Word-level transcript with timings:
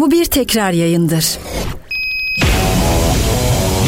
Bu 0.00 0.10
bir 0.10 0.24
tekrar 0.24 0.72
yayındır. 0.72 1.38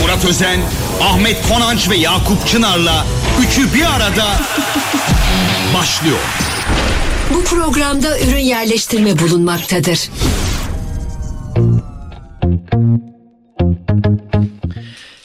Murat 0.03 0.25
Özen, 0.25 0.61
Ahmet 1.03 1.49
Konanç 1.49 1.91
ve 1.91 1.97
Yakup 1.97 2.47
Çınar'la 2.47 3.05
üçü 3.43 3.75
bir 3.75 3.85
arada 3.85 4.27
başlıyor. 5.75 6.19
Bu 7.35 7.45
programda 7.45 8.21
ürün 8.21 8.39
yerleştirme 8.39 9.19
bulunmaktadır. 9.19 10.11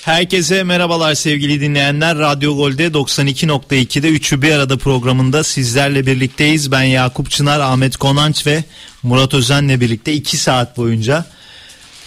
Herkese 0.05 0.63
merhabalar 0.63 1.15
sevgili 1.15 1.61
dinleyenler. 1.61 2.17
Radyo 2.17 2.55
Gol'de 2.55 2.87
92.2'de 2.87 4.09
Üçü 4.09 4.41
Bir 4.41 4.51
Arada 4.51 4.77
programında 4.77 5.43
sizlerle 5.43 6.05
birlikteyiz. 6.05 6.71
Ben 6.71 6.83
Yakup 6.83 7.31
Çınar, 7.31 7.59
Ahmet 7.59 7.97
Konanç 7.97 8.47
ve 8.47 8.63
Murat 9.03 9.33
Özen'le 9.33 9.81
birlikte 9.81 10.13
2 10.13 10.37
saat 10.37 10.77
boyunca 10.77 11.25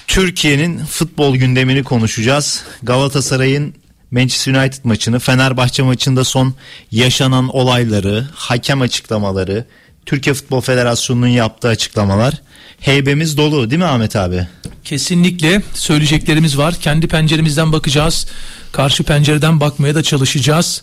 Türkiye'nin 0.06 0.78
futbol 0.78 1.36
gündemini 1.36 1.84
konuşacağız. 1.84 2.62
Galatasaray'ın 2.82 3.74
Manchester 4.10 4.54
United 4.54 4.84
maçını, 4.84 5.18
Fenerbahçe 5.18 5.82
maçında 5.82 6.24
son 6.24 6.54
yaşanan 6.92 7.48
olayları, 7.48 8.26
hakem 8.34 8.80
açıklamaları, 8.80 9.64
Türkiye 10.08 10.34
Futbol 10.34 10.60
Federasyonu'nun 10.60 11.26
yaptığı 11.26 11.68
açıklamalar. 11.68 12.34
Heybemiz 12.80 13.36
dolu 13.36 13.70
değil 13.70 13.78
mi 13.78 13.84
Ahmet 13.84 14.16
abi? 14.16 14.46
Kesinlikle 14.84 15.62
söyleyeceklerimiz 15.74 16.58
var. 16.58 16.74
Kendi 16.74 17.06
penceremizden 17.08 17.72
bakacağız. 17.72 18.26
Karşı 18.72 19.02
pencereden 19.04 19.60
bakmaya 19.60 19.94
da 19.94 20.02
çalışacağız. 20.02 20.82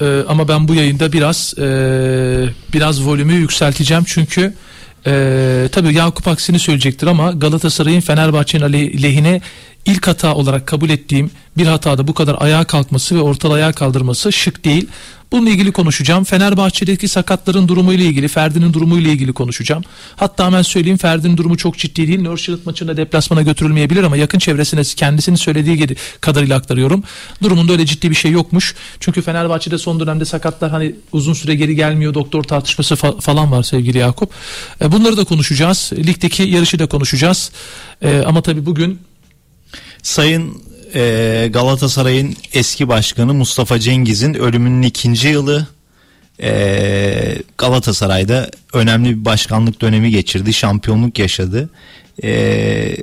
Ee, 0.00 0.20
ama 0.28 0.48
ben 0.48 0.68
bu 0.68 0.74
yayında 0.74 1.12
biraz 1.12 1.54
e, 1.58 1.64
biraz 2.72 3.06
volümü 3.06 3.32
yükselteceğim 3.34 4.04
çünkü 4.06 4.54
e, 5.06 5.68
tabii 5.72 5.94
Yakup 5.94 6.28
aksini 6.28 6.58
söyleyecektir 6.58 7.06
ama 7.06 7.32
Galatasaray'ın 7.32 8.00
Fenerbahçe'nin 8.00 8.64
aley- 8.64 9.02
lehine 9.02 9.40
ilk 9.86 10.06
hata 10.06 10.34
olarak 10.34 10.66
kabul 10.66 10.90
ettiğim 10.90 11.30
bir 11.56 11.66
hatada 11.66 12.08
bu 12.08 12.14
kadar 12.14 12.36
ayağa 12.40 12.64
kalkması 12.64 13.14
ve 13.16 13.20
ortalığı 13.20 13.54
ayağa 13.54 13.72
kaldırması 13.72 14.32
şık 14.32 14.64
değil. 14.64 14.88
Bununla 15.32 15.50
ilgili 15.50 15.72
konuşacağım. 15.72 16.24
Fenerbahçe'deki 16.24 17.08
sakatların 17.08 17.68
durumu 17.68 17.92
ile 17.92 18.04
ilgili, 18.04 18.28
Ferdi'nin 18.28 18.72
durumu 18.72 18.98
ile 18.98 19.12
ilgili 19.12 19.32
konuşacağım. 19.32 19.82
Hatta 20.16 20.46
hemen 20.46 20.62
söyleyeyim 20.62 20.98
Ferdi'nin 20.98 21.36
durumu 21.36 21.56
çok 21.56 21.78
ciddi 21.78 22.08
değil. 22.08 22.22
Nurşehir 22.22 22.58
maçında 22.64 22.96
deplasmana 22.96 23.42
götürülmeyebilir 23.42 24.02
ama 24.02 24.16
yakın 24.16 24.38
çevresine 24.38 24.82
kendisinin 24.82 25.36
söylediği 25.36 25.76
gibi 25.76 25.96
kadarıyla 26.20 26.56
aktarıyorum. 26.56 27.02
Durumunda 27.42 27.72
öyle 27.72 27.86
ciddi 27.86 28.10
bir 28.10 28.14
şey 28.14 28.30
yokmuş. 28.30 28.74
Çünkü 29.00 29.22
Fenerbahçe'de 29.22 29.78
son 29.78 30.00
dönemde 30.00 30.24
sakatlar 30.24 30.70
hani 30.70 30.94
uzun 31.12 31.32
süre 31.32 31.54
geri 31.54 31.76
gelmiyor. 31.76 32.14
Doktor 32.14 32.42
tartışması 32.42 32.94
fa- 32.94 33.20
falan 33.20 33.52
var 33.52 33.62
sevgili 33.62 33.98
Yakup. 33.98 34.30
E, 34.80 34.92
bunları 34.92 35.16
da 35.16 35.24
konuşacağız. 35.24 35.92
Ligdeki 35.96 36.42
yarışı 36.42 36.78
da 36.78 36.86
konuşacağız. 36.86 37.50
E, 38.02 38.22
ama 38.26 38.42
tabii 38.42 38.66
bugün 38.66 38.98
Sayın 40.06 40.62
e, 40.94 41.48
Galatasaray'ın 41.52 42.36
eski 42.52 42.88
başkanı 42.88 43.34
Mustafa 43.34 43.78
Cengiz'in 43.78 44.34
ölümünün 44.34 44.82
ikinci 44.82 45.28
yılı 45.28 45.66
e, 46.42 47.38
Galatasaray'da 47.58 48.50
önemli 48.72 49.20
bir 49.20 49.24
başkanlık 49.24 49.80
dönemi 49.80 50.10
geçirdi. 50.10 50.52
Şampiyonluk 50.52 51.18
yaşadı. 51.18 51.70
E, 52.22 52.96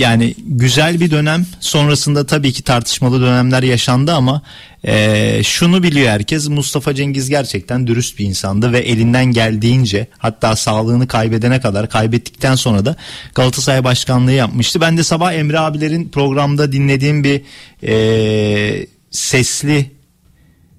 yani 0.00 0.34
güzel 0.38 1.00
bir 1.00 1.10
dönem 1.10 1.46
sonrasında 1.60 2.26
tabii 2.26 2.52
ki 2.52 2.62
tartışmalı 2.62 3.20
dönemler 3.20 3.62
yaşandı 3.62 4.12
ama 4.12 4.42
e, 4.84 5.42
şunu 5.44 5.82
biliyor 5.82 6.08
herkes 6.08 6.48
Mustafa 6.48 6.94
Cengiz 6.94 7.28
gerçekten 7.28 7.86
dürüst 7.86 8.18
bir 8.18 8.24
insandı 8.24 8.72
ve 8.72 8.78
elinden 8.78 9.24
geldiğince 9.24 10.06
hatta 10.18 10.56
sağlığını 10.56 11.08
kaybedene 11.08 11.60
kadar 11.60 11.88
kaybettikten 11.88 12.54
sonra 12.54 12.84
da 12.84 12.96
Galatasaray 13.34 13.84
başkanlığı 13.84 14.32
yapmıştı. 14.32 14.80
Ben 14.80 14.96
de 14.96 15.04
sabah 15.04 15.32
Emre 15.32 15.58
abilerin 15.58 16.08
programda 16.08 16.72
dinlediğim 16.72 17.24
bir 17.24 17.42
e, 17.82 18.86
sesli 19.10 19.90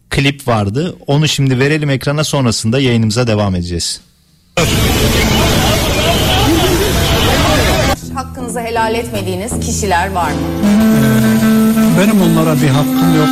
klip 0.09 0.48
vardı. 0.48 0.96
Onu 1.08 1.28
şimdi 1.28 1.59
verelim 1.59 1.90
ekrana 1.90 2.24
sonrasında 2.24 2.80
yayınımıza 2.80 3.28
devam 3.28 3.56
edeceğiz. 3.56 4.02
Hakkınızı 8.52 8.70
helal 8.70 8.96
etmediğiniz 8.96 9.60
kişiler 9.60 10.12
var 10.12 10.32
mı? 10.32 10.48
Benim 12.00 12.22
onlara 12.22 12.56
bir 12.56 12.70
hakkım 12.70 13.16
yok. 13.18 13.30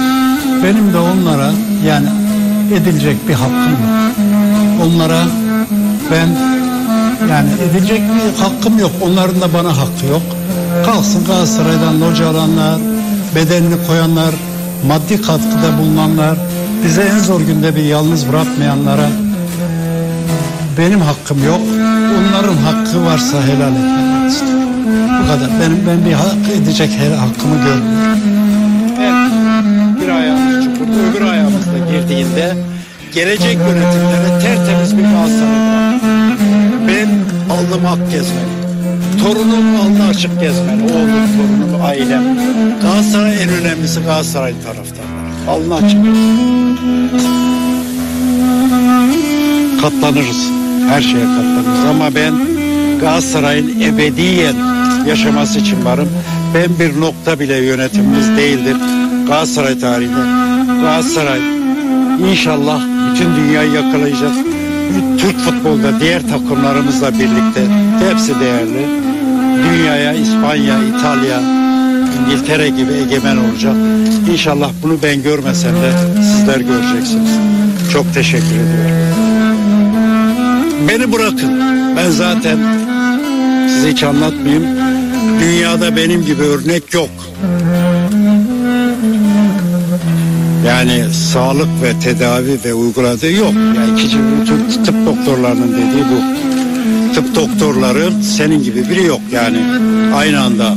Benim 0.64 0.94
de 0.94 0.98
onlara 0.98 1.52
yani 1.86 2.08
edilecek 2.74 3.28
bir 3.28 3.34
hakkım 3.34 3.72
yok. 3.72 4.16
Onlara 4.84 5.24
ben 6.12 6.28
yani 7.30 7.50
edilecek 7.70 8.02
bir 8.02 8.44
hakkım 8.44 8.80
yok. 8.80 8.92
Onların 9.02 9.42
da 9.42 9.54
bana 9.54 9.78
hakkı 9.78 10.06
yok. 10.12 10.22
Kalsın 10.86 11.26
Galatasaray'dan 11.26 12.02
loca 12.02 12.28
alanlar, 12.30 12.80
bedenini 13.36 13.88
koyanlar, 13.88 14.36
maddi 14.88 15.22
katkıda 15.22 15.78
bulunanlar, 15.80 16.38
bize 16.84 17.02
en 17.02 17.20
zor 17.20 17.42
günde 17.42 17.76
bir 17.76 17.84
yalnız 17.84 18.30
bırakmayanlara 18.30 19.10
benim 20.78 21.02
hakkım 21.02 21.46
yok. 21.46 21.62
Onların 22.20 22.58
hakkı 22.58 23.06
varsa 23.06 23.38
helal 23.44 23.74
etmek 23.76 24.32
istiyorum. 24.32 24.59
Bu 25.24 25.28
kadar. 25.28 25.50
Benim 25.62 25.88
ben 25.88 26.06
bir 26.06 26.14
hak 26.14 26.50
edecek 26.62 26.90
her 27.00 27.12
hakkımı 27.12 27.56
görmüyorum. 27.56 28.20
Ben 29.00 29.32
bir 30.02 30.10
ayağımız 30.10 30.66
çukurda 30.66 31.00
öbür 31.12 31.22
ayağımız 31.22 31.66
da 31.66 31.92
girdiğinde 31.92 32.54
gelecek 33.14 33.58
yönetimlere 33.58 34.40
tertemiz 34.42 34.98
bir 34.98 35.04
bıraktım. 35.04 35.50
Ben 36.88 37.10
alnım 37.54 37.86
ak 37.86 38.12
gezmeli. 38.12 38.60
Torunum 39.24 39.76
alnı 39.76 40.08
açık 40.10 40.40
gezmeli. 40.40 40.84
Oğlum, 40.84 41.28
torunum, 41.38 41.82
ailem. 41.86 42.24
Galatasaray 42.82 43.44
en 43.44 43.50
önemlisi 43.50 44.00
Galatasaray 44.00 44.54
taraftarları. 44.64 45.30
Alnı 45.50 45.76
açık. 45.76 46.00
Katlanırız. 49.82 50.48
Her 50.90 51.02
şeye 51.02 51.26
katlanırız. 51.26 51.86
Ama 51.90 52.16
ben 52.16 52.34
Galatasaray'ın 53.00 53.82
ebediyen 53.82 54.56
yaşaması 55.08 55.60
için 55.60 55.86
varım. 55.86 56.10
Ben 56.56 56.80
bir 56.80 57.02
nokta 57.02 57.40
bile 57.40 57.56
yönetimimiz 57.56 58.38
değildir. 58.38 58.78
Galatasaray 59.28 59.80
tarihinde. 59.80 60.24
Galatasaray 60.82 61.40
inşallah 62.32 62.82
bütün 63.12 63.36
dünyayı 63.36 63.72
yakalayacak. 63.72 64.32
Türk 65.18 65.40
futbolda 65.40 66.00
diğer 66.00 66.22
takımlarımızla 66.22 67.14
birlikte 67.14 67.62
hepsi 68.10 68.40
değerli. 68.40 68.88
Dünyaya 69.70 70.14
İspanya, 70.14 70.78
İtalya, 70.84 71.40
İngiltere 72.20 72.70
gibi 72.70 72.94
egemen 72.94 73.38
olacak. 73.38 73.76
İnşallah 74.32 74.72
bunu 74.84 74.98
ben 75.04 75.24
görmesem 75.24 75.76
de 75.76 75.92
sizler 76.24 76.60
göreceksiniz. 76.60 77.32
Çok 77.94 78.14
teşekkür 78.14 78.46
ediyorum. 78.46 79.10
Beni 80.90 81.12
bırakın. 81.12 81.60
Ben 81.98 82.10
zaten 82.10 82.58
size 83.76 83.92
hiç 83.92 84.04
anlatmayayım. 84.04 84.64
Dünyada 85.40 85.96
benim 85.96 86.26
gibi 86.26 86.44
örnek 86.44 86.94
yok. 86.94 87.10
Yani 90.68 91.14
sağlık 91.34 91.68
ve 91.84 92.00
tedavi 92.00 92.60
ve 92.66 92.74
uyguladığı 92.74 93.32
yok. 93.32 93.54
Yani 93.54 93.94
ikinci 93.94 94.18
bütün 94.42 94.84
tıp 94.84 94.96
doktorlarının 95.06 95.72
dediği 95.72 96.04
bu. 96.04 96.40
Tıp 97.16 97.36
doktorları 97.36 98.24
senin 98.24 98.64
gibi 98.64 98.90
biri 98.90 99.06
yok 99.06 99.22
yani 99.32 99.58
aynı 100.16 100.42
anda. 100.42 100.76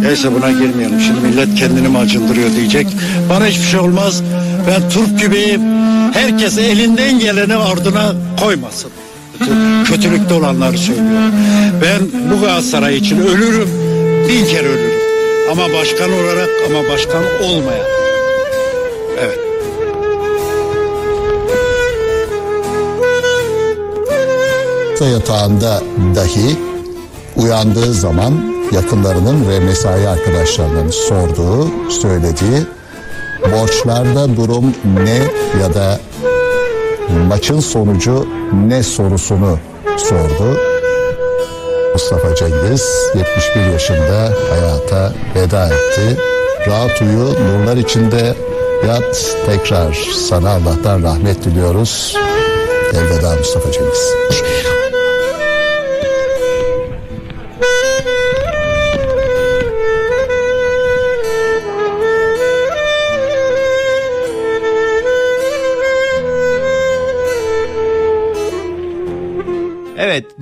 Neyse 0.00 0.28
buna 0.34 0.50
girmeyelim. 0.50 1.00
Şimdi 1.00 1.20
millet 1.20 1.54
kendini 1.54 1.88
mi 1.88 1.98
acındırıyor 1.98 2.50
diyecek. 2.56 2.86
Bana 3.30 3.46
hiçbir 3.46 3.66
şey 3.66 3.80
olmaz. 3.80 4.22
Ben 4.66 4.90
Türk 4.90 5.18
gibiyim. 5.20 5.60
Herkes 6.12 6.58
elinden 6.58 7.18
geleni 7.18 7.54
ardına 7.54 8.12
koymasın. 8.40 8.90
Kötülükte 9.84 10.34
olanları 10.34 10.78
söylüyorum. 10.78 11.32
Ben 11.82 12.30
bu 12.30 12.40
Galatasaray 12.40 12.96
için 12.96 13.18
ölürüm. 13.18 13.68
Bin 14.28 14.46
kere 14.46 14.68
ölürüm. 14.68 15.00
Ama 15.50 15.62
başkan 15.72 16.12
olarak 16.12 16.48
ama 16.68 16.88
başkan 16.88 17.24
olmayan. 17.42 17.86
Evet. 19.20 19.44
hasta 25.04 25.08
yatağında 25.08 25.82
dahi 26.14 26.56
uyandığı 27.36 27.92
zaman 27.92 28.32
yakınlarının 28.72 29.48
ve 29.48 29.60
mesai 29.60 30.08
arkadaşlarının 30.08 30.90
sorduğu, 30.90 31.90
söylediği 31.90 32.62
borçlarda 33.52 34.36
durum 34.36 34.74
ne 35.04 35.18
ya 35.62 35.74
da 35.74 36.00
maçın 37.28 37.60
sonucu 37.60 38.28
ne 38.66 38.82
sorusunu 38.82 39.58
sordu. 39.96 40.58
Mustafa 41.92 42.34
Cengiz 42.34 42.88
71 43.14 43.72
yaşında 43.72 44.32
hayata 44.50 45.12
veda 45.34 45.66
etti. 45.66 46.20
Rahat 46.66 47.02
uyu, 47.02 47.24
nurlar 47.24 47.76
içinde 47.76 48.34
yat. 48.88 49.36
Tekrar 49.46 50.12
sana 50.28 50.50
Allah'tan 50.50 51.02
rahmet 51.02 51.44
diliyoruz. 51.44 52.16
Elveda 52.92 53.36
Mustafa 53.36 53.72
Cengiz. 53.72 54.14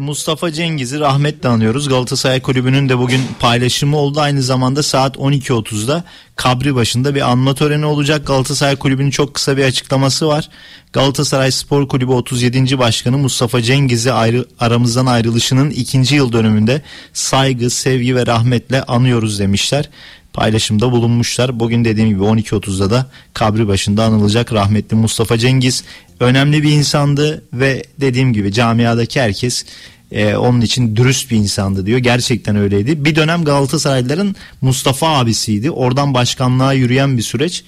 Mustafa 0.03 0.53
Cengiz'i 0.53 1.01
rahmetle 1.01 1.49
anıyoruz. 1.49 1.89
Galatasaray 1.89 2.41
Kulübü'nün 2.41 2.89
de 2.89 2.99
bugün 2.99 3.21
paylaşımı 3.41 3.97
oldu. 3.97 4.21
Aynı 4.21 4.43
zamanda 4.43 4.83
saat 4.83 5.17
12.30'da 5.17 6.05
kabri 6.37 6.75
başında 6.75 7.15
bir 7.15 7.31
anma 7.31 7.55
töreni 7.55 7.87
olacak. 7.87 8.27
Galatasaray 8.27 8.77
Kulübü'nün 8.77 9.11
çok 9.11 9.35
kısa 9.35 9.57
bir 9.57 9.65
açıklaması 9.65 10.29
var. 10.29 10.49
Galatasaray 10.93 11.51
Spor 11.51 11.89
Kulübü 11.89 12.13
37. 12.13 12.79
Başkanı 12.79 13.19
Mustafa 13.19 13.63
Cengiz'i 13.63 14.13
ayrı, 14.13 14.47
aramızdan 14.61 15.07
ayrılışının 15.07 15.71
ikinci 15.71 16.15
yıl 16.15 16.33
dönümünde 16.33 16.83
saygı, 17.13 17.71
sevgi 17.71 18.17
ve 18.17 18.27
rahmetle 18.27 18.83
anıyoruz 18.83 19.39
demişler 19.39 19.89
paylaşımda 20.33 20.93
bulunmuşlar. 20.93 21.61
Bugün 21.61 21.85
dediğim 21.85 22.09
gibi 22.09 22.23
12.30'da 22.23 22.91
da 22.91 23.07
kabri 23.35 23.69
başında 23.69 24.05
anılacak 24.05 24.53
rahmetli 24.53 24.97
Mustafa 24.97 25.39
Cengiz. 25.39 25.85
Önemli 26.23 26.63
bir 26.63 26.73
insandı 26.73 27.45
ve 27.53 27.85
dediğim 28.01 28.33
gibi 28.33 28.53
camiadaki 28.53 29.21
herkes 29.21 29.65
e, 30.13 30.37
onun 30.37 30.61
için 30.61 30.97
dürüst 30.97 31.31
bir 31.31 31.37
insandı 31.37 31.87
diyor. 31.87 31.99
Gerçekten 31.99 32.57
öyleydi. 32.57 33.05
Bir 33.05 33.17
dönem 33.17 33.45
Galatasaraylıların 33.45 34.37
Mustafa 34.61 35.09
abisiydi. 35.19 35.71
Oradan 35.71 36.15
başkanlığa 36.15 36.73
yürüyen 36.73 37.17
bir 37.17 37.23
süreç. 37.23 37.65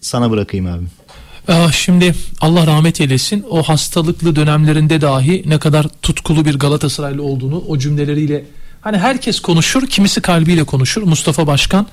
Sana 0.00 0.30
bırakayım 0.30 0.66
abi. 0.66 0.84
Ah, 1.48 1.72
Şimdi 1.72 2.14
Allah 2.40 2.66
rahmet 2.66 3.00
eylesin 3.00 3.44
o 3.50 3.62
hastalıklı 3.62 4.36
dönemlerinde 4.36 5.00
dahi 5.00 5.42
ne 5.46 5.58
kadar 5.58 5.86
tutkulu 6.02 6.44
bir 6.44 6.58
Galatasaraylı 6.58 7.22
olduğunu 7.22 7.64
o 7.68 7.78
cümleleriyle 7.78 8.44
hani 8.80 8.98
herkes 8.98 9.40
konuşur 9.40 9.86
kimisi 9.86 10.20
kalbiyle 10.20 10.64
konuşur 10.64 11.02
Mustafa 11.02 11.46
Başkan 11.46 11.86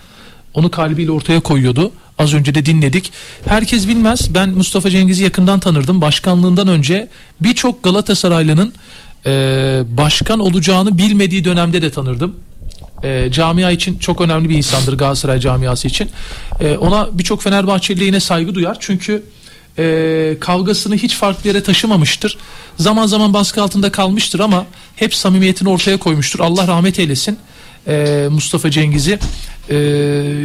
onu 0.54 0.72
kalbiyle 0.72 1.12
ortaya 1.12 1.40
koyuyordu 1.40 1.92
az 2.18 2.34
önce 2.34 2.56
de 2.56 2.66
dinledik 2.66 3.12
herkes 3.46 3.88
bilmez 3.88 4.34
ben 4.34 4.50
Mustafa 4.50 4.90
Cengiz'i 4.90 5.24
yakından 5.24 5.60
tanırdım 5.60 6.02
başkanlığından 6.02 6.68
önce 6.68 7.08
birçok 7.42 7.84
Galatasaraylı'nın 7.84 8.74
eee, 9.26 9.32
başkan 9.98 10.40
olacağını 10.40 10.98
bilmediği 10.98 11.46
dönemde 11.46 11.82
de 11.82 11.92
tanırdım 11.92 12.36
e, 13.04 13.32
camia 13.32 13.72
için 13.72 13.98
çok 13.98 14.22
önemli 14.22 14.50
bir 14.50 14.58
insandır 14.58 14.98
Galatasaray 14.98 15.40
camiası 15.40 15.88
için. 15.88 16.10
E, 16.60 16.78
ona 16.78 17.10
birçok 17.14 17.42
Fenerbahçeli 17.42 18.04
yine 18.04 18.20
saygı 18.20 18.56
duyar. 18.56 18.78
Çünkü 18.80 19.24
e, 19.78 20.38
kavgasını 20.40 20.96
hiç 20.96 21.16
farklı 21.16 21.48
yere 21.48 21.64
taşımamıştır. 21.64 22.38
Zaman 22.78 23.08
zaman 23.08 23.34
baskı 23.34 23.64
altında 23.64 23.92
kalmıştır 23.92 24.40
ama 24.40 24.66
hep 24.96 25.16
samimiyetini 25.16 25.70
ortaya 25.70 25.98
koymuştur. 25.98 26.40
Allah 26.40 26.68
rahmet 26.68 27.00
eylesin 27.00 27.40
e, 27.88 28.28
Mustafa 28.32 28.72
Cengiz'i. 28.72 29.20
E, 29.70 29.76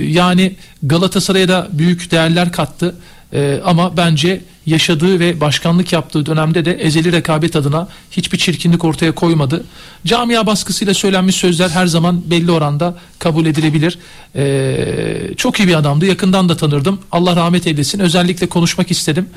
yani 0.08 0.56
Galatasaray'a 0.82 1.48
da 1.48 1.68
büyük 1.72 2.10
değerler 2.10 2.52
kattı. 2.52 2.94
E, 3.32 3.60
ama 3.64 3.96
bence 3.96 4.40
yaşadığı 4.66 5.20
ve 5.20 5.40
başkanlık 5.40 5.92
yaptığı 5.92 6.26
dönemde 6.26 6.64
de 6.64 6.72
ezeli 6.72 7.12
rekabet 7.12 7.56
adına 7.56 7.88
hiçbir 8.10 8.38
çirkinlik 8.38 8.84
ortaya 8.84 9.12
koymadı. 9.12 9.64
Camia 10.06 10.46
baskısıyla 10.46 10.94
söylenmiş 10.94 11.36
sözler 11.36 11.68
her 11.68 11.86
zaman 11.86 12.30
belli 12.30 12.50
oranda 12.50 12.96
kabul 13.18 13.46
edilebilir. 13.46 13.98
E, 14.36 15.34
çok 15.36 15.60
iyi 15.60 15.68
bir 15.68 15.74
adamdı. 15.74 16.06
Yakından 16.06 16.48
da 16.48 16.56
tanırdım. 16.56 16.98
Allah 17.12 17.36
rahmet 17.36 17.66
eylesin. 17.66 17.98
Özellikle 17.98 18.46
konuşmak 18.46 18.90
istedim. 18.90 19.28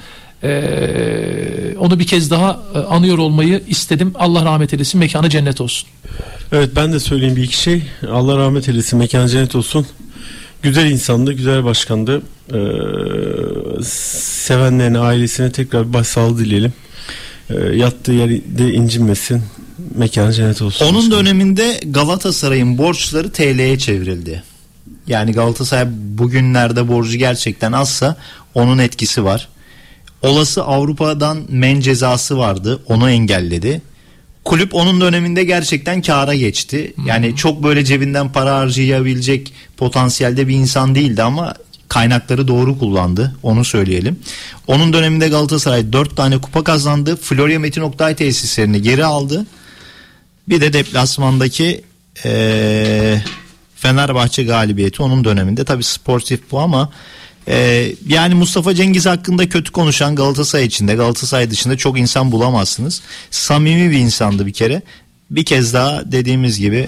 E, 0.43 1.75
onu 1.79 1.99
bir 1.99 2.07
kez 2.07 2.31
daha 2.31 2.59
e, 2.75 2.77
anıyor 2.77 3.17
olmayı 3.17 3.63
istedim. 3.67 4.13
Allah 4.15 4.45
rahmet 4.45 4.73
eylesin. 4.73 4.99
Mekanı 4.99 5.29
cennet 5.29 5.61
olsun. 5.61 5.89
Evet 6.51 6.69
ben 6.75 6.93
de 6.93 6.99
söyleyeyim 6.99 7.35
bir 7.35 7.43
iki 7.43 7.57
şey. 7.57 7.83
Allah 8.11 8.37
rahmet 8.37 8.69
eylesin, 8.69 8.99
mekan 8.99 9.27
cennet 9.27 9.55
olsun. 9.55 9.87
Güzel 10.61 10.91
insandı, 10.91 11.33
güzel 11.33 11.63
başkandı. 11.63 12.21
Ee, 12.53 12.57
sevenlerine, 13.83 14.99
ailesine 14.99 15.51
tekrar 15.51 15.87
bir 15.87 15.93
başsağlığı 15.93 16.37
dileyelim. 16.37 16.73
Ee, 17.49 17.55
yattığı 17.55 18.11
yerde 18.11 18.73
incinmesin. 18.73 19.43
Mekan 19.95 20.31
cennet 20.31 20.61
olsun. 20.61 20.85
Onun 20.85 20.95
başkanım. 20.95 21.19
döneminde 21.25 21.79
Galatasaray'ın 21.85 22.77
borçları 22.77 23.31
TL'ye 23.31 23.77
çevrildi. 23.77 24.43
Yani 25.07 25.31
Galatasaray 25.31 25.87
bugünlerde 25.91 26.87
borcu 26.87 27.17
gerçekten 27.17 27.71
azsa 27.71 28.15
onun 28.53 28.77
etkisi 28.77 29.23
var. 29.23 29.47
Olası 30.25 30.63
Avrupa'dan 30.63 31.43
men 31.49 31.79
cezası 31.79 32.37
vardı. 32.37 32.79
Onu 32.87 33.09
engelledi. 33.09 33.81
Kulüp 34.45 34.75
onun 34.75 35.01
döneminde 35.01 35.43
gerçekten 35.43 36.01
kâra 36.01 36.35
geçti. 36.35 36.93
Yani 37.05 37.35
çok 37.35 37.63
böyle 37.63 37.85
cebinden 37.85 38.31
para 38.31 38.57
harcayabilecek 38.57 39.53
potansiyelde 39.77 40.47
bir 40.47 40.55
insan 40.55 40.95
değildi 40.95 41.23
ama 41.23 41.53
kaynakları 41.89 42.47
doğru 42.47 42.79
kullandı. 42.79 43.35
Onu 43.43 43.65
söyleyelim. 43.65 44.19
Onun 44.67 44.93
döneminde 44.93 45.27
Galatasaray 45.27 45.93
4 45.93 46.17
tane 46.17 46.37
kupa 46.37 46.63
kazandı. 46.63 47.15
Florya 47.15 47.59
Metin 47.59 47.81
Oktay 47.81 48.15
tesislerini 48.15 48.81
geri 48.81 49.05
aldı. 49.05 49.45
Bir 50.49 50.61
de 50.61 50.73
deplasmandaki 50.73 51.81
eee, 52.25 53.23
Fenerbahçe 53.75 54.43
galibiyeti 54.43 55.03
onun 55.03 55.23
döneminde 55.23 55.65
tabi 55.65 55.83
sportif 55.83 56.51
bu 56.51 56.59
ama 56.59 56.89
eee, 57.47 57.95
yani 58.07 58.35
Mustafa 58.35 58.75
Cengiz 58.75 59.05
hakkında 59.05 59.49
kötü 59.49 59.71
konuşan 59.71 60.15
Galatasaray 60.15 60.65
içinde 60.65 60.95
Galatasaray 60.95 61.51
dışında 61.51 61.77
çok 61.77 61.99
insan 61.99 62.31
bulamazsınız. 62.31 63.01
Samimi 63.31 63.91
bir 63.91 63.97
insandı 63.97 64.45
bir 64.45 64.53
kere. 64.53 64.81
Bir 65.31 65.45
kez 65.45 65.73
daha 65.73 66.11
dediğimiz 66.11 66.59
gibi 66.59 66.87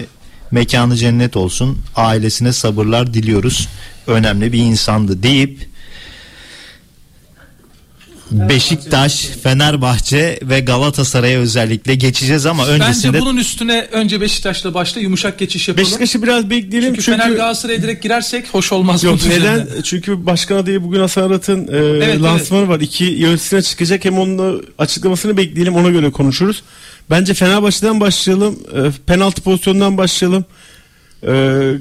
mekanı 0.50 0.96
cennet 0.96 1.36
olsun. 1.36 1.78
Ailesine 1.96 2.52
sabırlar 2.52 3.14
diliyoruz. 3.14 3.68
Önemli 4.06 4.52
bir 4.52 4.58
insandı 4.58 5.22
deyip 5.22 5.68
Beşiktaş, 8.30 9.26
Fenerbahçe 9.42 10.38
ve 10.42 10.60
Galatasaray'a 10.60 11.38
özellikle 11.40 11.94
geçeceğiz 11.94 12.46
ama 12.46 12.66
öncesinde 12.66 13.12
Bence 13.12 13.20
bunun 13.24 13.36
üstüne 13.36 13.88
önce 13.92 14.20
Beşiktaş'la 14.20 14.74
başla 14.74 15.00
yumuşak 15.00 15.38
geçiş 15.38 15.68
yapalım. 15.68 15.86
Beşiktaş'ı 15.86 16.22
biraz 16.22 16.50
bekleyelim 16.50 16.88
çünkü, 16.88 17.02
çünkü, 17.02 17.18
Fener 17.18 17.36
Galatasaray'a 17.36 17.82
direkt 17.82 18.02
girersek 18.02 18.54
hoş 18.54 18.72
olmaz. 18.72 19.04
Yok 19.04 19.18
neden? 19.26 19.36
üzerinde. 19.36 19.82
Çünkü 19.82 20.26
başkan 20.26 20.56
adayı 20.56 20.82
bugün 20.82 21.00
Hasan 21.00 21.22
Arat'ın 21.22 21.68
e, 21.68 21.76
evet. 21.76 22.22
lansmanı 22.22 22.68
var. 22.68 22.80
İki 22.80 23.04
yöneticisine 23.04 23.62
çıkacak. 23.62 24.04
Hem 24.04 24.18
onun 24.18 24.64
açıklamasını 24.78 25.36
bekleyelim 25.36 25.74
ona 25.74 25.90
göre 25.90 26.10
konuşuruz. 26.10 26.62
Bence 27.10 27.34
Fenerbahçe'den 27.34 28.00
başlayalım. 28.00 28.58
E, 28.74 28.90
penaltı 29.06 29.42
pozisyonundan 29.42 29.98
başlayalım. 29.98 30.44
E, 31.22 31.30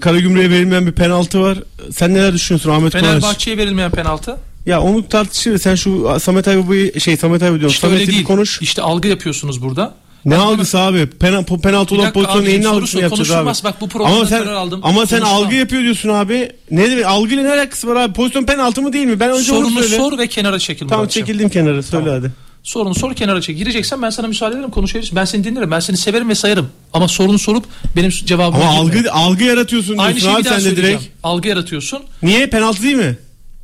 Karagümrük'e 0.02 0.50
verilmeyen 0.50 0.88
bir 0.88 0.92
penaltı 0.92 1.42
var. 1.42 1.58
Sen 1.92 2.14
neler 2.14 2.34
düşünüyorsun 2.34 2.70
Ahmet? 2.70 2.94
Fenerbahçe'ye 2.94 3.58
verilmeyen 3.58 3.92
penaltı. 3.92 4.38
Ya 4.68 4.82
onu 4.82 5.08
tartışırız. 5.08 5.62
Sen 5.62 5.76
şu 5.76 6.18
Samet 6.20 6.48
Aybaba'yı 6.48 7.02
şey 7.02 7.18
Samet 7.18 7.42
Aybaba 7.44 7.60
diyorum. 7.60 7.74
İşte 7.74 7.88
Samet'i 7.88 8.08
bir 8.08 8.24
konuş. 8.24 8.62
İşte 8.62 8.82
algı 8.82 9.08
yapıyorsunuz 9.08 9.62
burada. 9.62 9.94
Ne 10.26 10.32
Ben 10.34 10.40
algısı 10.40 10.80
abi? 10.80 11.06
Pena, 11.06 11.38
po- 11.40 11.62
penaltı 11.62 11.96
olan 11.96 12.04
dakika 12.06 12.14
pozisyonu 12.20 12.42
abicim, 12.44 12.62
neyin 12.62 12.74
algısını 12.74 13.02
yapacağız 13.02 13.32
abi? 13.32 13.64
Bak 13.64 13.82
bu 13.82 14.06
ama 14.06 14.26
sen, 14.26 14.48
aldım. 14.48 14.80
Ama 14.84 15.06
sen 15.06 15.20
Konuşmam. 15.20 15.44
algı 15.44 15.56
yapıyor 15.56 15.82
diyorsun 15.82 16.10
abi. 16.10 16.52
Ne 16.72 16.92
demek? 16.92 17.06
Algıyla 17.06 17.44
ne 17.44 17.52
alakası 17.52 17.88
var 17.88 17.96
abi? 17.96 18.14
Pozisyon 18.14 18.44
penaltı 18.44 18.82
mı 18.82 18.94
değil 18.94 19.06
mi? 19.06 19.20
Ben 19.20 19.30
önce 19.32 19.44
Sorunu 19.44 19.80
söyle. 19.80 19.98
sor 19.98 20.18
ve 20.18 20.28
kenara 20.28 20.60
çekil. 20.60 20.88
Tamam 20.88 21.08
çekildim 21.08 21.50
kenara. 21.50 21.84
Söyle 21.84 22.10
hadi. 22.10 22.32
Sorunu 22.64 22.96
sor 22.96 23.14
kenara 23.14 23.42
çek. 23.42 23.58
Gireceksen 23.58 24.02
ben 24.02 24.10
sana 24.10 24.28
müsaade 24.28 24.56
ederim 24.56 24.70
konuşabiliriz. 24.72 25.16
Ben 25.16 25.26
seni 25.26 25.44
dinlerim. 25.44 25.72
Ben 25.72 25.80
seni 25.80 25.98
severim 25.98 26.30
ve 26.30 26.36
sayarım. 26.36 26.70
Ama 26.94 27.08
sorunu 27.08 27.40
sorup 27.40 27.64
benim 27.96 28.10
cevabımı 28.10 28.64
Ama 28.64 28.80
algı 28.80 29.12
algı 29.12 29.44
yaratıyorsun 29.44 29.98
Aynı 29.98 30.20
diyorsun 30.20 30.42
şeyi 30.44 30.56
abi 30.56 30.62
sen 30.62 30.72
de 30.72 30.78
direkt. 30.78 31.04
Algı 31.24 31.48
yaratıyorsun. 31.48 32.00
Niye? 32.24 32.48
Penaltı 32.48 32.84
değil 32.84 32.96
mi? 32.96 33.18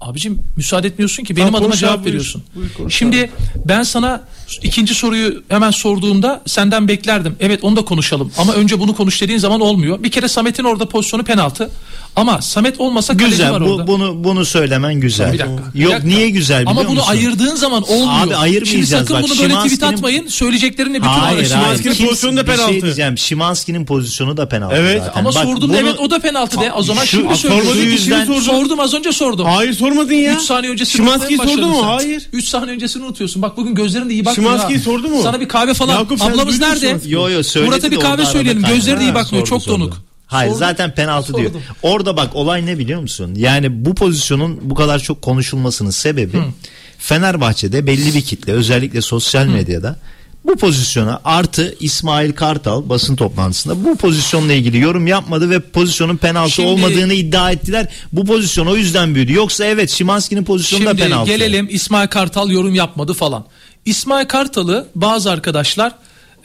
Abicim 0.03 0.39
müsaade 0.57 0.88
etmiyorsun 0.88 1.24
ki 1.24 1.36
benim 1.36 1.48
Tamam, 1.48 1.62
adıma 1.62 1.75
cevap 1.75 1.93
abi, 1.93 2.00
buyur. 2.00 2.07
veriyorsun. 2.07 2.43
Buyur, 2.55 2.74
konuş 2.77 2.95
Şimdi 2.95 3.31
ben 3.65 3.83
sana 3.83 4.24
ikinci 4.63 4.95
soruyu 4.95 5.43
hemen 5.50 5.72
sorduğumda 5.72 6.41
senden 6.45 6.88
beklerdim. 6.88 7.36
Evet 7.39 7.63
onu 7.63 7.75
da 7.75 7.86
konuşalım. 7.86 8.31
Ama 8.38 8.53
önce 8.53 8.79
bunu 8.79 8.95
konuş 8.95 9.22
dediğin 9.22 9.39
zaman 9.39 9.62
olmuyor. 9.62 10.03
Bir 10.03 10.12
kere 10.12 10.27
Samet'in 10.27 10.63
orada 10.63 10.86
pozisyonu 10.89 11.24
penaltı. 11.24 11.72
Ama 12.15 12.41
Samet 12.41 12.79
olmasa 12.79 13.13
kaleci 13.17 13.29
güzel 13.32 13.51
var 13.51 13.62
bu, 13.65 13.70
orada. 13.70 13.88
bunu 13.88 14.24
bunu 14.24 14.46
söylemen 14.46 14.93
güzel. 14.96 15.34
Bir 15.34 15.39
dakika. 15.39 15.63
bir 15.75 15.79
Yok 15.79 15.91
dakika. 15.93 16.08
niye 16.08 16.29
güzel 16.29 16.58
biliyor 16.62 16.72
Ama 16.72 16.89
bunu 16.89 16.96
musun? 17.00 17.12
ayırdığın 17.12 17.55
zaman 17.55 17.84
olmuyor. 17.84 18.27
Abi 18.27 18.36
ayırmayacağız. 18.36 18.70
Şimdi 18.70 18.86
sakın 18.88 19.15
Bak, 19.15 19.24
bunu 19.24 19.39
böyle 19.39 19.53
tweet 19.53 19.84
atmayın. 19.84 20.27
Söyleyeceklerini 20.27 20.93
bütün 20.96 21.08
Hayır 21.08 21.50
Kim- 21.93 22.08
pozisyonu 22.08 22.38
da 22.38 22.41
bir 22.48 22.48
şey 22.48 22.58
penaltı. 22.58 22.82
diyeceğim. 22.82 23.17
Şimanski'nin 23.17 23.86
pozisyonu 23.86 24.38
da 24.38 24.50
penaltı 24.50 24.75
Evet, 24.75 25.03
zaten. 25.05 25.20
Ama 25.20 25.34
Bak, 25.36 25.43
sordum 25.43 25.70
bunu- 25.70 25.77
evet 25.77 26.00
o 26.00 26.10
da 26.12 26.20
penaltı 26.20 26.62
de. 26.62 26.72
O 26.74 26.84
zaman 26.84 27.03
Şu- 27.05 27.17
şimdi 27.17 27.38
söylüyorum. 27.38 27.84
yüzden 27.84 28.25
sordun. 28.25 28.39
sordum 28.39 28.79
az 28.79 28.93
önce 28.93 29.12
sordum. 29.12 29.46
Hayır 29.46 29.74
sormadın 29.74 30.13
ya. 30.13 30.34
3 30.36 30.41
saniye 30.41 30.72
öncesini 30.72 30.96
Şimanski'yi 30.98 31.39
unutmaya 31.39 31.58
sordu 31.58 31.67
mu? 31.67 31.88
Hayır. 31.88 32.29
3 32.34 32.48
saniye 32.48 32.75
öncesini 32.75 33.03
unutuyorsun. 33.05 33.41
Bak 33.41 33.58
bugün 33.58 33.75
gözlerin 33.75 34.10
de 34.10 34.13
iyi 34.13 34.25
bakmıyor 34.25 34.51
Şimanski'yi 34.51 34.79
sordu 34.79 35.08
mu? 35.08 35.20
Sana 35.24 35.39
bir 35.39 35.48
kahve 35.48 35.74
falan. 35.74 35.96
Ablamız 36.20 36.60
nerede? 36.60 36.98
Yo 37.05 37.29
yo 37.29 37.43
söyledi 37.43 37.70
Murat'a 37.70 37.91
bir 37.91 38.00
kahve 38.00 38.25
söyleyelim. 38.25 38.63
Gözleri 38.63 39.00
de 39.00 39.03
iyi 39.03 39.13
bakmıyor. 39.15 39.46
Çok 39.48 39.67
donuk. 39.67 40.12
Hayır 40.34 40.50
Sordum. 40.52 40.60
zaten 40.60 40.96
penaltı 40.96 41.34
diyor. 41.34 41.48
Sordum. 41.48 41.62
Orada 41.82 42.18
bak 42.18 42.36
olay 42.36 42.66
ne 42.66 42.78
biliyor 42.78 43.02
musun? 43.02 43.34
Yani 43.36 43.86
bu 43.86 43.96
pozisyonun 43.96 44.60
bu 44.62 44.75
kadar 44.75 45.00
çok 45.00 45.22
konuşulmasının 45.22 45.90
sebebi 45.90 46.38
Fenerbahçe'de 47.00 47.88
belli 47.88 48.13
bir 48.16 48.22
kitle 48.22 48.52
özellikle 48.54 49.02
sosyal 49.02 49.46
medyada 49.46 49.96
bu 50.46 50.56
pozisyona 50.56 51.22
artı 51.24 51.75
İsmail 51.80 52.32
Kartal 52.34 52.90
basın 52.90 53.16
toplantısında 53.16 53.86
bu 53.86 53.96
pozisyonla 53.98 54.54
ilgili 54.54 54.80
yorum 54.80 55.08
yapmadı 55.08 55.50
ve 55.50 55.60
pozisyonun 55.60 56.18
penaltı 56.18 56.52
Şimdi- 56.52 56.68
olmadığını 56.70 57.13
iddia 57.13 57.52
ettiler. 57.52 57.88
Bu 58.13 58.25
pozisyon 58.25 58.68
o 58.68 58.75
yüzden 58.75 59.16
büyüdü. 59.16 59.34
Yoksa 59.34 59.66
evet 59.66 59.90
Şimanski'nin 59.90 60.44
pozisyonu 60.44 60.86
da 60.86 60.90
Şimdi 60.90 61.02
penaltı. 61.04 61.32
gelelim 61.32 61.68
İsmail 61.72 62.08
Kartal 62.08 62.50
yorum 62.50 62.75
yapmadı 62.75 63.13
falan. 63.13 63.46
İsmail 63.86 64.25
Kartal'ı 64.28 64.88
bazı 64.96 65.32
arkadaşlar 65.32 65.92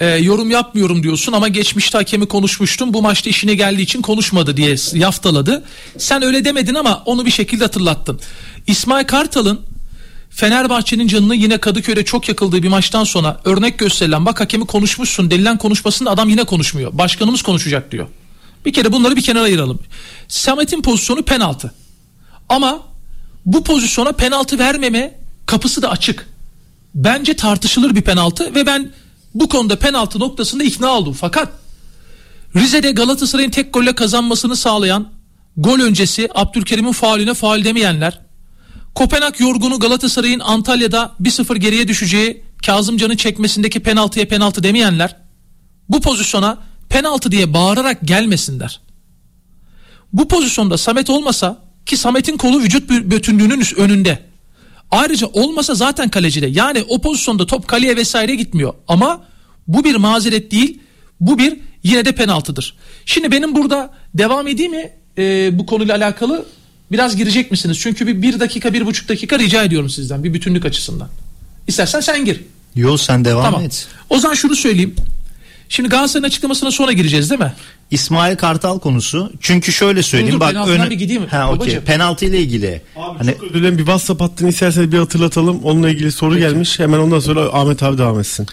e, 0.00 0.06
yorum 0.06 0.50
yapmıyorum 0.50 1.02
diyorsun 1.02 1.32
ama 1.32 1.48
geçmişte 1.48 1.98
hakemi 1.98 2.26
konuşmuştum. 2.26 2.94
Bu 2.94 3.02
maçta 3.02 3.30
işine 3.30 3.54
geldiği 3.54 3.82
için 3.82 4.02
konuşmadı 4.02 4.56
diye 4.56 4.76
yaftaladı. 4.92 5.64
Sen 5.98 6.22
öyle 6.22 6.44
demedin 6.44 6.74
ama 6.74 7.02
onu 7.06 7.26
bir 7.26 7.30
şekilde 7.30 7.64
hatırlattın. 7.64 8.20
İsmail 8.66 9.06
Kartal'ın 9.06 9.60
Fenerbahçe'nin 10.30 11.08
canını 11.08 11.34
yine 11.34 11.58
Kadıköy'de 11.58 12.04
çok 12.04 12.28
yakıldığı 12.28 12.62
bir 12.62 12.68
maçtan 12.68 13.04
sonra 13.04 13.40
örnek 13.44 13.78
gösterilen 13.78 14.26
bak 14.26 14.40
hakemi 14.40 14.66
konuşmuşsun 14.66 15.30
denilen 15.30 15.58
konuşmasında 15.58 16.10
adam 16.10 16.28
yine 16.28 16.44
konuşmuyor. 16.44 16.98
Başkanımız 16.98 17.42
konuşacak 17.42 17.92
diyor. 17.92 18.06
Bir 18.64 18.72
kere 18.72 18.92
bunları 18.92 19.16
bir 19.16 19.22
kenara 19.22 19.42
ayıralım. 19.42 19.80
Samet'in 20.28 20.82
pozisyonu 20.82 21.22
penaltı. 21.22 21.74
Ama 22.48 22.80
bu 23.46 23.64
pozisyona 23.64 24.12
penaltı 24.12 24.58
vermeme 24.58 25.14
kapısı 25.46 25.82
da 25.82 25.90
açık. 25.90 26.28
Bence 26.94 27.36
tartışılır 27.36 27.94
bir 27.94 28.02
penaltı 28.02 28.54
ve 28.54 28.66
ben 28.66 28.92
bu 29.34 29.48
konuda 29.48 29.78
penaltı 29.78 30.18
noktasında 30.18 30.64
ikna 30.64 30.86
oldum. 30.86 31.12
Fakat 31.12 31.48
Rize'de 32.56 32.90
Galatasaray'ın 32.90 33.50
tek 33.50 33.74
golle 33.74 33.94
kazanmasını 33.94 34.56
sağlayan 34.56 35.08
gol 35.56 35.80
öncesi 35.80 36.28
Abdülkerim'in 36.34 36.92
fauline 36.92 37.34
faul 37.34 37.64
demeyenler, 37.64 38.20
Kopenhag 38.94 39.40
yorgunu 39.40 39.78
Galatasaray'ın 39.78 40.40
Antalya'da 40.40 41.12
1-0 41.22 41.58
geriye 41.58 41.88
düşeceği 41.88 42.42
Kazımcan'ın 42.66 43.16
çekmesindeki 43.16 43.80
penaltıya 43.80 44.28
penaltı 44.28 44.62
demeyenler 44.62 45.16
bu 45.88 46.00
pozisyona 46.00 46.58
penaltı 46.88 47.32
diye 47.32 47.54
bağırarak 47.54 47.98
gelmesinler. 48.04 48.80
Bu 50.12 50.28
pozisyonda 50.28 50.78
Samet 50.78 51.10
olmasa 51.10 51.62
ki 51.86 51.96
Samet'in 51.96 52.36
kolu 52.36 52.60
vücut 52.60 52.90
bütünlüğünün 52.90 53.64
önünde. 53.76 54.27
Ayrıca 54.90 55.26
olmasa 55.26 55.74
zaten 55.74 56.08
kalecide. 56.08 56.46
Yani 56.46 56.84
o 56.88 57.00
pozisyonda 57.00 57.46
top 57.46 57.68
kaleye 57.68 57.96
vesaire 57.96 58.34
gitmiyor. 58.34 58.74
Ama 58.88 59.24
bu 59.68 59.84
bir 59.84 59.96
mazeret 59.96 60.50
değil. 60.50 60.80
Bu 61.20 61.38
bir 61.38 61.56
yine 61.82 62.04
de 62.04 62.12
penaltıdır. 62.12 62.76
Şimdi 63.06 63.30
benim 63.30 63.54
burada 63.54 63.90
devam 64.14 64.48
edeyim 64.48 64.72
mi 64.72 64.90
e, 65.18 65.50
bu 65.58 65.66
konuyla 65.66 65.96
alakalı? 65.96 66.46
Biraz 66.92 67.16
girecek 67.16 67.50
misiniz? 67.50 67.78
Çünkü 67.80 68.06
bir, 68.06 68.22
bir 68.22 68.40
dakika, 68.40 68.72
bir 68.72 68.86
buçuk 68.86 69.08
dakika 69.08 69.38
rica 69.38 69.64
ediyorum 69.64 69.90
sizden 69.90 70.24
bir 70.24 70.34
bütünlük 70.34 70.64
açısından. 70.64 71.08
İstersen 71.66 72.00
sen 72.00 72.24
gir. 72.24 72.40
Yo 72.76 72.96
sen 72.96 73.24
devam 73.24 73.42
tamam. 73.42 73.62
et. 73.62 73.88
O 74.10 74.18
zaman 74.18 74.34
şunu 74.34 74.56
söyleyeyim. 74.56 74.94
Şimdi 75.68 75.88
Galatasaray'ın 75.88 76.26
açıklamasına 76.26 76.70
sonra 76.70 76.92
gireceğiz 76.92 77.30
değil 77.30 77.40
mi? 77.40 77.52
İsmail 77.90 78.36
Kartal 78.36 78.78
konusu. 78.78 79.32
Çünkü 79.40 79.72
şöyle 79.72 80.02
söyleyeyim 80.02 80.34
dur, 80.34 80.40
bak 80.40 80.50
penaltıdan 80.50 80.90
bir 80.90 80.94
gideyim. 80.96 81.26
Ha 81.26 81.52
okey. 81.52 81.80
Penaltı 81.80 82.24
ile 82.24 82.40
ilgili. 82.40 82.82
Abi 82.96 83.18
hani 83.18 83.32
çok 83.32 83.42
özür 83.42 83.54
dilerim 83.54 83.74
bir 83.74 83.82
WhatsApp 83.82 84.20
hattını 84.20 84.48
isterseniz 84.48 84.92
bir 84.92 84.98
hatırlatalım. 84.98 85.64
Onunla 85.64 85.90
ilgili 85.90 86.12
soru 86.12 86.38
gelmiş. 86.38 86.78
Hemen 86.78 86.98
ondan 86.98 87.20
sonra 87.20 87.40
Ahmet 87.40 87.82
abi 87.82 87.98
devam 87.98 88.20
etsin. 88.20 88.46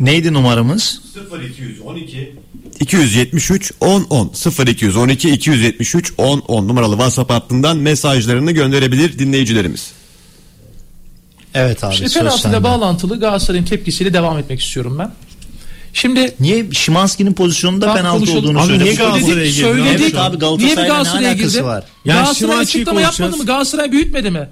neydi 0.00 0.32
numaramız? 0.32 1.00
0212 1.44 2.36
273 2.80 3.72
10 3.80 4.02
10 4.10 4.32
0212 4.66 5.30
273 5.30 6.12
10 6.18 6.38
10 6.38 6.68
numaralı 6.68 6.92
WhatsApp 6.92 7.30
hattından 7.30 7.76
mesajlarını 7.76 8.52
gönderebilir 8.52 9.18
dinleyicilerimiz. 9.18 9.90
Evet 11.54 11.84
abi. 11.84 11.94
Şimdi 11.94 12.10
söz 12.10 12.22
penaltıyla 12.22 12.64
bağlantılı 12.64 13.20
Galatasaray'ın 13.20 13.64
tepkisiyle 13.64 14.12
devam 14.12 14.38
etmek 14.38 14.60
istiyorum 14.60 14.96
ben. 14.98 15.12
Şimdi 16.00 16.34
Niye 16.40 16.66
Şimanski'nin 16.72 17.32
pozisyonunda 17.32 17.94
penaltı 17.94 18.18
konuşalım. 18.18 18.38
olduğunu 18.44 18.60
Abi 18.60 18.78
niye 18.78 18.94
Galatasaray'a 18.94 19.44
girdi? 19.46 19.52
söyledik. 19.60 20.00
Evet 20.00 20.14
abi 20.14 20.36
Niye 20.36 20.36
bir 20.36 20.40
Galatasaray'la 20.40 20.82
ne 20.82 20.88
Galatasaray'a 20.88 21.30
alakası 21.30 21.52
girdi? 21.56 21.64
var? 21.64 21.84
Ya 22.04 22.14
Galatasaray 22.14 22.58
açıklama 22.58 23.00
yapmadı 23.00 23.36
mı? 23.36 23.46
Galatasaray 23.46 23.92
büyütmedi 23.92 24.30
mi? 24.30 24.48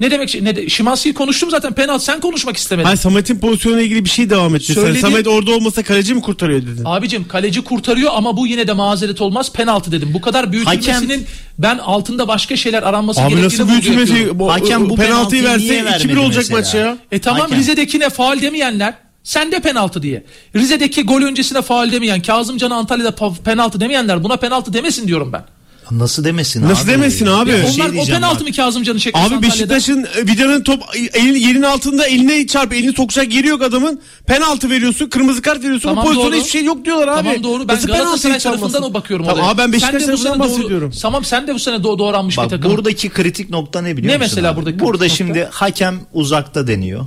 Ne 0.00 0.10
demek? 0.10 0.42
Ne 0.42 0.56
de, 0.56 0.68
Şimanski'yi 0.68 1.14
konuştum 1.14 1.50
zaten 1.50 1.72
penaltı 1.72 2.04
sen 2.04 2.20
konuşmak 2.20 2.56
istemedin. 2.56 2.84
Hayır 2.84 2.98
Samet'in 2.98 3.38
pozisyonuna 3.38 3.80
ilgili 3.80 4.04
bir 4.04 4.10
şey 4.10 4.30
devam 4.30 4.54
etti. 4.54 4.66
Sen 4.66 4.74
Söyledi. 4.74 5.00
Samet 5.00 5.26
orada 5.26 5.50
olmasa 5.50 5.82
kaleci 5.82 6.14
mi 6.14 6.20
kurtarıyor 6.22 6.62
dedin? 6.62 6.82
Abicim 6.84 7.28
kaleci 7.28 7.64
kurtarıyor 7.64 8.10
ama 8.14 8.36
bu 8.36 8.46
yine 8.46 8.66
de 8.66 8.72
mazeret 8.72 9.20
olmaz 9.20 9.52
penaltı 9.52 9.92
dedim. 9.92 10.10
Bu 10.14 10.20
kadar 10.20 10.52
büyütülmesinin 10.52 11.26
ben 11.58 11.78
altında 11.78 12.28
başka 12.28 12.56
şeyler 12.56 12.82
aranması 12.82 13.20
Abi 13.20 13.34
gerektiğini 13.34 13.60
nasıl 13.62 13.68
büyütülmesi? 13.68 14.38
Bu, 14.38 14.52
Hakem 14.52 14.90
bu 14.90 14.96
penaltıyı 14.96 15.42
penaltıyı 15.42 15.68
niye 15.72 15.84
verse 15.84 16.04
2-1 16.04 16.08
vermedi 16.08 16.18
olacak 16.18 16.44
mesela? 16.50 16.58
maç 16.60 16.74
ya. 16.74 16.98
E 17.12 17.18
tamam 17.18 17.40
Hakem. 17.40 17.58
Rize'dekine 17.58 18.10
faal 18.10 18.40
demeyenler 18.40 19.07
sen 19.28 19.52
de 19.52 19.60
penaltı 19.60 20.02
diye. 20.02 20.24
Rize'deki 20.56 21.02
gol 21.02 21.22
öncesine 21.22 21.62
faal 21.62 21.92
demeyen, 21.92 22.22
Kazımcan'a 22.22 22.74
Antalya'da 22.74 23.14
penaltı 23.44 23.80
demeyenler 23.80 24.24
buna 24.24 24.36
penaltı 24.36 24.72
demesin 24.72 25.06
diyorum 25.08 25.32
ben. 25.32 25.44
Nasıl 25.90 26.24
demesin 26.24 26.62
Nasıl 26.62 26.84
abi? 26.84 26.90
demesin 26.92 27.26
abi? 27.26 27.50
Ya 27.50 27.56
Onlar- 27.56 27.70
şey 27.92 28.00
o 28.00 28.04
penaltı 28.04 28.44
mı 28.44 28.52
Kazımcan'ı 28.52 28.98
çekmiş 28.98 29.24
Abi? 29.24 29.42
Beşiktaş'ın 29.42 30.04
e, 30.16 30.26
Vida'nın 30.26 30.62
top 30.62 30.82
elin, 31.14 31.34
yerin 31.34 31.62
altında 31.62 32.06
eline 32.06 32.46
çarp 32.46 32.72
elini 32.72 32.92
sokacak 32.92 33.34
yeri 33.34 33.46
yok 33.46 33.62
adamın. 33.62 34.00
Penaltı 34.26 34.70
veriyorsun, 34.70 35.06
kırmızı 35.08 35.42
kart 35.42 35.58
veriyorsun. 35.62 35.88
Tamam, 35.88 36.04
o 36.04 36.06
pozisyonda 36.06 36.32
doğru. 36.32 36.40
hiçbir 36.40 36.50
şey 36.50 36.64
yok 36.64 36.84
diyorlar 36.84 37.08
abi. 37.08 37.16
Tamam 37.16 37.42
doğru. 37.42 37.68
Ben 37.68 37.76
Nasıl 37.76 37.88
Galatasaray 37.88 38.38
tarafından 38.38 38.82
o 38.82 38.94
bakıyorum 38.94 39.26
Tamam, 39.26 39.40
olaya. 39.40 39.50
abi 39.52 39.58
ben 39.58 39.72
Beşiktaş 39.72 40.02
Sen 40.02 40.08
de 40.08 40.12
bu 40.12 40.16
sene 40.16 40.24
tarafından 40.28 40.48
doğru- 40.50 40.58
bahsediyorum. 40.58 40.92
Tamam 41.02 41.24
sen 41.24 41.46
de 41.46 41.54
bu 41.54 41.58
sene 41.58 41.76
doğ- 41.76 41.98
doğranmış 41.98 42.38
Bak 42.38 42.44
bir 42.44 42.50
takım. 42.50 42.72
buradaki 42.72 43.08
kritik 43.08 43.50
nokta 43.50 43.82
ne 43.82 43.96
biliyor 43.96 44.12
Ne 44.12 44.18
musun? 44.18 44.30
mesela 44.30 44.50
abi? 44.50 44.56
buradaki 44.56 44.78
Burada 44.78 45.08
şimdi 45.08 45.40
nokta? 45.40 45.50
hakem 45.60 46.00
uzakta 46.12 46.66
deniyor. 46.66 47.06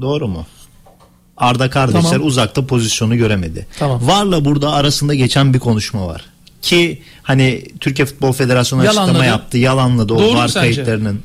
Doğru 0.00 0.28
mu? 0.28 0.46
Arda 1.42 1.70
kardeşler 1.70 2.10
Tamam. 2.10 2.26
uzakta 2.26 2.66
pozisyonu 2.66 3.16
göremedi. 3.16 3.66
Tamam. 3.78 4.00
Varla 4.08 4.44
burada 4.44 4.70
arasında 4.72 5.14
geçen 5.14 5.54
bir 5.54 5.58
konuşma 5.58 6.06
var. 6.06 6.24
Ki 6.62 7.02
hani 7.22 7.64
Türkiye 7.80 8.06
Futbol 8.06 8.32
Federasyonu 8.32 8.82
açıklama 8.82 9.06
Yalanladı. 9.08 9.26
yaptı. 9.26 9.58
Yalanladı 9.58 10.12
o 10.14 10.18
Doğru 10.18 10.34
var 10.38 10.48
sence? 10.48 10.60
kayıtlarının. 10.74 11.20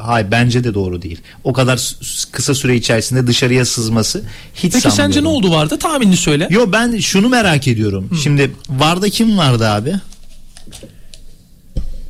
Hayır 0.00 0.26
bence 0.30 0.64
de 0.64 0.74
doğru 0.74 1.02
değil. 1.02 1.20
O 1.44 1.52
kadar 1.52 1.92
kısa 2.32 2.54
süre 2.54 2.76
içerisinde 2.76 3.26
dışarıya 3.26 3.64
sızması 3.64 4.22
hiç 4.54 4.72
Peki 4.72 4.90
sence 4.90 5.22
ne 5.22 5.28
oldu 5.28 5.50
vardı? 5.50 5.78
Tahminini 5.78 6.16
söyle. 6.16 6.48
Yo 6.50 6.66
ben 6.72 6.98
şunu 6.98 7.28
merak 7.28 7.68
ediyorum. 7.68 8.10
Şimdi 8.22 8.50
Varda 8.70 9.08
kim 9.08 9.38
vardı 9.38 9.68
abi? 9.68 9.94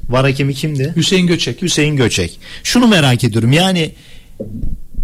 Var 0.09 0.25
hakemi 0.25 0.55
kimdi? 0.55 0.93
Hüseyin 0.97 1.27
Göçek. 1.27 1.63
Hüseyin 1.63 1.97
Göçek. 1.97 2.39
Şunu 2.63 2.87
merak 2.87 3.25
ediyorum. 3.25 3.53
Yani 3.53 3.93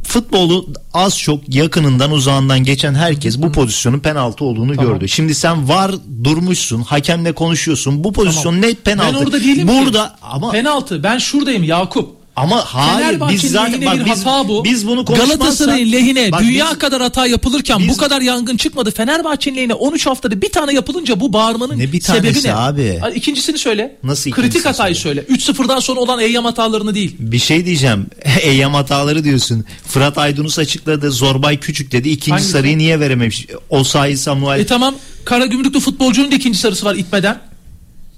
futbolu 0.04 0.66
az 0.94 1.18
çok 1.18 1.54
yakınından 1.54 2.10
uzağından 2.12 2.64
geçen 2.64 2.94
herkes 2.94 3.38
bu 3.42 3.52
pozisyonun 3.52 4.00
penaltı 4.00 4.44
olduğunu 4.44 4.76
Tamam. 4.76 4.92
gördü. 4.92 5.08
Şimdi 5.08 5.34
sen 5.34 5.68
var 5.68 5.92
durmuşsun, 6.24 6.82
hakemle 6.82 7.32
konuşuyorsun. 7.32 8.04
Bu 8.04 8.12
pozisyon 8.12 8.42
Tamam. 8.42 8.62
net 8.62 8.84
penaltı. 8.84 9.14
Ben 9.14 9.24
orada 9.24 9.40
değilim 9.40 9.68
Burada 9.68 10.04
ki. 10.04 10.12
ama 10.22 10.50
Penaltı. 10.50 11.02
Ben 11.02 11.18
şuradayım 11.18 11.64
Yakup. 11.64 12.23
Ama 12.36 12.56
hayır 12.66 13.20
biz 13.30 13.42
zaten 13.50 13.86
bak 13.86 13.94
bir 13.98 14.04
biz, 14.04 14.26
hata 14.26 14.48
bu. 14.48 14.64
biz 14.64 14.86
bunu 14.86 15.04
Galatasaray'ın 15.04 15.92
lehine 15.92 16.32
Bak 16.32 16.40
dünya 16.42 16.68
biz- 16.72 16.78
kadar 16.78 17.02
hata 17.02 17.26
yapılırken 17.26 17.78
biz- 17.78 17.88
bu 17.88 17.96
kadar 17.96 18.20
yangın 18.20 18.56
çıkmadı. 18.56 18.90
Fenerbahçe'nin 18.90 19.56
lehine 19.56 19.74
13 19.74 20.06
haftada 20.06 20.42
bir 20.42 20.48
tane 20.52 20.74
yapılınca 20.74 21.20
bu 21.20 21.32
bağırmanın 21.32 21.78
Ne 21.78 21.92
bir 21.92 22.00
sebebi 22.00 22.44
ne? 22.44 22.54
abi? 22.54 23.00
İkincisini 23.14 23.58
söyle. 23.58 23.96
Nasıl 24.02 24.30
Kritik 24.30 24.64
hatayı 24.66 24.94
söyle. 24.96 25.24
3-0'dan 25.28 25.78
sonra 25.80 26.00
olan 26.00 26.20
Eyyam 26.20 26.44
hatalarını 26.44 26.94
değil. 26.94 27.16
Bir 27.18 27.38
şey 27.38 27.66
diyeceğim. 27.66 28.06
Eyyam 28.42 28.74
hataları 28.74 29.24
diyorsun. 29.24 29.64
Fırat 29.88 30.18
Aydınus 30.18 30.58
açıkladı. 30.58 31.10
Zorbay 31.10 31.60
Küçük 31.60 31.92
dedi. 31.92 32.08
İkinci 32.08 32.30
Hangisi? 32.30 32.50
sarıyı 32.50 32.78
niye 32.78 33.00
verememiş? 33.00 33.46
Osayi 33.70 34.16
Samuel. 34.16 34.60
E 34.60 34.66
tamam 34.66 34.94
Karagümrük'te 35.24 35.80
futbolcunun 35.80 36.30
da 36.30 36.34
ikinci 36.34 36.58
sarısı 36.58 36.86
var 36.86 36.94
itmeden. 36.94 37.38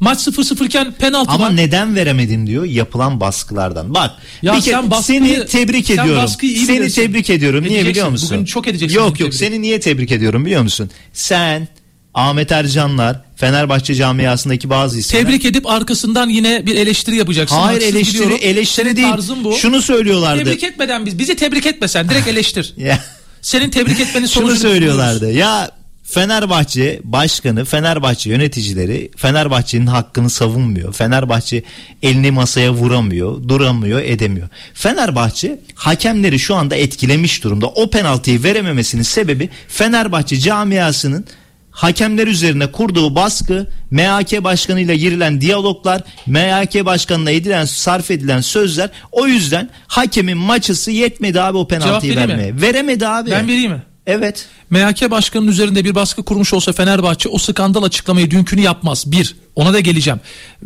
Maç 0.01 0.19
0-0 0.29 0.65
iken 0.67 0.93
penaltı 0.93 1.31
Ama 1.31 1.45
var. 1.47 1.57
neden 1.57 1.95
veremedin 1.97 2.47
diyor 2.47 2.65
yapılan 2.65 3.21
baskılardan. 3.21 3.95
Bak 3.95 4.11
Ya 4.43 4.55
bir 4.55 4.61
sen 4.61 4.71
kere 4.83 4.91
baskıyı- 4.91 5.03
seni 5.03 5.47
tebrik 5.47 5.87
sen 5.87 5.95
ediyorum. 5.95 6.29
Seni 6.41 6.81
bilirsin. 6.81 7.03
tebrik 7.03 7.31
ediyorum. 7.31 7.65
Niye 7.65 7.87
biliyor 7.87 8.09
musun? 8.09 8.31
Bugün 8.33 8.45
çok 8.45 8.69
edeceksin 8.69 8.99
Yok 8.99 9.21
yok 9.21 9.35
seni 9.35 9.63
niye 9.63 9.81
tebrik 9.81 10.13
ediyorum 10.13 10.45
biliyor 10.47 10.63
musun? 10.63 10.91
Sen 11.13 11.69
Ahmet 12.15 12.53
Ercanlar 12.53 13.21
Fenerbahçe 13.37 13.95
camiasındaki 13.95 14.71
bazı 14.71 14.99
isimler. 14.99 15.25
Tebrik 15.25 15.45
edip 15.45 15.67
arkasından 15.67 16.29
yine 16.29 16.67
bir 16.67 16.75
eleştiri 16.77 17.17
yapacaksın. 17.17 17.57
Hayır 17.57 17.81
Haksız 17.81 17.95
eleştiri 17.97 18.15
biliyorum. 18.23 18.39
eleştiri 18.43 18.85
Senin 18.85 18.97
değil. 18.97 19.09
tarzın 19.11 19.45
bu. 19.45 19.53
Şunu 19.53 19.83
söylüyorlardı. 19.83 20.45
Tebrik 20.45 20.63
etmeden 20.65 21.07
biz 21.07 21.19
bizi 21.19 21.37
tebrik 21.37 21.67
etmesen 21.67 22.09
direkt 22.09 22.29
eleştir. 22.29 22.75
Senin 23.43 23.71
tebrik 23.71 24.01
etmenin 24.01 24.27
Şunu 24.27 24.47
sonucunu 24.47 24.59
söylüyorlardı. 24.71 25.33
Ya 25.33 25.71
Fenerbahçe 26.07 27.01
başkanı, 27.05 27.65
Fenerbahçe 27.65 28.31
yöneticileri 28.31 29.11
Fenerbahçe'nin 29.17 29.87
hakkını 29.87 30.31
savunmuyor. 30.31 30.93
Fenerbahçe 30.93 31.63
elini 32.03 32.31
masaya 32.31 32.73
vuramıyor, 32.73 33.49
duramıyor, 33.49 34.01
edemiyor. 34.01 34.49
Fenerbahçe 34.75 35.61
hakemleri 35.75 36.39
şu 36.39 36.55
anda 36.55 36.77
etkilemiş 36.77 37.45
durumda. 37.45 37.67
O 37.67 37.91
penaltıyı 37.91 38.43
verememesinin 38.43 39.03
sebebi 39.03 39.49
Fenerbahçe 39.69 40.39
camiasının 40.41 41.25
hakemler 41.71 42.27
üzerine 42.27 42.73
kurduğu 42.73 43.15
baskı, 43.15 43.67
MHK 43.91 44.45
başkanıyla 44.45 44.95
girilen 44.95 45.41
diyaloglar, 45.41 46.03
MHK 46.27 46.85
başkanına 46.85 47.31
edilen 47.31 47.65
sarf 47.65 48.11
edilen 48.11 48.41
sözler 48.41 48.91
o 49.13 49.27
yüzden 49.27 49.71
hakemin 49.87 50.39
maçısı 50.39 50.91
yetmedi 50.91 51.41
abi 51.41 51.59
o 51.59 51.69
penaltıyı 51.69 52.13
vereyim 52.13 52.31
mi? 52.31 52.39
vermeye. 52.39 52.63
Veremedi 52.63 53.09
abi. 53.09 53.31
Ben 53.31 53.49
vereyim 53.49 53.73
mi? 53.73 53.83
Evet. 54.07 54.49
MHK 54.71 55.11
başkanının 55.11 55.51
üzerinde 55.51 55.85
bir 55.85 55.95
baskı 55.95 56.23
kurmuş 56.23 56.53
olsa 56.53 56.73
Fenerbahçe 56.73 57.29
o 57.29 57.39
skandal 57.39 57.83
açıklamayı 57.83 58.31
dünkünü 58.31 58.61
yapmaz. 58.61 59.05
Bir. 59.07 59.37
Ona 59.55 59.73
da 59.73 59.81
geleceğim. 59.81 60.21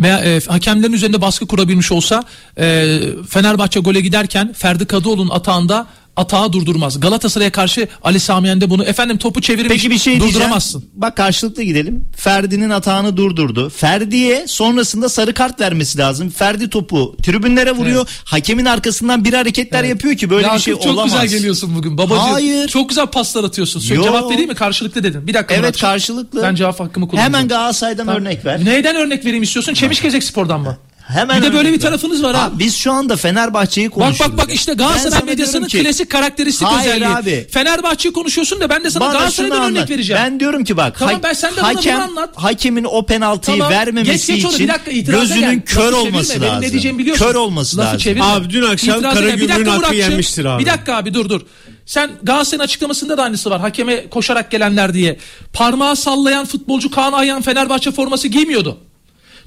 E, 0.05 0.41
hakemlerin 0.49 0.93
üzerinde 0.93 1.21
baskı 1.21 1.47
kurabilmiş 1.47 1.93
olsa 1.93 2.25
e, 2.59 2.99
Fenerbahçe 3.29 3.81
gole 3.81 4.01
giderken 4.01 4.53
Ferdi 4.53 4.87
Kadıoğlu'nun 4.87 5.31
atağında 5.31 5.87
atağı 6.21 6.53
durdurmaz. 6.53 7.01
Galatasaray'a 7.01 7.53
karşı 7.53 7.89
Ali 8.03 8.21
Samiyen 8.21 8.61
de 8.61 8.71
bunu 8.71 8.85
efendim 8.85 9.19
topu 9.19 9.41
çevirmiş 9.41 9.69
Peki 9.73 9.91
bir 9.91 9.99
şey 9.99 10.13
diyeceğim. 10.13 10.35
durduramazsın. 10.35 10.85
Bak 10.95 11.17
karşılıklı 11.17 11.63
gidelim. 11.63 12.05
Ferdi'nin 12.17 12.71
hatağını 12.71 13.17
durdurdu. 13.17 13.71
Ferdi'ye 13.71 14.47
sonrasında 14.49 15.09
sarı 15.09 15.35
kart 15.35 15.61
vermesi 15.61 15.99
lazım. 15.99 16.31
Ferdi 16.31 16.71
topu 16.71 17.17
tribünlere 17.23 17.73
vuruyor. 17.73 18.09
Hakemin 18.25 18.65
arkasından 18.65 19.25
bir 19.25 19.33
hareketler 19.33 19.85
yapıyor 19.85 20.17
ki 20.17 20.31
böyle 20.31 20.43
Yakup 20.43 20.59
bir 20.59 20.63
şey 20.63 20.75
çok 20.75 20.87
olamaz. 20.87 21.05
güzel 21.13 21.27
geliyorsun 21.27 21.75
bugün 21.77 21.99
babacığım. 21.99 22.33
Hayır. 22.33 22.69
Çok 22.69 22.89
güzel 22.89 23.07
paslar 23.07 23.45
atıyorsun. 23.45 23.95
Yo. 23.95 24.03
cevap 24.05 24.31
vereyim 24.31 24.49
mi? 24.49 24.55
Karşılıklı 24.55 25.03
dedin. 25.03 25.27
Bir 25.27 25.35
dakika 25.35 25.55
Evet 25.55 25.81
karşılıklı. 25.81 26.43
Ben 26.43 26.55
cevap 26.55 26.81
hakkımı 26.81 27.09
kullanacağım. 27.09 27.35
Hemen 27.35 27.49
Galatasaray'dan 27.49 28.07
Tamam. 28.07 28.23
örnek 28.23 28.45
ver. 28.45 28.65
Neyden 28.65 28.97
örnek 28.97 29.25
vereyim 29.25 29.43
istiyorsun? 29.43 29.75
Çemişgezek 29.75 30.25
Spor'dan 30.25 30.61
mı? 30.61 30.77
Hemen 31.07 31.43
bir 31.43 31.47
de 31.47 31.53
böyle 31.55 31.73
bir 31.73 31.81
tarafınız 31.81 32.23
var 32.23 32.37
ha. 32.37 32.43
Abi 32.45 32.59
biz 32.59 32.77
şu 32.77 32.93
anda 32.93 33.17
Fenerbahçe'yi 33.17 33.87
Bak 33.89 33.95
konuşuyoruz. 33.95 34.37
bak 34.39 34.47
bak 34.47 34.55
işte 34.55 34.73
Ben 34.73 34.79
Galatasaray 34.79 35.23
medyasının 35.27 35.67
ki, 35.67 35.83
klasik 35.83 36.11
karakteristik 36.11 36.69
Hayır 36.69 36.91
özelliği. 36.91 37.09
abi. 37.17 37.47
Fenerbahçe'yi 37.51 38.13
konuşuyorsun 38.13 38.61
da 38.61 38.69
ben 38.71 38.85
de 38.85 38.91
sana 38.91 39.05
Bana 39.05 39.13
Galatasaray'dan 39.13 39.63
örnek 39.63 39.91
vereceğim. 39.91 40.23
Ben 40.25 40.41
diyorum 40.41 40.65
ki 40.65 40.77
bak 40.77 40.99
Tamam, 40.99 41.15
ha- 41.15 41.21
ben 41.23 41.33
sen 41.33 41.53
de 41.53 41.57
bana 41.57 41.67
hakem, 41.69 41.97
bunu 41.97 42.03
anlat. 42.19 42.31
hakemin 42.37 42.85
o 42.85 43.07
penaltıyı 43.07 43.59
Tamam, 43.59 43.73
vermemesi 43.73 44.33
geç, 44.35 44.45
geç 44.45 44.55
için 44.55 44.69
dakika, 44.69 44.91
gözünün 45.13 45.41
gel. 45.41 45.61
kör 45.61 45.85
Lafı 45.93 45.97
olması 45.97 46.29
çevirme, 46.29 46.43
benim 46.47 46.55
lazım. 46.55 46.67
ne 46.69 46.71
diyeceğimi 46.73 46.99
biliyorsun. 46.99 47.25
Kör 47.27 47.35
olması 47.35 47.77
Lafı 47.77 47.87
lazım. 47.87 47.99
çevirme. 47.99 48.25
Abi 48.25 48.51
dün 48.51 48.63
akşam 48.63 49.03
Karagümrük'ün 49.03 49.49
dakika 49.49 49.73
hakkı 49.73 49.95
yenmiştir 49.95 50.45
abi. 50.45 50.63
Bir 50.65 50.71
dakika 50.71 50.97
abi 50.97 51.15
dur 51.15 51.29
dur. 51.29 51.41
Sen 51.87 52.11
Galatasaray'ın 52.23 52.65
açıklamasında 52.65 53.17
da 53.19 53.23
aynısı 53.23 53.51
var. 53.51 53.61
Hakeme 53.61 54.09
koşarak 54.11 54.51
gelenler 54.51 54.95
diye. 54.95 55.17
Parmağı 55.53 55.97
sallayan 55.97 56.47
futbolcu 56.47 56.91
Kaan 56.91 57.13
Ayhan 57.13 57.43
Fenerbahçe 57.43 57.91
forması 57.91 58.29
giymiyordu. 58.29 58.79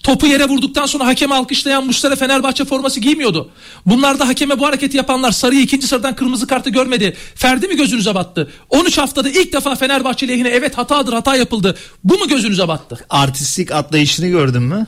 Topu 0.03 0.27
yere 0.27 0.45
vurduktan 0.45 0.85
sonra 0.85 1.05
hakeme 1.05 1.35
alkışlayan 1.35 1.85
Muslera 1.85 2.15
Fenerbahçe 2.15 2.65
forması 2.65 2.99
giymiyordu. 2.99 3.49
Bunlar 3.85 4.19
da 4.19 4.27
hakeme 4.27 4.59
bu 4.59 4.65
hareketi 4.65 4.97
yapanlar 4.97 5.31
sarıyı 5.31 5.61
ikinci 5.61 5.87
sıradan 5.87 6.15
kırmızı 6.15 6.47
kartı 6.47 6.69
görmedi. 6.69 7.15
Ferdi 7.35 7.67
mi 7.67 7.77
gözünüze 7.77 8.15
battı? 8.15 8.51
13 8.69 8.97
haftada 8.97 9.29
ilk 9.29 9.53
defa 9.53 9.75
Fenerbahçe 9.75 10.27
lehine 10.27 10.49
evet 10.49 10.77
hatadır 10.77 11.13
hata 11.13 11.35
yapıldı. 11.35 11.75
Bu 12.03 12.17
mu 12.17 12.27
gözünüze 12.27 12.67
battı? 12.67 13.05
Artistik 13.09 13.71
atlayışını 13.71 14.27
gördün 14.27 14.63
mü? 14.63 14.87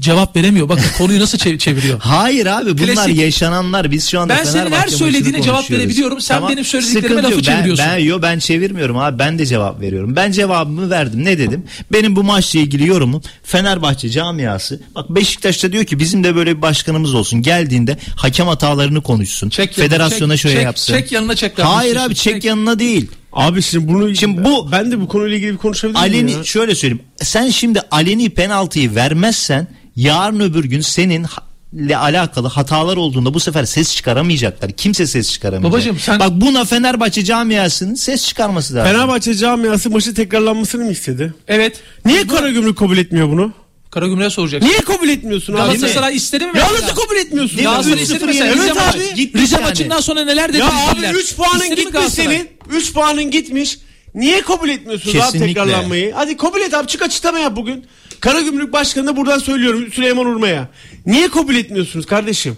Cevap 0.00 0.36
veremiyor. 0.36 0.68
Bakın 0.68 0.84
konuyu 0.98 1.20
nasıl 1.20 1.38
çev- 1.38 1.58
çeviriyor. 1.58 1.98
Hayır 2.00 2.46
abi 2.46 2.78
bunlar 2.78 2.94
Klasik. 2.94 3.16
yaşananlar. 3.18 3.90
Biz 3.90 4.08
şu 4.08 4.20
anda 4.20 4.36
Ben 4.36 4.44
senin 4.44 4.70
her 4.72 4.88
söylediğine 4.88 5.42
cevap 5.42 5.70
verebiliyorum. 5.70 6.20
Sen 6.20 6.48
benim 6.48 6.64
söylediklerime 6.64 7.08
Sıkıntı 7.08 7.22
lafı 7.22 7.34
yok. 7.34 7.44
Ben- 7.46 7.56
çeviriyorsun. 7.56 7.86
Ben, 7.88 7.98
yo, 7.98 8.22
ben 8.22 8.38
çevirmiyorum 8.38 8.98
abi. 8.98 9.18
Ben 9.18 9.38
de 9.38 9.46
cevap 9.46 9.80
veriyorum. 9.80 10.16
Ben 10.16 10.32
cevabımı 10.32 10.90
verdim. 10.90 11.24
Ne 11.24 11.38
dedim? 11.38 11.64
Benim 11.92 12.16
bu 12.16 12.22
maçla 12.24 12.58
ilgili 12.60 12.86
yorumum 12.86 13.22
Fenerbahçe 13.42 14.10
camiası. 14.10 14.80
Bak 14.94 15.10
Beşiktaş'ta 15.10 15.72
diyor 15.72 15.84
ki 15.84 15.98
bizim 15.98 16.24
de 16.24 16.34
böyle 16.36 16.56
bir 16.56 16.62
başkanımız 16.62 17.14
olsun. 17.14 17.42
Geldiğinde 17.42 17.96
hakem 18.16 18.46
hatalarını 18.46 19.00
konuşsun. 19.02 19.48
Çek 19.48 19.74
Federasyona 19.74 20.32
çek, 20.36 20.40
şöyle 20.42 20.56
çek, 20.56 20.64
yapsın. 20.64 20.94
çek 20.94 21.12
yanına, 21.12 21.36
çek 21.36 21.52
Hayır 21.58 21.96
abi 21.96 22.14
çek, 22.14 22.34
çek. 22.34 22.44
yanına 22.44 22.78
değil. 22.78 23.10
Abi 23.32 23.62
şimdi 23.62 23.88
bunu 23.88 24.14
Şimdi 24.16 24.44
bu- 24.44 24.72
ben 24.72 24.92
de 24.92 25.00
bu 25.00 25.08
konuyla 25.08 25.36
ilgili 25.36 25.52
bir 25.52 25.56
konuşabilir 25.58 25.98
miyim 25.98 26.12
Aleni 26.14 26.32
ya? 26.32 26.44
şöyle 26.44 26.74
söyleyeyim. 26.74 27.02
Sen 27.22 27.48
şimdi 27.50 27.80
aleni 27.90 28.30
penaltıyı 28.30 28.94
vermezsen 28.94 29.66
yarın 29.96 30.40
öbür 30.40 30.64
gün 30.64 30.80
senin 30.80 31.26
ile 31.72 31.96
alakalı 31.96 32.48
hatalar 32.48 32.96
olduğunda 32.96 33.34
bu 33.34 33.40
sefer 33.40 33.64
ses 33.64 33.96
çıkaramayacaklar. 33.96 34.70
Kimse 34.72 35.06
ses 35.06 35.32
çıkaramayacak. 35.32 35.72
Babacığım 35.72 35.98
sen- 35.98 36.20
Bak 36.20 36.30
buna 36.32 36.64
Fenerbahçe 36.64 37.24
camiasının 37.24 37.94
ses 37.94 38.26
çıkarması 38.28 38.74
lazım. 38.74 38.92
Fenerbahçe 38.92 39.34
camiası 39.34 39.90
maçı 39.90 40.14
tekrarlanmasını 40.14 40.84
mı 40.84 40.90
istedi? 40.92 41.34
Evet. 41.48 41.80
Niye 42.04 42.26
Karagümrük 42.26 42.78
kabul 42.78 42.98
etmiyor 42.98 43.28
bunu? 43.30 43.52
Karagümrük'e 43.90 44.30
soracaksın. 44.30 44.68
Niye 44.68 44.78
kabul 44.78 45.08
etmiyorsun 45.08 45.52
abi? 45.54 45.58
Galatasaray 45.78 46.16
istedi 46.16 46.46
mi? 46.46 46.58
Ya 46.58 46.66
mesela? 46.72 46.88
nasıl 46.88 47.02
kabul 47.02 47.16
etmiyorsun? 47.16 47.56
Değil? 47.58 47.68
Galatasaray 47.68 48.02
istedi 48.02 48.24
mi? 48.24 48.32
Rize, 48.32 48.44
Evet 48.44 48.58
maçı- 48.58 48.80
abi. 48.98 49.14
Gitmiş 49.14 49.42
Rize 49.42 49.56
yani. 49.56 49.64
maçından 49.64 50.00
sonra 50.00 50.24
neler 50.24 50.48
dedi? 50.48 50.58
Ya 50.58 50.66
abi 50.66 50.74
bizimkiler? 50.82 51.14
3 51.14 51.34
puanın 51.36 51.74
gitmiş 51.76 52.04
senin. 52.08 52.48
3 52.70 52.92
puanın 52.92 53.30
gitmiş. 53.30 53.78
Niye 54.14 54.40
kabul 54.40 54.68
etmiyorsunuz 54.68 55.16
abi 55.16 55.22
Kesinlikle. 55.22 55.46
tekrarlanmayı? 55.46 56.12
Hadi 56.14 56.36
kabul 56.36 56.60
et 56.60 56.74
abi 56.74 56.86
çık 56.86 57.02
açıklama 57.02 57.38
yap 57.38 57.56
bugün. 57.56 57.84
Karagümrük 58.20 58.72
Başkanı'na 58.72 59.16
buradan 59.16 59.38
söylüyorum 59.38 59.92
Süleyman 59.92 60.26
Urma'ya. 60.26 60.68
Niye 61.06 61.28
kabul 61.28 61.54
etmiyorsunuz 61.56 62.06
kardeşim? 62.06 62.56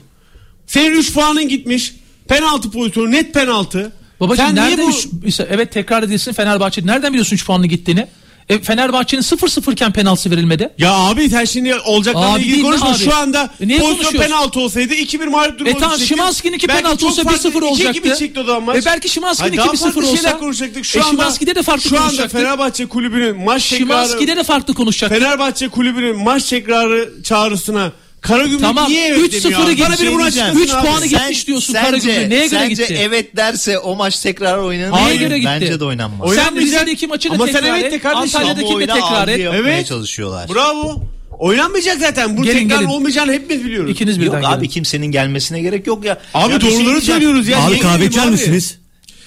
Senin 0.67 0.97
3 0.97 1.13
puanın 1.15 1.49
gitmiş. 1.49 1.95
Penaltı 2.29 2.71
pozisyonu 2.71 3.11
net 3.11 3.35
penaltı. 3.35 3.93
Babacığım 4.21 4.47
Sen 4.47 4.55
niye 4.55 4.67
nerede 4.67 4.83
bu- 4.83 5.27
üç- 5.27 5.41
evet 5.41 5.73
tekrar 5.73 6.03
edilsin 6.03 6.33
Fenerbahçe. 6.33 6.87
Nereden 6.87 7.13
biliyorsun 7.13 7.37
3 7.37 7.47
puanlı 7.47 7.67
gittiğini? 7.67 8.07
E, 8.53 8.63
Fenerbahçe'nin 8.63 9.23
0-0 9.23 9.73
iken 9.73 9.93
penaltı 9.93 10.31
verilmedi. 10.31 10.71
Ya 10.79 10.93
abi 10.95 11.31
sen 11.31 11.45
şimdi 11.45 11.75
olacaklarla 11.75 12.33
Abi 12.35 12.41
ilgili 12.41 12.53
değil 12.55 12.65
mi 12.65 12.71
konuşma. 12.71 12.89
abi? 12.91 12.99
Şu 13.05 13.15
anda 13.15 13.51
E 13.61 13.69
niye 13.69 13.79
pozisyon 13.79 13.99
konuşuyorsun? 14.03 14.31
penaltı 14.31 14.61
olsaydı 14.61 14.95
2-1 14.95 15.27
mağlup 15.27 15.55
durumu 15.59 15.71
E 15.71 15.73
tamam 15.73 15.89
olacaktı. 15.91 16.07
Şimanski'nin 16.07 16.53
iki 16.57 16.69
Belki 16.69 16.83
penaltı 16.83 16.99
çok 17.01 17.11
olsa 17.11 17.23
farklı 17.23 17.49
1-0 17.51 17.65
olacaktı. 17.65 18.01
2-2 18.09 18.19
çıktı 18.19 18.41
o 18.41 18.45
zaman 18.45 18.63
maç. 18.63 18.77
E 18.77 18.85
belki 18.85 19.09
Şimanski'nin 19.09 19.49
Hayır, 19.49 19.59
daha 19.59 19.67
2-1-0 19.69 19.79
farklı 19.79 20.01
olsa. 20.01 20.17
şeyler 20.17 20.39
konuşacaktık. 20.39 20.85
Şu 20.85 20.99
E 20.99 21.03
anda, 21.03 21.11
Şimanski'de 21.11 21.55
de 21.55 21.63
farklı 21.63 21.83
Şu 21.89 21.97
anda 21.97 22.05
konuşacaktık. 22.07 22.41
Fenerbahçe 22.41 22.87
kulübünün 22.87 23.37
maç 23.37 23.69
tekrarı 23.69 23.79
Şimanski'de 24.09 24.37
de 24.37 24.45
farklı 24.45 24.75
konuşacak. 24.75 25.11
Fenerbahçe 25.11 25.69
kulübünün 25.69 26.17
maç 26.17 26.45
tekrarı 26.45 27.23
çağrısına 27.25 27.93
Karagümrük 28.23 28.61
Tamam, 28.61 28.89
niye 28.91 29.07
evet 29.09 29.35
3-0'ı 29.35 29.43
demiyor? 29.45 29.61
abi? 29.65 29.77
gitti. 29.77 29.89
Bana 29.89 29.99
biri 29.99 30.13
bunu 30.13 30.23
açıklasın 30.23 30.61
Üç 30.61 30.71
abi. 30.71 30.87
puanı 30.87 31.07
gitmiş 31.07 31.47
diyorsun 31.47 31.73
Karagümrük'e. 31.75 32.29
Neye 32.31 32.47
göre 32.47 32.49
sence 32.49 32.83
gitti? 32.83 32.99
evet 33.01 33.37
derse 33.37 33.79
o 33.79 33.97
maç 33.97 34.19
tekrar 34.21 34.59
oynanır. 34.59 34.93
Neye 34.93 35.15
mı? 35.15 35.21
göre 35.21 35.39
gitti? 35.39 35.51
Bence 35.61 35.81
de 35.81 35.85
oynanmaz. 35.85 36.21
Oyn- 36.31 36.35
Sen 36.37 36.41
Oynanmayacak. 36.43 36.81
Rize'deki 36.81 37.07
maçı 37.07 37.31
da 37.31 37.35
Ama 37.35 37.47
sen 37.47 37.53
tekrar 37.55 37.75
evet 37.75 37.85
et. 37.85 37.93
de 37.93 37.99
kardeşim. 37.99 38.37
Antalya'daki 38.41 38.61
de 38.61 38.69
Kamuoyuna 38.69 38.95
tekrar 38.95 39.23
algı 39.23 39.31
et. 39.31 39.41
yapmaya 39.41 39.59
Evet. 39.75 39.87
çalışıyorlar. 39.87 40.49
Bravo. 40.55 41.03
Oynanmayacak 41.39 41.99
zaten. 42.01 42.37
Bu 42.37 42.43
Gelin, 42.43 42.59
tekrar 42.69 42.77
gelin. 42.81 42.91
olmayacağını 42.91 43.33
hepimiz 43.33 43.65
biliyoruz. 43.65 43.91
İkiniz 43.91 44.21
birden 44.21 44.37
Yok 44.41 44.45
abi 44.45 44.57
gelin. 44.61 44.69
kimsenin 44.73 45.07
gelmesine 45.07 45.61
gerek 45.61 45.87
yok 45.87 46.05
ya. 46.05 46.19
Abi 46.35 46.53
Ya 46.53 46.59
bir 46.61 46.63
şey 46.65 46.71
doğruları 46.71 46.87
diyeceğim. 46.93 47.21
söylüyoruz 47.21 47.49
ya. 47.49 47.59
Abi 47.65 47.71
Niye 47.73 47.81
kahve 47.83 47.93
gelelim 47.97 48.11
içer 48.11 48.23
abi? 48.23 48.31
misiniz? 48.31 48.79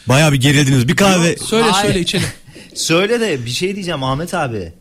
Bayağı 0.07 0.31
bir 0.33 0.41
gerildiniz. 0.41 0.87
Bir 0.87 0.95
kahve. 0.95 1.37
Söyle 1.37 1.69
Hayır. 1.71 1.87
söyle 1.87 1.99
içelim. 1.99 2.25
Söyle 2.75 3.19
de 3.19 3.45
bir 3.45 3.49
şey 3.51 3.75
diyeceğim 3.75 4.03
Ahmet 4.03 4.33
abi. 4.33 4.73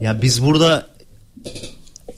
Ya 0.00 0.22
biz 0.22 0.44
burada 0.44 0.86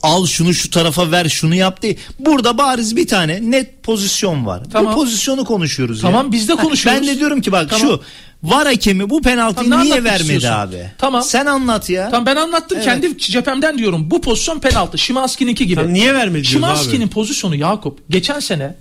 al 0.03 0.25
şunu 0.25 0.53
şu 0.53 0.69
tarafa 0.69 1.11
ver 1.11 1.29
şunu 1.29 1.55
yap 1.55 1.81
değil. 1.81 1.97
Burada 2.19 2.57
bariz 2.57 2.95
bir 2.95 3.07
tane 3.07 3.51
net 3.51 3.83
pozisyon 3.83 4.45
var. 4.45 4.61
Tamam. 4.71 4.93
Bu 4.93 4.95
pozisyonu 4.97 5.45
konuşuyoruz 5.45 6.01
Tamam, 6.01 6.25
ya. 6.25 6.31
biz 6.31 6.49
de 6.49 6.55
konuşuyoruz. 6.55 7.01
Ben 7.01 7.07
de 7.07 7.19
diyorum 7.19 7.41
ki 7.41 7.51
bak 7.51 7.69
Tamam. 7.69 7.87
şu 7.87 8.01
var 8.43 8.67
hakemi 8.67 9.09
bu 9.09 9.21
penaltıyı 9.21 9.69
Tamam, 9.69 9.85
niye 9.85 10.03
vermedi 10.03 10.21
istiyorsun? 10.21 10.49
abi? 10.49 10.91
Tamam. 10.97 11.23
Sen 11.23 11.45
anlat 11.45 11.89
ya. 11.89 12.09
Tamam 12.11 12.25
ben 12.25 12.35
anlattım 12.35 12.77
Evet. 12.77 12.85
kendi 12.85 13.17
cephemden 13.17 13.77
diyorum. 13.77 14.11
Bu 14.11 14.21
pozisyon 14.21 14.59
penaltı. 14.59 14.97
Şimanski'ninki 14.97 15.67
gibi. 15.67 15.81
Sen 15.81 15.93
niye 15.93 16.13
vermedi 16.13 16.45
Şimanski'nin 16.45 17.05
abi? 17.05 17.09
pozisyonu 17.09 17.55
Yakup 17.55 17.99
geçen 18.09 18.39
sene 18.39 18.75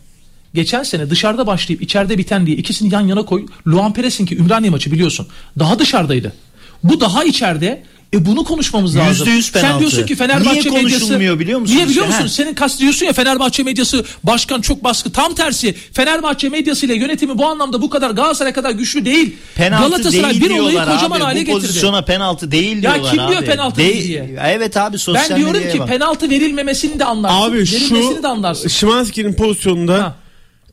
geçen 0.55 0.83
sene 0.83 1.11
dışarıda 1.11 1.47
başlayıp 1.47 1.83
içeride 1.83 2.19
biten 2.19 2.47
diye 2.47 2.57
ikisini 2.57 2.95
yan 2.95 3.01
yana 3.07 3.23
koy. 3.25 3.47
Luan 3.67 3.93
Peres'inki 3.93 4.37
Ümraniye 4.37 4.71
maçı 4.71 4.93
biliyorsun. 4.93 5.27
Daha 5.59 5.79
dışarıdaydı. 5.79 6.33
Bu 6.85 7.01
daha 7.01 7.25
içeride. 7.25 7.83
E 8.15 8.27
bunu 8.27 8.45
konuşmamız 8.45 8.97
lazım. 8.97 9.27
Yüzde 9.27 9.31
yüz 9.31 9.47
Sen 9.47 9.63
penaltı. 9.63 9.81
diyorsun 9.81 10.07
ki 10.07 10.15
Fenerbahçe 10.17 10.51
Niye 10.71 10.71
medyası 10.83 10.99
konuşulmuyor 11.01 11.39
biliyor 11.39 11.61
musun 11.61 11.77
Niye 11.77 11.89
biliyor 11.89 12.07
musun? 12.07 12.21
Ha. 12.21 12.29
Senin 12.29 12.55
kastediyorsun 12.55 13.07
ya 13.07 13.13
Fenerbahçe 13.13 13.63
medyası 13.63 14.05
başkan 14.25 14.61
çok 14.61 14.85
baskı. 14.85 15.13
Tam 15.13 15.35
tersi. 15.35 15.75
Fenerbahçe 15.93 16.49
medyası 16.49 16.87
ile 16.87 16.95
yönetimi 16.95 17.39
bu 17.39 17.47
anlamda 17.47 17.83
bu 17.83 17.91
kadar 17.91 18.11
Galatasaray 18.11 18.53
kadar 18.53 18.71
güçlü 18.71 19.05
değil. 19.05 19.37
Penaltı 19.55 19.89
Galatasaray 19.89 20.31
değil 20.31 20.45
bir 20.45 20.51
olayı 20.59 20.79
kocaman 20.79 21.17
abi. 21.17 21.25
hale 21.25 21.41
Bu 21.41 21.45
getirdi. 21.45 21.61
pozisyona 21.67 22.03
penaltı 22.03 22.51
değil 22.51 22.77
Ya 22.83 22.95
diyorlar 22.95 23.11
kim 23.13 23.21
abi. 23.21 23.31
diyor 23.33 23.45
penaltı 23.45 23.77
değil 23.77 24.09
diye? 24.09 24.39
Evet 24.47 24.77
abi 24.77 24.99
sosyal 24.99 25.31
Ben 25.31 25.37
diyorum 25.37 25.55
medyaya 25.55 25.73
ki 25.73 25.79
bak. 25.81 25.89
penaltı 25.89 26.31
verilmemesini 26.31 26.99
de 26.99 27.05
anlarsın. 27.05 27.37
Abi 27.51 27.57
verilmesini 27.57 28.17
şu 28.17 28.23
de 28.23 28.29
anlarsın. 28.29 28.69
Şimanski'nin 28.69 29.33
pozisyonunda 29.35 29.95
Ha. 29.95 30.15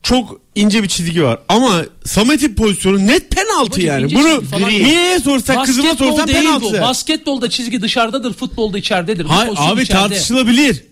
Çok 0.08 0.40
ince 0.54 0.82
bir 0.82 0.88
çizgi 0.88 1.24
var. 1.24 1.38
Ama 1.48 1.82
Samet'in 2.04 2.54
pozisyonu 2.54 3.06
net 3.06 3.30
penaltı 3.30 3.70
Babacım, 3.70 3.86
yani. 3.86 4.14
Bunu 4.14 4.68
niye 4.68 5.20
sorsak 5.20 5.66
kızıma 5.66 5.88
Basketbol 5.88 6.10
sorsan 6.10 6.28
değil 6.28 6.38
penaltı. 6.38 6.64
bu. 6.64 6.80
Basketbolda 6.80 7.50
çizgi 7.50 7.82
dışarıdadır, 7.82 8.32
futbolda 8.32 8.78
içeridedir. 8.78 9.24
Hayır 9.24 9.54
abi 9.58 9.82
içeride. 9.82 10.00
tartışılabilir. 10.00 10.84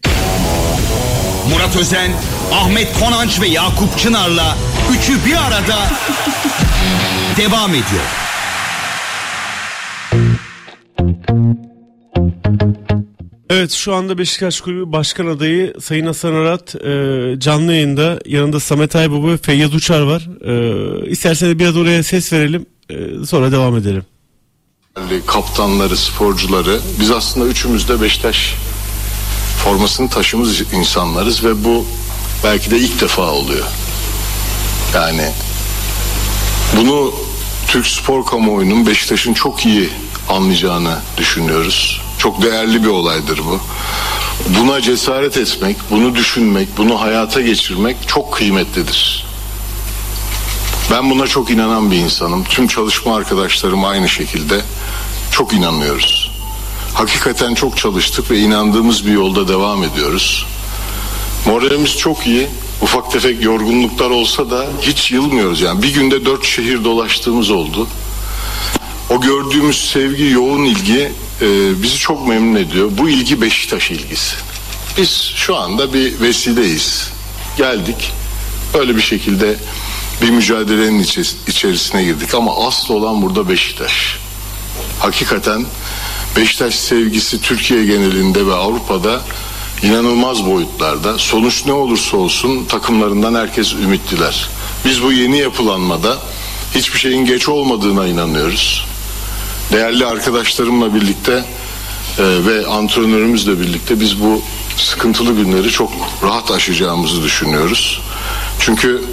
Murat 1.51 1.77
Özen, 1.77 2.11
Ahmet 2.53 2.99
Konanç 3.01 3.41
ve 3.41 3.49
Yakup 3.49 3.99
Çınar'la 3.99 4.57
üçü 4.99 5.27
bir 5.27 5.37
arada 5.37 5.77
devam 7.37 7.71
ediyor. 7.71 8.05
Evet 13.51 13.73
şu 13.73 13.95
anda 13.95 14.19
Beşiktaş 14.19 14.61
Kulübü 14.61 14.93
Başkan 14.93 15.27
Adayı 15.27 15.75
Sayın 15.81 16.07
Hasan 16.07 16.33
Arat 16.33 16.75
e, 16.75 17.35
canlı 17.39 17.73
yayında. 17.73 18.19
Yanında 18.27 18.61
Samet 18.61 18.97
Aybaba 18.97 19.29
ve 19.29 19.37
Feyyaz 19.37 19.75
Uçar 19.75 20.01
var. 20.01 20.29
E, 20.45 21.11
isterseniz 21.11 21.59
biraz 21.59 21.77
oraya 21.77 22.03
ses 22.03 22.33
verelim. 22.33 22.67
e, 22.91 23.27
sonra 23.27 23.53
devam 23.53 23.77
edelim. 23.77 24.03
kaptanları, 25.27 25.97
sporcuları 25.97 26.81
biz 27.01 27.11
aslında 27.11 27.47
üçümüz 27.47 27.89
de 27.89 28.01
Beşiktaş 28.01 28.55
formasını 29.65 30.11
taşımız 30.11 30.73
insanlarız 30.73 31.45
ve 31.45 31.65
bu 31.65 31.87
belki 32.45 32.71
de 32.71 32.79
ilk 32.79 33.01
defa 33.01 33.23
oluyor. 33.23 33.67
Yani 34.95 35.31
bunu 36.77 37.15
Türk 37.69 37.87
spor 37.87 38.27
kamuoyunun 38.27 38.87
Beşiktaş'ın 38.87 39.35
çok 39.35 39.67
iyi 39.67 39.89
anlayacağını 40.29 40.99
düşünüyoruz. 41.17 42.06
Çok 42.19 42.43
değerli 42.43 42.83
bir 42.83 42.89
olaydır 42.89 43.39
bu. 43.39 43.61
Buna 44.59 44.81
cesaret 44.81 45.37
etmek, 45.37 45.77
bunu 45.91 46.15
düşünmek, 46.15 46.69
bunu 46.79 47.01
hayata 47.01 47.41
geçirmek 47.41 47.97
çok 48.07 48.33
kıymetlidir. 48.33 49.27
Ben 50.91 51.11
buna 51.11 51.27
çok 51.27 51.51
inanan 51.51 51.91
bir 51.91 51.97
insanım. 51.97 52.45
Tüm 52.45 52.67
çalışma 52.67 53.17
arkadaşlarım 53.17 53.85
aynı 53.85 54.09
şekilde 54.09 54.61
çok 55.33 55.53
inanıyoruz. 55.53 56.31
Hakikaten 56.95 57.55
çok 57.55 57.77
çalıştık 57.77 58.31
ve 58.31 58.39
inandığımız 58.39 59.07
bir 59.07 59.13
yolda 59.13 59.49
devam 59.49 59.85
ediyoruz. 59.85 60.47
Moralimiz 61.47 61.97
çok 61.97 62.27
iyi. 62.27 62.47
Ufak 62.83 63.13
tefek 63.13 63.45
yorgunluklar 63.45 64.11
olsa 64.11 64.51
da 64.51 64.67
hiç 64.81 65.13
yılmıyoruz 65.13 65.61
yani. 65.61 65.83
Bir 65.83 65.95
günde 65.95 66.25
dört 66.25 66.45
şehir 66.45 66.85
dolaştığımız 66.85 67.51
oldu. 67.51 67.89
O 69.11 69.21
gördüğümüz 69.21 69.91
sevgi, 69.91 70.25
yoğun 70.25 70.65
ilgi 70.65 71.13
e, 71.43 71.83
bizi 71.83 71.99
çok 71.99 72.29
memnun 72.29 72.57
ediyor. 72.57 72.91
Bu 72.99 73.09
ilgi 73.09 73.41
Beşiktaş 73.41 73.91
ilgisi. 73.91 74.37
Biz 74.99 75.33
şu 75.37 75.57
anda 75.57 75.95
bir 75.95 76.21
vesileyiz. 76.21 77.11
Geldik. 77.59 78.13
Böyle 78.75 78.97
bir 78.97 79.03
şekilde 79.03 79.57
bir 80.23 80.31
mücadelenin 80.31 81.07
içerisine 81.47 82.05
girdik 82.05 82.35
ama 82.35 82.67
asıl 82.67 82.95
olan 82.95 83.23
burada 83.23 83.49
Beşiktaş. 83.49 84.19
Hakikaten 84.99 85.67
Beşiktaş 86.37 86.75
sevgisi 86.75 87.41
Türkiye 87.41 87.85
genelinde 87.85 88.47
ve 88.47 88.55
Avrupa'da 88.55 89.21
inanılmaz 89.83 90.47
boyutlarda. 90.47 91.19
Sonuç 91.19 91.67
ne 91.67 91.73
olursa 91.73 92.17
olsun 92.17 92.65
takımlarından 92.65 93.35
herkes 93.35 93.75
ümitliler. 93.75 94.49
Biz 94.85 95.03
bu 95.03 95.13
yeni 95.13 95.39
yapılanmada 95.39 96.19
hiçbir 96.75 96.99
şeyin 96.99 97.25
geç 97.25 97.49
olmadığına 97.49 98.07
inanıyoruz. 98.07 98.87
Değerli 99.73 100.07
arkadaşlarımla 100.07 100.95
birlikte 100.95 101.33
e, 101.33 101.45
ve 102.19 102.67
antrenörümüzle 102.67 103.61
birlikte 103.61 104.01
biz 104.01 104.21
bu 104.21 104.43
sıkıntılı 104.77 105.33
günleri 105.33 105.71
çok 105.71 105.93
rahat 106.23 106.51
aşacağımızı 106.51 107.23
düşünüyoruz. 107.23 108.01
Çünkü 108.61 109.05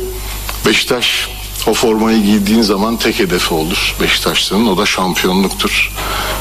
Beşiktaş 0.66 1.30
o 1.68 1.74
formayı 1.74 2.24
giydiğin 2.24 2.62
zaman 2.62 2.98
tek 2.98 3.20
hedefi 3.20 3.54
olur 3.54 3.96
Beşiktaşlı'nın 4.02 4.68
o 4.68 4.78
da 4.78 4.86
şampiyonluktur. 4.86 5.92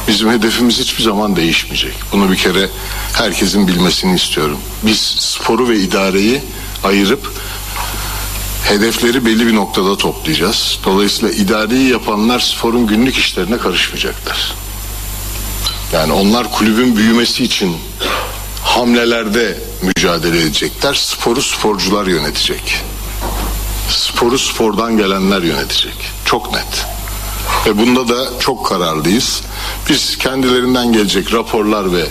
Bizim 0.08 0.30
hedefimiz 0.30 0.78
hiçbir 0.78 1.02
zaman 1.02 1.36
değişmeyecek. 1.36 1.94
Bunu 2.12 2.30
bir 2.30 2.36
kere 2.36 2.68
herkesin 3.12 3.68
bilmesini 3.68 4.14
istiyorum. 4.14 4.58
Biz 4.82 4.98
sporu 4.98 5.68
ve 5.68 5.76
idareyi 5.76 6.40
ayırıp 6.84 7.32
hedefleri 8.68 9.26
belli 9.26 9.46
bir 9.46 9.54
noktada 9.54 9.96
toplayacağız. 9.96 10.78
Dolayısıyla 10.84 11.34
idareyi 11.34 11.88
yapanlar 11.88 12.40
sporun 12.40 12.86
günlük 12.86 13.16
işlerine 13.16 13.58
karışmayacaklar. 13.58 14.54
Yani 15.92 16.12
onlar 16.12 16.52
kulübün 16.52 16.96
büyümesi 16.96 17.44
için 17.44 17.76
hamlelerde 18.62 19.58
mücadele 19.82 20.42
edecekler. 20.42 20.94
Sporu 20.94 21.42
sporcular 21.42 22.06
yönetecek. 22.06 22.80
Sporu 23.88 24.38
spordan 24.38 24.96
gelenler 24.96 25.42
yönetecek. 25.42 25.94
Çok 26.24 26.52
net. 26.52 26.86
Ve 27.66 27.78
bunda 27.78 28.08
da 28.08 28.38
çok 28.38 28.66
kararlıyız. 28.66 29.42
Biz 29.88 30.18
kendilerinden 30.18 30.92
gelecek 30.92 31.32
raporlar 31.32 31.92
ve 31.92 32.06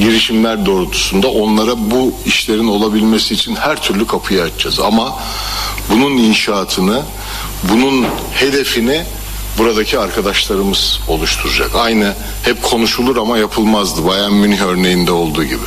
girişimler 0.00 0.66
doğrultusunda 0.66 1.28
onlara 1.28 1.90
bu 1.90 2.12
işlerin 2.26 2.68
olabilmesi 2.68 3.34
için 3.34 3.56
her 3.56 3.82
türlü 3.82 4.06
kapıyı 4.06 4.42
açacağız. 4.42 4.80
Ama 4.80 5.18
bunun 5.90 6.16
inşaatını, 6.16 7.02
bunun 7.72 8.06
hedefini 8.34 9.04
buradaki 9.58 9.98
arkadaşlarımız 9.98 11.00
oluşturacak. 11.08 11.70
Aynı 11.74 12.14
hep 12.44 12.62
konuşulur 12.62 13.16
ama 13.16 13.38
yapılmazdı. 13.38 14.06
Bayern 14.06 14.32
Münih 14.32 14.60
örneğinde 14.60 15.12
olduğu 15.12 15.44
gibi. 15.44 15.66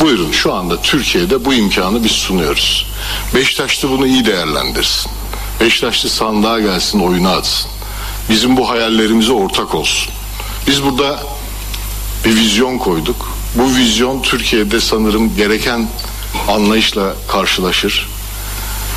Buyurun 0.00 0.32
şu 0.32 0.54
anda 0.54 0.82
Türkiye'de 0.82 1.44
bu 1.44 1.54
imkanı 1.54 2.04
biz 2.04 2.12
sunuyoruz. 2.12 2.86
Beşiktaşlı 3.34 3.90
bunu 3.90 4.06
iyi 4.06 4.26
değerlendirsin. 4.26 5.12
Beşiktaşlı 5.60 6.08
sandığa 6.08 6.60
gelsin 6.60 7.00
oyuna 7.00 7.30
atsın. 7.30 7.70
Bizim 8.30 8.56
bu 8.56 8.70
hayallerimize 8.70 9.32
ortak 9.32 9.74
olsun. 9.74 10.12
Biz 10.66 10.84
burada 10.84 11.22
bir 12.24 12.36
vizyon 12.36 12.78
koyduk. 12.78 13.34
Bu 13.54 13.76
vizyon 13.76 14.22
Türkiye'de 14.22 14.80
sanırım 14.80 15.36
gereken 15.36 15.88
anlayışla 16.48 17.14
karşılaşır. 17.28 18.08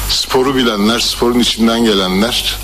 Sporu 0.09 0.55
bilenler, 0.55 0.99
sporun 0.99 1.39
içinden 1.39 1.85
gelenler 1.85 2.55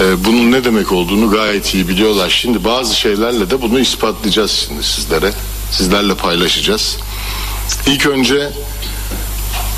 e, 0.00 0.24
bunun 0.24 0.52
ne 0.52 0.64
demek 0.64 0.92
olduğunu 0.92 1.30
gayet 1.30 1.74
iyi 1.74 1.88
biliyorlar. 1.88 2.30
Şimdi 2.30 2.64
bazı 2.64 2.96
şeylerle 2.96 3.50
de 3.50 3.62
bunu 3.62 3.80
ispatlayacağız 3.80 4.50
şimdi 4.50 4.82
sizlere. 4.84 5.32
Sizlerle 5.70 6.14
paylaşacağız. 6.14 6.96
İlk 7.86 8.06
önce 8.06 8.52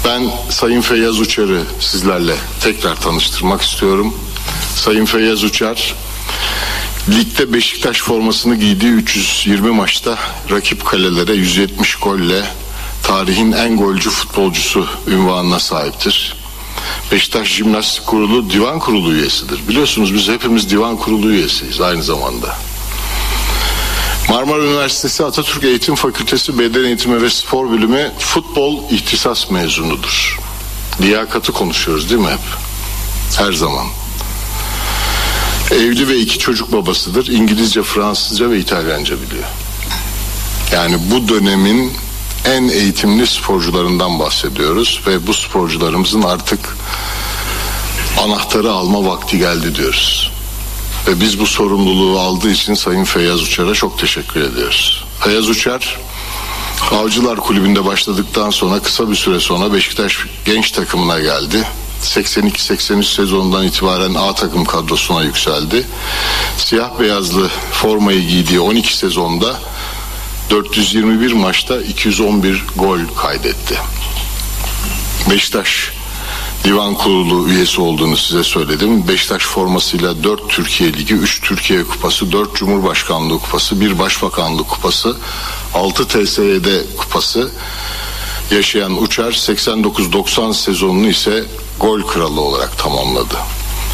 ben 0.04 0.30
Sayın 0.50 0.80
Feyyaz 0.80 1.20
Uçar'ı 1.20 1.62
sizlerle 1.80 2.34
tekrar 2.60 2.96
tanıştırmak 2.96 3.62
istiyorum. 3.62 4.14
Sayın 4.76 5.04
Feyyaz 5.04 5.44
Uçar 5.44 5.94
ligde 7.08 7.52
Beşiktaş 7.52 8.00
formasını 8.02 8.56
giydiği 8.56 8.92
320 8.92 9.70
maçta 9.70 10.18
rakip 10.50 10.86
kalelere 10.86 11.32
170 11.34 11.96
golle 11.96 12.44
tarihin 13.02 13.52
en 13.52 13.76
golcü 13.76 14.10
futbolcusu 14.10 14.86
ünvanına 15.06 15.58
sahiptir. 15.58 16.36
Beşiktaş 17.12 17.48
Jimnastik 17.48 18.06
Kurulu 18.06 18.50
divan 18.50 18.78
kurulu 18.78 19.12
üyesidir. 19.12 19.68
Biliyorsunuz 19.68 20.14
biz 20.14 20.28
hepimiz 20.28 20.70
divan 20.70 20.96
kurulu 20.96 21.30
üyesiyiz 21.30 21.80
aynı 21.80 22.02
zamanda. 22.02 22.56
Marmara 24.28 24.62
Üniversitesi 24.62 25.24
Atatürk 25.24 25.64
Eğitim 25.64 25.94
Fakültesi 25.94 26.58
Beden 26.58 26.84
Eğitimi 26.84 27.22
ve 27.22 27.30
Spor 27.30 27.70
Bölümü 27.70 28.12
futbol 28.18 28.90
ihtisas 28.90 29.50
mezunudur. 29.50 30.38
Liyakatı 31.00 31.52
konuşuyoruz 31.52 32.10
değil 32.10 32.20
mi 32.20 32.30
hep? 32.30 32.40
Her 33.38 33.52
zaman. 33.52 33.86
Evli 35.74 36.08
ve 36.08 36.18
iki 36.18 36.38
çocuk 36.38 36.72
babasıdır. 36.72 37.26
İngilizce, 37.26 37.82
Fransızca 37.82 38.50
ve 38.50 38.58
İtalyanca 38.58 39.16
biliyor. 39.22 39.44
Yani 40.72 40.96
bu 41.10 41.28
dönemin 41.28 41.92
en 42.44 42.68
eğitimli 42.68 43.26
sporcularından 43.26 44.18
bahsediyoruz 44.18 45.00
ve 45.06 45.26
bu 45.26 45.34
sporcularımızın 45.34 46.22
artık 46.22 46.76
anahtarı 48.22 48.72
alma 48.72 49.04
vakti 49.04 49.38
geldi 49.38 49.74
diyoruz. 49.74 50.32
Ve 51.06 51.20
biz 51.20 51.40
bu 51.40 51.46
sorumluluğu 51.46 52.18
aldığı 52.18 52.50
için 52.50 52.74
Sayın 52.74 53.04
Feyyaz 53.04 53.42
Uçar'a 53.42 53.74
çok 53.74 53.98
teşekkür 53.98 54.40
ediyoruz. 54.40 55.04
Feyyaz 55.20 55.48
Uçar 55.48 55.98
Avcılar 56.92 57.36
Kulübü'nde 57.36 57.84
başladıktan 57.84 58.50
sonra 58.50 58.82
kısa 58.82 59.10
bir 59.10 59.14
süre 59.14 59.40
sonra 59.40 59.72
Beşiktaş 59.72 60.18
genç 60.44 60.70
takımına 60.70 61.20
geldi. 61.20 61.64
82-83 62.04 63.14
sezonundan 63.14 63.64
itibaren 63.64 64.14
A 64.14 64.34
takım 64.34 64.64
kadrosuna 64.64 65.22
yükseldi. 65.22 65.86
Siyah 66.56 67.00
beyazlı 67.00 67.50
formayı 67.72 68.28
giydiği 68.28 68.60
12 68.60 68.96
sezonda 68.96 69.60
421 70.50 71.32
maçta 71.32 71.82
211 71.82 72.64
gol 72.76 72.98
kaydetti. 73.16 73.78
Beşiktaş 75.30 75.92
Divan 76.64 76.94
Kurulu 76.94 77.48
üyesi 77.48 77.80
olduğunu 77.80 78.16
size 78.16 78.44
söyledim. 78.44 79.08
Beşiktaş 79.08 79.42
formasıyla 79.42 80.24
4 80.24 80.48
Türkiye 80.48 80.92
Ligi, 80.92 81.14
3 81.14 81.40
Türkiye 81.40 81.84
Kupası, 81.84 82.32
4 82.32 82.56
Cumhurbaşkanlığı 82.56 83.38
Kupası, 83.38 83.80
1 83.80 83.98
Başbakanlık 83.98 84.68
Kupası, 84.68 85.16
6 85.74 86.08
TSE'de 86.08 86.82
kupası 86.96 87.50
yaşayan 88.50 89.02
Uçar 89.02 89.32
89-90 89.32 90.54
sezonunu 90.54 91.08
ise 91.08 91.44
gol 91.80 92.02
kralı 92.02 92.40
olarak 92.40 92.78
tamamladı. 92.78 93.36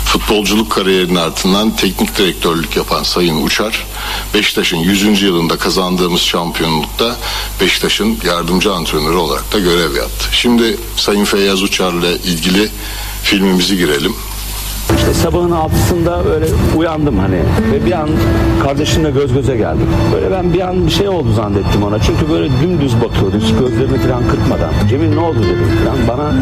Futbolculuk 0.04 0.70
kariyerinin 0.70 1.14
ardından 1.14 1.76
teknik 1.76 2.18
direktörlük 2.18 2.76
yapan 2.76 3.02
Sayın 3.02 3.46
Uçar, 3.46 3.86
Beşiktaş'ın 4.34 4.76
100. 4.76 5.22
yılında 5.22 5.56
kazandığımız 5.56 6.20
şampiyonlukta 6.20 7.16
Beşiktaş'ın 7.60 8.18
yardımcı 8.24 8.72
antrenörü 8.72 9.16
olarak 9.16 9.52
da 9.52 9.58
görev 9.58 9.96
yaptı. 9.96 10.28
Şimdi 10.32 10.76
Sayın 10.96 11.24
Feyyaz 11.24 11.62
Uçar'la 11.62 12.10
ilgili 12.10 12.68
filmimizi 13.22 13.76
girelim. 13.76 14.14
İşte 14.96 15.14
sabahın 15.14 15.50
altısında 15.50 16.24
öyle 16.24 16.46
uyandım 16.76 17.18
hani 17.18 17.38
ve 17.72 17.86
bir 17.86 17.92
an 17.92 18.08
kardeşimle 18.62 19.10
göz 19.10 19.32
göze 19.32 19.56
geldik. 19.56 19.86
Böyle 20.14 20.30
ben 20.30 20.52
bir 20.52 20.60
an 20.60 20.86
bir 20.86 20.92
şey 20.92 21.08
oldu 21.08 21.32
zannettim 21.32 21.82
ona. 21.82 22.02
Çünkü 22.02 22.32
böyle 22.32 22.48
dümdüz 22.62 22.94
bakıyordu 22.96 23.36
hiç 23.42 23.50
gözlerini 23.60 23.98
falan 23.98 24.28
kırpmadan. 24.28 24.72
Cemil 24.90 25.14
ne 25.14 25.20
oldu 25.20 25.38
dedim 25.38 25.70
falan. 25.84 26.08
Bana 26.08 26.32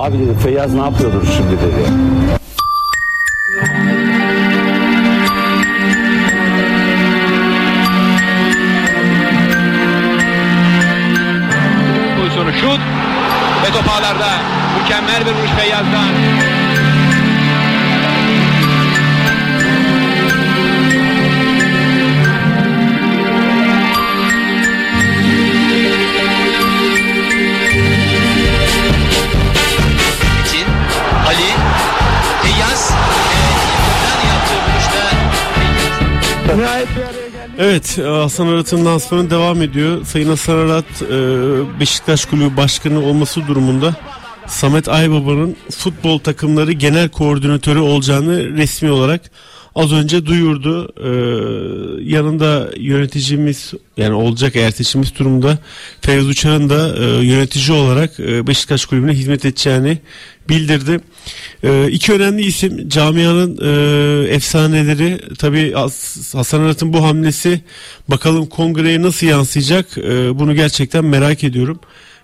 abi 0.00 0.18
dedi 0.18 0.38
Feyyaz 0.44 0.74
ne 0.74 0.80
yapıyordur 0.80 1.26
şimdi 1.36 1.50
dedi. 1.50 1.90
Pozisyonu 12.20 12.52
şut 12.52 12.80
ve 13.64 13.72
top. 13.72 13.88
Mükemmel 14.82 15.26
bir 15.26 15.30
vuruş 15.30 15.50
Feyyaz'dan. 15.50 16.47
Evet 37.58 37.98
Hasan 37.98 38.46
Arat'ın 38.46 38.84
lansmanı 38.84 39.30
devam 39.30 39.62
ediyor. 39.62 40.04
Sayın 40.04 40.28
Hasan 40.28 40.56
Arat 40.56 41.02
e, 41.02 41.80
Beşiktaş 41.80 42.24
Kulübü 42.24 42.56
Başkanı 42.56 43.04
olması 43.04 43.46
durumunda 43.46 43.96
Samet 44.46 44.88
Aybaba'nın 44.88 45.56
futbol 45.70 46.18
takımları 46.18 46.72
genel 46.72 47.08
koordinatörü 47.08 47.78
olacağını 47.78 48.56
resmi 48.56 48.90
olarak 48.90 49.20
az 49.74 49.92
önce 49.92 50.26
duyurdu. 50.26 50.92
Ee, 51.00 51.08
yanında 52.12 52.70
yöneticimiz 52.76 53.72
yani 53.96 54.14
olacak 54.14 54.56
eğer 54.56 54.70
seçilmiş 54.70 55.18
durumda 55.18 55.58
Feyyaz 56.00 56.26
Uçar'ın 56.26 56.70
da 56.70 56.96
e, 56.96 57.24
yönetici 57.26 57.78
olarak 57.78 58.20
e, 58.20 58.46
Beşiktaş 58.46 58.86
Kulübü'ne 58.86 59.12
hizmet 59.12 59.44
edeceğini 59.44 59.98
bildirdi. 60.48 61.00
E, 61.62 61.90
iki 61.90 62.12
önemli 62.12 62.42
isim 62.42 62.88
camianın 62.88 63.58
e, 63.62 64.28
efsaneleri 64.34 65.20
tabi 65.38 65.72
Hasan 66.32 66.60
Arat'ın 66.60 66.92
bu 66.92 67.04
hamlesi 67.04 67.60
bakalım 68.08 68.46
kongreye 68.46 69.02
nasıl 69.02 69.26
yansıyacak 69.26 69.98
e, 69.98 70.38
bunu 70.38 70.54
gerçekten 70.54 71.04
merak 71.04 71.44
ediyorum. 71.44 71.80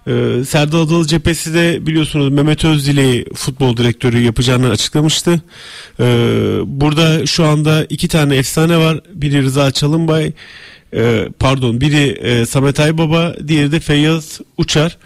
Ee, 0.06 0.44
Serdar 0.44 0.78
Adalı 0.78 1.06
cephesi 1.06 1.54
de 1.54 1.86
biliyorsunuz 1.86 2.28
Mehmet 2.28 2.64
Özdil'i 2.64 3.24
futbol 3.34 3.76
direktörü 3.76 4.20
yapacağını 4.20 4.70
açıklamıştı. 4.70 5.42
Ee, 6.00 6.04
burada 6.64 7.26
şu 7.26 7.44
anda 7.44 7.84
iki 7.84 8.08
tane 8.08 8.36
efsane 8.36 8.78
var. 8.78 9.00
Biri 9.14 9.42
Rıza 9.42 9.70
Çalınbay, 9.70 10.32
e, 10.94 11.28
pardon 11.38 11.80
biri 11.80 12.08
e, 12.08 12.46
Samet 12.46 12.80
Aybaba, 12.80 13.34
diğeri 13.48 13.72
de 13.72 13.80
Feyyaz 13.80 14.40
Uçar. 14.58 14.98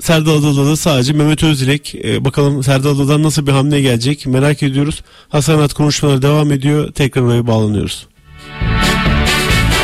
Serdar 0.00 0.32
Adalı'da 0.32 0.70
da 0.70 0.76
sadece 0.76 1.12
Mehmet 1.12 1.42
Özdilek. 1.42 1.94
E, 1.94 2.24
bakalım 2.24 2.62
Serdar 2.62 2.90
Adalı'dan 2.90 3.22
nasıl 3.22 3.46
bir 3.46 3.52
hamle 3.52 3.80
gelecek 3.80 4.26
merak 4.26 4.62
ediyoruz. 4.62 5.02
Hasan 5.28 5.58
At 5.58 5.74
konuşmaları 5.74 6.22
devam 6.22 6.52
ediyor. 6.52 6.92
Tekrar 6.92 7.22
oraya 7.22 7.46
bağlanıyoruz. 7.46 8.06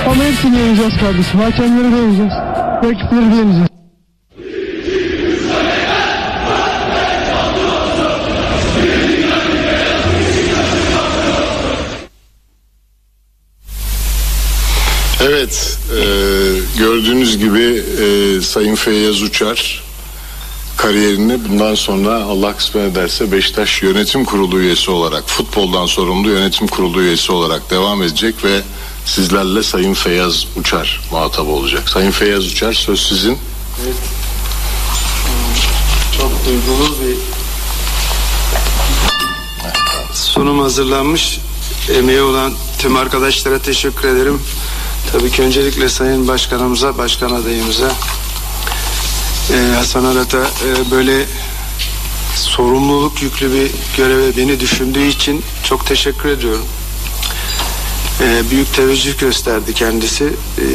Ama 0.06 0.24
hepsini 0.24 0.58
yeneceğiz 0.58 0.96
kardeşim. 0.96 1.40
Hakemleri 1.40 1.92
de 1.92 1.96
yeneceğiz. 1.96 2.32
Rakipleri 2.84 3.32
de 3.32 3.36
yeneceğiz. 3.36 3.69
Evet, 15.22 15.78
e, 15.90 16.02
gördüğünüz 16.78 17.38
gibi 17.38 17.82
e, 18.02 18.40
Sayın 18.40 18.74
Feyyaz 18.74 19.22
Uçar 19.22 19.82
kariyerini 20.76 21.48
bundan 21.48 21.74
sonra 21.74 22.14
Allah 22.14 22.56
kısmet 22.56 22.92
ederse 22.92 23.32
Beşiktaş 23.32 23.82
Yönetim 23.82 24.24
Kurulu 24.24 24.58
üyesi 24.58 24.90
olarak, 24.90 25.28
futboldan 25.28 25.86
sorumlu 25.86 26.30
yönetim 26.30 26.66
kurulu 26.66 27.02
üyesi 27.02 27.32
olarak 27.32 27.70
devam 27.70 28.02
edecek 28.02 28.44
ve 28.44 28.60
sizlerle 29.04 29.62
Sayın 29.62 29.94
Feyyaz 29.94 30.46
Uçar 30.56 31.00
muhatap 31.10 31.48
olacak. 31.48 31.88
Sayın 31.88 32.10
Feyyaz 32.10 32.46
Uçar 32.46 32.72
söz 32.72 33.00
sizin. 33.00 33.38
Evet. 33.84 33.96
Çok 36.16 36.32
duygulu 36.46 36.96
bir 37.02 37.16
sunum 40.14 40.60
hazırlanmış. 40.60 41.38
Emeği 41.94 42.22
olan 42.22 42.52
tüm 42.78 42.96
arkadaşlara 42.96 43.58
teşekkür 43.58 44.08
ederim. 44.08 44.40
Tabii 45.12 45.30
ki 45.30 45.42
öncelikle 45.42 45.88
Sayın 45.88 46.28
Başkanımıza, 46.28 46.98
Başkan 46.98 47.30
adayımıza, 47.30 47.92
e, 49.52 49.74
Hasan 49.76 50.04
Arat'a 50.04 50.38
e, 50.38 50.90
böyle 50.90 51.26
sorumluluk 52.36 53.22
yüklü 53.22 53.52
bir 53.52 53.70
göreve 53.96 54.36
beni 54.36 54.60
düşündüğü 54.60 55.06
için 55.06 55.44
çok 55.64 55.86
teşekkür 55.86 56.28
ediyorum. 56.28 56.64
E, 58.20 58.50
büyük 58.50 58.74
teveccüh 58.74 59.18
gösterdi 59.18 59.74
kendisi. 59.74 60.24
E, 60.24 60.66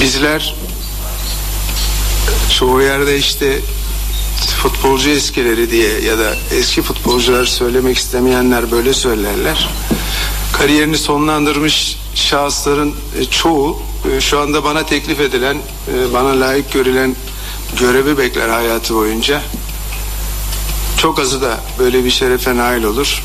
bizler 0.00 0.54
çoğu 2.58 2.82
yerde 2.82 3.18
işte 3.18 3.60
futbolcu 4.62 5.10
eskileri 5.10 5.70
diye 5.70 6.00
ya 6.00 6.18
da 6.18 6.34
eski 6.50 6.82
futbolcular 6.82 7.44
söylemek 7.44 7.96
istemeyenler 7.98 8.70
böyle 8.70 8.94
söylerler. 8.94 9.68
Kariyerini 10.52 10.98
sonlandırmış 10.98 12.03
şahısların 12.14 12.94
e, 13.18 13.24
çoğu 13.24 13.82
e, 14.12 14.20
şu 14.20 14.40
anda 14.40 14.64
bana 14.64 14.86
teklif 14.86 15.20
edilen, 15.20 15.56
e, 15.56 16.12
bana 16.12 16.40
layık 16.40 16.72
görülen 16.72 17.16
görevi 17.80 18.18
bekler 18.18 18.48
hayatı 18.48 18.94
boyunca. 18.94 19.42
Çok 20.98 21.20
azı 21.20 21.42
da 21.42 21.60
böyle 21.78 22.04
bir 22.04 22.10
şerefe 22.10 22.56
nail 22.56 22.84
olur. 22.84 23.22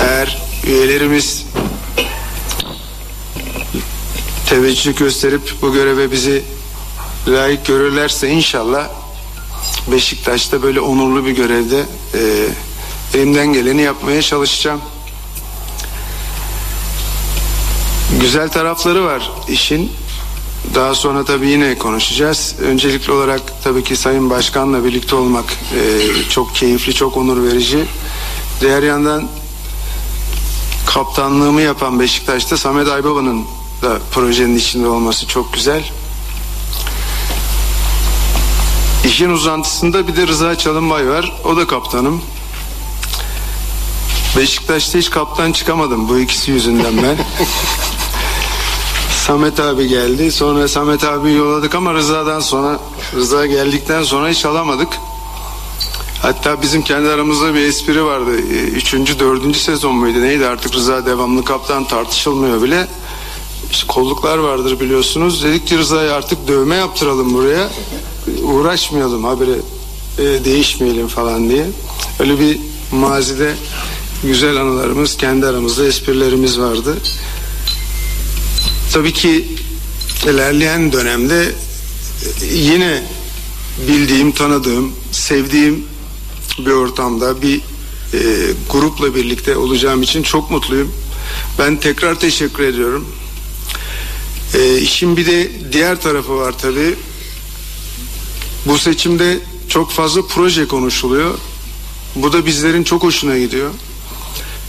Eğer 0.00 0.42
üyelerimiz 0.66 1.46
teveccüh 4.48 4.96
gösterip 4.96 5.54
bu 5.62 5.72
göreve 5.72 6.10
bizi 6.10 6.42
layık 7.28 7.66
görürlerse 7.66 8.28
inşallah 8.28 8.88
Beşiktaş'ta 9.92 10.62
böyle 10.62 10.80
onurlu 10.80 11.26
bir 11.26 11.30
görevde 11.30 11.84
e, 12.14 12.20
elimden 13.18 13.52
geleni 13.52 13.82
yapmaya 13.82 14.22
çalışacağım. 14.22 14.80
Güzel 18.20 18.48
tarafları 18.48 19.04
var 19.04 19.30
işin. 19.48 19.92
Daha 20.74 20.94
sonra 20.94 21.24
tabii 21.24 21.48
yine 21.48 21.78
konuşacağız. 21.78 22.54
Öncelikli 22.60 23.12
olarak 23.12 23.40
tabii 23.64 23.84
ki 23.84 23.96
Sayın 23.96 24.30
Başkan'la 24.30 24.84
birlikte 24.84 25.16
olmak 25.16 25.44
e, 25.44 26.00
çok 26.28 26.54
keyifli, 26.54 26.94
çok 26.94 27.16
onur 27.16 27.42
verici. 27.42 27.84
Diğer 28.60 28.82
yandan 28.82 29.28
kaptanlığımı 30.86 31.60
yapan 31.60 32.00
Beşiktaş'ta 32.00 32.56
Samet 32.56 32.88
Aybaba'nın 32.88 33.44
da 33.82 33.98
projenin 34.12 34.56
içinde 34.56 34.88
olması 34.88 35.26
çok 35.26 35.52
güzel. 35.52 35.84
İşin 39.04 39.30
uzantısında 39.30 40.08
bir 40.08 40.16
de 40.16 40.26
Rıza 40.26 40.58
Çalınbay 40.58 41.08
var. 41.08 41.40
O 41.44 41.56
da 41.56 41.66
kaptanım. 41.66 42.22
Beşiktaş'ta 44.36 44.98
hiç 44.98 45.10
kaptan 45.10 45.52
çıkamadım 45.52 46.08
bu 46.08 46.18
ikisi 46.18 46.50
yüzünden 46.50 46.96
ben. 47.02 47.16
Samet 49.26 49.60
abi 49.60 49.88
geldi. 49.88 50.32
Sonra 50.32 50.68
Samet 50.68 51.04
abi 51.04 51.32
yolladık 51.32 51.74
ama 51.74 51.94
Rıza'dan 51.94 52.40
sonra 52.40 52.80
Rıza 53.14 53.46
geldikten 53.46 54.02
sonra 54.02 54.28
hiç 54.28 54.44
alamadık. 54.44 54.88
Hatta 56.22 56.62
bizim 56.62 56.82
kendi 56.82 57.08
aramızda 57.08 57.54
bir 57.54 57.60
espri 57.60 58.04
vardı. 58.04 58.30
Ee, 58.38 58.62
üçüncü, 58.62 59.18
dördüncü 59.18 59.58
sezon 59.58 59.94
muydu 59.94 60.20
neydi 60.20 60.46
artık 60.46 60.74
Rıza 60.74 61.06
devamlı 61.06 61.44
kaptan 61.44 61.84
tartışılmıyor 61.84 62.62
bile. 62.62 62.88
İşte 63.70 63.86
kolluklar 63.86 64.38
vardır 64.38 64.80
biliyorsunuz. 64.80 65.44
Dedik 65.44 65.66
ki 65.66 65.78
Rıza'ya 65.78 66.14
artık 66.14 66.48
dövme 66.48 66.76
yaptıralım 66.76 67.34
buraya. 67.34 67.70
Uğraşmayalım 68.42 69.24
habire 69.24 69.56
e, 70.18 70.44
değişmeyelim 70.44 71.08
falan 71.08 71.48
diye. 71.48 71.66
Öyle 72.20 72.40
bir 72.40 72.58
mazide 72.92 73.54
güzel 74.24 74.56
anılarımız, 74.56 75.16
kendi 75.16 75.46
aramızda 75.46 75.86
esprilerimiz 75.86 76.60
vardı. 76.60 76.96
Tabii 78.92 79.12
ki 79.12 79.44
ilerleyen 80.24 80.92
dönemde 80.92 81.44
e, 81.44 82.54
yine 82.54 83.02
bildiğim, 83.88 84.32
tanıdığım, 84.32 84.92
sevdiğim 85.12 85.84
bir 86.58 86.70
ortamda 86.70 87.42
bir 87.42 87.56
e, 88.14 88.20
grupla 88.70 89.14
birlikte 89.14 89.56
olacağım 89.56 90.02
için 90.02 90.22
çok 90.22 90.50
mutluyum. 90.50 90.92
Ben 91.58 91.76
tekrar 91.76 92.20
teşekkür 92.20 92.62
ediyorum. 92.62 93.08
E, 94.54 94.78
işin 94.78 95.16
bir 95.16 95.26
de 95.26 95.50
diğer 95.72 96.00
tarafı 96.00 96.36
var 96.36 96.54
tabii. 96.62 96.94
Bu 98.66 98.78
seçimde 98.78 99.38
çok 99.68 99.90
fazla 99.90 100.26
proje 100.26 100.68
konuşuluyor. 100.68 101.38
Bu 102.16 102.32
da 102.32 102.46
bizlerin 102.46 102.84
çok 102.84 103.02
hoşuna 103.02 103.38
gidiyor. 103.38 103.70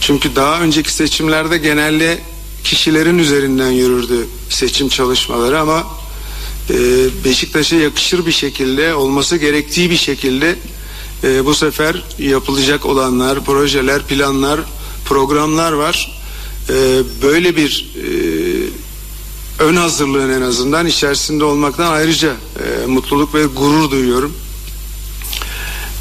Çünkü 0.02 0.36
daha 0.36 0.62
önceki 0.62 0.94
seçimlerde 0.94 1.58
genelde 1.58 2.20
kişilerin 2.64 3.18
üzerinden 3.18 3.72
yürürdü 3.72 4.28
seçim 4.50 4.90
çalışmaları 4.90 5.60
ama 5.60 5.88
e, 6.70 6.76
Beşiktaş'a 7.26 7.76
yakışır 7.76 8.26
bir 8.26 8.32
şekilde 8.32 8.96
olması 8.96 9.38
gerektiği 9.38 9.90
bir 9.90 9.98
şekilde 9.98 10.56
e, 11.24 11.46
bu 11.46 11.56
sefer 11.56 12.04
yapılacak 12.20 12.86
olanlar, 12.86 13.46
projeler, 13.46 14.04
planlar, 14.04 14.60
programlar 15.06 15.72
var. 15.72 16.20
E, 16.70 16.74
böyle 17.24 17.56
bir 17.56 17.94
e, 17.98 19.64
ön 19.64 19.76
hazırlığın 19.76 20.30
en 20.30 20.42
azından 20.42 20.88
içerisinde 20.88 21.44
olmaktan 21.44 21.92
ayrıca 21.92 22.30
e, 22.32 22.86
mutluluk 22.86 23.36
ve 23.36 23.46
gurur 23.46 23.92
duyuyorum. 23.92 24.34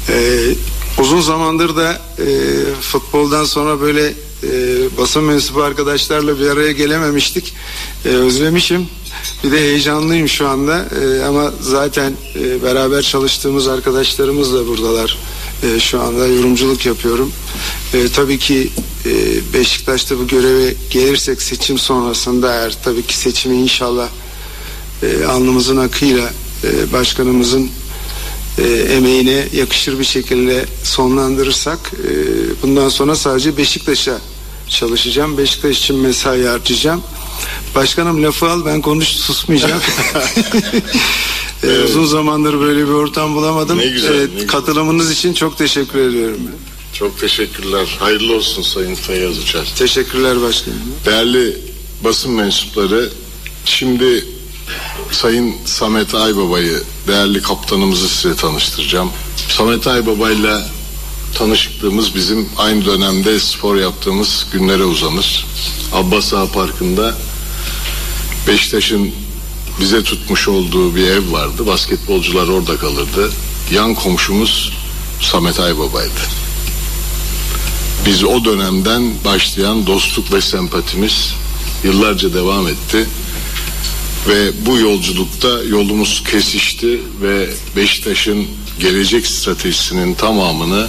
E, 0.09 0.39
uzun 0.99 1.21
zamandır 1.21 1.75
da 1.75 2.01
e, 2.19 2.27
futboldan 2.81 3.45
sonra 3.45 3.81
böyle 3.81 4.13
e, 4.51 4.97
basın 4.97 5.23
mensubu 5.23 5.61
arkadaşlarla 5.61 6.39
bir 6.39 6.47
araya 6.47 6.71
gelememiştik. 6.71 7.53
E, 8.05 8.09
özlemişim. 8.09 8.87
Bir 9.43 9.51
de 9.51 9.59
heyecanlıyım 9.59 10.27
şu 10.27 10.47
anda 10.47 10.85
e, 11.01 11.23
ama 11.23 11.53
zaten 11.61 12.13
e, 12.35 12.63
beraber 12.63 13.01
çalıştığımız 13.01 13.67
arkadaşlarımız 13.67 14.53
da 14.53 14.67
buradalar. 14.67 15.17
E, 15.63 15.79
şu 15.79 16.01
anda 16.01 16.27
yorumculuk 16.27 16.85
yapıyorum. 16.85 17.31
E, 17.93 18.07
tabii 18.07 18.39
ki 18.39 18.69
e, 19.05 19.13
Beşiktaş'ta 19.53 20.19
bu 20.19 20.27
göreve 20.27 20.73
gelirsek 20.89 21.41
seçim 21.41 21.77
sonrasında 21.77 22.53
eğer 22.53 22.77
tabii 22.83 23.03
ki 23.03 23.17
seçimi 23.17 23.55
inşallah 23.55 24.07
e, 25.03 25.25
alnımızın 25.25 25.77
akıyla 25.77 26.29
e, 26.63 26.93
başkanımızın 26.93 27.69
e, 28.57 28.63
emeğine 28.67 29.47
yakışır 29.53 29.99
bir 29.99 30.03
şekilde 30.03 30.65
sonlandırırsak 30.83 31.79
e, 31.93 32.11
bundan 32.61 32.89
sonra 32.89 33.15
sadece 33.15 33.57
Beşiktaş'a 33.57 34.17
çalışacağım. 34.73 35.37
Beşiktaş 35.37 35.79
için 35.79 35.95
mesai 35.95 36.43
harcayacağım. 36.43 37.01
Başkanım 37.75 38.23
lafı 38.23 38.49
al 38.49 38.65
ben 38.65 38.81
konuş 38.81 39.07
susmayacağım. 39.07 39.81
E, 41.63 41.83
Uzun 41.83 42.05
zamandır 42.05 42.59
böyle 42.59 42.79
bir 42.87 42.91
ortam 42.91 43.35
bulamadım. 43.35 43.77
Ne 43.77 43.85
güzel, 43.85 44.15
E, 44.15 44.19
ne 44.21 44.25
güzel. 44.25 44.47
katılımınız 44.47 45.11
için 45.11 45.33
çok 45.33 45.57
teşekkür 45.57 45.99
ediyorum. 45.99 46.37
Çok 46.93 47.19
teşekkürler. 47.19 47.97
Hayırlı 47.99 48.35
olsun 48.35 48.61
Sayın 48.61 48.95
Feyyaz 48.95 49.37
Uçar. 49.37 49.73
Teşekkürler 49.77 50.41
başkanım. 50.41 50.79
Değerli 51.05 51.57
basın 52.03 52.31
mensupları, 52.31 53.09
şimdi 53.65 54.25
Sayın 55.11 55.55
Samet 55.65 56.15
Aybaba'yı, 56.15 56.81
değerli 57.07 57.41
kaptanımızı 57.41 58.09
size 58.09 58.35
tanıştıracağım. 58.35 59.11
Samet 59.49 59.87
Aybaba'yla 59.87 60.67
tanışıklığımız 61.35 62.15
bizim 62.15 62.49
aynı 62.57 62.85
dönemde 62.85 63.39
spor 63.39 63.75
yaptığımız 63.75 64.47
günlere 64.53 64.83
uzanır. 64.83 65.45
Abbas 65.93 66.33
Ağa 66.33 66.51
Parkı'nda 66.51 67.15
Beşiktaş'ın 68.47 69.11
bize 69.79 70.03
tutmuş 70.03 70.47
olduğu 70.47 70.95
bir 70.95 71.07
ev 71.07 71.31
vardı. 71.31 71.67
Basketbolcular 71.67 72.47
orada 72.47 72.77
kalırdı. 72.77 73.31
Yan 73.71 73.95
komşumuz 73.95 74.73
Samet 75.21 75.59
Aybaba'ydı. 75.59 76.21
Biz 78.05 78.23
o 78.23 78.45
dönemden 78.45 79.13
başlayan 79.25 79.87
dostluk 79.87 80.33
ve 80.33 80.41
sempatimiz 80.41 81.33
yıllarca 81.83 82.33
devam 82.33 82.67
etti. 82.67 83.07
Ve 84.27 84.65
bu 84.65 84.77
yolculukta 84.77 85.63
yolumuz 85.69 86.23
kesişti 86.31 86.99
ve 87.21 87.49
Beşiktaş'ın 87.75 88.47
gelecek 88.79 89.27
stratejisinin 89.27 90.13
tamamını 90.13 90.87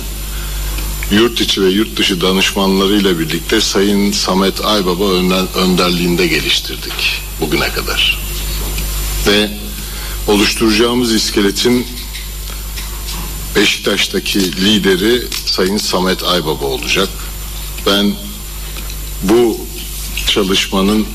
yurt 1.11 1.40
içi 1.40 1.62
ve 1.62 1.69
yurt 1.69 1.97
dışı 1.97 2.21
danışmanlarıyla 2.21 3.19
birlikte 3.19 3.61
Sayın 3.61 4.12
Samet 4.12 4.64
Aybaba 4.64 5.05
önderliğinde 5.59 6.27
geliştirdik 6.27 7.23
bugüne 7.40 7.69
kadar. 7.69 8.19
Ve 9.27 9.51
oluşturacağımız 10.27 11.14
iskeletin 11.14 11.87
Beşiktaş'taki 13.57 14.64
lideri 14.64 15.23
Sayın 15.47 15.77
Samet 15.77 16.23
Aybaba 16.25 16.64
olacak. 16.64 17.09
Ben 17.87 18.12
bu 19.23 19.61
çalışmanın 20.27 21.07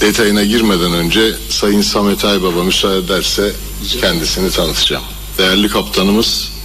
detayına 0.00 0.44
girmeden 0.44 0.92
önce 0.92 1.34
Sayın 1.50 1.82
Samet 1.82 2.24
Aybaba 2.24 2.64
müsaade 2.64 2.98
ederse 2.98 3.52
kendisini 4.00 4.50
tanıtacağım. 4.50 5.04
Değerli 5.38 5.68
kaptanımız 5.68 6.55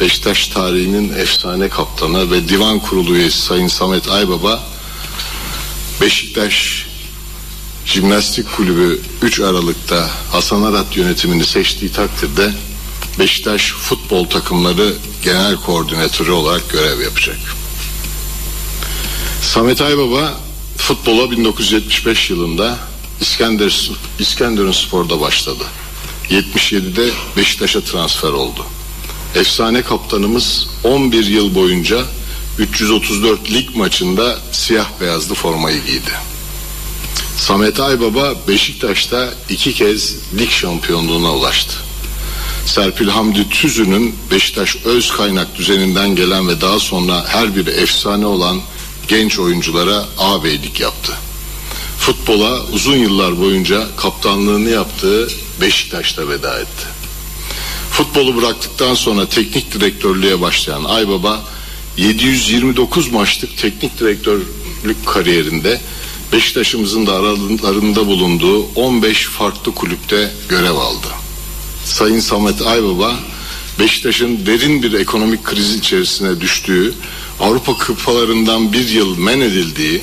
Beşiktaş 0.00 0.46
tarihinin 0.46 1.14
efsane 1.14 1.68
kaptanı 1.68 2.30
ve 2.30 2.48
divan 2.48 2.78
kurulu 2.78 3.16
üyesi 3.16 3.42
Sayın 3.42 3.68
Samet 3.68 4.08
Aybaba 4.08 4.64
Beşiktaş 6.00 6.86
Jimnastik 7.86 8.56
Kulübü 8.56 9.00
3 9.22 9.40
Aralık'ta 9.40 10.10
Hasan 10.32 10.62
Arat 10.62 10.96
yönetimini 10.96 11.44
seçtiği 11.44 11.92
takdirde 11.92 12.52
Beşiktaş 13.18 13.72
futbol 13.72 14.24
takımları 14.24 14.94
genel 15.24 15.56
koordinatörü 15.56 16.30
olarak 16.30 16.70
görev 16.70 17.00
yapacak. 17.00 17.38
Samet 19.42 19.80
Aybaba 19.80 20.34
futbola 20.76 21.30
1975 21.30 22.30
yılında 22.30 22.78
İskender, 23.20 23.90
İskenderun 24.18 24.72
Spor'da 24.72 25.20
başladı. 25.20 25.64
77'de 26.30 27.10
Beşiktaş'a 27.36 27.80
transfer 27.80 28.30
oldu. 28.30 28.66
Efsane 29.34 29.82
kaptanımız 29.82 30.66
11 30.84 31.26
yıl 31.26 31.54
boyunca 31.54 32.04
334 32.58 33.50
lig 33.50 33.76
maçında 33.76 34.38
siyah 34.52 34.86
beyazlı 35.00 35.34
formayı 35.34 35.84
giydi. 35.84 36.10
Samet 37.36 37.80
Aybaba 37.80 38.34
Beşiktaş'ta 38.48 39.28
iki 39.48 39.74
kez 39.74 40.16
lig 40.38 40.50
şampiyonluğuna 40.50 41.34
ulaştı. 41.34 41.76
Serpil 42.66 43.08
Hamdi 43.08 43.48
Tüzü'nün 43.48 44.14
Beşiktaş 44.30 44.76
öz 44.84 45.12
kaynak 45.12 45.56
düzeninden 45.58 46.16
gelen 46.16 46.48
ve 46.48 46.60
daha 46.60 46.78
sonra 46.78 47.24
her 47.28 47.56
biri 47.56 47.70
efsane 47.70 48.26
olan 48.26 48.60
genç 49.08 49.38
oyunculara 49.38 50.04
ağabeylik 50.18 50.80
yaptı. 50.80 51.12
Futbola 51.98 52.62
uzun 52.72 52.96
yıllar 52.96 53.40
boyunca 53.40 53.86
kaptanlığını 53.96 54.70
yaptığı 54.70 55.28
Beşiktaş'ta 55.60 56.28
veda 56.28 56.60
etti. 56.60 56.99
Futbolu 57.90 58.36
bıraktıktan 58.36 58.94
sonra 58.94 59.28
teknik 59.28 59.72
direktörlüğe 59.72 60.40
başlayan 60.40 60.84
Aybaba 60.84 61.40
729 61.96 63.12
maçlık 63.12 63.58
teknik 63.58 64.00
direktörlük 64.00 65.06
kariyerinde 65.06 65.80
Beşiktaş'ımızın 66.32 67.06
da 67.06 67.12
aralarında 67.12 68.06
bulunduğu 68.06 68.62
15 68.74 69.26
farklı 69.26 69.74
kulüpte 69.74 70.30
görev 70.48 70.74
aldı. 70.74 71.06
Sayın 71.84 72.20
Samet 72.20 72.62
Aybaba 72.62 73.14
Beşiktaş'ın 73.78 74.46
derin 74.46 74.82
bir 74.82 74.92
ekonomik 74.92 75.44
kriz 75.44 75.74
içerisine 75.74 76.40
düştüğü, 76.40 76.94
Avrupa 77.40 77.78
kupalarından 77.78 78.72
bir 78.72 78.88
yıl 78.88 79.18
men 79.18 79.40
edildiği 79.40 80.02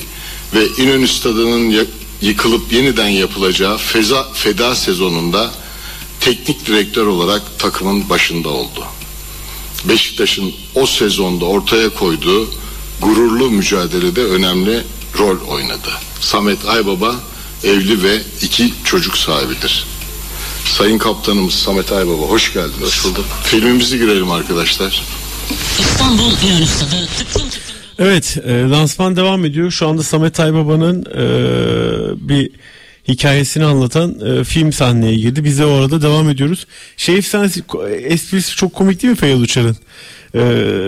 ve 0.54 0.82
İnönü 0.82 1.08
Stadı'nın 1.08 1.86
yıkılıp 2.22 2.72
yeniden 2.72 3.08
yapılacağı 3.08 3.78
feza, 3.78 4.32
feda 4.34 4.74
sezonunda 4.74 5.50
teknik 6.20 6.66
direktör 6.66 7.06
olarak 7.06 7.42
takımın 7.58 8.10
başında 8.10 8.48
oldu. 8.48 8.84
Beşiktaş'ın 9.84 10.52
o 10.74 10.86
sezonda 10.86 11.44
ortaya 11.44 11.88
koyduğu 11.88 12.50
gururlu 13.00 13.50
mücadelede 13.50 14.24
önemli 14.24 14.82
rol 15.18 15.40
oynadı. 15.48 15.90
Samet 16.20 16.66
Aybaba 16.66 17.14
evli 17.64 18.02
ve 18.02 18.18
iki 18.42 18.72
çocuk 18.84 19.18
sahibidir. 19.18 19.86
Sayın 20.64 20.98
Kaptanımız 20.98 21.54
Samet 21.54 21.92
Aybaba 21.92 22.22
hoş 22.22 22.52
geldiniz. 22.52 22.82
Hoş 22.82 23.04
bulduk. 23.04 23.24
Filmimizi 23.44 23.98
girelim 23.98 24.30
arkadaşlar. 24.30 25.02
İstanbul 25.78 26.30
Stadı 26.66 27.08
tıklım 27.18 27.48
tıklım. 27.48 27.68
Evet 27.98 28.38
e, 28.44 28.52
lansman 28.70 29.16
devam 29.16 29.44
ediyor. 29.44 29.70
Şu 29.70 29.88
anda 29.88 30.02
Samet 30.02 30.40
Aybaba'nın 30.40 31.02
e, 31.02 32.28
bir 32.28 32.50
hikayesini 33.08 33.64
anlatan 33.64 34.14
e, 34.26 34.44
film 34.44 34.72
sahneye 34.72 35.14
girdi. 35.14 35.44
Biz 35.44 35.58
de 35.58 35.66
o 35.66 35.72
arada 35.72 36.02
devam 36.02 36.28
ediyoruz. 36.30 36.66
Şey 36.96 37.16
efsanesi 37.18 37.62
esprisi 38.04 38.56
çok 38.56 38.72
komik 38.74 39.02
değil 39.02 39.10
mi 39.10 39.16
Feyyaz 39.16 39.40
Uçar'ın? 39.42 39.76
E, 40.34 40.40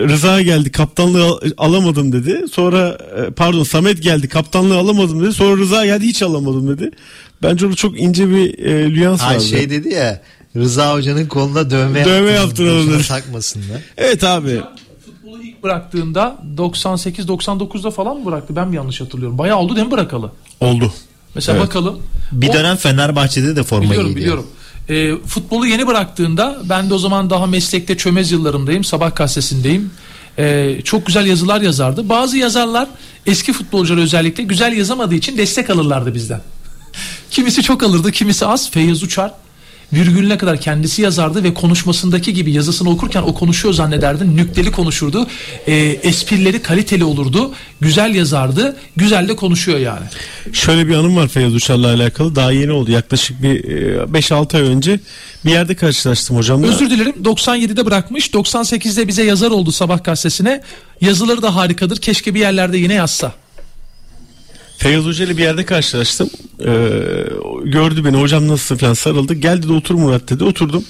Rıza 0.08 0.42
geldi 0.42 0.72
kaptanlığı 0.72 1.24
al- 1.24 1.40
alamadım 1.58 2.12
dedi. 2.12 2.44
Sonra 2.52 2.98
e, 3.26 3.30
pardon 3.30 3.62
Samet 3.62 4.02
geldi 4.02 4.28
kaptanlığı 4.28 4.78
alamadım 4.78 5.22
dedi. 5.24 5.32
Sonra 5.32 5.56
Rıza 5.60 5.86
geldi 5.86 6.04
hiç 6.06 6.22
alamadım 6.22 6.68
dedi. 6.68 6.90
Bence 7.42 7.64
orada 7.66 7.76
çok 7.76 8.00
ince 8.00 8.30
bir 8.30 8.58
e, 8.64 8.88
nüans 8.88 9.22
Ay 9.22 9.34
vardı. 9.34 9.44
şey 9.44 9.70
dedi 9.70 9.88
ya 9.94 10.22
Rıza 10.56 10.94
Hoca'nın 10.94 11.26
koluna 11.26 11.70
dövme, 11.70 12.04
Dövme 12.04 12.30
yaptıralım, 12.30 12.92
dedi. 12.92 13.08
takmasınlar. 13.08 13.80
Evet 13.96 14.24
abi. 14.24 14.60
Futbolu 15.04 15.42
ilk 15.42 15.62
bıraktığında 15.62 16.38
98-99'da 16.56 17.90
falan 17.90 18.16
mı 18.18 18.26
bıraktı? 18.26 18.56
Ben 18.56 18.68
mi 18.68 18.76
yanlış 18.76 19.00
hatırlıyorum? 19.00 19.38
Bayağı 19.38 19.58
oldu 19.58 19.76
değil 19.76 19.86
mi 19.86 19.90
bırakalı? 19.92 20.32
Oldu. 20.60 20.92
Mesela 21.34 21.58
Evet. 21.58 21.68
bakalım. 21.68 21.98
Bir 22.32 22.48
O- 22.48 22.52
dönem 22.52 22.76
Fenerbahçe'de 22.76 23.56
de 23.56 23.62
forma 23.62 23.82
Biliyorum 23.84 24.08
giydi. 24.08 24.20
biliyorum. 24.20 24.46
Ee, 24.88 25.12
futbolu 25.26 25.66
yeni 25.66 25.86
bıraktığında 25.86 26.58
ben 26.64 26.90
de 26.90 26.94
o 26.94 26.98
zaman 26.98 27.30
daha 27.30 27.46
meslekte 27.46 27.96
çömez 27.96 28.32
yıllarımdayım. 28.32 28.84
Sabah 28.84 29.16
gazetesindeyim. 29.16 29.90
Ee, 30.38 30.76
çok 30.84 31.06
güzel 31.06 31.26
yazılar 31.26 31.60
yazardı. 31.60 32.08
Bazı 32.08 32.36
yazarlar 32.38 32.88
eski 33.26 33.52
futbolcular 33.52 34.02
özellikle 34.02 34.42
güzel 34.42 34.72
yazamadığı 34.72 35.14
için 35.14 35.38
destek 35.38 35.70
alırlardı 35.70 36.14
bizden. 36.14 36.40
Kimisi 37.30 37.62
çok 37.62 37.82
alırdı, 37.82 38.12
kimisi 38.12 38.46
az. 38.46 38.70
Feyyaz 38.70 39.02
Uçar 39.02 39.32
virgülüne 39.92 40.38
kadar 40.38 40.60
kendisi 40.60 41.02
yazardı 41.02 41.44
ve 41.44 41.54
konuşmasındaki 41.54 42.34
gibi 42.34 42.52
yazısını 42.52 42.90
okurken 42.90 43.22
o 43.22 43.34
konuşuyor 43.34 43.74
zannederdin. 43.74 44.36
Nükteli 44.36 44.72
konuşurdu. 44.72 45.26
Ee, 45.66 45.74
esprileri 46.02 46.62
kaliteli 46.62 47.04
olurdu. 47.04 47.52
Güzel 47.80 48.14
yazardı. 48.14 48.76
Güzel 48.96 49.28
de 49.28 49.36
konuşuyor 49.36 49.78
yani. 49.78 50.06
Şöyle 50.52 50.88
bir 50.88 50.94
anım 50.94 51.16
var 51.16 51.28
Feyyaz 51.28 51.54
Uçar'la 51.54 51.94
alakalı. 51.94 52.36
Daha 52.36 52.52
yeni 52.52 52.72
oldu. 52.72 52.90
Yaklaşık 52.90 53.42
bir 53.42 53.64
e, 53.64 54.18
5-6 54.18 54.56
ay 54.56 54.62
önce 54.62 55.00
bir 55.44 55.50
yerde 55.50 55.74
karşılaştım 55.74 56.36
hocamla. 56.36 56.66
Özür 56.66 56.90
dilerim 56.90 57.14
97'de 57.24 57.86
bırakmış 57.86 58.28
98'de 58.28 59.08
bize 59.08 59.24
yazar 59.24 59.50
oldu 59.50 59.72
Sabah 59.72 60.04
gazetesine 60.04 60.62
yazıları 61.00 61.42
da 61.42 61.56
harikadır 61.56 61.96
keşke 61.96 62.34
bir 62.34 62.40
yerlerde 62.40 62.78
yine 62.78 62.94
yazsa. 62.94 63.32
Feyyaz 64.80 65.04
Hoca 65.04 65.24
ile 65.24 65.36
bir 65.36 65.42
yerde 65.42 65.64
karşılaştım. 65.64 66.30
Ee, 66.60 66.66
gördü 67.64 68.04
beni 68.04 68.16
hocam 68.16 68.48
nasılsın 68.48 68.76
falan 68.76 68.94
sarıldı. 68.94 69.34
Gel 69.34 69.62
dedi 69.62 69.72
otur 69.72 69.94
Murat 69.94 70.30
dedi. 70.30 70.44
Oturdum. 70.44 70.84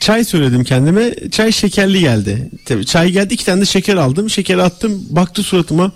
Çay 0.00 0.24
söyledim 0.24 0.64
kendime. 0.64 1.14
Çay 1.30 1.52
şekerli 1.52 2.00
geldi. 2.00 2.50
Tabii 2.64 2.86
çay 2.86 3.10
geldi 3.10 3.34
iki 3.34 3.44
tane 3.44 3.60
de 3.60 3.66
şeker 3.66 3.96
aldım. 3.96 4.30
Şekeri 4.30 4.62
attım. 4.62 5.02
Baktı 5.10 5.42
suratıma. 5.42 5.92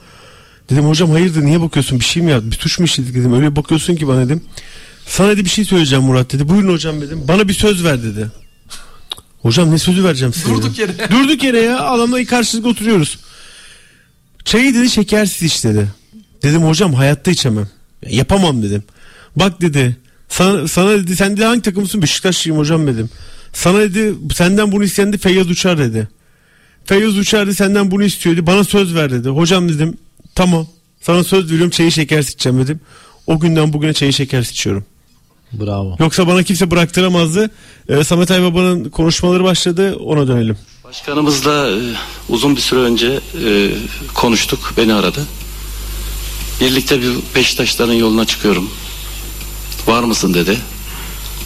Dedim 0.71 0.85
hocam 0.85 1.11
hayırdır 1.11 1.43
niye 1.45 1.61
bakıyorsun 1.61 2.01
bir 2.01 2.05
şey 2.05 2.23
mi 2.23 2.31
yaptı 2.31 2.51
bir 2.51 2.57
tuş 2.57 2.79
mu 2.79 2.85
işledik 2.85 3.15
dedim 3.15 3.35
öyle 3.35 3.57
bakıyorsun 3.57 3.97
ki 3.97 4.09
bana 4.09 4.25
dedim. 4.25 4.43
Sana 5.07 5.29
dedi 5.29 5.45
bir 5.45 5.51
şey 5.51 5.65
söyleyeceğim 5.65 6.05
Murat 6.05 6.33
dedi. 6.33 6.49
Buyurun 6.49 6.73
hocam 6.73 7.01
dedim. 7.01 7.25
Bana 7.29 7.49
bir 7.49 7.55
söz 7.55 7.85
ver 7.85 8.03
dedi. 8.03 8.27
Hocam 9.43 9.71
ne 9.71 9.79
sözü 9.79 10.05
vereceğim 10.05 10.35
size? 10.35 10.49
Durduk 10.49 10.79
yere. 10.79 10.93
Durduk 11.11 11.43
yere 11.43 11.61
ya 11.61 11.81
adamla 11.81 12.25
karşılıklı 12.25 12.69
oturuyoruz. 12.69 13.19
Çayı 14.45 14.75
dedi 14.75 14.91
şekersiz 14.91 15.43
iç 15.43 15.65
dedi. 15.65 15.89
Dedim 16.43 16.63
hocam 16.63 16.95
hayatta 16.95 17.31
içemem. 17.31 17.69
Ya, 18.03 18.11
Yapamam 18.11 18.63
dedim. 18.63 18.83
Bak 19.37 19.61
dedi. 19.61 19.97
Sana, 20.29 20.69
sana 20.69 20.91
dedi 20.91 21.17
sen 21.17 21.37
de 21.37 21.45
hangi 21.45 21.63
takımsın? 21.63 22.03
Beşiktaşlıyım 22.03 22.59
hocam 22.61 22.87
dedim. 22.87 23.11
Sana 23.53 23.81
dedi 23.81 24.15
senden 24.35 24.73
bunu 24.73 24.85
isteyen 24.85 25.13
de 25.13 25.19
Feyyaz 25.19 25.51
Uçar 25.51 25.79
dedi. 25.79 26.09
Feyyaz 26.85 27.17
Uçar 27.19 27.47
dedi 27.47 27.55
senden 27.55 27.91
bunu 27.91 28.05
istiyor 28.05 28.37
dedi. 28.37 28.47
Bana 28.47 28.65
söz 28.65 28.95
ver 28.95 29.11
dedi. 29.11 29.29
Hocam 29.29 29.69
dedim 29.69 29.97
tamam. 30.35 30.67
Sana 31.01 31.25
söz 31.25 31.45
veriyorum 31.47 31.71
çayı 31.71 31.93
şekersiz 31.93 32.35
içeceğim 32.35 32.59
dedim. 32.59 32.81
O 33.27 33.41
günden 33.41 33.73
bugüne 33.73 33.93
çayı 33.93 34.13
şekersiz 34.13 34.53
içiyorum. 34.53 34.85
Bravo. 35.53 35.97
Yoksa 36.01 36.27
bana 36.27 36.43
kimse 36.43 36.71
bıraktıramazdı. 36.71 37.51
Ee, 37.89 38.05
Samet 38.05 38.31
Aybaba'nın 38.31 38.85
konuşmaları 38.91 39.45
başladı 39.45 39.97
ona 39.97 40.29
dönelim. 40.29 40.57
Başkanımızla 40.85 41.71
e, 41.71 41.79
uzun 42.29 42.57
bir 42.57 42.61
süre 42.61 42.81
önce 42.81 43.21
e, 43.45 43.71
konuştuk. 44.15 44.75
Beni 44.77 44.95
aradı. 44.95 45.21
Birlikte 46.61 47.03
bir 47.03 47.17
Beşiktaşların 47.35 47.93
yoluna 47.93 48.25
çıkıyorum. 48.25 48.71
Var 49.87 50.03
mısın 50.03 50.35
dedi. 50.35 50.59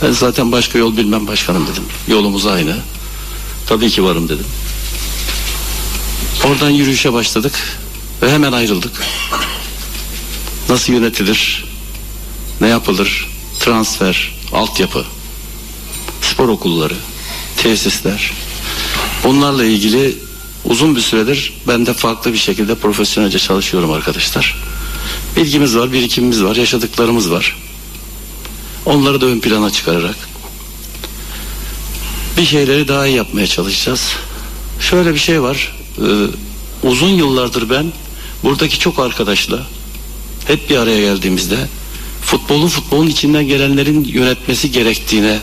Ben 0.02 0.12
zaten 0.12 0.52
başka 0.52 0.78
yol 0.78 0.96
bilmem 0.96 1.26
başkanım 1.26 1.66
dedim. 1.66 1.84
Yolumuz 2.08 2.46
aynı. 2.46 2.76
Tabii 3.66 3.90
ki 3.90 4.04
varım 4.04 4.28
dedim. 4.28 4.46
Oradan 6.44 6.70
yürüyüşe 6.70 7.12
başladık 7.12 7.52
ve 8.22 8.32
hemen 8.32 8.52
ayrıldık. 8.52 9.02
Nasıl 10.68 10.92
yönetilir? 10.92 11.64
Ne 12.60 12.68
yapılır? 12.68 13.28
Transfer, 13.60 14.34
altyapı, 14.52 15.04
spor 16.22 16.48
okulları, 16.48 16.94
tesisler. 17.56 18.32
Bunlarla 19.24 19.64
ilgili 19.64 20.16
uzun 20.64 20.96
bir 20.96 21.00
süredir 21.00 21.52
ben 21.68 21.86
de 21.86 21.94
farklı 21.94 22.32
bir 22.32 22.38
şekilde 22.38 22.74
profesyonelce 22.74 23.38
çalışıyorum 23.38 23.92
arkadaşlar. 23.92 24.56
Bilgimiz 25.37 25.76
var, 25.76 25.93
birikimimiz 25.93 26.45
var, 26.45 26.57
yaşadıklarımız 26.57 27.30
var. 27.30 27.57
Onları 28.87 29.20
da 29.20 29.26
ön 29.26 29.41
plana 29.41 29.70
çıkararak 29.70 30.16
bir 32.37 32.45
şeyleri 32.45 32.89
daha 32.89 33.07
iyi 33.07 33.16
yapmaya 33.16 33.47
çalışacağız. 33.47 34.12
Şöyle 34.80 35.14
bir 35.14 35.18
şey 35.18 35.43
var. 35.43 35.76
e, 35.99 36.07
uzun 36.89 37.09
yıllardır 37.09 37.70
ben 37.70 37.93
buradaki 38.45 38.78
çok 38.78 38.99
arkadaşla 38.99 39.66
hep 40.47 40.70
bir 40.70 40.76
araya 40.76 41.01
geldiğimizde 41.01 41.57
futbolun 42.22 42.68
futbolun 42.68 43.07
içinden 43.07 43.47
gelenlerin 43.47 44.05
yönetmesi 44.05 44.70
gerektiğine 44.70 45.39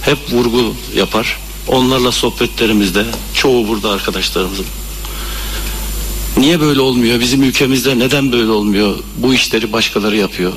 hep 0.00 0.18
vurgu 0.32 0.74
yapar. 0.96 1.38
Onlarla 1.68 2.12
sohbetlerimizde 2.12 3.04
çoğu 3.34 3.68
burada 3.68 3.90
arkadaşlarımızın 3.90 4.66
niye 6.36 6.60
böyle 6.60 6.80
olmuyor? 6.80 7.20
Bizim 7.20 7.42
ülkemizde 7.42 7.98
neden 7.98 8.32
böyle 8.32 8.50
olmuyor? 8.50 8.98
Bu 9.16 9.34
işleri 9.34 9.72
başkaları 9.72 10.16
yapıyor 10.16 10.52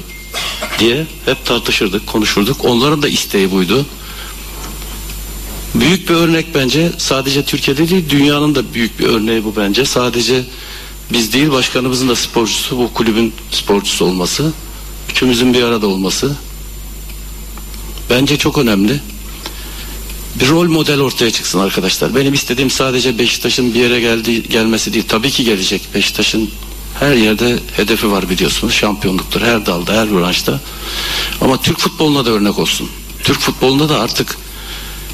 diye 0.79 1.05
hep 1.25 1.45
tartışırdık 1.45 2.07
konuşurduk. 2.07 2.65
Onların 2.65 3.01
da 3.01 3.07
isteği 3.07 3.51
buydu. 3.51 3.85
Büyük 5.75 6.09
bir 6.09 6.13
örnek 6.13 6.55
bence 6.55 6.91
sadece 6.97 7.45
Türkiye'de 7.45 7.89
değil 7.89 8.09
dünyanın 8.09 8.55
da 8.55 8.73
büyük 8.73 8.99
bir 8.99 9.07
örneği 9.07 9.43
bu 9.43 9.55
bence. 9.55 9.85
Sadece 9.85 10.43
biz 11.11 11.33
değil 11.33 11.51
başkanımızın 11.51 12.09
da 12.09 12.15
sporcusu 12.15 12.77
bu 12.77 12.93
kulübün 12.93 13.33
sporcusu 13.51 14.05
olması 14.05 14.53
üçümüzün 15.09 15.53
bir 15.53 15.63
arada 15.63 15.87
olması 15.87 16.35
bence 18.09 18.37
çok 18.37 18.57
önemli 18.57 19.01
bir 20.39 20.49
rol 20.49 20.67
model 20.67 21.01
ortaya 21.01 21.31
çıksın 21.31 21.59
arkadaşlar. 21.59 22.15
Benim 22.15 22.33
istediğim 22.33 22.69
sadece 22.69 23.17
Beşiktaş'ın 23.17 23.73
bir 23.73 23.79
yere 23.79 23.99
geldi, 23.99 24.49
gelmesi 24.49 24.93
değil. 24.93 25.05
Tabii 25.07 25.31
ki 25.31 25.43
gelecek. 25.43 25.81
Beşiktaş'ın 25.95 26.49
her 26.99 27.15
yerde 27.15 27.59
hedefi 27.77 28.11
var 28.11 28.29
biliyorsunuz. 28.29 28.73
Şampiyonluktur 28.73 29.41
her 29.41 29.65
dalda, 29.65 29.93
her 29.93 30.11
branşta. 30.11 30.59
Ama 31.41 31.61
Türk 31.61 31.79
futboluna 31.79 32.25
da 32.25 32.29
örnek 32.29 32.59
olsun. 32.59 32.89
Türk 33.23 33.39
futbolunda 33.39 33.89
da 33.89 33.99
artık 33.99 34.37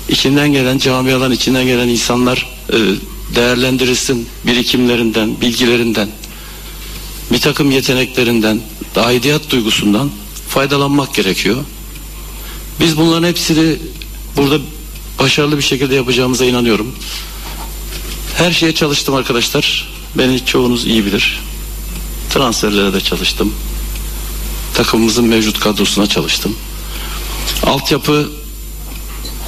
içinden 0.10 0.54
gelen 0.54 0.78
camiadan 0.78 1.32
içinden 1.32 1.66
gelen 1.66 1.88
insanlar 1.88 2.50
e, 2.70 2.78
değerlendirilsin 3.36 4.28
birikimlerinden, 4.46 5.42
bilgilerinden, 5.42 6.10
bir 7.32 7.42
takım 7.42 7.72
yeteneklerinden, 7.72 8.62
aidiyet 8.96 9.50
duygusundan 9.50 10.12
faydalanmak 10.48 11.16
gerekiyor. 11.16 11.58
Biz 12.80 12.98
bunların 12.98 13.28
hepsini 13.28 13.76
burada 14.38 14.60
başarılı 15.20 15.58
bir 15.58 15.64
şekilde 15.64 15.96
yapacağımıza 15.96 16.46
inanıyorum. 16.46 16.96
Her 18.38 18.52
şeye 18.52 18.76
çalıştım 18.76 19.16
arkadaşlar. 19.16 19.94
Beni 20.18 20.46
çoğunuz 20.46 20.86
iyi 20.86 21.06
bilir. 21.06 21.40
Transferlere 22.30 22.94
de 22.94 23.02
çalıştım. 23.02 23.54
Takımımızın 24.74 25.26
mevcut 25.26 25.60
kadrosuna 25.60 26.08
çalıştım. 26.08 26.56
Altyapı 27.64 28.30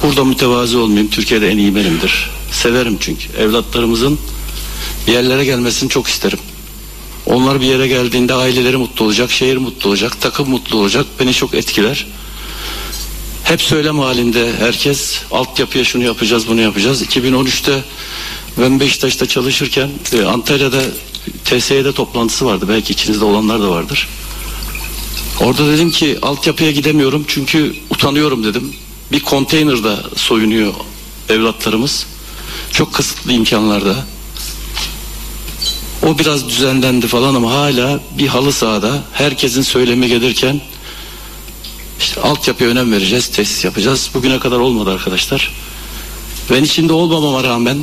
burada 0.02 0.24
mütevazi 0.24 0.76
olmayayım. 0.76 1.10
Türkiye'de 1.10 1.48
en 1.50 1.58
iyi 1.58 1.74
benimdir. 1.74 2.30
Severim 2.52 2.96
çünkü. 3.00 3.32
Evlatlarımızın 3.38 4.18
bir 5.06 5.12
yerlere 5.12 5.44
gelmesini 5.44 5.88
çok 5.88 6.08
isterim. 6.08 6.38
Onlar 7.26 7.60
bir 7.60 7.66
yere 7.66 7.88
geldiğinde 7.88 8.34
aileleri 8.34 8.76
mutlu 8.76 9.04
olacak, 9.04 9.30
şehir 9.30 9.56
mutlu 9.56 9.88
olacak, 9.88 10.20
takım 10.20 10.50
mutlu 10.50 10.78
olacak. 10.78 11.06
Beni 11.20 11.34
çok 11.34 11.54
etkiler. 11.54 12.06
Hep 13.46 13.62
söylem 13.62 13.98
halinde 13.98 14.52
herkes 14.58 15.20
altyapıya 15.30 15.84
şunu 15.84 16.04
yapacağız 16.04 16.48
bunu 16.48 16.60
yapacağız. 16.60 17.02
2013'te 17.02 17.84
ben 18.60 18.80
Beşiktaş'ta 18.80 19.26
çalışırken 19.26 19.90
e, 20.12 20.24
Antalya'da 20.24 20.82
TSE'de 21.44 21.92
toplantısı 21.92 22.46
vardı. 22.46 22.66
Belki 22.68 22.92
içinizde 22.92 23.24
olanlar 23.24 23.60
da 23.60 23.70
vardır. 23.70 24.08
Orada 25.40 25.66
dedim 25.66 25.90
ki 25.90 26.18
altyapıya 26.22 26.70
gidemiyorum 26.70 27.24
çünkü 27.28 27.74
utanıyorum 27.90 28.44
dedim. 28.44 28.72
Bir 29.12 29.20
konteynerda 29.20 30.04
soyunuyor 30.16 30.74
evlatlarımız. 31.28 32.06
Çok 32.70 32.94
kısıtlı 32.94 33.32
imkanlarda. 33.32 34.06
O 36.06 36.18
biraz 36.18 36.48
düzenlendi 36.48 37.06
falan 37.06 37.34
ama 37.34 37.52
hala 37.52 38.00
bir 38.18 38.26
halı 38.26 38.52
sahada 38.52 39.02
herkesin 39.12 39.62
söylemi 39.62 40.08
gelirken 40.08 40.60
işte 42.00 42.20
altyapıya 42.20 42.70
önem 42.70 42.92
vereceğiz, 42.92 43.28
tesis 43.28 43.64
yapacağız. 43.64 44.10
Bugüne 44.14 44.38
kadar 44.38 44.58
olmadı 44.58 44.90
arkadaşlar. 44.90 45.52
Ben 46.50 46.64
içinde 46.64 46.92
olmamama 46.92 47.44
rağmen 47.44 47.78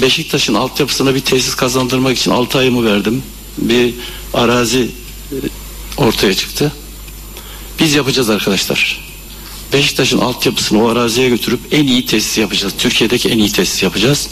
Beşiktaş'ın 0.00 0.54
altyapısına 0.54 1.14
bir 1.14 1.20
tesis 1.20 1.54
kazandırmak 1.54 2.18
için 2.18 2.30
6 2.30 2.58
ayımı 2.58 2.84
verdim. 2.84 3.22
Bir 3.58 3.94
arazi 4.34 4.90
e, 5.32 5.36
ortaya 5.96 6.34
çıktı. 6.34 6.72
Biz 7.80 7.94
yapacağız 7.94 8.30
arkadaşlar. 8.30 9.06
Beşiktaş'ın 9.72 10.18
altyapısını 10.18 10.84
o 10.84 10.88
araziye 10.88 11.28
götürüp 11.28 11.60
en 11.72 11.86
iyi 11.86 12.06
tesis 12.06 12.38
yapacağız. 12.38 12.74
Türkiye'deki 12.78 13.28
en 13.28 13.38
iyi 13.38 13.52
tesis 13.52 13.82
yapacağız. 13.82 14.28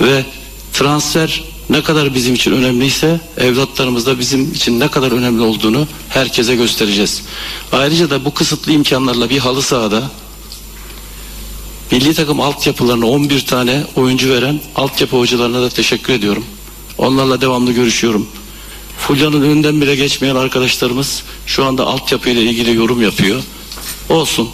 Ve 0.00 0.24
transfer 0.72 1.44
ne 1.70 1.82
kadar 1.82 2.14
bizim 2.14 2.34
için 2.34 2.52
önemliyse 2.52 3.20
evlatlarımız 3.36 4.06
da 4.06 4.18
bizim 4.18 4.52
için 4.52 4.80
ne 4.80 4.88
kadar 4.88 5.12
önemli 5.12 5.42
olduğunu 5.42 5.86
herkese 6.08 6.56
göstereceğiz. 6.56 7.22
Ayrıca 7.72 8.10
da 8.10 8.24
bu 8.24 8.34
kısıtlı 8.34 8.72
imkanlarla 8.72 9.30
bir 9.30 9.38
halı 9.38 9.62
sahada 9.62 10.10
milli 11.92 12.14
takım 12.14 12.40
altyapılarına 12.40 13.06
11 13.06 13.46
tane 13.46 13.84
oyuncu 13.96 14.30
veren 14.30 14.60
altyapı 14.76 15.16
hocalarına 15.16 15.62
da 15.62 15.68
teşekkür 15.68 16.12
ediyorum. 16.12 16.44
Onlarla 16.98 17.40
devamlı 17.40 17.72
görüşüyorum. 17.72 18.26
Fulya'nın 18.98 19.42
önünden 19.42 19.80
bile 19.80 19.96
geçmeyen 19.96 20.36
arkadaşlarımız 20.36 21.22
şu 21.46 21.64
anda 21.64 21.86
altyapıyla 21.86 22.42
ilgili 22.42 22.74
yorum 22.74 23.02
yapıyor. 23.02 23.42
Olsun. 24.08 24.48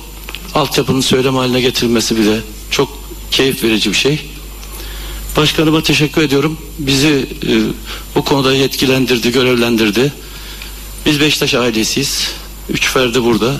Altyapının 0.54 1.00
söylem 1.00 1.36
haline 1.36 1.60
getirilmesi 1.60 2.16
bile 2.16 2.40
çok 2.70 2.98
keyif 3.30 3.64
verici 3.64 3.90
bir 3.90 3.96
şey. 3.96 4.33
Başkanıma 5.36 5.82
teşekkür 5.82 6.22
ediyorum. 6.22 6.58
Bizi 6.78 7.28
e, 7.48 7.52
bu 8.14 8.24
konuda 8.24 8.54
yetkilendirdi, 8.54 9.32
görevlendirdi. 9.32 10.12
Biz 11.06 11.20
Beşiktaş 11.20 11.54
ailesiyiz. 11.54 12.30
Üç 12.68 12.88
ferdi 12.88 13.24
burada. 13.24 13.56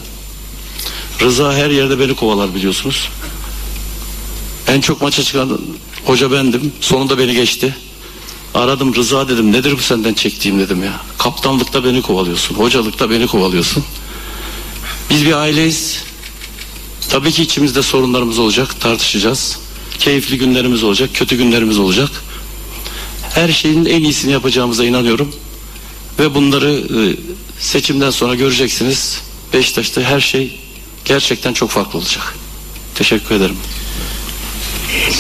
Rıza 1.20 1.54
her 1.54 1.70
yerde 1.70 1.98
beni 1.98 2.14
kovalar 2.14 2.54
biliyorsunuz. 2.54 3.08
En 4.68 4.80
çok 4.80 5.02
maça 5.02 5.22
çıkan 5.22 5.60
hoca 6.04 6.32
bendim. 6.32 6.72
Sonunda 6.80 7.18
beni 7.18 7.34
geçti. 7.34 7.76
Aradım 8.54 8.94
Rıza 8.94 9.28
dedim 9.28 9.52
nedir 9.52 9.72
bu 9.72 9.82
senden 9.82 10.14
çektiğim 10.14 10.58
dedim 10.58 10.84
ya. 10.84 11.00
Kaptanlıkta 11.18 11.84
beni 11.84 12.02
kovalıyorsun. 12.02 12.54
Hocalıkta 12.54 13.10
beni 13.10 13.26
kovalıyorsun. 13.26 13.84
Biz 15.10 15.26
bir 15.26 15.32
aileyiz. 15.32 16.02
Tabii 17.08 17.32
ki 17.32 17.42
içimizde 17.42 17.82
sorunlarımız 17.82 18.38
olacak. 18.38 18.80
Tartışacağız. 18.80 19.63
Keyifli 19.98 20.38
günlerimiz 20.38 20.82
olacak. 20.82 21.10
Kötü 21.14 21.36
günlerimiz 21.36 21.78
olacak. 21.78 22.10
Her 23.34 23.48
şeyin 23.48 23.84
en 23.84 24.02
iyisini 24.02 24.32
yapacağımıza 24.32 24.84
inanıyorum. 24.84 25.32
Ve 26.18 26.34
bunları 26.34 26.70
e, 26.70 27.16
seçimden 27.60 28.10
sonra 28.10 28.34
göreceksiniz. 28.34 29.20
Beşiktaş'ta 29.52 30.00
her 30.00 30.20
şey 30.20 30.60
gerçekten 31.04 31.52
çok 31.52 31.70
farklı 31.70 31.98
olacak. 31.98 32.34
Teşekkür 32.94 33.34
ederim. 33.34 33.56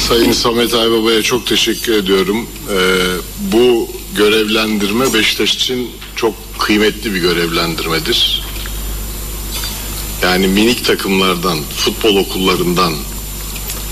Sayın 0.08 0.32
Samet 0.32 0.74
Aybaba'ya 0.74 1.22
çok 1.22 1.46
teşekkür 1.46 1.92
ediyorum. 1.92 2.46
Ee, 2.70 2.76
bu 3.52 3.88
görevlendirme 4.16 5.14
Beşiktaş 5.14 5.54
için 5.54 5.90
çok 6.16 6.34
kıymetli 6.58 7.14
bir 7.14 7.20
görevlendirmedir. 7.20 8.42
Yani 10.22 10.48
minik 10.48 10.84
takımlardan, 10.84 11.58
futbol 11.76 12.16
okullarından, 12.16 12.94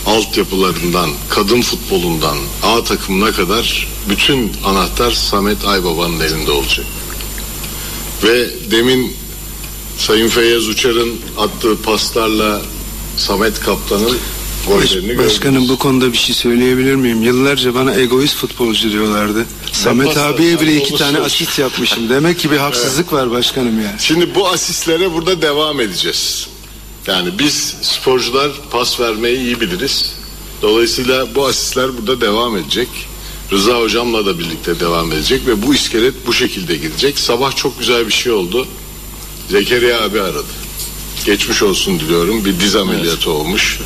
altyapılarından, 0.07 1.11
kadın 1.29 1.61
futbolundan, 1.61 2.39
A 2.63 2.85
takımına 2.85 3.33
kadar 3.33 3.89
bütün 4.09 4.53
anahtar 4.65 5.11
Samet 5.11 5.65
Aybaba'nın 5.65 6.21
elinde 6.21 6.51
olacak. 6.51 6.87
Ve 8.25 8.51
demin 8.71 9.17
Sayın 9.99 10.29
Feyyaz 10.29 10.69
Uçar'ın 10.69 11.21
attığı 11.39 11.83
paslarla 11.83 12.63
Samet 13.17 13.61
Kaptan'ın. 13.61 14.17
Başkanım 15.19 15.69
bu 15.69 15.79
konuda 15.79 16.13
bir 16.13 16.19
şey 16.19 16.35
söyleyebilir 16.35 16.95
miyim? 16.95 17.23
Yıllarca 17.23 17.75
bana 17.75 17.95
egoist 17.95 18.37
futbolcu 18.37 18.93
diyorlardı. 18.93 19.47
Samet 19.73 20.07
paslar, 20.07 20.35
abiye 20.35 20.61
bile 20.61 20.77
iki 20.77 20.97
tane 20.97 21.19
asist 21.19 21.59
yapmışım. 21.59 22.09
Demek 22.09 22.39
ki 22.39 22.51
bir 22.51 22.57
haksızlık 22.67 23.13
var 23.13 23.31
başkanım 23.31 23.81
yani. 23.83 23.95
Şimdi 23.99 24.35
bu 24.35 24.49
asistlere 24.49 25.13
burada 25.13 25.43
devam 25.43 25.81
edeceğiz. 25.81 26.49
Yani 27.07 27.39
biz 27.39 27.75
sporcular 27.83 28.51
pas 28.71 29.01
vermeyi 29.01 29.39
iyi 29.39 29.61
biliriz. 29.61 30.15
Dolayısıyla 30.63 31.35
bu 31.35 31.47
asistler 31.47 31.97
burada 31.99 32.21
devam 32.21 32.57
edecek. 32.57 32.89
Rıza 33.53 33.81
hocamla 33.81 34.27
da 34.27 34.39
birlikte 34.39 34.81
devam 34.81 35.13
edecek 35.13 35.47
ve 35.47 35.63
bu 35.63 35.75
iskelet 35.75 36.15
bu 36.27 36.33
şekilde 36.33 36.77
gidecek. 36.77 37.19
Sabah 37.19 37.57
çok 37.57 37.79
güzel 37.79 38.07
bir 38.07 38.13
şey 38.13 38.33
oldu. 38.33 38.67
Zekeriya 39.51 40.03
abi 40.03 40.21
aradı. 40.21 40.53
Geçmiş 41.25 41.63
olsun 41.63 42.01
diliyorum. 42.01 42.45
Bir 42.45 42.61
diz 42.61 42.77
ameliyatı 42.77 43.31
olmuş. 43.31 43.79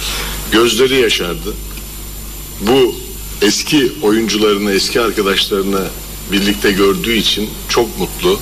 Gözleri 0.53 1.01
yaşardı. 1.01 1.55
Bu 2.61 2.95
eski 3.43 3.93
oyuncularını, 4.03 4.73
eski 4.73 5.01
arkadaşlarını 5.01 5.85
birlikte 6.33 6.73
gördüğü 6.73 7.15
için 7.15 7.51
çok 7.69 7.99
mutlu. 7.99 8.41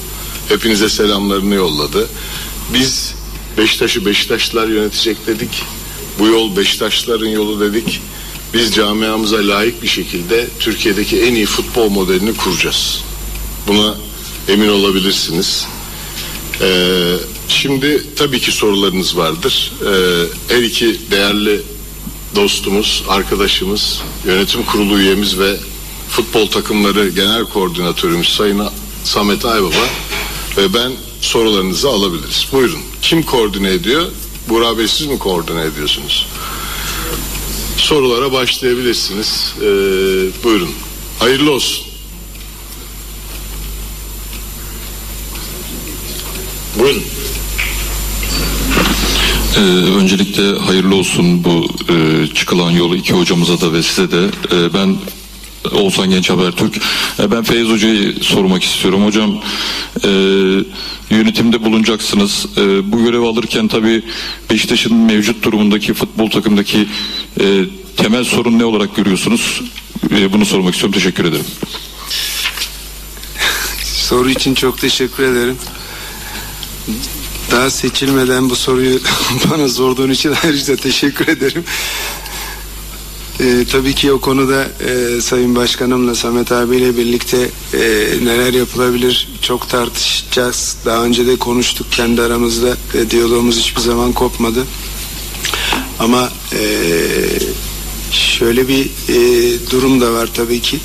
Hepinize 0.48 0.88
selamlarını 0.88 1.54
yolladı. 1.54 2.08
Biz 2.74 3.14
Beşiktaş'ı 3.58 4.06
Beşiktaşlılar 4.06 4.68
yönetecek 4.68 5.26
dedik. 5.26 5.62
Bu 6.18 6.26
yol 6.26 6.56
Beşiktaşlıların 6.56 7.26
yolu 7.26 7.60
dedik. 7.60 8.00
Biz 8.54 8.74
camiamıza 8.74 9.36
layık 9.36 9.82
bir 9.82 9.88
şekilde 9.88 10.48
Türkiye'deki 10.60 11.22
en 11.22 11.34
iyi 11.34 11.46
futbol 11.46 11.88
modelini 11.88 12.36
kuracağız. 12.36 13.00
Buna 13.68 13.94
emin 14.48 14.68
olabilirsiniz. 14.68 15.66
Ee, 16.60 17.14
şimdi 17.48 18.06
tabii 18.16 18.40
ki 18.40 18.52
sorularınız 18.52 19.16
vardır. 19.16 19.72
Ee, 19.82 20.54
her 20.54 20.62
iki 20.62 21.00
değerli 21.10 21.62
dostumuz, 22.36 23.04
arkadaşımız, 23.08 24.00
yönetim 24.26 24.64
kurulu 24.64 24.98
üyemiz 24.98 25.38
ve 25.38 25.56
futbol 26.08 26.46
takımları 26.46 27.08
genel 27.08 27.44
koordinatörümüz 27.44 28.28
Sayın 28.28 28.62
Samet 29.04 29.44
Aybaba 29.44 29.88
ve 30.56 30.74
ben 30.74 30.92
sorularınızı 31.20 31.88
alabiliriz. 31.88 32.46
Buyurun. 32.52 32.80
Kim 33.04 33.22
koordine 33.22 33.70
ediyor? 33.70 34.06
Burak 34.48 34.78
Bey 34.78 34.88
siz 34.88 35.06
mi 35.06 35.18
koordine 35.18 35.60
ediyorsunuz? 35.62 36.26
Sorulara 37.76 38.32
başlayabilirsiniz. 38.32 39.54
Ee, 39.60 39.64
buyurun. 40.44 40.70
Hayırlı 41.18 41.50
olsun. 41.50 41.86
Buyurun. 46.78 47.02
Ee, 49.56 49.60
öncelikle 49.98 50.58
hayırlı 50.58 50.94
olsun 50.94 51.44
bu 51.44 51.66
e, 51.92 52.26
çıkılan 52.34 52.70
yolu 52.70 52.96
iki 52.96 53.12
hocamıza 53.12 53.60
da 53.60 53.72
ve 53.72 53.82
size 53.82 54.10
de. 54.10 54.30
Ee, 54.52 54.74
ben 54.74 54.96
Oğuzhan 55.72 56.10
Genç 56.10 56.30
Habertürk. 56.30 56.76
Ee, 57.18 57.30
ben 57.30 57.42
Feyyaz 57.42 57.68
Hoca'yı 57.68 58.14
sormak 58.22 58.64
istiyorum. 58.64 59.06
Hocam 59.06 59.40
e, 60.04 60.08
yönetimde 61.10 61.64
bulunacaksınız. 61.64 62.46
E, 62.56 62.92
bu 62.92 63.04
görevi 63.04 63.26
alırken 63.26 63.68
tabii 63.68 64.02
Beşiktaş'ın 64.50 64.96
mevcut 64.96 65.42
durumundaki 65.42 65.94
futbol 65.94 66.30
takımdaki 66.30 66.88
e, 67.40 67.64
temel 67.96 68.24
sorun 68.24 68.58
ne 68.58 68.64
olarak 68.64 68.96
görüyorsunuz? 68.96 69.62
E, 70.10 70.32
bunu 70.32 70.46
sormak 70.46 70.74
istiyorum. 70.74 70.94
Teşekkür 70.94 71.24
ederim. 71.24 71.46
Soru 73.84 74.30
için 74.30 74.54
çok 74.54 74.78
teşekkür 74.78 75.22
ederim. 75.22 75.56
Daha 77.50 77.70
seçilmeden 77.70 78.50
bu 78.50 78.56
soruyu 78.56 79.00
bana 79.50 79.68
sorduğun 79.68 80.10
için 80.10 80.34
ayrıca 80.44 80.76
teşekkür 80.76 81.28
ederim. 81.28 81.64
Ee, 83.40 83.64
tabii 83.72 83.94
ki 83.94 84.12
o 84.12 84.20
konuda 84.20 84.64
e, 84.64 85.20
Sayın 85.20 85.56
Başkanımla 85.56 86.14
Samet 86.14 86.52
abiyle 86.52 86.96
birlikte 86.96 87.50
e, 87.74 87.78
neler 88.22 88.52
yapılabilir 88.52 89.28
çok 89.42 89.68
tartışacağız. 89.68 90.76
Daha 90.84 91.04
önce 91.04 91.26
de 91.26 91.36
konuştuk 91.36 91.86
kendi 91.92 92.22
aramızda. 92.22 92.76
E, 92.94 93.10
diyalogumuz 93.10 93.58
hiçbir 93.58 93.80
zaman 93.80 94.12
kopmadı. 94.12 94.64
Ama 95.98 96.32
e, 96.52 96.62
şöyle 98.10 98.68
bir 98.68 98.84
e, 98.84 99.70
durum 99.70 100.00
da 100.00 100.12
var 100.12 100.28
tabii 100.34 100.60
ki. 100.60 100.78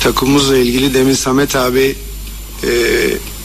Takımımızla 0.00 0.56
ilgili 0.56 0.94
demin 0.94 1.14
Samet 1.14 1.56
abi 1.56 1.96
e, 2.64 2.70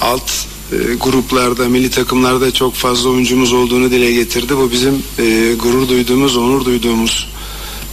alt 0.02 0.32
e, 0.72 0.94
gruplarda, 0.94 1.70
milli 1.70 1.90
takımlarda 1.90 2.54
çok 2.54 2.76
fazla 2.76 3.10
oyuncumuz 3.10 3.54
olduğunu 3.54 3.92
dile 3.92 4.12
getirdi. 4.12 4.58
Bu 4.58 4.72
bizim 4.72 5.04
e, 5.20 5.54
gurur 5.54 5.90
duyduğumuz, 5.90 6.38
onur 6.38 6.66
duyduğumuz 6.66 7.32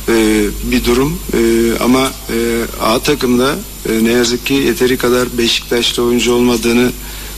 e, 0.09 0.47
bir 0.71 0.85
durum. 0.85 1.19
E, 1.33 1.39
ama 1.85 2.11
e, 2.31 2.37
A 2.83 2.99
takımda 2.99 3.57
ne 4.03 4.11
yazık 4.11 4.47
ki 4.47 4.55
yeteri 4.55 4.97
kadar 4.97 5.39
Beşiktaş'ta 5.39 6.03
oyuncu 6.03 6.33
olmadığını 6.33 6.91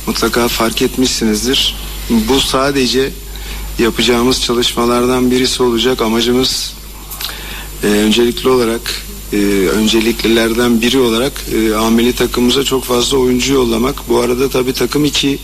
mutlaka 0.06 0.48
fark 0.48 0.82
etmişsinizdir. 0.82 1.76
Bu 2.10 2.40
sadece 2.40 3.10
yapacağımız 3.78 4.42
çalışmalardan 4.42 5.30
birisi 5.30 5.62
olacak. 5.62 6.02
Amacımız 6.02 6.74
öncelikli 7.82 8.48
olarak 8.48 9.06
önceliklilerden 9.76 10.80
biri 10.80 10.98
olarak 10.98 11.32
ameli 11.78 12.12
takımımıza 12.12 12.64
çok 12.64 12.84
fazla 12.84 13.18
oyuncu 13.18 13.52
yollamak. 13.52 14.08
Bu 14.08 14.18
arada 14.18 14.48
tabii 14.48 14.72
takım 14.72 15.04
içi 15.04 15.38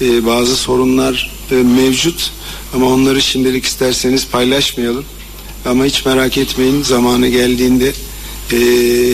bazı 0.00 0.56
sorunlar 0.56 1.30
mevcut 1.50 2.30
ama 2.74 2.86
onları 2.86 3.22
şimdilik 3.22 3.64
isterseniz 3.64 4.26
paylaşmayalım. 4.26 5.04
Ama 5.64 5.84
hiç 5.84 6.04
merak 6.06 6.38
etmeyin 6.38 6.82
zamanı 6.82 7.28
geldiğinde 7.28 7.92
e, 8.52 8.58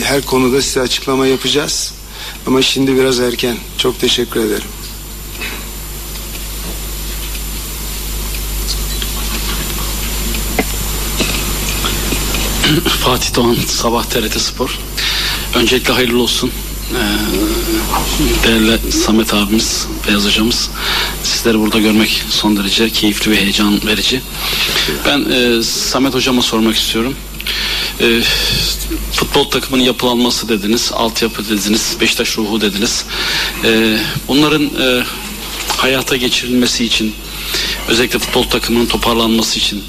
her 0.01 0.23
konuda 0.23 0.63
size 0.63 0.81
açıklama 0.81 1.27
yapacağız. 1.27 1.95
Ama 2.47 2.63
şimdi 2.63 2.97
biraz 2.97 3.21
erken. 3.21 3.57
Çok 3.79 4.01
teşekkür 4.01 4.41
ederim. 4.41 4.69
Fatih 13.05 13.35
Doğan 13.35 13.57
Sabah 13.67 14.05
TRT 14.05 14.41
Spor. 14.41 14.79
Öncelikle 15.55 15.93
hayırlı 15.93 16.23
olsun. 16.23 16.51
Ee, 16.93 17.19
değerli 18.49 18.93
Samet 18.93 19.35
abimiz, 19.35 19.87
Beyaz 20.09 20.25
hocamız. 20.25 20.71
Sizleri 21.45 21.61
burada 21.61 21.79
görmek 21.79 22.23
son 22.31 22.57
derece 22.57 22.91
keyifli 22.91 23.31
ve 23.31 23.41
heyecan 23.41 23.87
verici. 23.87 24.21
Ben 25.07 25.25
e, 25.31 25.63
Samet 25.63 26.15
hocama 26.15 26.43
sormak 26.43 26.77
istiyorum. 26.77 27.15
E, 28.01 28.21
futbol 29.13 29.45
takımının 29.45 29.83
yapılanması 29.83 30.49
dediniz, 30.49 30.93
altyapı 30.95 31.49
dediniz, 31.49 31.97
Beşiktaş 32.01 32.39
ruhu 32.39 32.61
dediniz. 32.61 33.05
E, 33.65 33.99
bunların 34.29 34.65
e, 34.65 35.05
hayata 35.69 36.17
geçirilmesi 36.17 36.85
için, 36.85 37.15
özellikle 37.89 38.19
futbol 38.19 38.43
takımının 38.43 38.87
toparlanması 38.87 39.59
için 39.59 39.83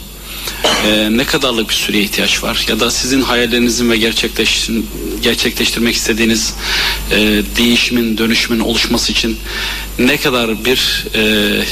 ee, 0.86 1.18
ne 1.18 1.26
kadarlık 1.26 1.70
bir 1.70 1.74
süreye 1.74 2.04
ihtiyaç 2.04 2.44
var 2.44 2.66
ya 2.70 2.80
da 2.80 2.92
sizin 2.92 3.22
hayallerinizin 3.22 3.90
ve 3.90 3.98
gerçekleş, 3.98 4.70
gerçekleştirmek 5.22 5.96
istediğiniz 5.96 6.54
e, 7.12 7.18
değişimin 7.58 8.18
dönüşümün 8.18 8.60
oluşması 8.60 9.12
için 9.12 9.38
ne 10.00 10.18
kadar 10.18 10.66
bir 10.66 11.06
e, 11.16 11.64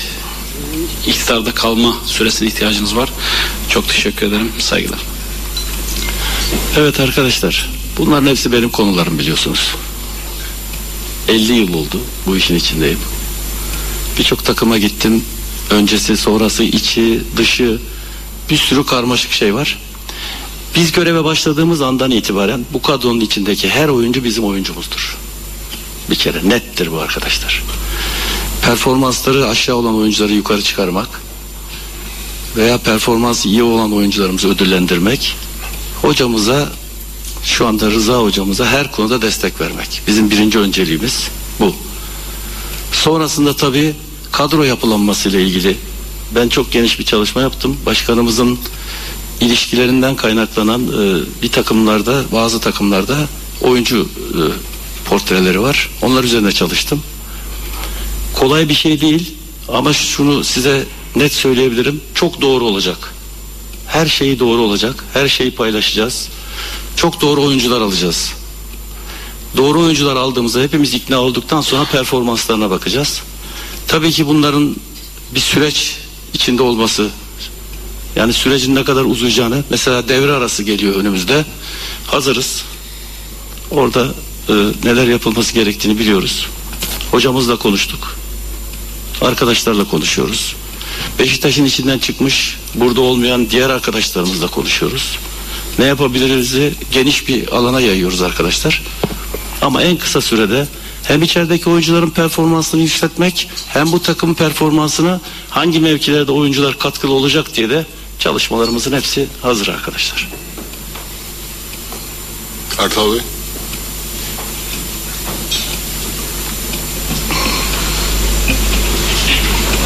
iktidarda 1.07 1.51
kalma 1.51 1.95
süresine 2.05 2.47
ihtiyacınız 2.47 2.95
var 2.95 3.09
çok 3.69 3.89
teşekkür 3.89 4.27
ederim 4.27 4.51
saygılar 4.59 4.99
Evet 6.77 6.99
arkadaşlar 6.99 7.69
bunların 7.97 8.27
hepsi 8.27 8.51
benim 8.51 8.69
konularım 8.69 9.19
biliyorsunuz. 9.19 9.75
50 11.27 11.53
yıl 11.53 11.73
oldu 11.73 12.01
bu 12.25 12.37
işin 12.37 12.55
içindeyim. 12.55 12.99
Birçok 14.19 14.45
takıma 14.45 14.77
gittim. 14.77 15.23
Öncesi, 15.69 16.17
sonrası, 16.17 16.63
içi, 16.63 17.21
dışı 17.37 17.79
bir 18.49 18.57
sürü 18.57 18.85
karmaşık 18.85 19.31
şey 19.31 19.55
var. 19.55 19.79
Biz 20.75 20.91
göreve 20.91 21.23
başladığımız 21.23 21.81
andan 21.81 22.11
itibaren 22.11 22.65
bu 22.73 22.81
kadronun 22.81 23.19
içindeki 23.19 23.69
her 23.69 23.87
oyuncu 23.87 24.23
bizim 24.23 24.43
oyuncumuzdur. 24.43 25.17
Bir 26.09 26.15
kere 26.15 26.49
nettir 26.49 26.91
bu 26.91 26.99
arkadaşlar. 26.99 27.63
Performansları 28.61 29.47
aşağı 29.47 29.75
olan 29.75 29.95
oyuncuları 29.95 30.33
yukarı 30.33 30.61
çıkarmak 30.61 31.21
veya 32.55 32.77
performansı 32.77 33.47
iyi 33.47 33.63
olan 33.63 33.93
oyuncularımızı 33.93 34.49
ödüllendirmek 34.49 35.35
hocamıza 36.01 36.69
şu 37.43 37.67
anda 37.67 37.91
Rıza 37.91 38.17
hocamıza 38.17 38.65
her 38.65 38.91
konuda 38.91 39.21
destek 39.21 39.61
vermek. 39.61 40.01
Bizim 40.07 40.31
birinci 40.31 40.59
önceliğimiz 40.59 41.27
bu. 41.59 41.75
Sonrasında 42.91 43.55
tabii 43.55 43.93
kadro 44.31 44.63
yapılanması 44.63 45.29
ile 45.29 45.43
ilgili 45.43 45.77
ben 46.36 46.49
çok 46.49 46.71
geniş 46.71 46.99
bir 46.99 47.05
çalışma 47.05 47.41
yaptım. 47.41 47.77
Başkanımızın 47.86 48.59
ilişkilerinden 49.41 50.15
kaynaklanan 50.15 50.81
e, 50.81 51.21
bir 51.41 51.51
takımlarda 51.51 52.23
bazı 52.31 52.59
takımlarda 52.59 53.17
oyuncu 53.61 54.09
e, 54.19 54.41
portreleri 55.09 55.61
var. 55.61 55.89
Onlar 56.01 56.23
üzerine 56.23 56.51
çalıştım. 56.51 57.03
Kolay 58.34 58.69
bir 58.69 58.73
şey 58.73 59.01
değil 59.01 59.34
ama 59.67 59.93
şunu 59.93 60.43
size 60.43 60.86
net 61.15 61.34
söyleyebilirim. 61.34 62.01
Çok 62.13 62.41
doğru 62.41 62.65
olacak. 62.65 63.13
Her 63.88 64.07
şeyi 64.07 64.39
doğru 64.39 64.61
olacak. 64.61 65.05
Her 65.13 65.27
şeyi 65.27 65.51
paylaşacağız. 65.51 66.29
Çok 66.95 67.21
doğru 67.21 67.43
oyuncular 67.43 67.81
alacağız. 67.81 68.34
Doğru 69.57 69.79
oyuncular 69.79 70.15
aldığımızda 70.15 70.61
hepimiz 70.61 70.93
ikna 70.93 71.19
olduktan 71.19 71.61
sonra 71.61 71.86
performanslarına 71.86 72.69
bakacağız. 72.69 73.21
Tabii 73.88 74.11
ki 74.11 74.27
bunların 74.27 74.75
bir 75.36 75.39
süreç 75.39 75.97
içinde 76.34 76.63
olması 76.63 77.09
yani 78.15 78.34
sürecin 78.34 78.75
ne 78.75 78.84
kadar 78.84 79.03
uzayacağını 79.03 79.63
mesela 79.69 80.09
devre 80.09 80.31
arası 80.31 80.63
geliyor 80.63 80.95
önümüzde. 80.95 81.45
Hazırız. 82.07 82.63
Orada 83.71 84.07
e, 84.49 84.53
neler 84.84 85.07
yapılması 85.07 85.53
gerektiğini 85.53 85.99
biliyoruz. 85.99 86.47
Hocamızla 87.11 87.55
konuştuk. 87.55 88.15
Arkadaşlarla 89.21 89.84
konuşuyoruz. 89.84 90.55
Beşiktaş'ın 91.19 91.65
içinden 91.65 91.99
çıkmış 91.99 92.57
burada 92.75 93.01
olmayan 93.01 93.49
diğer 93.49 93.69
arkadaşlarımızla 93.69 94.47
konuşuyoruz. 94.47 95.17
Ne 95.79 95.86
yapabiliriz 95.86 96.55
geniş 96.91 97.27
bir 97.27 97.55
alana 97.55 97.81
yayıyoruz 97.81 98.21
arkadaşlar. 98.21 98.84
Ama 99.61 99.81
en 99.81 99.97
kısa 99.97 100.21
sürede 100.21 100.67
hem 101.03 101.21
içerideki 101.21 101.69
oyuncuların 101.69 102.09
performansını 102.09 102.81
yükseltmek 102.81 103.49
hem 103.67 103.91
bu 103.91 104.01
takım 104.01 104.33
performansına 104.33 105.21
hangi 105.49 105.79
mevkilerde 105.79 106.31
oyuncular 106.31 106.79
katkılı 106.79 107.13
olacak 107.13 107.55
diye 107.55 107.69
de 107.69 107.85
çalışmalarımızın 108.19 108.93
hepsi 108.95 109.27
hazır 109.41 109.67
arkadaşlar. 109.67 110.29
Kartal 112.77 113.13
Bey. 113.13 113.19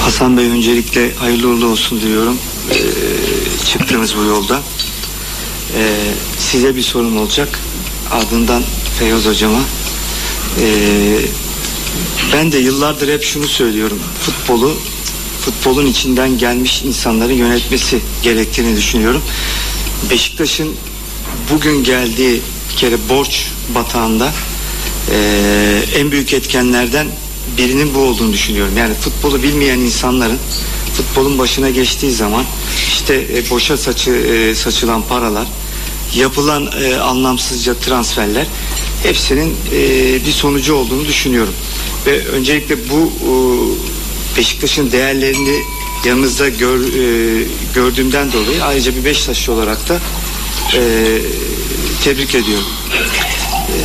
Hasan 0.04 0.38
Bey 0.38 0.46
öncelikle 0.46 1.16
hayırlı 1.16 1.48
uğurlu 1.48 1.68
olsun 1.68 2.02
diyorum. 2.02 2.38
Ee, 2.72 3.66
çıktığınız 3.66 4.18
bu 4.18 4.24
yolda. 4.24 4.62
Ee, 5.78 5.96
size 6.40 6.76
bir 6.76 6.82
sorum 6.82 7.18
olacak. 7.18 7.60
Ardından 8.12 8.64
Feyyaz 9.00 9.26
hocama. 9.26 9.60
Ee, 10.62 11.20
ben 12.34 12.52
de 12.52 12.58
yıllardır 12.58 13.14
hep 13.14 13.24
şunu 13.24 13.48
söylüyorum. 13.48 14.00
Futbolu 14.22 14.78
futbolun 15.42 15.86
içinden 15.86 16.38
gelmiş 16.38 16.84
insanların 16.84 17.34
yönetmesi 17.34 18.00
gerektiğini 18.24 18.76
düşünüyorum. 18.76 19.22
Beşiktaş'ın 20.10 20.76
bugün 21.52 21.84
geldiği 21.84 22.42
bir 22.72 22.76
kere 22.78 23.10
borç 23.10 23.48
batağında 23.76 24.32
ee, 25.12 25.84
en 25.96 26.12
büyük 26.12 26.34
etkenlerden 26.34 27.08
birinin 27.58 27.94
bu 27.96 28.00
olduğunu 28.00 28.34
düşünüyorum. 28.34 28.78
Yani 28.78 28.94
futbolu 28.94 29.44
bilmeyen 29.44 29.80
insanların 29.80 30.38
futbolun 30.94 31.38
başına 31.38 31.70
geçtiği 31.70 32.12
zaman 32.12 32.46
işte 32.88 33.28
e, 33.34 33.50
boşa 33.50 33.78
saçı 33.78 34.12
e, 34.12 34.56
saçılan 34.56 35.02
paralar, 35.02 35.48
yapılan 36.16 36.72
e, 36.84 36.96
anlamsızca 36.96 37.74
transferler 37.74 38.48
hepsinin 39.04 39.56
e, 39.74 39.80
bir 40.26 40.32
sonucu 40.32 40.76
olduğunu 40.76 41.06
düşünüyorum. 41.06 41.54
Ve 42.06 42.26
öncelikle 42.26 42.90
bu 42.90 43.12
e, 43.24 43.32
Beşiktaş'ın 44.38 44.92
değerlerini 44.92 45.60
yanınızda 46.06 46.50
gör, 46.50 46.80
e, 46.80 47.44
gördüğümden 47.76 48.32
dolayı 48.32 48.64
ayrıca 48.64 48.96
bir 48.96 49.06
Beşiktaşlı 49.06 49.54
olarak 49.54 49.90
da 49.90 50.00
e, 50.76 50.82
tebrik 52.04 52.36
ediyorum. 52.36 52.68
E, 53.70 53.78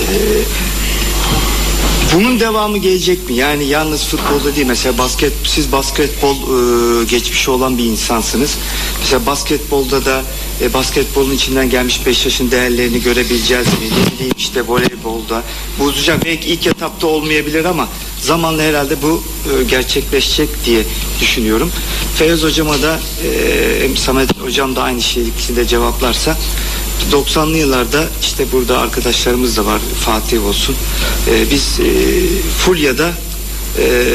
bunun 2.14 2.40
devamı 2.40 2.78
gelecek 2.78 3.30
mi? 3.30 3.34
Yani 3.36 3.64
yalnız 3.64 4.04
futbolda 4.04 4.56
değil 4.56 4.66
mesela 4.66 4.98
basket 4.98 5.32
siz 5.44 5.72
basketbol 5.72 6.36
e, 6.36 7.04
geçmişi 7.04 7.50
olan 7.50 7.78
bir 7.78 7.84
insansınız. 7.84 8.58
Mesela 9.00 9.26
basketbolda 9.26 10.04
da 10.04 10.22
e, 10.60 10.74
basketbolun 10.74 11.30
içinden 11.30 11.70
gelmiş 11.70 12.06
5 12.06 12.24
yaşın 12.24 12.50
değerlerini 12.50 13.00
görebileceğiz 13.00 13.66
mi? 13.66 13.72
Ne 13.80 14.12
bileyim 14.14 14.34
işte 14.38 14.66
voleybolda 14.66 15.42
bu 15.78 15.84
uzayacak. 15.84 16.24
Belki 16.24 16.48
ilk 16.48 16.66
etapta 16.66 17.06
olmayabilir 17.06 17.64
ama 17.64 17.88
zamanla 18.20 18.62
herhalde 18.62 19.02
bu 19.02 19.22
e, 19.60 19.64
gerçekleşecek 19.64 20.48
diye 20.66 20.82
düşünüyorum. 21.20 21.72
Feyyaz 22.14 22.42
hocama 22.42 22.82
da 22.82 23.00
e, 23.24 23.96
Samet 23.96 24.40
hocam 24.40 24.76
da 24.76 24.82
aynı 24.82 25.02
şekilde 25.02 25.66
cevaplarsa 25.66 26.36
90'lı 27.12 27.56
yıllarda 27.56 28.04
işte 28.20 28.52
burada 28.52 28.78
arkadaşlarımız 28.78 29.56
da 29.56 29.66
var 29.66 29.80
Fatih 30.00 30.46
olsun. 30.46 30.76
Ee, 31.30 31.50
biz 31.50 31.80
e, 31.80 31.84
Fulya'da 32.58 33.10
e, 33.78 34.14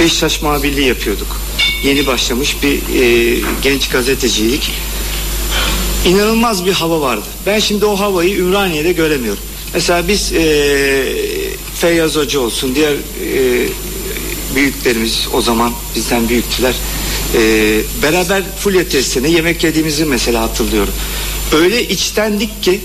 Beşiktaş 0.00 0.42
muhabirliği 0.42 0.86
yapıyorduk. 0.86 1.40
Yeni 1.84 2.06
başlamış 2.06 2.56
bir 2.62 2.74
e, 2.74 3.40
genç 3.62 3.88
gazeteciydik. 3.88 4.70
İnanılmaz 6.06 6.66
bir 6.66 6.72
hava 6.72 7.00
vardı. 7.00 7.26
Ben 7.46 7.58
şimdi 7.58 7.84
o 7.84 8.00
havayı 8.00 8.36
Ümraniye'de 8.36 8.92
göremiyorum. 8.92 9.42
Mesela 9.74 10.08
biz 10.08 10.32
e, 10.32 10.42
Feyyaz 11.74 12.16
Hoca 12.16 12.40
olsun 12.40 12.74
diğer 12.74 12.92
e, 12.92 13.68
büyüklerimiz 14.54 15.28
o 15.32 15.40
zaman 15.40 15.72
bizden 15.96 16.28
büyüktüler. 16.28 16.74
E, 17.34 17.80
beraber 18.02 18.42
Fulya 18.58 18.88
testine 18.88 19.30
yemek 19.30 19.64
yediğimizi 19.64 20.04
mesela 20.04 20.42
hatırlıyorum. 20.42 20.94
Öyle 21.52 21.88
içtendik 21.88 22.62
ki 22.62 22.80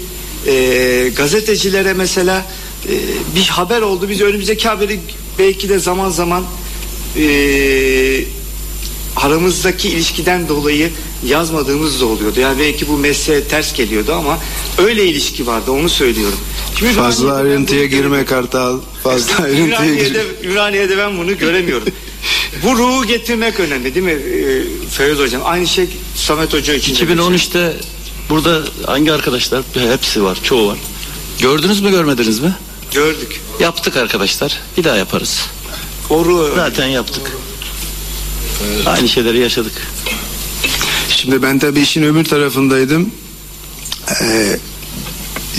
e, 0.48 1.12
gazetecilere 1.16 1.94
mesela 1.94 2.46
e, 2.90 2.94
bir 3.36 3.48
haber 3.48 3.82
oldu. 3.82 4.10
Biz 4.10 4.22
önümüzdeki 4.22 4.68
haberi 4.68 5.00
belki 5.40 5.70
de 5.70 5.80
zaman 5.80 6.10
zaman 6.10 6.44
e, 7.18 7.26
aramızdaki 9.16 9.90
ilişkiden 9.90 10.50
dolayı 10.50 10.90
yazmadığımız 11.26 12.02
da 12.02 12.06
oluyordu. 12.06 12.40
Yani 12.40 12.60
belki 12.60 12.88
bu 12.88 12.98
mesleğe 12.98 13.44
ters 13.44 13.74
geliyordu 13.74 14.14
ama 14.14 14.40
öyle 14.78 15.06
ilişki 15.06 15.48
vardı 15.48 15.72
onu 15.72 15.90
söylüyorum. 15.90 16.40
Şimdi 16.80 16.94
Fazla 16.94 17.34
ayrıntıya 17.34 17.86
girme. 17.86 18.26
Kartal. 18.26 18.80
Fazla 19.04 19.36
ayrıntıya 19.44 19.96
girme. 19.96 20.20
Ümraniye'de 20.44 20.98
ben 20.98 21.18
bunu 21.18 21.38
göremiyorum. 21.38 21.88
Bu 22.64 22.78
ruhu 22.78 23.06
getirmek 23.06 23.60
önemli 23.60 23.96
değil 23.96 24.06
mi 24.06 24.12
e, 24.12 24.88
Feyyaz 24.90 25.18
Hocam? 25.20 25.42
Aynı 25.46 25.68
şey 25.68 25.88
Samet 26.16 26.54
Hoca 26.54 26.74
için. 26.74 27.08
de 27.08 27.14
2013'te 27.14 27.74
burada 28.30 28.62
hangi 28.86 29.14
arkadaşlar 29.14 29.64
hepsi 29.74 30.24
var 30.24 30.40
çoğu 30.44 30.68
var. 30.68 30.78
Gördünüz 31.40 31.82
mü 31.82 31.92
görmediniz 31.92 32.40
mi? 32.40 32.54
Gördük. 32.92 33.42
Yaptık 33.60 33.98
arkadaşlar. 33.98 34.60
Bir 34.78 34.84
daha 34.84 34.96
yaparız. 34.96 35.46
Oru 36.10 36.54
Zaten 36.56 36.88
yaptık. 36.88 37.32
Aynı 38.86 39.10
şeyleri 39.10 39.40
yaşadık. 39.40 39.88
Şimdi 41.10 41.42
ben 41.42 41.60
tabii 41.60 41.80
işin 41.80 42.04
öbür 42.04 42.26
tarafındaydım. 42.26 43.12
Ee, 44.22 44.60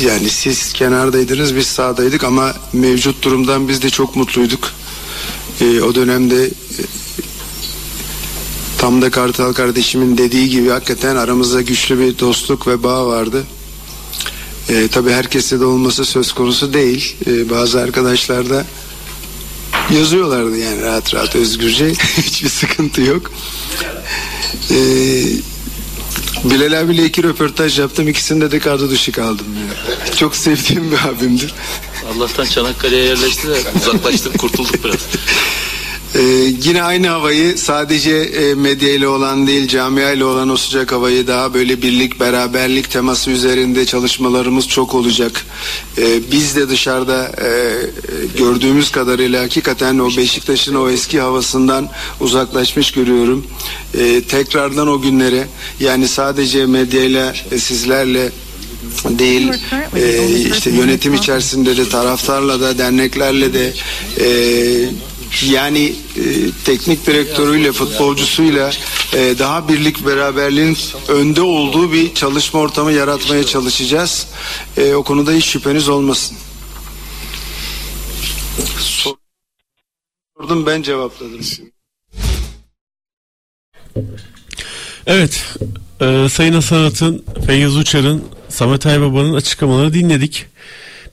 yani 0.02 0.30
siz 0.30 0.72
kenardaydınız 0.72 1.56
biz 1.56 1.66
sağdaydık 1.66 2.24
ama 2.24 2.54
mevcut 2.72 3.22
durumdan 3.22 3.68
biz 3.68 3.82
de 3.82 3.90
çok 3.90 4.16
mutluyduk. 4.16 4.72
Ee, 5.60 5.80
o 5.80 5.94
dönemde 5.94 6.44
e, 6.44 6.50
tam 8.78 9.02
da 9.02 9.10
Kartal 9.10 9.52
kardeşimin 9.52 10.18
dediği 10.18 10.48
gibi 10.48 10.68
hakikaten 10.68 11.16
aramızda 11.16 11.62
güçlü 11.62 11.98
bir 11.98 12.18
dostluk 12.18 12.66
ve 12.66 12.82
bağ 12.82 13.06
vardı. 13.06 13.44
Ee, 14.68 14.88
tabii 14.88 15.10
herkeste 15.10 15.60
de 15.60 15.64
olması 15.64 16.04
söz 16.04 16.32
konusu 16.32 16.72
değil. 16.72 17.16
Ee, 17.26 17.50
bazı 17.50 17.80
arkadaşlar 17.80 18.50
da 18.50 18.66
yazıyorlardı 19.94 20.58
yani 20.58 20.82
rahat 20.82 21.14
rahat 21.14 21.36
özgürce 21.36 21.92
hiçbir 22.16 22.48
sıkıntı 22.48 23.00
yok. 23.00 23.30
Ee, 24.70 25.24
Bilal 26.44 26.80
abiyle 26.80 27.04
iki 27.04 27.22
röportaj 27.22 27.78
yaptım 27.78 28.08
ikisinde 28.08 28.50
de 28.50 28.58
kadro 28.58 28.90
dışı 28.90 29.12
kaldım. 29.12 29.46
Yani. 29.58 30.16
Çok 30.16 30.36
sevdiğim 30.36 30.90
bir 30.90 31.08
abimdir. 31.08 31.54
Allah'tan 32.12 32.44
Çanakkale'ye 32.44 33.04
yerleşti 33.04 33.48
de 33.48 33.56
uzaklaştık 33.76 34.38
kurtulduk 34.38 34.84
biraz. 34.84 35.00
Ee, 36.14 36.22
yine 36.64 36.82
aynı 36.82 37.08
havayı 37.08 37.58
sadece 37.58 38.10
e, 38.10 38.54
medya 38.54 38.94
ile 38.94 39.08
olan 39.08 39.46
değil 39.46 39.68
camia 39.68 40.10
ile 40.10 40.24
olan 40.24 40.48
o 40.48 40.56
sıcak 40.56 40.92
havayı 40.92 41.26
daha 41.26 41.54
böyle 41.54 41.82
birlik 41.82 42.20
beraberlik 42.20 42.90
teması 42.90 43.30
üzerinde 43.30 43.86
çalışmalarımız 43.86 44.68
çok 44.68 44.94
olacak. 44.94 45.46
Ee, 45.98 46.32
biz 46.32 46.56
de 46.56 46.68
dışarıda 46.68 47.32
e, 47.38 47.46
e, 47.46 47.86
gördüğümüz 48.38 48.90
kadarıyla 48.90 49.42
hakikaten 49.42 49.98
o 49.98 50.16
Beşiktaş'ın 50.16 50.74
o 50.74 50.88
eski 50.88 51.20
havasından 51.20 51.88
uzaklaşmış 52.20 52.92
görüyorum. 52.92 53.46
Ee, 53.98 54.22
tekrardan 54.22 54.88
o 54.88 55.00
günlere 55.00 55.46
yani 55.80 56.08
sadece 56.08 56.66
medyayla 56.66 57.34
e, 57.50 57.58
sizlerle 57.58 58.30
değil 59.04 59.52
e, 59.96 60.28
işte 60.56 60.70
yönetim 60.70 61.14
içerisinde 61.14 61.76
de 61.76 61.88
taraftarla 61.88 62.60
da 62.60 62.78
derneklerle 62.78 63.54
de 63.54 63.74
e, 64.20 64.28
yani 65.42 65.94
e, 66.16 66.50
teknik 66.64 67.06
direktörüyle 67.06 67.72
futbolcusuyla 67.72 68.70
e, 69.14 69.38
daha 69.38 69.68
birlik 69.68 70.06
beraberliğin 70.06 70.78
önde 71.08 71.42
olduğu 71.42 71.92
bir 71.92 72.14
çalışma 72.14 72.60
ortamı 72.60 72.92
yaratmaya 72.92 73.44
çalışacağız. 73.44 74.26
E, 74.76 74.94
o 74.94 75.02
konuda 75.02 75.32
hiç 75.32 75.44
şüpheniz 75.44 75.88
olmasın. 75.88 76.36
Sordum 80.38 80.66
ben 80.66 80.82
cevapladım. 80.82 81.40
Evet. 85.06 85.56
E, 86.00 86.28
Sayın 86.28 86.52
Hasan 86.52 86.84
Atın, 86.84 87.24
Feyyaz 87.46 87.76
Uçar'ın, 87.76 88.22
Samet 88.48 88.86
Aybaba'nın 88.86 89.34
açıklamalarını 89.34 89.94
dinledik. 89.94 90.46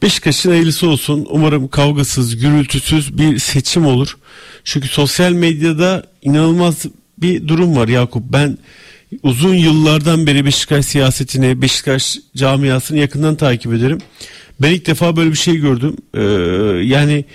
Beşiktaş'ın 0.01 0.49
hayırlısı 0.49 0.87
olsun. 0.87 1.27
Umarım 1.29 1.67
kavgasız, 1.67 2.37
gürültüsüz 2.37 3.17
bir 3.17 3.39
seçim 3.39 3.85
olur. 3.85 4.17
Çünkü 4.63 4.87
sosyal 4.87 5.31
medyada 5.31 6.03
inanılmaz 6.21 6.85
bir 7.17 7.47
durum 7.47 7.75
var 7.75 7.87
Yakup. 7.87 8.23
Ben 8.23 8.57
uzun 9.23 9.53
yıllardan 9.53 10.27
beri 10.27 10.45
Beşiktaş 10.45 10.85
siyasetini, 10.85 11.61
Beşiktaş 11.61 12.17
camiasını 12.35 12.97
yakından 12.97 13.35
takip 13.35 13.73
ederim. 13.73 13.99
Ben 14.61 14.71
ilk 14.71 14.85
defa 14.85 15.15
böyle 15.15 15.29
bir 15.31 15.37
şey 15.37 15.55
gördüm. 15.55 15.95
Ee, 16.13 16.21
yani 16.85 17.25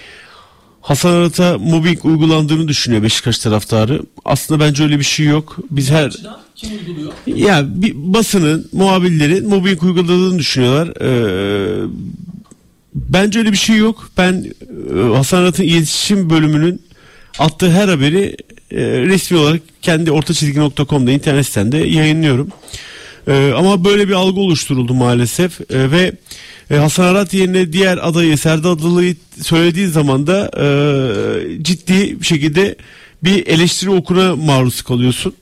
Hasan 0.86 1.12
Arat'a 1.12 1.58
mobbing 1.58 2.04
uygulandığını 2.04 2.68
düşünüyor 2.68 3.02
Beşiktaş 3.02 3.38
taraftarı. 3.38 4.02
Aslında 4.24 4.64
bence 4.64 4.82
öyle 4.82 4.98
bir 4.98 5.04
şey 5.04 5.26
yok. 5.26 5.56
Biz 5.70 5.90
her 5.90 6.12
Kim 6.54 6.70
uyguluyor? 6.72 7.12
ya 7.26 7.64
bir 7.68 7.94
basının, 7.96 8.68
muhabirlerin 8.72 9.48
mobbing 9.48 9.82
uyguladığını 9.82 10.38
düşünüyorlar. 10.38 10.88
Ee, 11.02 11.88
bence 12.94 13.38
öyle 13.38 13.52
bir 13.52 13.56
şey 13.56 13.76
yok. 13.76 14.10
Ben 14.18 14.44
e, 14.96 15.14
Hasan 15.14 15.38
Arat'ın 15.38 15.62
iletişim 15.62 16.30
bölümünün 16.30 16.82
attığı 17.38 17.70
her 17.70 17.88
haberi 17.88 18.36
e, 18.70 18.80
resmi 18.80 19.38
olarak 19.38 19.60
kendi 19.82 20.10
ortaçizgi.com'da 20.10 21.10
internet 21.10 21.46
sitesinde 21.46 21.78
yayınlıyorum. 21.78 22.48
Ee, 23.28 23.52
ama 23.56 23.84
böyle 23.84 24.08
bir 24.08 24.12
algı 24.12 24.40
oluşturuldu 24.40 24.94
maalesef 24.94 25.60
Ee, 25.60 25.90
ve 25.90 26.12
e, 26.70 26.76
Hasan 26.76 27.04
Arat 27.04 27.34
yerine 27.34 27.72
diğer 27.72 27.98
adayı 28.08 28.38
Serdar 28.38 28.70
Adalı'yı 28.70 29.16
söylediği 29.42 29.86
zaman 29.88 30.26
da 30.26 30.50
e, 30.58 31.62
ciddi 31.62 32.20
bir 32.20 32.26
şekilde 32.26 32.76
bir 33.24 33.46
eleştiri 33.46 33.90
okuna 33.90 34.36
maruz 34.36 34.82
kalıyorsun. 34.82 35.34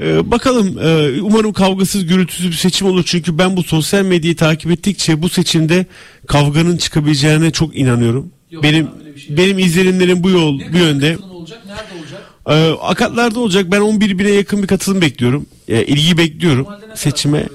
Ee, 0.00 0.30
bakalım 0.30 0.78
e, 0.78 1.20
umarım 1.20 1.52
kavgasız 1.52 2.06
gürültüsüz 2.06 2.46
bir 2.46 2.56
seçim 2.56 2.86
olur 2.86 3.02
çünkü 3.06 3.38
ben 3.38 3.56
bu 3.56 3.62
sosyal 3.62 4.04
medyayı 4.04 4.36
takip 4.36 4.70
ettikçe 4.70 5.22
bu 5.22 5.28
seçimde 5.28 5.86
kavganın 6.26 6.76
çıkabileceğine 6.76 7.50
çok 7.50 7.76
inanıyorum. 7.76 8.30
benim 8.62 8.88
benim 9.30 9.58
izlenimlerim 9.58 10.22
bu 10.22 10.30
yol 10.30 10.60
bu 10.72 10.76
yönde. 10.76 11.16
olacak? 11.32 11.62
Nerede 11.66 11.82
olacak? 11.98 12.01
Ee, 12.48 12.70
akatlarda 12.82 13.40
olacak. 13.40 13.66
Ben 13.70 13.80
11 13.80 14.18
bine 14.18 14.30
yakın 14.30 14.62
bir 14.62 14.66
katılım 14.66 15.00
bekliyorum. 15.00 15.46
E, 15.68 15.84
ilgi 15.84 16.18
bekliyorum 16.18 16.66
seçime. 16.94 17.48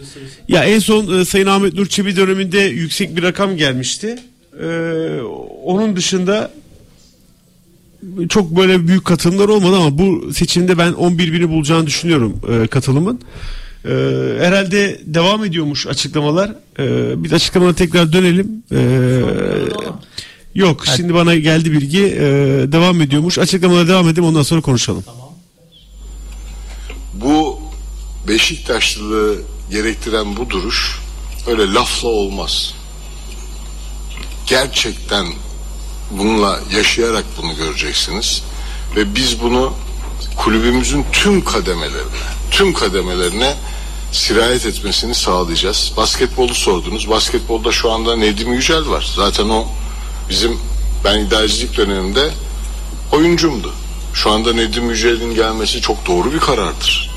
Ya 0.47 0.63
en 0.63 0.79
son 0.79 1.19
e, 1.19 1.25
Sayın 1.25 1.47
Ahmet 1.47 1.73
Nur 1.73 1.85
Çebi 1.85 2.15
döneminde 2.15 2.59
yüksek 2.59 3.15
bir 3.15 3.23
rakam 3.23 3.57
gelmişti. 3.57 4.19
Ee, 4.63 5.19
onun 5.63 5.95
dışında 5.95 6.51
çok 8.29 8.57
böyle 8.57 8.87
büyük 8.87 9.05
katılımlar 9.05 9.49
olmadı 9.49 9.75
ama 9.75 9.97
bu 9.97 10.33
seçimde 10.33 10.77
ben 10.77 10.93
11 10.93 11.33
bini 11.33 11.49
bulacağını 11.49 11.87
düşünüyorum 11.87 12.41
e, 12.49 12.67
katılımın. 12.67 13.19
E, 13.85 13.89
herhalde 14.39 15.01
devam 15.05 15.45
ediyormuş 15.45 15.87
açıklamalar. 15.87 16.55
E, 16.79 17.23
bir 17.23 17.31
açıklamana 17.31 17.73
tekrar 17.73 18.13
dönelim. 18.13 18.63
E, 18.71 18.77
yok 20.57 20.85
şimdi 20.95 21.13
bana 21.13 21.35
geldi 21.35 21.71
bilgi. 21.71 22.03
E, 22.05 22.21
devam 22.71 23.01
ediyormuş. 23.01 23.39
Açıklamalara 23.39 23.87
devam 23.87 24.07
edelim 24.07 24.25
ondan 24.25 24.43
sonra 24.43 24.61
konuşalım. 24.61 25.03
Bu 27.13 27.59
Beşiktaşlılığı 28.27 29.41
gerektiren 29.71 30.37
bu 30.37 30.49
duruş 30.49 30.99
öyle 31.47 31.73
lafla 31.73 32.07
olmaz. 32.07 32.73
Gerçekten 34.47 35.25
bununla 36.11 36.59
yaşayarak 36.75 37.25
bunu 37.41 37.55
göreceksiniz 37.55 38.43
ve 38.95 39.15
biz 39.15 39.41
bunu 39.41 39.73
kulübümüzün 40.37 41.05
tüm 41.11 41.43
kademelerine, 41.43 42.11
tüm 42.51 42.73
kademelerine 42.73 43.55
sirayet 44.11 44.65
etmesini 44.65 45.15
sağlayacağız. 45.15 45.93
Basketbolu 45.97 46.53
sordunuz. 46.53 47.09
Basketbolda 47.09 47.71
şu 47.71 47.91
anda 47.91 48.15
Nedim 48.15 48.53
Yücel 48.53 48.89
var. 48.89 49.11
Zaten 49.15 49.49
o 49.49 49.67
bizim 50.29 50.59
ben 51.03 51.19
idarecilik 51.19 51.77
döneminde 51.77 52.29
oyuncumdu. 53.11 53.73
Şu 54.13 54.31
anda 54.31 54.53
Nedim 54.53 54.89
Yücel'in 54.89 55.35
gelmesi 55.35 55.81
çok 55.81 56.07
doğru 56.07 56.33
bir 56.33 56.39
karardır. 56.39 57.11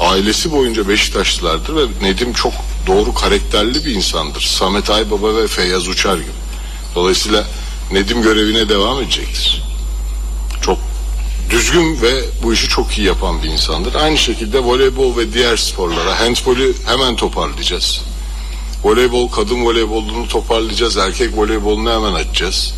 Ailesi 0.00 0.52
boyunca 0.52 0.88
Beşiktaşlılardır 0.88 1.76
ve 1.76 1.80
Nedim 2.02 2.32
çok 2.32 2.52
doğru 2.86 3.14
karakterli 3.14 3.84
bir 3.84 3.94
insandır. 3.94 4.40
Samet 4.40 4.90
Aybaba 4.90 5.36
ve 5.36 5.46
Feyyaz 5.46 5.88
Uçar 5.88 6.16
gibi. 6.16 6.30
Dolayısıyla 6.94 7.46
Nedim 7.92 8.22
görevine 8.22 8.68
devam 8.68 9.02
edecektir. 9.02 9.62
Çok 10.62 10.78
düzgün 11.50 12.02
ve 12.02 12.24
bu 12.42 12.52
işi 12.52 12.68
çok 12.68 12.98
iyi 12.98 13.06
yapan 13.06 13.42
bir 13.42 13.48
insandır. 13.48 13.94
Aynı 13.94 14.18
şekilde 14.18 14.58
voleybol 14.58 15.16
ve 15.16 15.32
diğer 15.32 15.56
sporlara 15.56 16.20
handbolü 16.20 16.74
hemen 16.86 17.16
toparlayacağız. 17.16 18.00
Voleybol, 18.84 19.28
kadın 19.28 19.64
voleybolunu 19.64 20.28
toparlayacağız. 20.28 20.96
Erkek 20.96 21.36
voleybolunu 21.36 21.90
hemen 21.90 22.12
açacağız. 22.12 22.74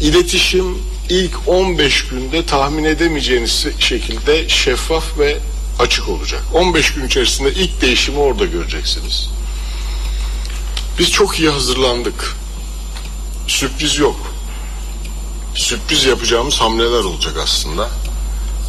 İletişim 0.00 0.78
ilk 1.08 1.32
15 1.46 2.08
günde 2.08 2.46
tahmin 2.46 2.84
edemeyeceğiniz 2.84 3.66
şekilde 3.78 4.48
şeffaf 4.48 5.18
ve 5.18 5.38
açık 5.78 6.08
olacak. 6.08 6.42
15 6.54 6.94
gün 6.94 7.06
içerisinde 7.06 7.52
ilk 7.52 7.80
değişimi 7.80 8.18
orada 8.18 8.44
göreceksiniz. 8.44 9.30
Biz 10.98 11.10
çok 11.10 11.40
iyi 11.40 11.50
hazırlandık. 11.50 12.36
Sürpriz 13.46 13.98
yok. 13.98 14.16
Sürpriz 15.54 16.04
yapacağımız 16.04 16.60
hamleler 16.60 17.04
olacak 17.04 17.34
aslında. 17.42 17.90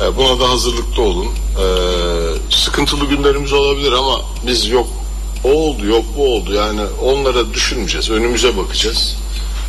Ee, 0.01 0.18
buna 0.18 0.39
da 0.39 0.49
hazırlıklı 0.49 1.01
olun. 1.01 1.28
Ee, 1.28 2.55
sıkıntılı 2.55 3.05
günlerimiz 3.05 3.53
olabilir 3.53 3.91
ama 3.91 4.22
biz 4.47 4.68
yok 4.68 5.01
o 5.44 5.50
oldu 5.50 5.86
yok 5.86 6.06
bu 6.18 6.36
oldu 6.36 6.54
yani 6.54 6.82
onlara 7.02 7.54
düşünmeyeceğiz. 7.54 8.10
Önümüze 8.10 8.58
bakacağız. 8.58 9.18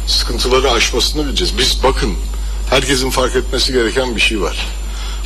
Sıkıntıları 0.07 0.71
aşmasını 0.71 1.27
bileceğiz. 1.27 1.59
Biz 1.59 1.83
bakın 1.83 2.15
herkesin 2.71 3.11
fark 3.11 3.37
etmesi 3.37 3.73
gereken 3.73 4.17
bir 4.17 4.21
şey 4.21 4.41
var. 4.41 4.67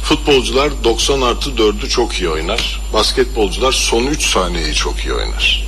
Futbolcular 0.03 0.85
90 0.85 1.21
artı 1.21 1.51
4'ü 1.51 1.89
çok 1.89 2.15
iyi 2.15 2.29
oynar. 2.29 2.81
Basketbolcular 2.93 3.73
son 3.73 4.07
3 4.07 4.27
saniyeyi 4.31 4.75
çok 4.75 4.99
iyi 4.99 5.13
oynar. 5.13 5.67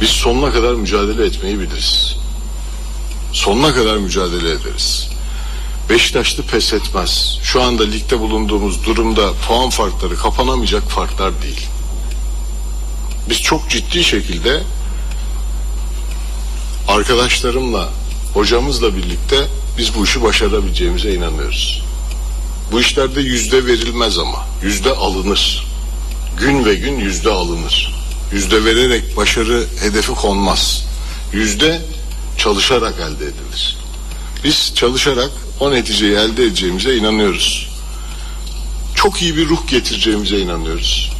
Biz 0.00 0.08
sonuna 0.08 0.52
kadar 0.52 0.74
mücadele 0.74 1.26
etmeyi 1.26 1.58
biliriz. 1.58 2.16
Sonuna 3.32 3.74
kadar 3.74 3.96
mücadele 3.96 4.50
ederiz. 4.50 5.08
Beşiktaşlı 5.90 6.42
pes 6.42 6.72
etmez. 6.72 7.38
Şu 7.42 7.62
anda 7.62 7.84
ligde 7.84 8.20
bulunduğumuz 8.20 8.86
durumda 8.86 9.32
puan 9.48 9.70
farkları 9.70 10.16
kapanamayacak 10.16 10.82
farklar 10.82 11.42
değil. 11.42 11.66
Biz 13.28 13.42
çok 13.42 13.70
ciddi 13.70 14.04
şekilde 14.04 14.62
arkadaşlarımla, 16.88 17.88
hocamızla 18.34 18.96
birlikte 18.96 19.36
biz 19.78 19.94
bu 19.94 20.04
işi 20.04 20.22
başarabileceğimize 20.22 21.14
inanıyoruz. 21.14 21.82
Bu 22.72 22.80
işlerde 22.80 23.20
yüzde 23.20 23.66
verilmez 23.66 24.18
ama 24.18 24.46
yüzde 24.62 24.90
alınır. 24.90 25.66
Gün 26.38 26.64
ve 26.64 26.74
gün 26.74 26.98
yüzde 26.98 27.30
alınır. 27.30 27.94
Yüzde 28.32 28.64
vererek 28.64 29.16
başarı 29.16 29.66
hedefi 29.80 30.12
konmaz. 30.12 30.84
Yüzde 31.32 31.82
çalışarak 32.38 32.94
elde 32.94 33.24
edilir. 33.24 33.76
Biz 34.44 34.72
çalışarak 34.74 35.30
o 35.60 35.70
neticeyi 35.70 36.12
elde 36.12 36.44
edeceğimize 36.44 36.96
inanıyoruz. 36.96 37.68
Çok 38.94 39.22
iyi 39.22 39.36
bir 39.36 39.48
ruh 39.48 39.68
getireceğimize 39.68 40.38
inanıyoruz. 40.38 41.15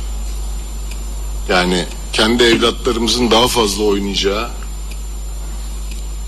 Yani 1.49 1.85
kendi 2.13 2.43
evlatlarımızın 2.43 3.31
daha 3.31 3.49
fazla 3.49 3.83
oynayacağı, 3.85 4.51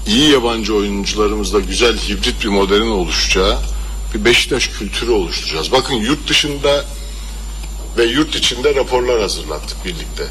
iyi 0.06 0.30
yabancı 0.30 0.74
oyuncularımızla 0.74 1.60
güzel 1.60 1.98
hibrit 1.98 2.44
bir 2.44 2.48
modelin 2.48 2.90
oluşacağı 2.90 3.58
bir 4.14 4.24
Beşiktaş 4.24 4.68
kültürü 4.68 5.10
oluşturacağız. 5.10 5.72
Bakın 5.72 5.94
yurt 5.94 6.28
dışında 6.28 6.84
ve 7.96 8.04
yurt 8.04 8.34
içinde 8.36 8.74
raporlar 8.74 9.20
hazırlattık 9.20 9.84
birlikte. 9.84 10.26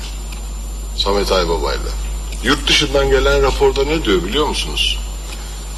Samet 0.97 1.31
Aybaba'yla. 1.31 1.91
Yurt 2.43 2.67
dışından 2.67 3.09
gelen 3.09 3.41
raporda 3.41 3.83
ne 3.83 4.05
diyor 4.05 4.23
biliyor 4.23 4.47
musunuz? 4.47 4.97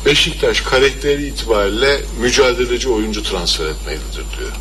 Beşiktaş 0.05 0.61
karakteri 0.61 1.27
itibariyle 1.27 2.01
mücadeleci 2.21 2.89
oyuncu 2.89 3.23
transfer 3.23 3.65
etmelidir 3.65 4.25
diyor. 4.37 4.51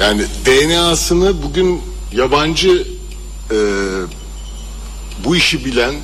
Yani 0.00 0.22
DNA'sını 0.46 1.42
bugün 1.42 1.82
yabancı 2.12 2.86
e, 3.50 3.56
bu 5.24 5.36
işi 5.36 5.64
bilen 5.64 5.94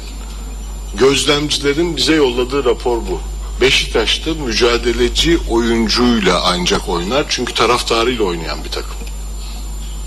gözlemcilerin 0.98 1.96
bize 1.96 2.14
yolladığı 2.14 2.64
rapor 2.64 2.96
bu. 2.96 3.20
Beşiktaş'ta 3.61 4.34
mücadeleci 4.34 5.38
oyuncuyla 5.48 6.42
ancak 6.44 6.88
oynar 6.88 7.26
çünkü 7.28 7.55
taraftarıyla 7.55 8.24
oynayan 8.24 8.64
bir 8.64 8.70
takım. 8.70 8.96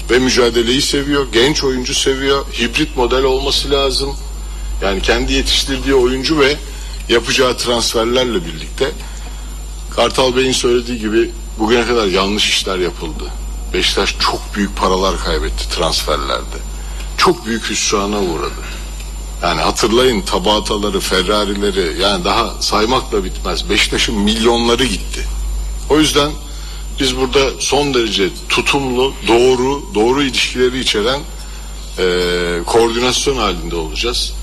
Ve 0.10 0.20
mücadeleyi 0.20 0.82
seviyor, 0.82 1.28
genç 1.34 1.64
oyuncu 1.64 1.94
seviyor, 1.94 2.46
hibrit 2.60 2.98
model 2.98 3.24
olması 3.24 3.72
lazım. 3.72 4.16
Yani 4.82 5.02
kendi 5.02 5.34
yetiştirdiği 5.34 5.96
oyuncu 5.96 6.40
ve 6.40 6.56
yapacağı 7.10 7.58
transferlerle 7.58 8.46
birlikte 8.46 8.92
Kartal 9.96 10.36
Bey'in 10.36 10.52
söylediği 10.52 11.00
gibi 11.00 11.30
bugüne 11.60 11.88
kadar 11.88 12.08
yanlış 12.08 12.50
işler 12.50 12.78
yapıldı. 12.78 13.24
Beşiktaş 13.76 14.16
çok 14.20 14.56
büyük 14.56 14.78
paralar 14.78 15.20
kaybetti 15.20 15.70
transferlerde. 15.70 16.58
Çok 17.18 17.46
büyük 17.46 17.70
hüsrana 17.70 18.20
uğradı. 18.22 18.62
Yani 19.44 19.62
hatırlayın 19.62 20.22
tabataları, 20.22 21.00
Ferrari'leri 21.00 22.02
yani 22.02 22.26
daha 22.26 22.62
saymakla 22.62 23.24
bitmez. 23.24 23.70
Beşiktaş'ın 23.70 24.16
milyonları 24.16 24.86
gitti. 24.86 25.26
O 25.90 26.00
yüzden 26.00 26.32
biz 27.00 27.18
burada 27.18 27.40
son 27.60 27.94
derece 27.94 28.30
tutumlu, 28.50 29.14
doğru, 29.28 29.84
doğru 29.96 30.24
ilişkileri 30.24 30.80
içeren 30.80 31.20
eee, 32.00 32.64
koordinasyon 32.66 33.38
halinde 33.38 33.76
olacağız. 33.76 34.34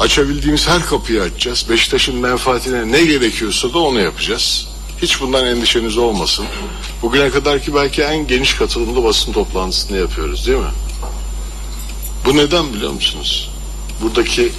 Açabildiğimiz 0.00 0.68
her 0.68 0.86
kapıyı 0.86 1.22
açacağız. 1.22 1.66
Beşiktaş'ın 1.70 2.16
menfaatine 2.16 2.92
ne 2.92 3.04
gerekiyorsa 3.04 3.72
da 3.72 3.78
onu 3.78 4.00
yapacağız. 4.00 4.68
Hiç 5.04 5.20
bundan 5.20 5.46
endişeniz 5.46 5.96
olmasın. 5.96 6.46
Bugüne 7.02 7.30
kadarki 7.30 7.74
belki 7.74 8.02
en 8.02 8.26
geniş 8.26 8.54
katılımlı 8.54 9.04
basın 9.04 9.32
toplantısını 9.32 9.98
yapıyoruz 9.98 10.46
değil 10.46 10.58
mi? 10.58 10.72
Bu 12.24 12.36
neden 12.36 12.72
biliyor 12.72 12.92
musunuz? 12.92 13.50
Buradaki 14.02 14.52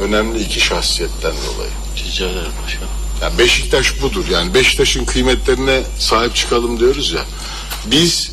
önemli 0.00 0.42
iki 0.42 0.60
şahsiyetten 0.60 1.32
dolayı. 1.32 1.70
Rica 1.96 2.26
ederim 2.26 2.52
başkanım. 2.64 2.88
Ya 3.22 3.38
Beşiktaş 3.38 4.02
budur. 4.02 4.24
Yani 4.30 4.54
Beşiktaş'ın 4.54 5.04
kıymetlerine 5.04 5.82
sahip 5.98 6.34
çıkalım 6.34 6.80
diyoruz 6.80 7.12
ya. 7.12 7.24
Biz 7.86 8.32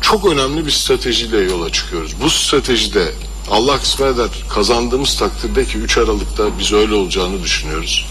çok 0.00 0.24
önemli 0.24 0.66
bir 0.66 0.70
stratejiyle 0.70 1.38
yola 1.38 1.72
çıkıyoruz. 1.72 2.12
Bu 2.20 2.30
stratejide 2.30 3.12
Allah 3.50 3.78
kısmet 3.78 4.14
eder 4.14 4.28
kazandığımız 4.48 5.16
takdirde 5.16 5.64
ki 5.64 5.78
3 5.78 5.98
Aralık'ta 5.98 6.58
biz 6.58 6.72
öyle 6.72 6.94
olacağını 6.94 7.42
düşünüyoruz. 7.42 8.06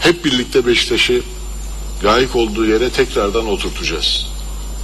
Hep 0.00 0.24
birlikte 0.24 0.66
Beşiktaş'ı 0.66 1.22
layık 2.04 2.36
olduğu 2.36 2.66
yere 2.66 2.90
tekrardan 2.90 3.46
oturtacağız. 3.46 4.26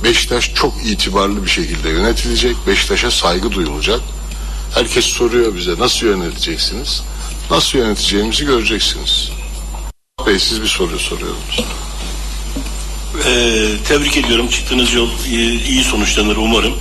Beşiktaş 0.05 0.55
çok 0.55 0.75
itibarlı 0.87 1.45
bir 1.45 1.51
şekilde 1.51 1.89
yönetilecek. 1.89 2.57
Beşiktaş'a 2.67 3.11
saygı 3.11 3.53
duyulacak. 3.53 4.01
Herkes 4.75 5.05
soruyor 5.05 5.57
bize 5.57 5.79
nasıl 5.79 6.07
yöneteceksiniz? 6.07 7.03
Nasıl 7.51 7.79
yöneteceğimizi 7.79 8.45
göreceksiniz. 8.45 9.31
Bey 10.27 10.39
siz 10.39 10.63
bir 10.63 10.67
soru 10.67 10.99
soruyordunuz. 10.99 11.65
Ee, 13.27 13.69
tebrik 13.89 14.17
ediyorum. 14.17 14.49
Çıktığınız 14.49 14.93
yol 14.93 15.09
iyi 15.69 15.85
sonuçlanır 15.85 16.37
umarım. 16.37 16.75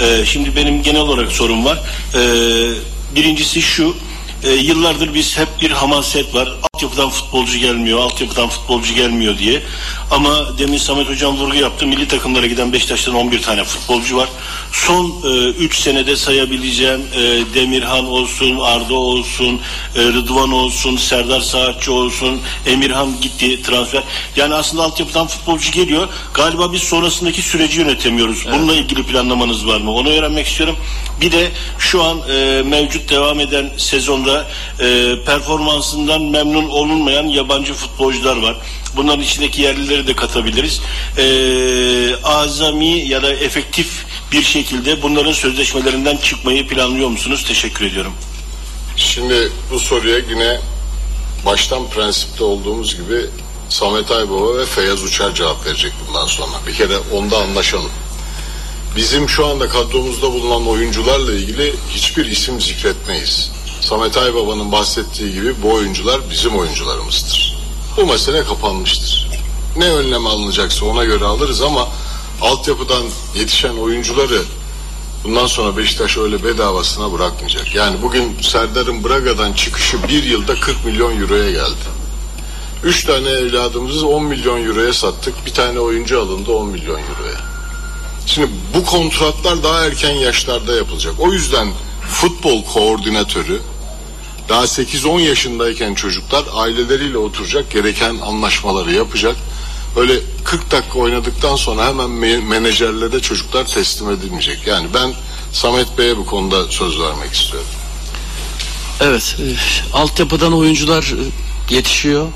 Ee, 0.00 0.24
şimdi 0.26 0.56
benim 0.56 0.82
genel 0.82 1.00
olarak 1.00 1.32
sorum 1.32 1.64
var. 1.64 1.80
Ee, 2.14 2.70
birincisi 3.14 3.62
şu. 3.62 3.96
E, 4.44 4.50
yıllardır 4.50 5.14
biz 5.14 5.38
hep 5.38 5.48
bir 5.60 5.70
hamaset 5.70 6.34
var. 6.34 6.52
Altyapıdan 6.74 7.10
futbolcu 7.10 7.58
gelmiyor, 7.58 7.98
altyapıdan 7.98 8.48
futbolcu 8.48 8.94
gelmiyor 8.94 9.38
diye. 9.38 9.62
Ama 10.10 10.58
demin 10.58 10.78
Samet 10.78 11.08
Hocam 11.08 11.36
vurgu 11.36 11.56
yaptı. 11.56 11.86
Milli 11.86 12.08
takımlara 12.08 12.46
giden 12.46 12.72
Beşiktaş'tan 12.72 13.14
11 13.14 13.42
tane 13.42 13.64
futbolcu 13.64 14.16
var. 14.16 14.28
Son 14.72 15.22
3 15.58 15.78
senede 15.78 16.16
sayabileceğim 16.16 17.00
e, 17.16 17.20
Demirhan 17.54 18.06
olsun, 18.06 18.58
Arda 18.60 18.94
olsun, 18.94 19.60
e, 19.96 20.02
Rıdvan 20.02 20.52
olsun, 20.52 20.96
Serdar 20.96 21.40
Saatçı 21.40 21.92
olsun, 21.92 22.40
Emirhan 22.66 23.20
gitti 23.20 23.62
transfer. 23.62 24.02
Yani 24.36 24.54
aslında 24.54 24.82
altyapıdan 24.82 25.26
futbolcu 25.26 25.70
geliyor. 25.72 26.08
Galiba 26.34 26.72
biz 26.72 26.82
sonrasındaki 26.82 27.42
süreci 27.42 27.80
yönetemiyoruz. 27.80 28.46
Bununla 28.46 28.74
ilgili 28.74 29.02
planlamanız 29.02 29.66
var 29.66 29.80
mı? 29.80 29.92
Onu 29.92 30.08
öğrenmek 30.08 30.46
istiyorum. 30.46 30.76
Bir 31.20 31.32
de 31.32 31.50
şu 31.78 32.02
an 32.02 32.18
e, 32.30 32.62
mevcut 32.62 33.10
devam 33.10 33.40
eden 33.40 33.70
sezonda 33.76 34.31
e, 34.80 35.16
performansından 35.26 36.22
memnun 36.22 36.68
olunmayan 36.68 37.26
yabancı 37.26 37.74
futbolcular 37.74 38.36
var. 38.36 38.56
Bunların 38.96 39.20
içindeki 39.20 39.62
yerlileri 39.62 40.06
de 40.06 40.16
katabiliriz. 40.16 40.80
E, 41.18 41.24
azami 42.24 43.08
ya 43.08 43.22
da 43.22 43.32
efektif 43.32 44.04
bir 44.32 44.42
şekilde 44.42 45.02
bunların 45.02 45.32
sözleşmelerinden 45.32 46.16
çıkmayı 46.16 46.68
planlıyor 46.68 47.08
musunuz? 47.08 47.44
Teşekkür 47.48 47.84
ediyorum. 47.84 48.12
Şimdi 48.96 49.52
bu 49.70 49.78
soruya 49.78 50.18
yine 50.18 50.60
baştan 51.46 51.88
prensipte 51.88 52.44
olduğumuz 52.44 52.96
gibi 52.96 53.26
Samet 53.68 54.10
Aybaba 54.10 54.58
ve 54.58 54.66
Feyyaz 54.66 55.02
Uçar 55.02 55.34
cevap 55.34 55.66
verecek 55.66 55.92
bundan 56.08 56.26
sonra. 56.26 56.52
Bir 56.66 56.74
kere 56.74 56.98
onda 56.98 57.38
anlaşalım. 57.38 57.90
Bizim 58.96 59.28
şu 59.28 59.46
anda 59.46 59.68
kadromuzda 59.68 60.32
bulunan 60.32 60.68
oyuncularla 60.68 61.32
ilgili 61.32 61.74
hiçbir 61.90 62.26
isim 62.26 62.60
zikretmeyiz. 62.60 63.52
Samet 63.82 64.16
Aybaba'nın 64.16 64.72
bahsettiği 64.72 65.32
gibi 65.32 65.62
bu 65.62 65.72
oyuncular 65.72 66.20
bizim 66.30 66.56
oyuncularımızdır. 66.56 67.58
Bu 67.96 68.06
mesele 68.06 68.44
kapanmıştır. 68.44 69.28
Ne 69.76 69.88
önlem 69.88 70.26
alınacaksa 70.26 70.86
ona 70.86 71.04
göre 71.04 71.24
alırız 71.24 71.62
ama 71.62 71.88
altyapıdan 72.40 73.02
yetişen 73.34 73.76
oyuncuları 73.76 74.42
bundan 75.24 75.46
sonra 75.46 75.76
Beşiktaş 75.76 76.18
öyle 76.18 76.44
bedavasına 76.44 77.12
bırakmayacak. 77.12 77.74
Yani 77.74 77.96
bugün 78.02 78.36
Serdar'ın 78.42 79.04
Braga'dan 79.04 79.52
çıkışı 79.52 80.08
bir 80.08 80.22
yılda 80.22 80.60
40 80.60 80.84
milyon 80.84 81.20
euroya 81.20 81.50
geldi. 81.50 82.02
Üç 82.84 83.04
tane 83.04 83.28
evladımızı 83.28 84.06
10 84.06 84.24
milyon 84.24 84.66
euroya 84.66 84.92
sattık. 84.92 85.46
Bir 85.46 85.52
tane 85.54 85.80
oyuncu 85.80 86.20
alındı 86.20 86.52
10 86.52 86.68
milyon 86.68 87.00
euroya. 87.00 87.40
Şimdi 88.26 88.50
bu 88.74 88.84
kontratlar 88.84 89.62
daha 89.62 89.86
erken 89.86 90.12
yaşlarda 90.12 90.74
yapılacak. 90.74 91.14
O 91.18 91.32
yüzden 91.32 91.68
futbol 92.10 92.64
koordinatörü 92.64 93.60
daha 94.48 94.64
8-10 94.64 95.20
yaşındayken 95.20 95.94
çocuklar 95.94 96.44
aileleriyle 96.52 97.18
oturacak, 97.18 97.70
gereken 97.70 98.18
anlaşmaları 98.18 98.92
yapacak. 98.92 99.36
Öyle 99.96 100.20
40 100.44 100.70
dakika 100.70 100.98
oynadıktan 100.98 101.56
sonra 101.56 101.86
hemen 101.86 102.06
me- 102.06 102.44
menajerlere 102.44 103.20
çocuklar 103.20 103.66
teslim 103.66 104.10
edilmeyecek. 104.10 104.66
Yani 104.66 104.86
ben 104.94 105.14
Samet 105.52 105.98
Bey'e 105.98 106.16
bu 106.16 106.26
konuda 106.26 106.70
söz 106.70 107.00
vermek 107.00 107.32
istiyorum. 107.32 107.68
Evet, 109.00 109.36
e, 109.38 109.44
altyapıdan 109.96 110.52
oyuncular 110.52 111.02
e, 111.70 111.74
yetişiyor. 111.74 112.28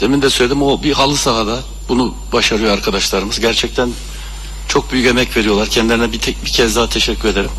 Demin 0.00 0.22
de 0.22 0.30
söyledim 0.30 0.62
o 0.62 0.82
bir 0.82 0.92
halı 0.92 1.16
sahada 1.16 1.60
bunu 1.88 2.14
başarıyor 2.32 2.72
arkadaşlarımız. 2.72 3.40
Gerçekten 3.40 3.90
çok 4.68 4.92
büyük 4.92 5.06
emek 5.06 5.36
veriyorlar. 5.36 5.68
Kendilerine 5.68 6.12
bir, 6.12 6.18
tek, 6.18 6.44
bir 6.44 6.50
kez 6.50 6.76
daha 6.76 6.88
teşekkür 6.88 7.28
ederim. 7.28 7.50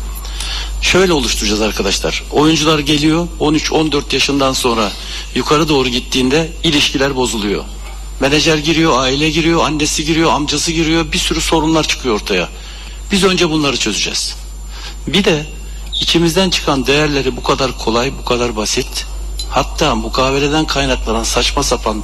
Şöyle 0.82 1.12
oluşturacağız 1.12 1.60
arkadaşlar. 1.60 2.22
Oyuncular 2.30 2.78
geliyor 2.78 3.28
13-14 3.40 4.02
yaşından 4.12 4.52
sonra 4.52 4.92
yukarı 5.34 5.68
doğru 5.68 5.88
gittiğinde 5.88 6.52
ilişkiler 6.64 7.16
bozuluyor. 7.16 7.64
Menajer 8.20 8.58
giriyor, 8.58 8.98
aile 8.98 9.30
giriyor, 9.30 9.64
annesi 9.64 10.04
giriyor, 10.04 10.32
amcası 10.32 10.72
giriyor. 10.72 11.12
Bir 11.12 11.18
sürü 11.18 11.40
sorunlar 11.40 11.84
çıkıyor 11.84 12.14
ortaya. 12.14 12.48
Biz 13.12 13.24
önce 13.24 13.50
bunları 13.50 13.76
çözeceğiz. 13.76 14.36
Bir 15.06 15.24
de 15.24 15.46
içimizden 16.00 16.50
çıkan 16.50 16.86
değerleri 16.86 17.36
bu 17.36 17.42
kadar 17.42 17.78
kolay, 17.78 18.12
bu 18.18 18.24
kadar 18.24 18.56
basit, 18.56 19.06
hatta 19.50 19.94
mukaveleden 19.94 20.66
kaynaklanan 20.66 21.24
saçma 21.24 21.62
sapan 21.62 22.02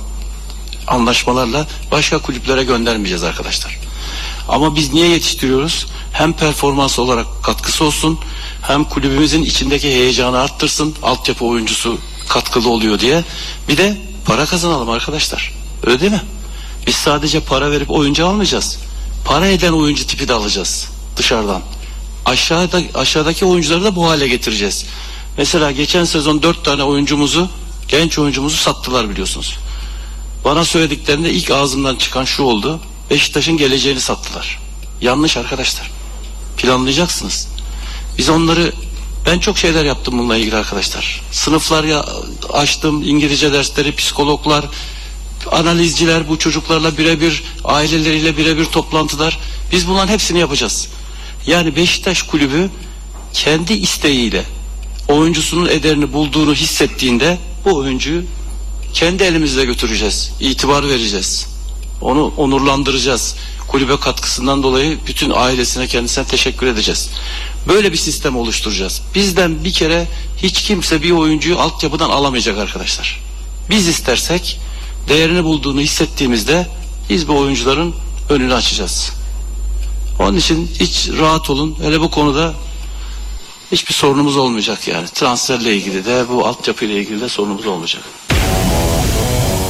anlaşmalarla 0.87 1.67
başka 1.93 2.19
kulüplere 2.19 2.65
göndermeyeceğiz 2.65 3.23
arkadaşlar. 3.23 3.79
Ama 4.49 4.77
biz 4.77 4.93
niye 4.93 5.09
yetiştiriyoruz? 5.09 5.87
Hem 6.13 6.33
performans 6.33 6.99
olarak 6.99 7.27
katkısı 7.43 7.85
olsun, 7.85 8.19
hem 8.63 8.85
kulübümüzün 8.85 9.43
içindeki 9.43 9.89
heyecanı 9.89 10.39
arttırsın, 10.39 10.95
altyapı 11.03 11.45
oyuncusu 11.45 11.99
katkılı 12.29 12.69
oluyor 12.69 12.99
diye. 12.99 13.25
Bir 13.69 13.77
de 13.77 13.97
para 14.27 14.47
kazanalım 14.47 14.91
arkadaşlar. 14.91 15.53
Öyle 15.87 16.01
değil 16.01 16.13
mi? 16.13 16.23
Biz 16.87 16.95
sadece 16.95 17.41
para 17.41 17.71
verip 17.71 17.91
oyuncu 17.91 18.27
almayacağız. 18.27 18.79
Para 19.25 19.47
eden 19.47 19.73
oyuncu 19.73 20.07
tipi 20.07 20.29
de 20.29 20.33
alacağız 20.33 20.89
dışarıdan. 21.17 21.63
Aşağıda, 22.25 22.81
aşağıdaki 22.95 23.45
oyuncuları 23.45 23.85
da 23.85 23.97
bu 23.97 24.09
hale 24.09 24.29
getireceğiz. 24.29 24.87
Mesela 25.39 25.71
geçen 25.71 26.05
sezon 26.05 26.43
dört 26.43 26.65
tane 26.65 26.83
oyuncumuzu, 26.83 27.49
genç 27.89 28.19
oyuncumuzu 28.19 28.57
sattılar 28.57 29.11
biliyorsunuz. 29.11 29.59
Bana 30.45 30.65
söylediklerinde 30.65 31.31
ilk 31.31 31.51
ağzımdan 31.51 31.97
çıkan 31.97 32.25
şu 32.25 32.43
oldu. 32.43 32.81
Beşiktaş'ın 33.11 33.57
geleceğini 33.57 34.01
sattılar. 34.01 34.59
Yanlış 35.01 35.37
arkadaşlar. 35.37 35.91
Planlayacaksınız. 36.57 37.49
Biz 38.19 38.29
onları 38.29 38.73
ben 39.27 39.39
çok 39.39 39.59
şeyler 39.59 39.85
yaptım 39.85 40.19
bununla 40.19 40.37
ilgili 40.37 40.57
arkadaşlar. 40.57 41.23
Sınıflar 41.33 41.85
ya 41.85 42.07
açtım, 42.53 43.03
İngilizce 43.03 43.53
dersleri, 43.53 43.95
psikologlar, 43.95 44.65
analizciler 45.53 46.29
bu 46.29 46.39
çocuklarla 46.39 46.99
birebir, 46.99 47.43
aileleriyle 47.65 48.37
birebir 48.37 48.65
toplantılar. 48.65 49.39
Biz 49.73 49.89
bunların 49.89 50.13
hepsini 50.13 50.39
yapacağız. 50.39 50.89
Yani 51.47 51.77
Beşiktaş 51.77 52.23
kulübü 52.23 52.71
kendi 53.33 53.73
isteğiyle 53.73 54.45
oyuncusunun 55.09 55.67
ederini 55.67 56.13
bulduğunu 56.13 56.55
hissettiğinde 56.55 57.39
bu 57.65 57.77
oyuncuyu 57.77 58.23
kendi 58.95 59.23
elimizle 59.23 59.65
götüreceğiz. 59.65 60.33
İtibar 60.41 60.89
vereceğiz. 60.89 61.47
Onu 62.01 62.33
onurlandıracağız. 62.37 63.37
Kulübe 63.69 63.97
katkısından 63.97 64.63
dolayı 64.63 64.99
bütün 65.07 65.31
ailesine 65.31 65.87
kendisine 65.87 66.25
teşekkür 66.25 66.67
edeceğiz. 66.67 67.11
Böyle 67.69 67.93
bir 67.93 67.97
sistem 67.97 68.37
oluşturacağız. 68.37 69.03
Bizden 69.15 69.65
bir 69.65 69.73
kere 69.73 70.07
hiç 70.37 70.63
kimse 70.63 71.03
bir 71.03 71.11
oyuncuyu 71.11 71.59
altyapıdan 71.59 72.11
alamayacak 72.11 72.59
arkadaşlar. 72.59 73.21
Biz 73.71 73.89
istersek 73.89 74.61
değerini 75.09 75.45
bulduğunu 75.45 75.81
hissettiğimizde 75.81 76.67
biz 77.11 77.29
bu 77.29 77.39
oyuncuların 77.39 77.95
önünü 78.31 78.55
açacağız. 78.55 79.13
Onun 80.19 80.37
için 80.37 80.71
hiç 80.81 81.09
rahat 81.19 81.51
olun. 81.51 81.77
Hele 81.83 82.01
bu 82.01 82.11
konuda 82.11 82.55
hiçbir 83.73 83.95
sorunumuz 83.95 84.37
olmayacak 84.37 84.89
yani. 84.89 85.09
Transferle 85.09 85.77
ilgili 85.77 86.05
de 86.05 86.25
bu 86.29 86.47
altyapıyla 86.47 86.95
ilgili 86.95 87.21
de 87.21 87.29
sorunumuz 87.29 87.67
olmayacak. 87.67 88.03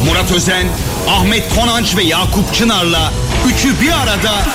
Murat 0.05 0.33
Özen, 0.33 0.67
Ahmet 1.09 1.55
Konanç 1.55 1.97
ve 1.97 2.03
Yakup 2.03 2.55
Çınar'la 2.55 3.13
üçü 3.47 3.81
bir 3.81 3.93
arada 3.93 4.47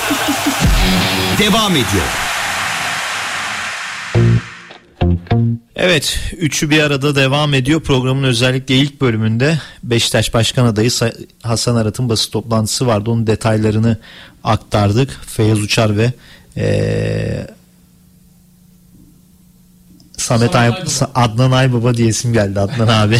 devam 1.38 1.72
ediyor. 1.72 2.31
Evet, 5.76 6.18
üçü 6.38 6.70
bir 6.70 6.82
arada 6.82 7.16
devam 7.16 7.54
ediyor. 7.54 7.80
Programın 7.80 8.22
özellikle 8.22 8.76
ilk 8.76 9.00
bölümünde 9.00 9.58
Beşiktaş 9.82 10.34
Başkan 10.34 10.64
Adayı 10.66 10.88
Sa- 10.88 11.26
Hasan 11.42 11.76
Arat'ın 11.76 12.08
basın 12.08 12.30
toplantısı 12.30 12.86
vardı. 12.86 13.10
Onun 13.10 13.26
detaylarını 13.26 13.96
aktardık. 14.44 15.20
Feyyaz 15.26 15.60
Uçar 15.60 15.96
ve 15.96 16.12
eee, 16.56 17.46
Samet 20.16 20.56
Ay 20.56 20.70
Adnan 21.14 21.50
Aybaba 21.50 21.94
diye 21.94 22.08
isim 22.08 22.32
geldi 22.32 22.60
Adnan 22.60 22.88
abi. 23.06 23.18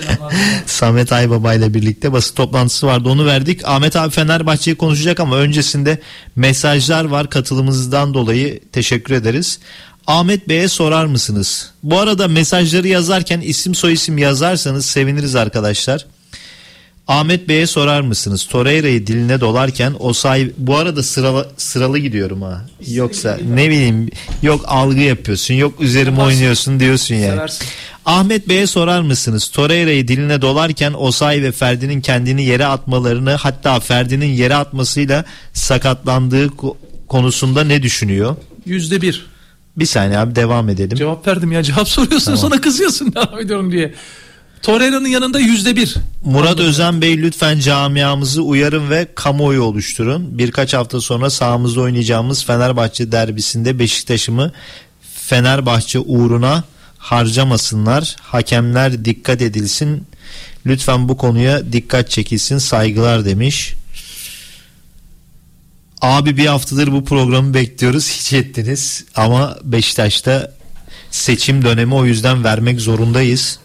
Samet 0.66 1.12
Aybaba 1.12 1.54
ile 1.54 1.74
birlikte 1.74 2.12
basın 2.12 2.34
toplantısı 2.34 2.86
vardı 2.86 3.08
onu 3.08 3.26
verdik. 3.26 3.60
Ahmet 3.68 3.96
abi 3.96 4.10
Fenerbahçe'yi 4.10 4.76
konuşacak 4.76 5.20
ama 5.20 5.36
öncesinde 5.36 5.98
mesajlar 6.36 7.04
var 7.04 7.30
katılımınızdan 7.30 8.14
dolayı 8.14 8.60
teşekkür 8.72 9.14
ederiz. 9.14 9.58
Ahmet 10.06 10.48
Bey'e 10.48 10.68
sorar 10.68 11.06
mısınız? 11.06 11.70
Bu 11.82 11.98
arada 11.98 12.28
mesajları 12.28 12.88
yazarken 12.88 13.40
isim 13.40 13.74
soyisim 13.74 14.18
yazarsanız 14.18 14.86
seviniriz 14.86 15.34
arkadaşlar. 15.36 16.06
Ahmet 17.08 17.48
Bey'e 17.48 17.66
sorar 17.66 18.00
mısınız? 18.00 18.46
Torreira'yı 18.46 19.06
diline 19.06 19.40
dolarken 19.40 19.94
o 19.98 20.12
say 20.12 20.50
bu 20.58 20.76
arada 20.76 21.02
sıralı, 21.02 21.48
sıralı 21.56 21.98
gidiyorum 21.98 22.42
ha. 22.42 22.66
Yoksa 22.88 23.38
ne 23.54 23.68
bileyim 23.70 24.08
yok 24.42 24.64
algı 24.68 25.00
yapıyorsun 25.00 25.54
yok 25.54 25.80
üzerime 25.80 26.22
oynuyorsun 26.22 26.80
diyorsun 26.80 27.14
yani. 27.14 27.30
Seversin. 27.30 27.66
Ahmet 28.06 28.48
Bey'e 28.48 28.66
sorar 28.66 29.00
mısınız? 29.00 29.48
Torreira'yı 29.48 30.08
diline 30.08 30.42
dolarken 30.42 30.92
Osay 30.98 31.42
ve 31.42 31.52
Ferdi'nin 31.52 32.00
kendini 32.00 32.44
yere 32.44 32.66
atmalarını 32.66 33.30
hatta 33.30 33.80
Ferdi'nin 33.80 34.26
yere 34.34 34.54
atmasıyla 34.54 35.24
sakatlandığı 35.52 36.46
ko- 36.46 36.76
konusunda 37.08 37.64
ne 37.64 37.82
düşünüyor? 37.82 38.36
Yüzde 38.66 39.02
bir. 39.02 39.26
Bir 39.76 39.86
saniye 39.86 40.18
abi 40.18 40.34
devam 40.36 40.68
edelim. 40.68 40.96
Cevap 40.96 41.26
verdim 41.26 41.52
ya 41.52 41.62
cevap 41.62 41.88
soruyorsun 41.88 42.24
Tamam. 42.24 42.40
sonra 42.40 42.60
kızıyorsun 42.60 43.14
devam 43.14 43.38
ediyorum 43.40 43.72
diye. 43.72 43.94
Torreira'nın 44.62 45.08
yanında 45.08 45.38
yüzde 45.38 45.76
bir. 45.76 45.94
Murat 46.24 46.60
Özen 46.60 47.00
Bey 47.02 47.18
lütfen 47.22 47.58
camiamızı 47.58 48.42
uyarın 48.42 48.90
ve 48.90 49.08
kamuoyu 49.14 49.62
oluşturun. 49.62 50.38
Birkaç 50.38 50.74
hafta 50.74 51.00
sonra 51.00 51.30
sahamızda 51.30 51.80
oynayacağımız 51.80 52.44
Fenerbahçe 52.44 53.12
derbisinde 53.12 53.78
Beşiktaş'ımı 53.78 54.52
Fenerbahçe 55.14 55.98
uğruna 55.98 56.64
harcamasınlar. 56.98 58.16
Hakemler 58.20 59.04
dikkat 59.04 59.42
edilsin. 59.42 60.04
Lütfen 60.66 61.08
bu 61.08 61.16
konuya 61.16 61.72
dikkat 61.72 62.10
çekilsin. 62.10 62.58
Saygılar 62.58 63.24
demiş. 63.24 63.74
Abi 66.00 66.36
bir 66.36 66.46
haftadır 66.46 66.92
bu 66.92 67.04
programı 67.04 67.54
bekliyoruz. 67.54 68.08
Hiç 68.08 68.32
ettiniz. 68.32 69.04
Ama 69.14 69.56
Beşiktaş'ta 69.64 70.54
seçim 71.10 71.64
dönemi 71.64 71.94
o 71.94 72.04
yüzden 72.04 72.44
vermek 72.44 72.80
zorundayız. 72.80 73.58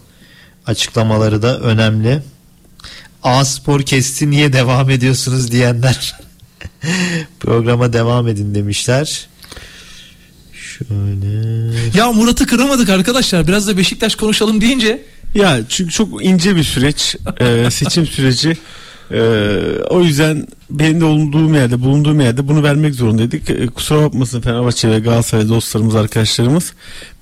Açıklamaları 0.65 1.41
da 1.41 1.59
önemli. 1.59 2.21
A 3.23 3.45
Spor 3.45 3.81
kesti 3.81 4.29
niye 4.29 4.53
devam 4.53 4.89
ediyorsunuz 4.89 5.51
diyenler 5.51 6.15
programa 7.39 7.93
devam 7.93 8.27
edin 8.27 8.55
demişler. 8.55 9.27
Şöyle. 10.53 11.27
Ya 11.97 12.11
Murat'ı 12.11 12.45
kıramadık 12.45 12.89
arkadaşlar. 12.89 13.47
Biraz 13.47 13.67
da 13.67 13.77
Beşiktaş 13.77 14.15
konuşalım 14.15 14.61
deyince. 14.61 15.01
Ya 15.35 15.59
çünkü 15.69 15.91
çok 15.91 16.25
ince 16.25 16.55
bir 16.55 16.63
süreç 16.63 17.15
e, 17.39 17.71
seçim 17.71 18.07
süreci. 18.07 18.57
E, 19.13 19.83
o 19.89 20.01
yüzden 20.01 20.47
benim 20.69 21.01
de 21.01 21.05
olduğum 21.05 21.53
yerde 21.55 21.81
bulunduğum 21.81 22.21
yerde 22.21 22.47
bunu 22.47 22.63
vermek 22.63 22.95
zorundaydık. 22.95 23.49
E, 23.49 23.67
kusura 23.67 24.01
bakmasın 24.03 24.41
Fenerbahçe 24.41 24.89
ve 24.89 24.99
Galatasaray 24.99 25.49
dostlarımız 25.49 25.95
arkadaşlarımız. 25.95 26.73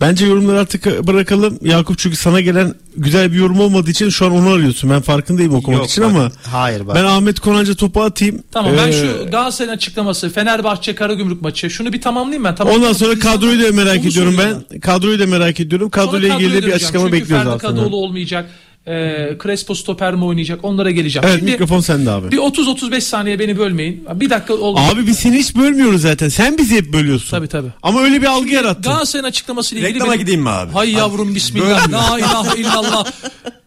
Bence 0.02 0.26
yorumları 0.26 0.60
artık 0.60 1.08
bırakalım. 1.08 1.60
Yakup 1.62 1.98
çünkü 1.98 2.16
sana 2.18 2.42
gelen 2.42 2.74
güzel 2.98 3.32
bir 3.32 3.38
yorum 3.38 3.60
olmadığı 3.60 3.90
için 3.90 4.10
şu 4.10 4.26
an 4.26 4.32
onu 4.32 4.50
arıyorsun. 4.50 4.90
Ben 4.90 5.02
farkındayım 5.02 5.56
okumak 5.56 5.80
Yok 5.80 5.90
için 5.90 6.04
bak, 6.04 6.12
ama 6.12 6.32
hayır 6.44 6.88
bak. 6.88 6.96
ben 6.96 7.04
Ahmet 7.04 7.40
Konanca 7.40 7.74
topu 7.76 8.02
atayım. 8.02 8.44
Tamam 8.52 8.72
ben 8.78 8.88
Ee, 8.88 8.94
şu 8.94 9.32
Galatasaray'ın 9.32 9.76
açıklaması 9.76 10.30
Fenerbahçe 10.30 10.96
Karagümrük 10.96 11.42
maçı 11.42 11.70
şunu 11.70 11.94
bir 11.94 12.02
tamamlayayım 12.02 12.44
ben. 12.44 12.56
Tamam. 12.56 12.74
Ondan 12.74 12.94
sonra 12.94 13.20
kadroyu 13.20 13.64
da 13.64 13.72
merak 13.72 14.00
Onu 14.00 14.08
ediyorum 14.08 14.34
soruyorum 14.34 14.64
ben. 14.72 14.80
Kadroyu 14.80 15.20
da 15.20 15.26
merak 15.26 15.60
ediyorum. 15.60 15.90
Kadroyla 15.90 16.36
ilgili 16.36 16.64
de 16.64 16.68
bir 16.68 16.72
açıklama 16.72 17.06
Çünkü 17.06 17.22
bekliyoruz 17.22 17.46
Ferdi 17.46 17.56
aslında. 17.56 17.74
Kadıoğlu 17.74 17.96
olmayacak. 17.96 18.50
Ee, 18.90 19.38
Crespo 19.44 19.76
stoper 19.76 20.14
mi 20.16 20.24
oynayacak 20.26 20.60
onlara 20.64 20.92
geleceğim. 20.92 21.28
Evet 21.30 21.40
Şimdi 21.40 21.52
mikrofon 21.52 21.80
sende 21.80 22.12
abi. 22.12 22.32
bir 22.32 22.38
30-35 22.38 23.02
saniye 23.02 23.40
beni 23.40 23.58
bölmeyin. 23.58 24.04
Bir 24.16 24.30
dakika 24.30 24.54
oldu. 24.54 24.80
Abi 24.94 25.08
biz 25.08 25.20
seni 25.20 25.38
hiç 25.38 25.56
bölmüyoruz 25.56 26.02
zaten. 26.02 26.30
Sen 26.30 26.58
bizi 26.58 26.76
hep 26.76 26.94
bölüyorsun. 26.94 27.30
Tabii 27.32 27.48
tabii. 27.48 27.68
Ama 27.84 28.02
öyle 28.02 28.22
bir 28.22 28.28
algı 28.28 28.50
yarattın. 28.50 28.84
Galatasaray'ın 28.84 29.28
açıklamasıyla 29.28 29.82
ilgili 29.84 29.96
Reklama 29.96 30.12
benim- 30.12 30.22
gideyim 30.22 30.42
mi 30.42 30.50
abi? 30.50 30.72
Hay 30.74 30.92
yavrum 30.92 31.36
bismillah. 31.36 31.92
La 31.92 32.20
ilahe 32.20 32.62
illallah. 32.62 33.06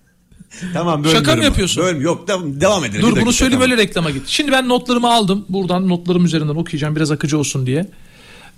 Tamam 0.74 1.04
Şaka 1.12 1.36
mı 1.36 1.44
yapıyorsun? 1.44 1.84
Bölüm, 1.84 2.00
yok 2.00 2.28
devam, 2.28 2.60
devam 2.60 2.84
edelim. 2.84 3.02
Dur 3.02 3.06
Bir 3.06 3.10
bunu 3.12 3.16
dakika, 3.16 3.32
söyleyeyim 3.32 3.60
tamam. 3.60 3.72
öyle 3.72 3.82
reklama 3.82 4.10
git. 4.10 4.22
Şimdi 4.28 4.52
ben 4.52 4.68
notlarımı 4.68 5.12
aldım. 5.14 5.44
Buradan 5.48 5.88
notlarım 5.88 6.24
üzerinden 6.24 6.54
okuyacağım 6.54 6.96
biraz 6.96 7.10
akıcı 7.10 7.38
olsun 7.38 7.66
diye. 7.66 7.86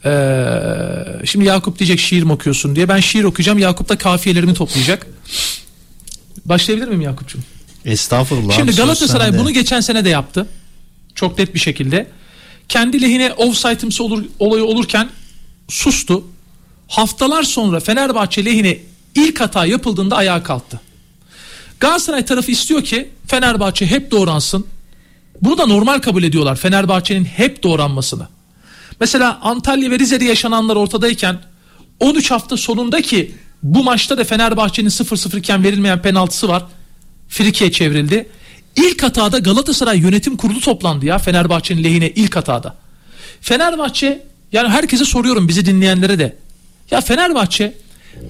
Ee, 0.05 0.15
şimdi 1.25 1.45
Yakup 1.45 1.79
diyecek 1.79 2.01
şiir 2.01 2.23
mi 2.23 2.33
okuyorsun 2.33 2.77
diye. 2.77 2.89
Ben 2.89 3.01
şiir 3.01 3.25
okuyacağım. 3.25 3.59
Yakup 3.59 3.89
da 3.89 3.99
kafiyelerimi 3.99 4.55
toplayacak. 4.55 5.07
Başlayabilir 6.45 6.89
miyim 6.89 7.01
Yakup'cum? 7.01 7.45
Estağfurullah. 7.85 8.57
Şimdi 8.57 8.77
Galatasaray 8.77 9.39
bunu 9.39 9.51
geçen 9.51 9.81
sene 9.81 10.05
de 10.05 10.09
yaptı. 10.09 10.47
Çok 11.15 11.39
net 11.39 11.55
bir 11.55 11.61
şekilde. 11.61 12.07
Kendi 12.69 13.03
lehine 13.03 13.33
offside'ımsı 13.33 14.05
olur, 14.05 14.25
olayı 14.39 14.65
olurken 14.65 15.09
sustu. 15.69 16.25
Haftalar 16.89 17.43
sonra 17.43 17.81
Fenerbahçe 17.81 18.45
lehine 18.45 18.79
ilk 19.15 19.41
hata 19.41 19.67
yapıldığında 19.67 20.17
ayağa 20.17 20.43
kalktı. 20.43 20.81
Galatasaray 21.81 22.25
tarafı 22.25 22.51
istiyor 22.51 22.85
ki 22.85 23.09
Fenerbahçe 23.27 23.87
hep 23.87 24.11
doğransın. 24.11 24.67
Bunu 25.43 25.59
da 25.59 25.67
normal 25.67 25.99
kabul 25.99 26.23
ediyorlar 26.23 26.57
Fenerbahçe'nin 26.57 27.25
hep 27.25 27.63
doğranmasını. 27.63 28.29
Mesela 29.01 29.39
Antalya 29.43 29.91
ve 29.91 29.99
Rize'de 29.99 30.25
yaşananlar 30.25 30.77
ortadayken 30.77 31.39
13 32.01 32.31
hafta 32.31 32.57
sonundaki 32.57 33.35
bu 33.65 33.85
maçta 33.85 34.19
da 34.19 34.25
Fenerbahçe'nin 34.25 34.89
0-0 34.89 35.39
iken 35.39 35.65
verilmeyen 35.65 36.03
penaltısı 36.03 36.49
var. 36.49 36.65
Frikiye 37.29 37.73
çevrildi. 37.73 38.29
İlk 38.77 39.03
hatada 39.03 39.39
Galatasaray 39.39 39.99
yönetim 39.99 40.37
kurulu 40.37 40.61
toplandı 40.61 41.07
ya 41.07 41.19
Fenerbahçe'nin 41.19 41.85
lehine 41.85 42.11
ilk 42.11 42.37
hatada. 42.37 42.77
Fenerbahçe 43.41 44.23
yani 44.53 44.69
herkese 44.69 45.05
soruyorum 45.05 45.49
bizi 45.49 45.67
dinleyenlere 45.67 46.19
de. 46.19 46.37
Ya 46.91 47.01
Fenerbahçe 47.01 47.75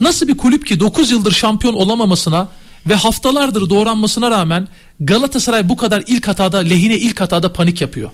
nasıl 0.00 0.28
bir 0.28 0.36
kulüp 0.36 0.66
ki 0.66 0.80
9 0.80 1.10
yıldır 1.10 1.32
şampiyon 1.32 1.74
olamamasına 1.74 2.48
ve 2.86 2.94
haftalardır 2.94 3.70
doğranmasına 3.70 4.30
rağmen 4.30 4.68
Galatasaray 5.00 5.68
bu 5.68 5.76
kadar 5.76 6.04
ilk 6.06 6.28
hatada 6.28 6.58
lehine 6.58 6.98
ilk 6.98 7.20
hatada 7.20 7.52
panik 7.52 7.80
yapıyor. 7.80 8.10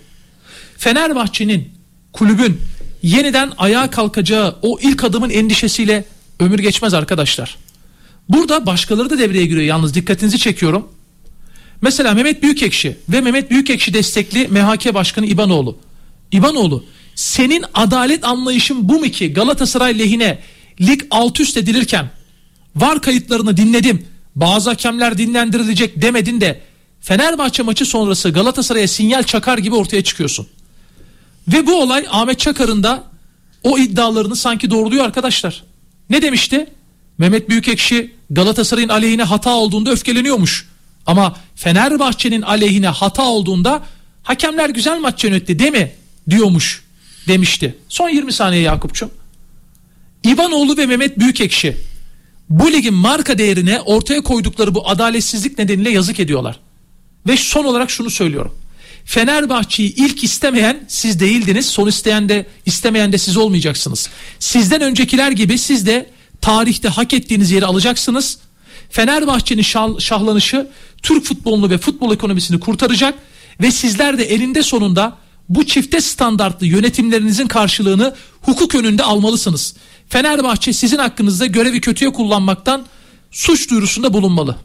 Fenerbahçe'nin 0.78 1.72
kulübün 2.12 2.60
yeniden 3.02 3.52
ayağa 3.58 3.90
kalkacağı 3.90 4.56
o 4.62 4.78
ilk 4.82 5.04
adımın 5.04 5.30
endişesiyle 5.30 6.04
ömür 6.40 6.58
geçmez 6.58 6.94
arkadaşlar. 6.94 7.56
Burada 8.28 8.66
başkaları 8.66 9.10
da 9.10 9.18
devreye 9.18 9.46
giriyor 9.46 9.62
yalnız 9.62 9.94
dikkatinizi 9.94 10.38
çekiyorum. 10.38 10.88
Mesela 11.82 12.14
Mehmet 12.14 12.42
Büyükekşi 12.42 12.96
ve 13.08 13.20
Mehmet 13.20 13.50
Büyükekşi 13.50 13.94
destekli 13.94 14.48
MHK 14.48 14.94
Başkanı 14.94 15.26
İbanoğlu. 15.26 15.78
İbanoğlu 16.32 16.84
senin 17.14 17.64
adalet 17.74 18.24
anlayışın 18.24 18.88
bu 18.88 18.98
mu 18.98 19.08
ki 19.08 19.32
Galatasaray 19.32 19.98
lehine 19.98 20.38
lig 20.80 21.02
alt 21.10 21.40
üst 21.40 21.56
edilirken 21.56 22.10
var 22.76 23.02
kayıtlarını 23.02 23.56
dinledim. 23.56 24.06
Bazı 24.36 24.70
hakemler 24.70 25.18
dinlendirilecek 25.18 26.02
demedin 26.02 26.40
de 26.40 26.60
Fenerbahçe 27.00 27.62
maçı 27.62 27.86
sonrası 27.86 28.30
Galatasaray'a 28.30 28.88
sinyal 28.88 29.22
çakar 29.22 29.58
gibi 29.58 29.74
ortaya 29.74 30.04
çıkıyorsun. 30.04 30.46
Ve 31.48 31.66
bu 31.66 31.82
olay 31.82 32.06
Ahmet 32.10 32.38
Çakar'ın 32.38 32.82
da 32.82 33.04
o 33.62 33.78
iddialarını 33.78 34.36
sanki 34.36 34.70
doğruluyor 34.70 35.04
arkadaşlar. 35.04 35.69
Ne 36.10 36.22
demişti? 36.22 36.66
Mehmet 37.18 37.48
Büyükekşi 37.48 38.14
Galatasaray'ın 38.30 38.88
aleyhine 38.88 39.22
hata 39.22 39.50
olduğunda 39.50 39.90
öfkeleniyormuş. 39.90 40.68
Ama 41.06 41.36
Fenerbahçe'nin 41.56 42.42
aleyhine 42.42 42.88
hata 42.88 43.22
olduğunda 43.22 43.82
hakemler 44.22 44.70
güzel 44.70 45.00
maç 45.00 45.24
yönetti 45.24 45.58
değil 45.58 45.72
mi? 45.72 45.92
Diyormuş 46.30 46.84
demişti. 47.28 47.78
Son 47.88 48.08
20 48.08 48.32
saniye 48.32 48.62
Yakupçum. 48.62 49.10
İvanoğlu 50.24 50.76
ve 50.76 50.86
Mehmet 50.86 51.18
Büyükekşi 51.18 51.76
bu 52.50 52.72
ligin 52.72 52.94
marka 52.94 53.38
değerine 53.38 53.80
ortaya 53.80 54.20
koydukları 54.20 54.74
bu 54.74 54.88
adaletsizlik 54.88 55.58
nedeniyle 55.58 55.90
yazık 55.90 56.20
ediyorlar. 56.20 56.60
Ve 57.28 57.36
son 57.36 57.64
olarak 57.64 57.90
şunu 57.90 58.10
söylüyorum. 58.10 58.54
Fenerbahçe'yi 59.04 59.94
ilk 59.94 60.24
istemeyen 60.24 60.84
siz 60.88 61.20
değildiniz. 61.20 61.66
Son 61.66 61.86
isteyen 61.88 62.28
de 62.28 62.46
istemeyen 62.66 63.12
de 63.12 63.18
siz 63.18 63.36
olmayacaksınız. 63.36 64.08
Sizden 64.38 64.80
öncekiler 64.80 65.30
gibi 65.30 65.58
siz 65.58 65.86
de 65.86 66.10
tarihte 66.40 66.88
hak 66.88 67.14
ettiğiniz 67.14 67.50
yeri 67.50 67.66
alacaksınız. 67.66 68.38
Fenerbahçe'nin 68.90 69.62
şah- 69.62 70.00
şahlanışı 70.00 70.68
Türk 71.02 71.24
futbolunu 71.24 71.70
ve 71.70 71.78
futbol 71.78 72.14
ekonomisini 72.14 72.60
kurtaracak 72.60 73.14
ve 73.60 73.70
sizler 73.70 74.18
de 74.18 74.24
elinde 74.24 74.62
sonunda 74.62 75.16
bu 75.48 75.66
çifte 75.66 76.00
standartlı 76.00 76.66
yönetimlerinizin 76.66 77.46
karşılığını 77.46 78.14
hukuk 78.42 78.74
önünde 78.74 79.02
almalısınız. 79.02 79.74
Fenerbahçe 80.08 80.72
sizin 80.72 80.98
hakkınızda 80.98 81.46
görevi 81.46 81.80
kötüye 81.80 82.12
kullanmaktan 82.12 82.86
suç 83.30 83.70
duyurusunda 83.70 84.12
bulunmalı. 84.12 84.56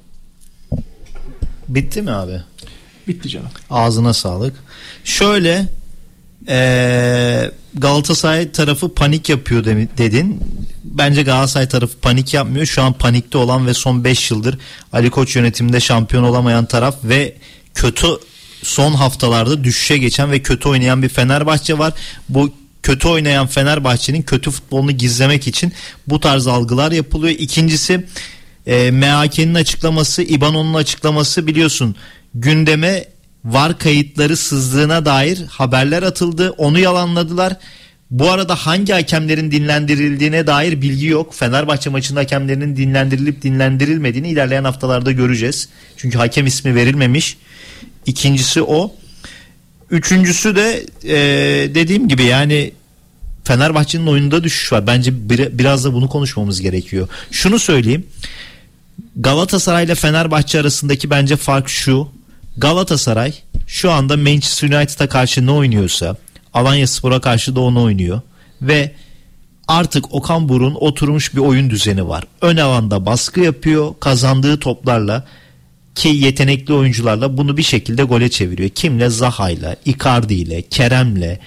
Bitti 1.67 2.01
mi 2.01 2.11
abi? 2.11 2.43
Bitti 3.08 3.30
canım. 3.30 3.49
Ağzına 3.70 4.14
sağlık. 4.14 4.53
Şöyle 5.03 5.68
eee, 6.47 7.51
Galatasaray 7.74 8.51
tarafı 8.51 8.93
panik 8.93 9.30
yapıyor 9.30 9.66
dedin. 9.97 10.41
Bence 10.84 11.24
Galatasaray 11.24 11.68
tarafı 11.68 11.97
panik 11.99 12.34
yapmıyor. 12.34 12.66
Şu 12.66 12.84
an 12.84 12.93
panikte 12.93 13.38
olan 13.38 13.68
ve 13.68 13.74
son 13.74 14.03
5 14.03 14.32
yıldır 14.32 14.58
Ali 14.93 15.10
Koç 15.10 15.36
yönetiminde 15.36 15.80
şampiyon 15.80 16.24
olamayan 16.24 16.66
taraf 16.66 16.95
ve 17.03 17.36
kötü 17.76 18.08
son 18.64 18.93
haftalarda 18.93 19.64
düşüşe 19.64 19.97
geçen 19.97 20.32
ve 20.32 20.41
kötü 20.41 20.70
oynayan 20.70 21.03
bir 21.03 21.10
Fenerbahçe 21.10 21.78
var. 21.78 21.93
Bu 22.30 22.51
kötü 22.84 23.08
oynayan 23.08 23.47
Fenerbahçe'nin 23.47 24.22
kötü 24.22 24.51
futbolunu 24.51 24.91
gizlemek 24.91 25.47
için 25.47 25.74
bu 26.08 26.20
tarz 26.20 26.47
algılar 26.47 26.91
yapılıyor. 26.91 27.36
İkincisi 27.39 28.06
e, 28.68 28.91
MHK'nin 28.91 29.53
açıklaması, 29.53 30.22
İBANO'nun 30.22 30.74
açıklaması 30.74 31.47
biliyorsun 31.47 31.95
gündeme 32.36 33.05
var 33.45 33.79
kayıtları 33.79 34.38
sızdığına 34.38 35.05
dair 35.05 35.45
haberler 35.47 36.03
atıldı. 36.03 36.51
Onu 36.51 36.79
yalanladılar. 36.79 37.53
Bu 38.11 38.31
arada 38.31 38.55
hangi 38.55 38.93
hakemlerin 38.93 39.51
dinlendirildiğine 39.51 40.47
dair 40.47 40.81
bilgi 40.81 41.05
yok. 41.05 41.36
Fenerbahçe 41.36 41.89
maçında 41.89 42.19
hakemlerinin 42.19 42.75
dinlendirilip 42.75 43.41
dinlendirilmediğini 43.41 44.29
ilerleyen 44.29 44.63
haftalarda 44.63 45.11
göreceğiz. 45.11 45.69
Çünkü 45.97 46.17
hakem 46.17 46.45
ismi 46.47 46.75
verilmemiş. 46.75 47.38
İkincisi 48.05 48.61
o. 48.61 48.91
Üçüncüsü 49.91 50.55
de 50.55 50.86
e, 51.03 51.15
dediğim 51.75 52.07
gibi 52.07 52.23
yani 52.23 52.71
Fenerbahçe'nin 53.43 54.07
oyununda 54.07 54.43
düşüş 54.43 54.71
var. 54.71 54.88
Bence 54.88 55.29
bir- 55.29 55.57
biraz 55.57 55.86
da 55.86 55.93
bunu 55.93 56.09
konuşmamız 56.09 56.61
gerekiyor. 56.61 57.07
Şunu 57.31 57.59
söyleyeyim. 57.59 58.05
Galatasaray 59.15 59.86
ile 59.86 59.95
Fenerbahçe 59.95 60.59
arasındaki 60.59 61.09
bence 61.09 61.36
fark 61.36 61.69
şu. 61.69 62.07
Galatasaray 62.58 63.34
şu 63.68 63.91
anda 63.91 64.18
Manchester 64.18 64.70
United'a 64.70 65.10
karşı 65.10 65.45
ne 65.45 65.51
oynuyorsa 65.51 66.16
Alanya 66.53 66.88
Spor'a 66.88 67.22
karşı 67.22 67.56
da 67.56 67.60
onu 67.60 67.84
oynuyor. 67.84 68.22
Ve 68.62 68.91
artık 69.68 70.14
Okan 70.14 70.49
Buruk'un 70.49 70.76
oturmuş 70.80 71.34
bir 71.34 71.39
oyun 71.39 71.70
düzeni 71.70 72.08
var. 72.08 72.24
Ön 72.41 72.58
alanda 72.58 73.06
baskı 73.06 73.39
yapıyor. 73.39 73.93
Kazandığı 73.99 74.60
toplarla 74.60 75.24
ki 75.95 76.08
yetenekli 76.08 76.74
oyuncularla 76.74 77.38
bunu 77.38 77.58
bir 77.58 77.64
şekilde 77.64 78.03
gole 78.03 78.30
çeviriyor. 78.30 78.70
Kimle? 78.70 79.10
Zaha'yla, 79.10 79.76
Icardi 79.86 80.34
ile, 80.34 80.62
Kerem'le, 80.62 81.38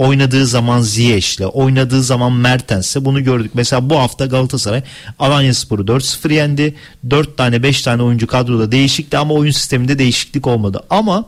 oynadığı 0.00 0.46
zaman 0.46 0.80
Ziyech'le, 0.80 1.40
oynadığı 1.40 2.02
zaman 2.02 2.32
Mertens'le 2.32 2.96
bunu 3.00 3.24
gördük. 3.24 3.50
Mesela 3.54 3.90
bu 3.90 3.98
hafta 3.98 4.26
Galatasaray 4.26 4.82
Alanya 5.18 5.54
Sporu 5.54 5.82
4-0 5.82 6.32
yendi. 6.32 6.74
4 7.10 7.36
tane 7.36 7.62
5 7.62 7.82
tane 7.82 8.02
oyuncu 8.02 8.26
kadroda 8.26 8.72
değişikti 8.72 9.18
ama 9.18 9.34
oyun 9.34 9.50
sisteminde 9.50 9.98
değişiklik 9.98 10.46
olmadı. 10.46 10.82
Ama 10.90 11.24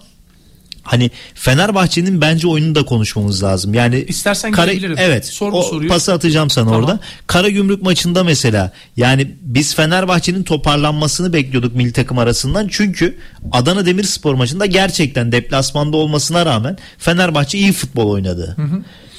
hani 0.83 1.11
Fenerbahçe'nin 1.35 2.20
bence 2.20 2.49
oyununu 2.49 2.74
da 2.74 2.85
konuşmamız 2.85 3.43
lazım. 3.43 3.74
Yani 3.74 4.05
İstersen 4.09 4.53
Kara-. 4.53 4.72
Evet. 4.97 5.26
Sor 5.26 5.53
bu 5.53 5.59
o 5.59 5.62
soruyu. 5.62 5.89
pası 5.89 6.12
atacağım 6.12 6.51
sana 6.51 6.64
Tamam. 6.64 6.80
orada. 6.80 7.01
Karagümrük 7.26 7.83
maçında 7.83 8.24
mesela 8.24 8.72
yani 8.97 9.30
biz 9.41 9.74
Fenerbahçe'nin 9.74 10.43
toparlanmasını 10.43 11.33
bekliyorduk 11.33 11.74
milli 11.76 11.93
takım 11.93 12.18
arasından. 12.18 12.68
Çünkü 12.70 13.18
Adana 13.53 13.87
Demirspor 13.87 14.35
maçında 14.35 14.66
gerçekten 14.66 15.33
deplasmanda 15.33 15.97
olmasına 15.97 16.47
rağmen 16.47 16.78
Fenerbahçe 16.99 17.59
iyi 17.59 17.72
futbol 17.72 18.11
oynadı. 18.11 18.57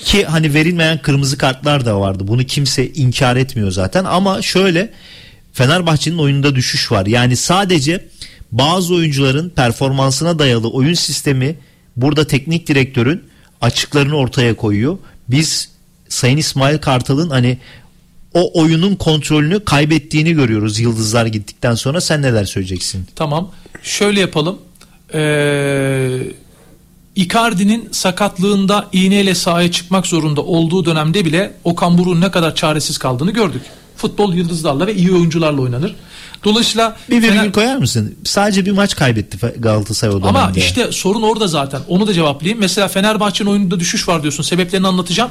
Ki 0.05 0.25
hani 0.25 0.53
verilmeyen 0.53 1.01
kırmızı 1.01 1.37
kartlar 1.37 1.85
da 1.85 1.99
vardı. 1.99 2.27
Bunu 2.27 2.43
kimse 2.43 2.87
inkar 2.87 3.35
etmiyor 3.35 3.71
zaten 3.71 4.05
ama 4.05 4.41
şöyle 4.41 4.89
Fenerbahçe'nin 5.53 6.17
oyununda 6.17 6.55
düşüş 6.55 6.91
var. 6.91 7.05
Yani 7.05 7.35
sadece 7.35 8.05
bazı 8.53 8.95
oyuncuların 8.95 9.49
performansına 9.49 10.39
dayalı 10.39 10.69
oyun 10.69 10.93
sistemi 10.93 11.55
burada 11.95 12.27
teknik 12.27 12.67
direktörün 12.67 13.23
açıklarını 13.61 14.15
ortaya 14.15 14.55
koyuyor. 14.55 14.97
Biz 15.27 15.69
Sayın 16.09 16.37
İsmail 16.37 16.77
Kartal'ın 16.77 17.29
hani 17.29 17.57
o 18.33 18.61
oyunun 18.61 18.95
kontrolünü 18.95 19.65
kaybettiğini 19.65 20.33
görüyoruz 20.33 20.79
yıldızlar 20.79 21.25
gittikten 21.25 21.75
sonra. 21.75 22.01
Sen 22.01 22.21
neler 22.21 22.45
söyleyeceksin? 22.45 23.05
Tamam. 23.15 23.51
Şöyle 23.83 24.19
yapalım. 24.19 24.57
Ee, 25.13 26.19
Icardi'nin 27.15 27.89
sakatlığında 27.91 28.87
iğneyle 28.91 29.35
sahaya 29.35 29.71
çıkmak 29.71 30.07
zorunda 30.07 30.41
olduğu 30.41 30.85
dönemde 30.85 31.25
bile 31.25 31.53
Okan 31.63 31.97
Buruk'un 31.97 32.21
ne 32.21 32.31
kadar 32.31 32.55
çaresiz 32.55 32.97
kaldığını 32.97 33.31
gördük. 33.31 33.61
Futbol 33.97 34.33
yıldızlarla 34.33 34.87
ve 34.87 34.95
iyi 34.95 35.11
oyuncularla 35.11 35.61
oynanır. 35.61 35.95
Dolayısıyla 36.43 36.95
Bir 37.09 37.15
virgül 37.21 37.37
Fener- 37.37 37.51
koyar 37.51 37.75
mısın? 37.75 38.15
Sadece 38.23 38.65
bir 38.65 38.71
maç 38.71 38.95
kaybetti 38.95 39.37
Galatasaray 39.59 40.15
o 40.15 40.21
dönemde. 40.21 40.37
ama 40.39 40.51
işte 40.55 40.91
sorun 40.91 41.21
orada 41.21 41.47
zaten. 41.47 41.81
Onu 41.87 42.07
da 42.07 42.13
cevaplayayım. 42.13 42.59
Mesela 42.59 42.87
Fenerbahçe'nin 42.87 43.49
oyununda 43.49 43.79
düşüş 43.79 44.07
var 44.07 44.21
diyorsun. 44.21 44.43
Sebeplerini 44.43 44.87
anlatacağım. 44.87 45.29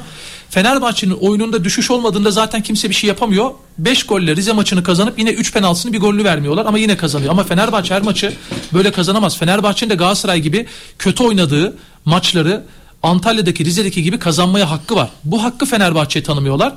Fenerbahçe'nin 0.49 1.11
oyununda 1.13 1.63
düşüş 1.63 1.91
olmadığında 1.91 2.31
zaten 2.31 2.61
kimse 2.63 2.89
bir 2.89 2.95
şey 2.95 3.07
yapamıyor. 3.07 3.51
5 3.77 4.03
golle 4.03 4.35
Rize 4.35 4.51
maçını 4.53 4.83
kazanıp 4.83 5.19
yine 5.19 5.29
3 5.29 5.53
penaltısını 5.53 5.93
bir 5.93 5.99
gollü 5.99 6.23
vermiyorlar 6.23 6.65
ama 6.65 6.77
yine 6.77 6.97
kazanıyor. 6.97 7.31
Ama 7.31 7.43
Fenerbahçe 7.43 7.93
her 7.93 8.01
maçı 8.01 8.33
böyle 8.73 8.91
kazanamaz. 8.91 9.37
Fenerbahçe'nin 9.37 9.89
de 9.89 9.95
Galatasaray 9.95 10.39
gibi 10.39 10.65
kötü 10.99 11.23
oynadığı 11.23 11.77
maçları 12.05 12.63
Antalya'daki 13.03 13.65
Rize'deki 13.65 14.03
gibi 14.03 14.19
kazanmaya 14.19 14.71
hakkı 14.71 14.95
var. 14.95 15.09
Bu 15.23 15.43
hakkı 15.43 15.65
Fenerbahçe'ye 15.65 16.23
tanımıyorlar. 16.23 16.73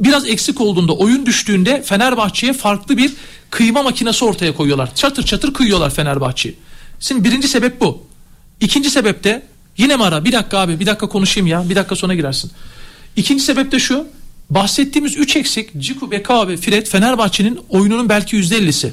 Biraz 0.00 0.28
eksik 0.28 0.60
olduğunda 0.60 0.92
oyun 0.92 1.26
düştüğünde 1.26 1.82
Fenerbahçe'ye 1.82 2.52
farklı 2.52 2.96
bir 2.96 3.12
kıyma 3.50 3.82
makinesi 3.82 4.24
ortaya 4.24 4.54
koyuyorlar. 4.54 4.94
Çatır 4.94 5.22
çatır 5.22 5.54
kıyıyorlar 5.54 5.90
Fenerbahçe'yi. 5.90 6.56
Şimdi 7.00 7.24
birinci 7.24 7.48
sebep 7.48 7.80
bu. 7.80 8.06
İkinci 8.60 8.90
sebep 8.90 9.24
de 9.24 9.42
yine 9.76 9.96
mi 9.96 10.04
ara? 10.04 10.24
Bir 10.24 10.32
dakika 10.32 10.58
abi 10.58 10.80
bir 10.80 10.86
dakika 10.86 11.08
konuşayım 11.08 11.46
ya. 11.46 11.68
Bir 11.68 11.76
dakika 11.76 11.96
sonra 11.96 12.14
girersin. 12.14 12.50
İkinci 13.16 13.42
sebep 13.44 13.72
de 13.72 13.78
şu. 13.78 14.06
Bahsettiğimiz 14.50 15.16
3 15.16 15.36
eksik 15.36 15.80
Ciku, 15.80 16.10
Bekao 16.10 16.48
ve 16.48 16.56
Fred 16.56 16.86
Fenerbahçe'nin 16.86 17.60
oyununun 17.68 18.08
belki 18.08 18.36
%50'si. 18.36 18.90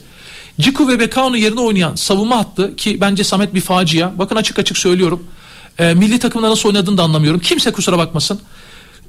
Ciku 0.59 0.87
ve 0.87 0.99
Bekao'nun 0.99 1.37
yerine 1.37 1.59
oynayan 1.59 1.95
savunma 1.95 2.37
hattı 2.37 2.75
ki 2.75 3.01
bence 3.01 3.23
Samet 3.23 3.53
bir 3.53 3.61
facia. 3.61 4.17
Bakın 4.17 4.35
açık 4.35 4.59
açık 4.59 4.77
söylüyorum. 4.77 5.27
Ee, 5.79 5.93
milli 5.93 6.19
takımda 6.19 6.49
nasıl 6.49 6.69
oynadığını 6.69 6.97
da 6.97 7.03
anlamıyorum. 7.03 7.39
Kimse 7.39 7.71
kusura 7.71 7.97
bakmasın. 7.97 8.39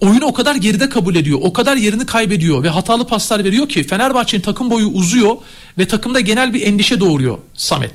Oyunu 0.01 0.25
o 0.25 0.33
kadar 0.33 0.55
geride 0.55 0.89
kabul 0.89 1.15
ediyor. 1.15 1.39
O 1.43 1.53
kadar 1.53 1.77
yerini 1.77 2.07
kaybediyor 2.07 2.62
ve 2.62 2.69
hatalı 2.69 3.07
paslar 3.07 3.45
veriyor 3.45 3.69
ki 3.69 3.85
Fenerbahçe'nin 3.85 4.43
takım 4.43 4.71
boyu 4.71 4.87
uzuyor 4.87 5.37
ve 5.79 5.89
takımda 5.89 6.21
genel 6.21 6.55
bir 6.55 6.62
endişe 6.62 7.01
doğuruyor 7.01 7.39
Samet. 7.55 7.91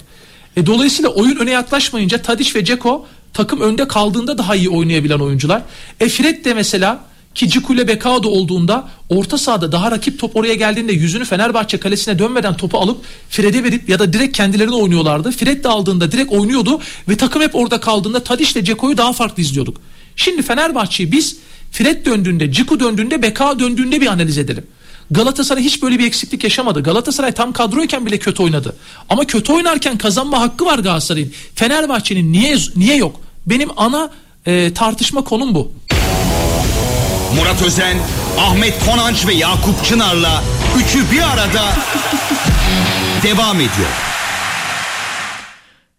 E, 0.58 0.66
dolayısıyla 0.66 1.10
oyun 1.10 1.36
öne 1.36 1.52
yaklaşmayınca 1.52 2.22
Tadiş 2.22 2.56
ve 2.56 2.66
Ceko 2.66 3.08
takım 3.34 3.62
önde 3.62 3.88
kaldığında 3.88 4.38
daha 4.38 4.56
iyi 4.56 4.70
oynayabilen 4.70 5.20
oyuncular. 5.20 5.62
E 6.00 6.10
Fred 6.10 6.46
de 6.46 6.54
mesela 6.54 7.00
Ki 7.36 7.50
Ciku 7.50 7.74
ile 7.74 7.88
Bekao 7.88 8.24
da 8.24 8.28
olduğunda 8.28 8.90
orta 9.10 9.38
sahada 9.38 9.72
daha 9.72 9.92
rakip 9.92 10.20
top 10.20 10.36
oraya 10.36 10.54
geldiğinde 10.54 10.94
yüzünü 10.94 11.26
Fenerbahçe 11.26 11.78
kalesine 11.78 12.20
dönmeden 12.20 12.58
topu 12.58 12.78
alıp 12.78 12.98
Fred'e 13.30 13.64
verip 13.64 13.90
ya 13.90 14.00
da 14.00 14.14
direkt 14.14 14.38
kendilerine 14.38 14.76
oynuyorlardı. 14.76 15.32
Fred 15.32 15.64
de 15.64 15.68
aldığında 15.68 16.12
direkt 16.12 16.32
oynuyordu 16.32 16.82
ve 17.10 17.18
takım 17.18 17.42
hep 17.42 17.56
orada 17.56 17.80
kaldığında 17.80 18.24
Tadiş 18.24 18.52
ile 18.52 18.64
Ceko'yu 18.64 18.98
daha 18.98 19.14
farklı 19.14 19.44
izliyorduk. 19.44 19.78
Şimdi 20.16 20.42
Fenerbahçe'yi 20.42 21.12
biz 21.12 21.38
Fred 21.72 22.06
döndüğünde, 22.06 22.52
Ciku 22.52 22.80
döndüğünde, 22.80 23.22
Bekao 23.22 23.60
döndüğünde 23.60 24.02
bir 24.02 24.08
analiz 24.08 24.38
edelim. 24.38 24.68
Galatasaray 25.12 25.64
hiç 25.64 25.84
böyle 25.84 26.00
bir 26.00 26.08
eksiklik 26.08 26.44
yaşamadı. 26.44 26.84
Galatasaray 26.84 27.32
tam 27.32 27.54
kadroyken 27.54 28.06
bile 28.06 28.18
kötü 28.20 28.44
oynadı. 28.44 28.76
Ama 29.10 29.26
kötü 29.26 29.54
oynarken 29.54 29.98
kazanma 29.98 30.40
hakkı 30.42 30.66
var 30.66 30.80
Galatasaray'ın. 30.80 31.34
Fenerbahçe'nin 31.56 32.34
niye 32.34 32.58
niye 32.76 32.96
yok? 32.96 33.22
Benim 33.46 33.70
ana 33.78 34.10
e, 34.46 34.74
tartışma 34.74 35.24
konum 35.24 35.56
bu. 35.56 35.72
Murat 37.36 37.62
Özen, 37.62 37.98
Ahmet 38.40 38.86
Konanç 38.86 39.28
ve 39.28 39.34
Yakup 39.34 39.86
Çınar'la 39.86 40.44
üçü 40.78 41.12
bir 41.12 41.22
arada 41.34 41.66
devam 43.24 43.56
ediyor. 43.56 43.90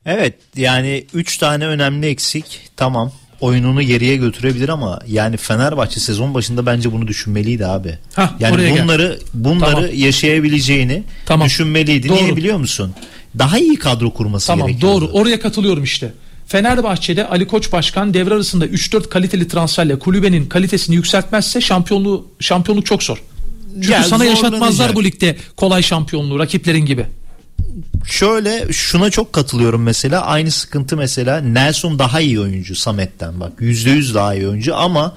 Evet 0.06 0.34
yani 0.56 1.06
3 1.14 1.38
tane 1.38 1.66
önemli 1.66 2.06
eksik 2.06 2.70
tamam 2.76 3.12
oyununu 3.40 3.82
geriye 3.82 4.16
götürebilir 4.16 4.68
ama 4.68 4.98
yani 5.08 5.36
Fenerbahçe 5.36 6.00
sezon 6.00 6.34
başında 6.34 6.66
bence 6.66 6.92
bunu 6.92 7.08
düşünmeliydi 7.08 7.66
abi. 7.66 7.98
Hah, 8.14 8.32
yani 8.40 8.54
oraya 8.54 8.70
gel. 8.70 8.82
bunları 8.84 9.18
bunları 9.34 9.70
Tamam. 9.74 9.90
yaşayabileceğini 9.94 11.02
Tamam. 11.26 11.46
düşünmeliydi. 11.46 12.08
Doğru. 12.08 12.16
Niye 12.24 12.36
biliyor 12.36 12.56
musun? 12.58 12.94
Daha 13.38 13.58
iyi 13.58 13.76
kadro 13.76 14.10
kurması 14.10 14.46
Tamam 14.46 14.66
gerekiyor. 14.68 14.92
doğru 14.92 15.08
oraya 15.12 15.40
katılıyorum 15.40 15.84
işte. 15.84 16.12
Fenerbahçe'de 16.46 17.26
Ali 17.28 17.46
Koç 17.46 17.72
Başkan 17.72 18.14
devre 18.14 18.34
arasında 18.34 18.66
3-4 18.66 19.08
kaliteli 19.08 19.48
transferle 19.48 19.98
kulübenin 19.98 20.46
kalitesini 20.46 20.96
yükseltmezse 20.96 21.60
şampiyonluğu 21.60 22.26
şampiyonluk 22.40 22.86
çok 22.86 23.02
zor. 23.02 23.22
Çünkü 23.74 23.92
Ya 23.92 24.02
sana 24.04 24.24
yaşatmazlar 24.24 24.94
bu 24.94 25.04
ligde 25.04 25.36
kolay 25.56 25.82
şampiyonluğu 25.82 26.38
rakiplerin 26.38 26.86
gibi. 26.86 27.06
Şöyle 28.06 28.72
şuna 28.72 29.10
çok 29.10 29.32
katılıyorum 29.32 29.82
mesela 29.82 30.26
aynı 30.26 30.50
sıkıntı 30.50 30.96
mesela 30.96 31.40
Nelson 31.40 31.98
daha 31.98 32.20
iyi 32.20 32.40
oyuncu 32.40 32.74
Samet'ten 32.74 33.40
bak 33.40 33.52
%100 33.60 34.14
daha 34.14 34.34
iyi 34.34 34.48
oyuncu 34.48 34.76
ama 34.76 35.16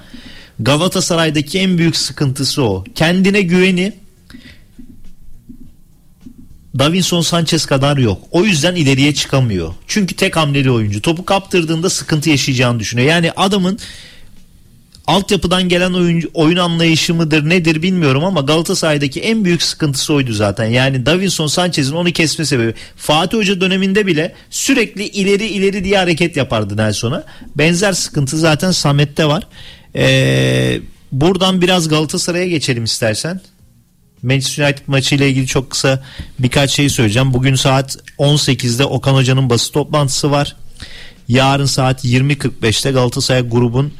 Galatasaray'daki 0.60 1.58
en 1.58 1.78
büyük 1.78 1.96
sıkıntısı 1.96 2.62
o. 2.62 2.84
Kendine 2.94 3.42
güveni 3.42 3.92
Davinson 6.78 7.20
Sanchez 7.20 7.66
kadar 7.66 7.96
yok. 7.96 8.22
O 8.30 8.44
yüzden 8.44 8.74
ileriye 8.74 9.14
çıkamıyor. 9.14 9.74
Çünkü 9.86 10.16
tek 10.16 10.36
hamleli 10.36 10.70
oyuncu. 10.70 11.02
Topu 11.02 11.24
kaptırdığında 11.24 11.90
sıkıntı 11.90 12.30
yaşayacağını 12.30 12.80
düşünüyor. 12.80 13.08
Yani 13.08 13.32
adamın 13.32 13.78
altyapıdan 15.06 15.68
gelen 15.68 15.92
oyuncu, 15.92 16.30
oyun 16.34 16.56
anlayışı 16.56 17.14
mıdır 17.14 17.48
nedir 17.48 17.82
bilmiyorum 17.82 18.24
ama 18.24 18.40
Galatasaray'daki 18.40 19.20
en 19.20 19.44
büyük 19.44 19.62
sıkıntısı 19.62 20.14
oydu 20.14 20.32
zaten. 20.32 20.64
Yani 20.64 21.06
Davinson 21.06 21.46
Sanchez'in 21.46 21.94
onu 21.94 22.12
kesme 22.12 22.44
sebebi. 22.44 22.74
Fatih 22.96 23.38
Hoca 23.38 23.60
döneminde 23.60 24.06
bile 24.06 24.34
sürekli 24.50 25.04
ileri 25.04 25.46
ileri 25.46 25.84
diye 25.84 25.98
hareket 25.98 26.36
yapardı 26.36 26.76
Nelson'a. 26.76 27.24
Benzer 27.56 27.92
sıkıntı 27.92 28.38
zaten 28.38 28.70
Samet'te 28.70 29.26
var. 29.26 29.46
Ee, 29.96 30.80
buradan 31.12 31.60
biraz 31.60 31.88
Galatasaray'a 31.88 32.46
geçelim 32.46 32.84
istersen. 32.84 33.40
Manchester 34.22 34.64
United 34.64 34.82
maçı 34.86 35.14
ile 35.14 35.28
ilgili 35.28 35.46
çok 35.46 35.70
kısa 35.70 36.02
birkaç 36.38 36.70
şey 36.70 36.88
söyleyeceğim. 36.88 37.34
Bugün 37.34 37.54
saat 37.54 37.96
18'de 38.18 38.84
Okan 38.84 39.14
Hoca'nın 39.14 39.50
basın 39.50 39.72
toplantısı 39.72 40.30
var. 40.30 40.56
Yarın 41.28 41.66
saat 41.66 42.04
20.45'te 42.04 42.90
Galatasaray 42.90 43.48
grubun 43.48 43.92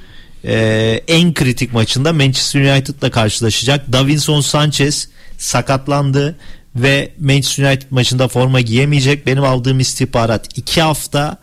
e, 0.44 1.00
en 1.08 1.34
kritik 1.34 1.72
maçında 1.72 2.12
Manchester 2.12 2.60
United'la 2.60 3.10
karşılaşacak. 3.10 3.92
Davinson 3.92 4.40
Sanchez 4.40 5.08
sakatlandı 5.38 6.36
ve 6.76 7.12
Manchester 7.18 7.64
United 7.64 7.86
maçında 7.90 8.28
forma 8.28 8.60
giyemeyecek. 8.60 9.26
Benim 9.26 9.44
aldığım 9.44 9.80
istihbarat 9.80 10.58
2 10.58 10.80
hafta 10.80 11.38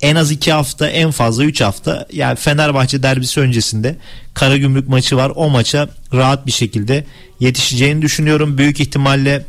en 0.00 0.16
az 0.16 0.30
2 0.30 0.52
hafta 0.52 0.88
en 0.88 1.10
fazla 1.10 1.44
3 1.44 1.60
hafta 1.60 2.06
yani 2.12 2.36
Fenerbahçe 2.36 3.02
derbisi 3.02 3.40
öncesinde 3.40 3.96
Karagümrük 4.34 4.88
maçı 4.88 5.16
var. 5.16 5.32
O 5.34 5.50
maça 5.50 5.88
rahat 6.14 6.46
bir 6.46 6.52
şekilde 6.52 7.04
yetişeceğini 7.40 8.02
düşünüyorum. 8.02 8.58
Büyük 8.58 8.80
ihtimalle 8.80 9.46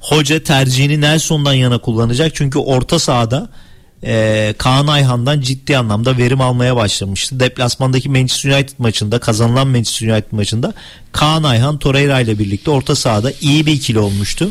hoca 0.00 0.42
tercihini 0.42 1.00
Nelson'dan 1.00 1.52
yana 1.52 1.78
kullanacak. 1.78 2.34
Çünkü 2.34 2.58
orta 2.58 2.98
sahada 2.98 3.48
e, 4.04 4.54
Kaan 4.58 4.86
Ayhan'dan 4.86 5.40
ciddi 5.40 5.78
anlamda 5.78 6.18
verim 6.18 6.40
almaya 6.40 6.76
başlamıştı. 6.76 7.40
Deplasmandaki 7.40 8.08
Manchester 8.08 8.50
United 8.50 8.74
maçında 8.78 9.18
kazanılan 9.18 9.68
Manchester 9.68 10.08
United 10.08 10.32
maçında 10.32 10.74
Kaan 11.12 11.42
Ayhan 11.42 11.78
Torreira 11.78 12.20
ile 12.20 12.38
birlikte 12.38 12.70
orta 12.70 12.94
sahada 12.96 13.32
iyi 13.40 13.66
bir 13.66 13.72
ikili 13.72 13.98
olmuştu. 13.98 14.50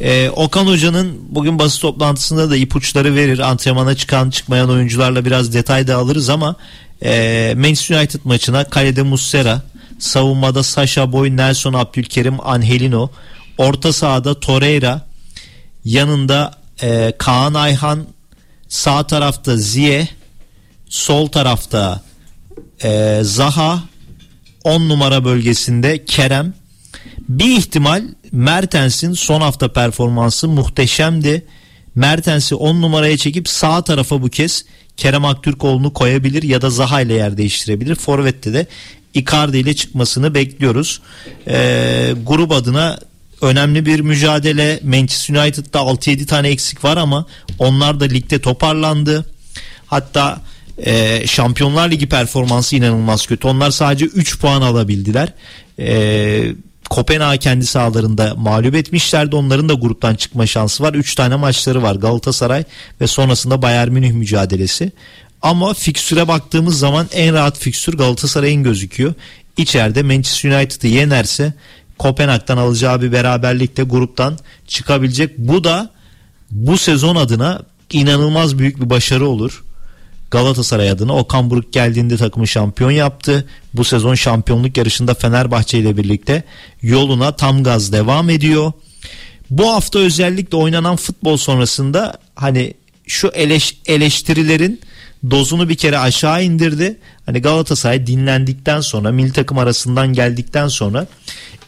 Ee, 0.00 0.30
Okan 0.30 0.66
Hoca'nın 0.66 1.18
bugün 1.28 1.58
basın 1.58 1.80
toplantısında 1.80 2.50
da 2.50 2.56
ipuçları 2.56 3.14
verir. 3.14 3.38
Antrenmana 3.38 3.94
çıkan 3.94 4.30
çıkmayan 4.30 4.70
oyuncularla 4.70 5.24
biraz 5.24 5.54
detay 5.54 5.86
da 5.86 5.96
alırız 5.96 6.28
ama 6.30 6.56
e, 7.04 7.54
Manchester 7.56 7.98
United 7.98 8.20
maçına 8.24 8.64
kalede 8.64 9.02
Muslera, 9.02 9.62
savunmada 9.98 10.62
Sasha 10.62 11.12
Boy, 11.12 11.36
Nelson 11.36 11.72
Abdülkerim, 11.72 12.46
Angelino, 12.48 13.10
orta 13.58 13.92
sahada 13.92 14.40
Torreira, 14.40 15.06
yanında 15.84 16.54
e, 16.82 17.12
Kaan 17.18 17.54
Ayhan, 17.54 18.06
sağ 18.74 19.06
tarafta 19.06 19.56
Ziye, 19.56 20.08
sol 20.88 21.26
tarafta 21.26 22.02
e, 22.84 23.20
Zaha, 23.22 23.82
10 24.64 24.88
numara 24.88 25.24
bölgesinde 25.24 26.04
Kerem, 26.04 26.54
bir 27.28 27.58
ihtimal 27.58 28.02
Mertens'in 28.32 29.12
son 29.12 29.40
hafta 29.40 29.72
performansı 29.72 30.48
muhteşemdi. 30.48 31.46
Mertens'i 31.94 32.54
10 32.54 32.82
numaraya 32.82 33.16
çekip 33.16 33.48
sağ 33.48 33.84
tarafa 33.84 34.22
bu 34.22 34.28
kez 34.28 34.64
Kerem 34.96 35.24
Aktürkoğlu'nu 35.24 35.92
koyabilir 35.92 36.42
ya 36.42 36.62
da 36.62 36.70
Zaha 36.70 37.00
ile 37.00 37.14
yer 37.14 37.36
değiştirebilir. 37.36 37.94
Forvet'te 37.94 38.52
de 38.52 38.66
Icardi 39.14 39.58
ile 39.58 39.76
çıkmasını 39.76 40.34
bekliyoruz. 40.34 41.00
Ee, 41.48 42.14
grup 42.26 42.52
adına 42.52 42.98
önemli 43.44 43.86
bir 43.86 44.00
mücadele. 44.00 44.80
Manchester 44.84 45.34
United'da 45.34 45.78
6-7 45.78 46.26
tane 46.26 46.48
eksik 46.48 46.84
var 46.84 46.96
ama 46.96 47.26
onlar 47.58 48.00
da 48.00 48.04
ligde 48.04 48.38
toparlandı. 48.38 49.24
Hatta 49.86 50.40
e, 50.78 51.26
Şampiyonlar 51.26 51.90
Ligi 51.90 52.08
performansı 52.08 52.76
inanılmaz 52.76 53.26
kötü. 53.26 53.48
Onlar 53.48 53.70
sadece 53.70 54.04
3 54.04 54.38
puan 54.38 54.62
alabildiler. 54.62 55.32
E, 55.78 56.54
Kopenhag 56.90 57.40
kendi 57.40 57.66
sahalarında 57.66 58.34
mağlup 58.34 58.74
etmişlerdi. 58.74 59.36
Onların 59.36 59.68
da 59.68 59.74
gruptan 59.74 60.14
çıkma 60.14 60.46
şansı 60.46 60.82
var. 60.82 60.94
3 60.94 61.14
tane 61.14 61.36
maçları 61.36 61.82
var. 61.82 61.94
Galatasaray 61.94 62.64
ve 63.00 63.06
sonrasında 63.06 63.62
Bayern 63.62 63.92
Münih 63.92 64.12
mücadelesi. 64.12 64.92
Ama 65.42 65.74
fikstüre 65.74 66.28
baktığımız 66.28 66.78
zaman 66.78 67.08
en 67.12 67.34
rahat 67.34 67.58
fikstür 67.58 67.94
Galatasaray'ın 67.94 68.62
gözüküyor. 68.62 69.14
İçeride 69.56 70.02
Manchester 70.02 70.50
United'ı 70.50 70.86
yenerse 70.86 71.52
Kopenhag'dan 71.98 72.56
alacağı 72.56 73.02
bir 73.02 73.12
beraberlikte 73.12 73.82
gruptan 73.82 74.38
çıkabilecek. 74.66 75.38
Bu 75.38 75.64
da 75.64 75.90
bu 76.50 76.78
sezon 76.78 77.16
adına 77.16 77.62
inanılmaz 77.92 78.58
büyük 78.58 78.80
bir 78.80 78.90
başarı 78.90 79.26
olur. 79.26 79.64
Galatasaray 80.30 80.90
adına 80.90 81.16
Okan 81.16 81.50
Buruk 81.50 81.72
geldiğinde 81.72 82.16
takımı 82.16 82.46
şampiyon 82.46 82.90
yaptı. 82.90 83.48
Bu 83.74 83.84
sezon 83.84 84.14
şampiyonluk 84.14 84.76
yarışında 84.76 85.14
Fenerbahçe 85.14 85.78
ile 85.78 85.96
birlikte 85.96 86.42
yoluna 86.82 87.36
tam 87.36 87.62
gaz 87.62 87.92
devam 87.92 88.30
ediyor. 88.30 88.72
Bu 89.50 89.72
hafta 89.72 89.98
özellikle 89.98 90.56
oynanan 90.56 90.96
futbol 90.96 91.36
sonrasında 91.36 92.18
hani 92.34 92.74
şu 93.06 93.28
eleş, 93.28 93.76
eleştirilerin 93.86 94.80
dozunu 95.30 95.68
bir 95.68 95.74
kere 95.74 95.98
aşağı 95.98 96.44
indirdi. 96.44 96.98
Hani 97.26 97.42
Galatasaray 97.42 98.06
dinlendikten 98.06 98.80
sonra 98.80 99.12
milli 99.12 99.32
takım 99.32 99.58
arasından 99.58 100.12
geldikten 100.12 100.68
sonra 100.68 101.06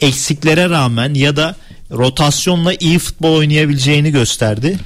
eksiklere 0.00 0.70
rağmen 0.70 1.14
ya 1.14 1.36
da 1.36 1.56
rotasyonla 1.90 2.74
iyi 2.74 2.98
futbol 2.98 3.36
oynayabileceğini 3.36 4.10
gösterdi. 4.10 4.78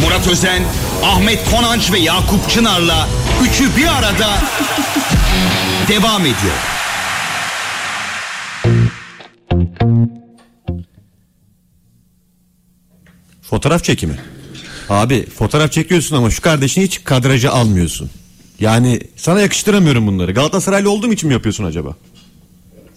Murat 0.00 0.28
Özen, 0.28 0.62
Ahmet 1.04 1.50
Konanç 1.50 1.92
ve 1.92 1.98
Yakup 1.98 2.50
Çınar'la 2.50 3.08
üçü 3.42 3.76
bir 3.76 3.86
arada 3.86 4.28
devam 5.88 6.22
ediyor. 6.22 6.56
Fotoğraf 13.42 13.84
çekimi. 13.84 14.31
Abi 14.88 15.26
fotoğraf 15.26 15.72
çekiyorsun 15.72 16.16
ama 16.16 16.30
şu 16.30 16.42
kardeşini 16.42 16.84
hiç 16.84 17.04
kadraja 17.04 17.50
almıyorsun. 17.50 18.10
Yani 18.60 19.00
sana 19.16 19.40
yakıştıramıyorum 19.40 20.06
bunları. 20.06 20.32
Galatasaraylı 20.32 20.90
olduğum 20.90 21.12
için 21.12 21.26
mi 21.28 21.32
yapıyorsun 21.32 21.64
acaba? 21.64 21.96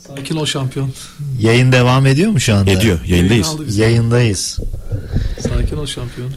Sakin 0.07 0.35
ol 0.35 0.45
şampiyon. 0.45 0.93
Yayın 1.39 1.71
devam 1.71 2.05
ediyor 2.05 2.31
mu 2.31 2.39
şu 2.39 2.55
anda? 2.55 2.71
Ediyor, 2.71 2.99
yayındayız. 3.07 3.47
Yayın. 3.59 3.71
Yayındayız. 3.77 4.59
Sakin 5.39 5.77
ol 5.77 5.85
şampiyon. 5.85 6.31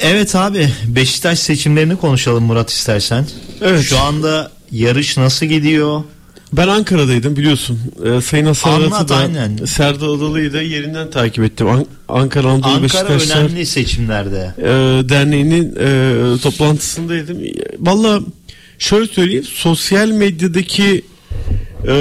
Evet 0.00 0.36
abi 0.36 0.72
Beşiktaş 0.86 1.38
seçimlerini 1.38 1.96
konuşalım 1.96 2.44
Murat 2.44 2.70
istersen. 2.70 3.26
Evet. 3.62 3.82
Şu 3.82 3.98
anda 3.98 4.50
Yarış 4.72 5.16
nasıl 5.16 5.46
gidiyor? 5.46 6.02
Ben 6.52 6.68
Ankara'daydım 6.68 7.36
biliyorsun. 7.36 7.78
Ee, 8.04 8.20
Sayın 8.20 8.46
Hasan 8.46 8.70
Anlat, 8.70 9.10
Arat'ı 9.12 9.34
da. 9.62 9.66
Serdar 9.66 10.06
Adalı'yı 10.06 10.52
da 10.52 10.62
yerinden 10.62 11.10
takip 11.10 11.44
ettim. 11.44 11.66
An- 11.68 11.86
Ankara 12.08 12.48
Anadolu 12.48 12.70
Ankara 12.70 12.82
Beşiktaşlar 12.82 13.44
önemli 13.44 13.66
seçimlerde. 13.66 14.54
e, 14.58 14.64
Derneği'nin 15.08 15.76
e, 15.80 16.38
toplantısındaydım. 16.38 17.38
Valla 17.78 18.20
şöyle 18.78 19.06
söyleyeyim 19.06 19.44
sosyal 19.44 20.08
medyadaki 20.08 21.02
e, 21.88 21.92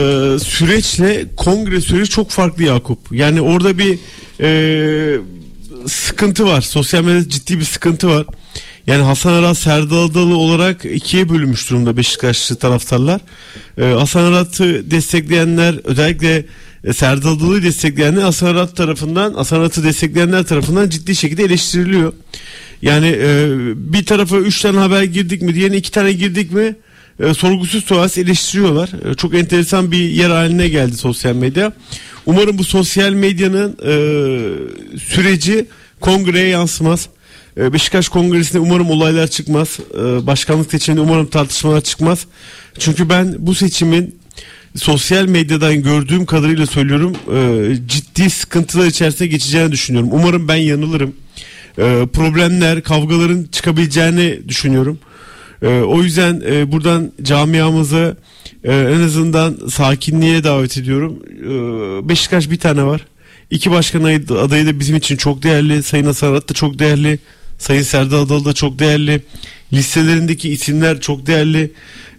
süreçle 0.44 1.26
kongre 1.38 1.82
süreci 1.82 2.10
çok 2.10 2.30
farklı 2.30 2.64
Yakup. 2.64 3.00
Yani 3.12 3.42
orada 3.42 3.78
bir 3.78 4.00
e, 4.42 5.20
sıkıntı 5.88 6.46
var. 6.46 6.62
Sosyal 6.62 7.04
medyada 7.04 7.30
ciddi 7.30 7.60
bir 7.60 7.64
sıkıntı 7.66 8.08
var. 8.08 8.26
Yani 8.88 9.04
Hasan 9.04 9.34
Arat 9.34 9.58
Serdar 9.58 10.06
Adalı 10.06 10.38
olarak 10.38 10.86
ikiye 10.86 11.30
bölünmüş 11.30 11.70
durumda 11.70 11.98
Beşiktaşlı 11.98 12.56
taraftarlar. 12.56 13.22
Ee, 13.78 13.84
Hasan 13.84 14.24
Arat'ı 14.24 14.92
destekleyenler 14.92 15.76
özellikle 15.84 16.46
e, 16.84 16.94
Serdar 16.94 17.30
Adalı'yı 17.32 17.64
destekleyenler 17.64 18.22
Hasan 18.22 18.48
Arat 18.48 18.76
tarafından 18.76 19.34
Hasan 19.34 19.60
Arat'ı 19.60 19.84
destekleyenler 19.84 20.44
tarafından 20.44 20.90
ciddi 20.90 21.16
şekilde 21.16 21.44
eleştiriliyor. 21.44 22.14
Yani 22.82 23.08
e, 23.08 23.48
bir 23.76 24.06
tarafa 24.06 24.38
üç 24.38 24.62
tane 24.62 24.78
haber 24.78 25.04
girdik 25.04 25.42
mi 25.42 25.56
diğerine 25.56 25.78
iki 25.78 25.92
tane 25.92 26.12
girdik 26.12 26.52
mi 26.52 26.76
e, 27.20 27.34
sorgusuz 27.34 27.84
sualsiz 27.84 28.24
eleştiriyorlar. 28.24 28.90
E, 29.12 29.14
çok 29.14 29.36
enteresan 29.36 29.92
bir 29.92 30.10
yer 30.10 30.30
haline 30.30 30.68
geldi 30.68 30.98
sosyal 30.98 31.36
medya. 31.36 31.74
Umarım 32.26 32.58
bu 32.58 32.64
sosyal 32.64 33.12
medyanın 33.12 33.78
e, 33.86 33.94
süreci 35.00 35.66
kongreye 36.00 36.48
yansımaz. 36.48 37.10
E, 37.60 37.74
Beşiktaş 37.74 38.10
Kongresi'nde 38.10 38.60
umarım 38.60 38.90
olaylar 38.90 39.28
çıkmaz. 39.28 39.80
E, 39.94 40.28
Başkanlık 40.28 40.72
seçiminde 40.72 41.02
umarım 41.02 41.28
tartışmalar 41.28 41.82
çıkmaz. 41.82 42.26
Çünkü 42.80 43.10
ben 43.10 43.36
bu 43.40 43.56
seçimin 43.56 44.16
sosyal 44.76 45.26
medyadan 45.26 45.84
gördüğüm 45.84 46.26
kadarıyla 46.26 46.66
söylüyorum 46.66 47.16
e, 47.34 47.74
ciddi 47.88 48.30
sıkıntılar 48.30 48.86
içerisine 48.86 49.28
geçeceğini 49.28 49.72
düşünüyorum. 49.72 50.10
Umarım 50.14 50.48
ben 50.48 50.56
yanılırım. 50.56 51.14
E, 51.78 52.08
Problemler, 52.14 52.84
kavgaların 52.84 53.44
çıkabileceğini 53.52 54.40
düşünüyorum. 54.48 55.00
O 55.88 56.04
yüzden 56.04 56.42
e, 56.52 56.72
buradan 56.72 57.12
camiamızı 57.22 58.18
e, 58.64 58.74
en 58.76 59.02
azından 59.02 59.58
sakinliğe 59.72 60.44
davet 60.44 60.78
ediyorum. 60.78 61.20
Beşiktaş 62.10 62.50
bir 62.50 62.60
tane 62.60 62.84
var. 62.84 63.02
İki 63.52 63.72
başkan 63.72 64.02
aday- 64.02 64.40
adayı 64.40 64.66
da 64.66 64.80
bizim 64.80 64.96
için 64.96 65.18
çok 65.18 65.44
değerli. 65.44 65.84
Sayın 65.84 66.06
Hasan 66.06 66.32
Arat 66.32 66.50
da 66.50 66.54
çok 66.54 66.80
değerli. 66.80 67.20
Sayın 67.58 67.82
Serdar 67.82 68.20
Adalı 68.20 68.46
da 68.46 68.54
çok 68.54 68.80
değerli. 68.80 69.22
Listelerindeki 69.74 70.50
isimler 70.50 71.02
çok 71.02 71.28
değerli. 71.28 71.72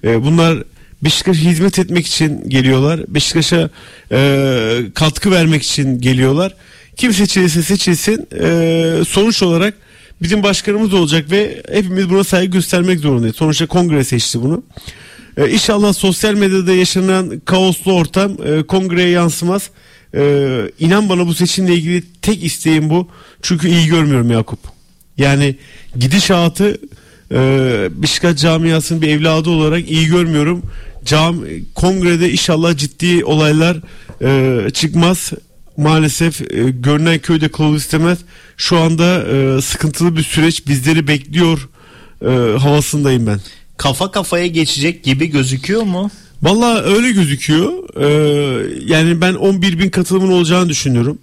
Ee, 0.05 0.23
bunlar 0.23 0.63
Beşiktaş'a 1.03 1.41
hizmet 1.41 1.79
etmek 1.79 2.07
için 2.07 2.49
geliyorlar. 2.49 3.01
Beşiktaş'a 3.09 3.71
e, 4.13 4.81
katkı 4.95 5.31
vermek 5.31 5.63
için 5.63 6.01
geliyorlar. 6.01 6.55
Kim 6.97 7.13
seçilirse 7.13 7.63
seçilsin 7.63 8.29
e, 8.41 9.05
sonuç 9.09 9.43
olarak 9.43 9.75
bizim 10.23 10.43
başkanımız 10.43 10.95
olacak 10.95 11.31
ve 11.31 11.63
hepimiz 11.73 12.11
buna 12.11 12.25
saygı 12.25 12.53
göstermek 12.53 13.01
zorundayız. 13.01 13.37
Sonuçta 13.37 13.67
kongre 13.67 14.05
seçti 14.05 14.43
bunu. 14.43 14.63
E, 15.37 15.51
inşallah 15.51 15.93
sosyal 15.93 16.35
medyada 16.35 16.75
yaşanan 16.75 17.41
kaoslu 17.45 17.93
ortam 17.93 18.33
e, 18.47 18.63
kongreye 18.63 19.09
yansımaz. 19.09 19.71
E, 20.15 20.61
inan 20.79 21.09
bana 21.09 21.27
bu 21.27 21.35
seçimle 21.35 21.75
ilgili 21.75 22.05
tek 22.23 22.45
isteğim 22.45 22.91
bu. 22.91 23.09
Çünkü 23.43 23.69
iyi 23.69 23.87
görmüyorum 23.87 24.31
Yakup. 24.31 24.78
Yani 25.19 25.57
gidişatı 25.97 26.79
e, 27.33 27.41
Beşiktaş 28.03 28.41
camiasının 28.41 29.03
bir 29.03 29.09
evladı 29.09 29.51
olarak 29.51 29.91
iyi 29.91 30.07
görmüyorum. 30.07 30.63
Cam 31.05 31.37
kongrede 31.75 32.33
inşallah 32.33 32.77
ciddi 32.77 33.25
olaylar 33.25 33.77
e, 34.23 34.71
çıkmaz. 34.71 35.33
Maalesef 35.77 36.41
e, 36.41 36.71
görünen 36.71 37.19
köyde 37.19 37.49
kılavuz 37.49 37.81
istemez. 37.81 38.19
Şu 38.57 38.79
anda 38.79 39.27
e, 39.29 39.61
sıkıntılı 39.61 40.17
bir 40.17 40.23
süreç 40.23 40.67
bizleri 40.67 41.09
bekliyor 41.09 41.69
e, 42.23 42.59
havasındayım 42.59 43.27
ben. 43.27 43.41
Kafa 43.77 44.11
kafaya 44.11 44.47
geçecek 44.47 45.05
gibi 45.05 45.27
gözüküyor 45.27 45.83
mu? 45.83 46.11
Valla 46.43 46.83
öyle 46.83 47.11
gözüküyor. 47.11 47.73
Ee, 48.01 48.67
yani 48.85 49.21
ben 49.21 49.35
11 49.35 49.79
bin 49.79 49.91
katılımın 49.91 50.33
olacağını 50.33 50.69
düşünüyorum. 50.69 51.19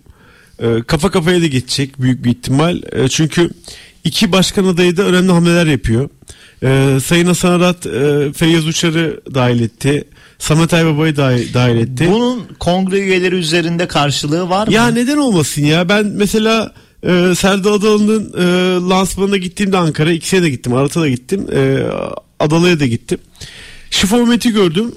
Ee, 0.59 0.83
kafa 0.87 1.11
kafaya 1.11 1.41
da 1.41 1.47
geçecek 1.47 2.01
büyük 2.01 2.23
bir 2.23 2.29
ihtimal. 2.29 2.81
Ee, 2.91 3.07
çünkü 3.07 3.49
iki 4.03 4.31
başkan 4.31 4.65
adayı 4.65 4.97
da 4.97 5.03
önemli 5.03 5.31
hamleler 5.31 5.65
yapıyor. 5.65 6.09
Ee, 6.63 6.99
Sayın 7.03 7.25
Hasan 7.27 7.51
Arat 7.51 7.85
e, 7.85 8.33
Feyyaz 8.33 8.67
Uçar'ı 8.67 9.21
dahil 9.33 9.61
etti. 9.61 10.03
Samet 10.39 10.73
Aybaba'yı 10.73 11.15
dahil, 11.15 11.53
dahil 11.53 11.77
etti. 11.77 12.09
Bunun 12.11 12.43
kongre 12.59 12.99
üyeleri 12.99 13.35
üzerinde 13.35 13.87
karşılığı 13.87 14.49
var 14.49 14.67
mı? 14.67 14.73
Ya 14.73 14.87
neden 14.87 15.17
olmasın 15.17 15.61
ya? 15.61 15.89
Ben 15.89 16.05
mesela 16.05 16.73
e, 17.03 17.33
Serdar 17.35 17.71
Adalı'nın 17.71 18.33
e, 18.37 18.43
lansmanına 18.89 19.37
gittiğimde 19.37 19.77
Ankara 19.77 20.11
ikisine 20.11 20.43
de 20.43 20.49
gittim. 20.49 20.73
Arat'a 20.73 21.01
da 21.01 21.09
gittim. 21.09 21.47
E, 21.53 21.77
Adalı'ya 22.39 22.79
da 22.79 22.85
gittim. 22.85 23.19
Şifomet'i 23.91 24.51
gördüm. 24.51 24.91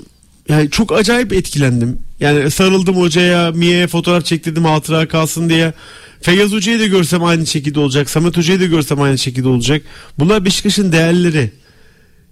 Yani 0.49 0.71
çok 0.71 0.93
acayip 0.93 1.33
etkilendim. 1.33 1.99
Yani 2.21 2.51
sarıldım 2.51 2.97
hocaya, 2.97 3.51
Mia'ya 3.51 3.87
fotoğraf 3.87 4.25
çektirdim 4.25 4.65
hatıra 4.65 5.09
kalsın 5.09 5.49
diye. 5.49 5.73
Feyyaz 6.21 6.53
Hoca'yı 6.53 6.81
da 6.81 6.87
görsem 6.87 7.25
aynı 7.25 7.47
şekilde 7.47 7.81
olacak. 7.81 8.11
Samet 8.11 8.37
Hoca'yı 8.37 8.61
da 8.61 8.65
görsem 8.65 9.01
aynı 9.01 9.19
şekilde 9.19 9.49
olacak. 9.49 9.83
Bunlar 10.19 10.45
Beşiktaş'ın 10.45 10.93
değerleri. 10.93 11.51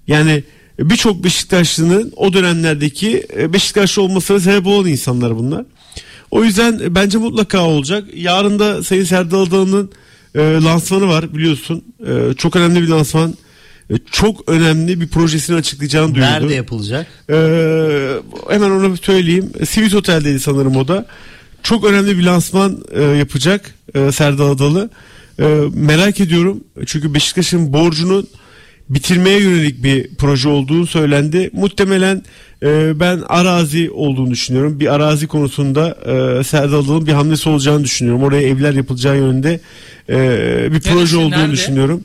Yani 0.09 0.45
birçok 0.79 1.25
Beşiktaşlı'nın 1.25 2.13
o 2.17 2.33
dönemlerdeki 2.33 3.27
e, 3.37 3.53
Beşiktaşlı 3.53 4.03
olmasına 4.03 4.41
sebep 4.41 4.67
olan 4.67 4.87
insanlar 4.87 5.37
bunlar. 5.37 5.65
O 6.31 6.45
yüzden 6.45 6.81
bence 6.95 7.19
mutlaka 7.19 7.65
olacak. 7.65 8.05
Yarın 8.15 8.59
da 8.59 8.83
Sayın 8.83 9.05
Serdar 9.05 9.39
Adalı'nın 9.39 9.91
e, 10.35 10.41
lansmanı 10.41 11.09
var 11.09 11.35
biliyorsun. 11.35 11.85
E, 12.07 12.35
çok 12.35 12.57
önemli 12.57 12.83
bir 12.83 12.89
lansman. 12.89 13.35
E, 13.91 13.95
çok 14.13 14.49
önemli 14.51 15.01
bir 15.01 15.09
projesini 15.09 15.57
açıklayacağını 15.57 16.15
duyurdu. 16.15 16.31
Nerede 16.31 16.55
yapılacak? 16.55 17.07
E, 17.31 17.37
hemen 18.49 18.71
onu 18.71 18.97
söyleyeyim. 18.97 19.53
Sivit 19.69 19.95
Otel'deydi 19.95 20.41
sanırım 20.41 20.77
o 20.77 20.89
da. 20.89 21.07
Çok 21.63 21.85
önemli 21.85 22.19
bir 22.19 22.23
lansman 22.23 22.79
e, 22.95 23.03
yapacak 23.03 23.75
e, 23.95 24.13
Serdar 24.13 24.51
Adalı. 24.51 24.91
E, 25.41 25.45
merak 25.75 26.21
ediyorum. 26.21 26.65
Çünkü 26.87 27.15
Beşiktaş'ın 27.15 27.73
borcunun 27.73 28.27
bitirmeye 28.89 29.41
yönelik 29.41 29.83
bir 29.83 30.09
proje 30.19 30.49
olduğu 30.49 30.87
söylendi. 30.87 31.51
Muhtemelen 31.53 32.23
e, 32.63 33.01
ben 33.01 33.23
arazi 33.29 33.91
olduğunu 33.91 34.31
düşünüyorum. 34.31 34.81
Bir 34.81 34.95
arazi 34.95 35.27
konusunda 35.27 35.89
e, 36.41 36.45
Serdar 36.45 36.69
Adalı'nın 36.79 37.07
bir 37.07 37.13
hamlesi 37.13 37.49
olacağını 37.49 37.85
düşünüyorum. 37.85 38.23
Oraya 38.23 38.43
evler 38.43 38.73
yapılacağı 38.75 39.17
yönünde 39.17 39.61
e, 40.09 40.69
bir 40.73 40.81
proje 40.81 40.97
Neresi, 40.97 41.17
olduğunu 41.17 41.31
nerede? 41.31 41.53
düşünüyorum. 41.53 42.05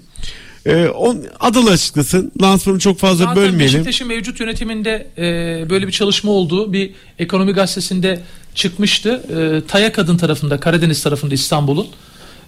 E, 0.66 0.88
on, 0.88 1.24
Adalı 1.40 1.70
açıklasın. 1.70 2.32
Lansmanı 2.42 2.80
çok 2.80 3.00
fazla 3.00 3.26
Zaten 3.26 3.36
bölmeyelim. 3.36 3.60
Beşiktaş'ın 3.60 4.08
mevcut 4.08 4.40
yönetiminde 4.40 5.08
e, 5.18 5.24
böyle 5.70 5.88
bir 5.88 5.92
çalışma 5.92 6.32
olduğu 6.32 6.74
bir 6.74 6.92
ekonomi 7.20 7.52
gazetesinde 7.52 8.20
çıkmıştı. 8.56 9.10
E, 9.10 9.68
Taya 9.68 9.92
Kadın 9.92 10.18
tarafında, 10.18 10.60
Karadeniz 10.60 11.04
tarafında 11.04 11.34
İstanbul'un 11.34 11.88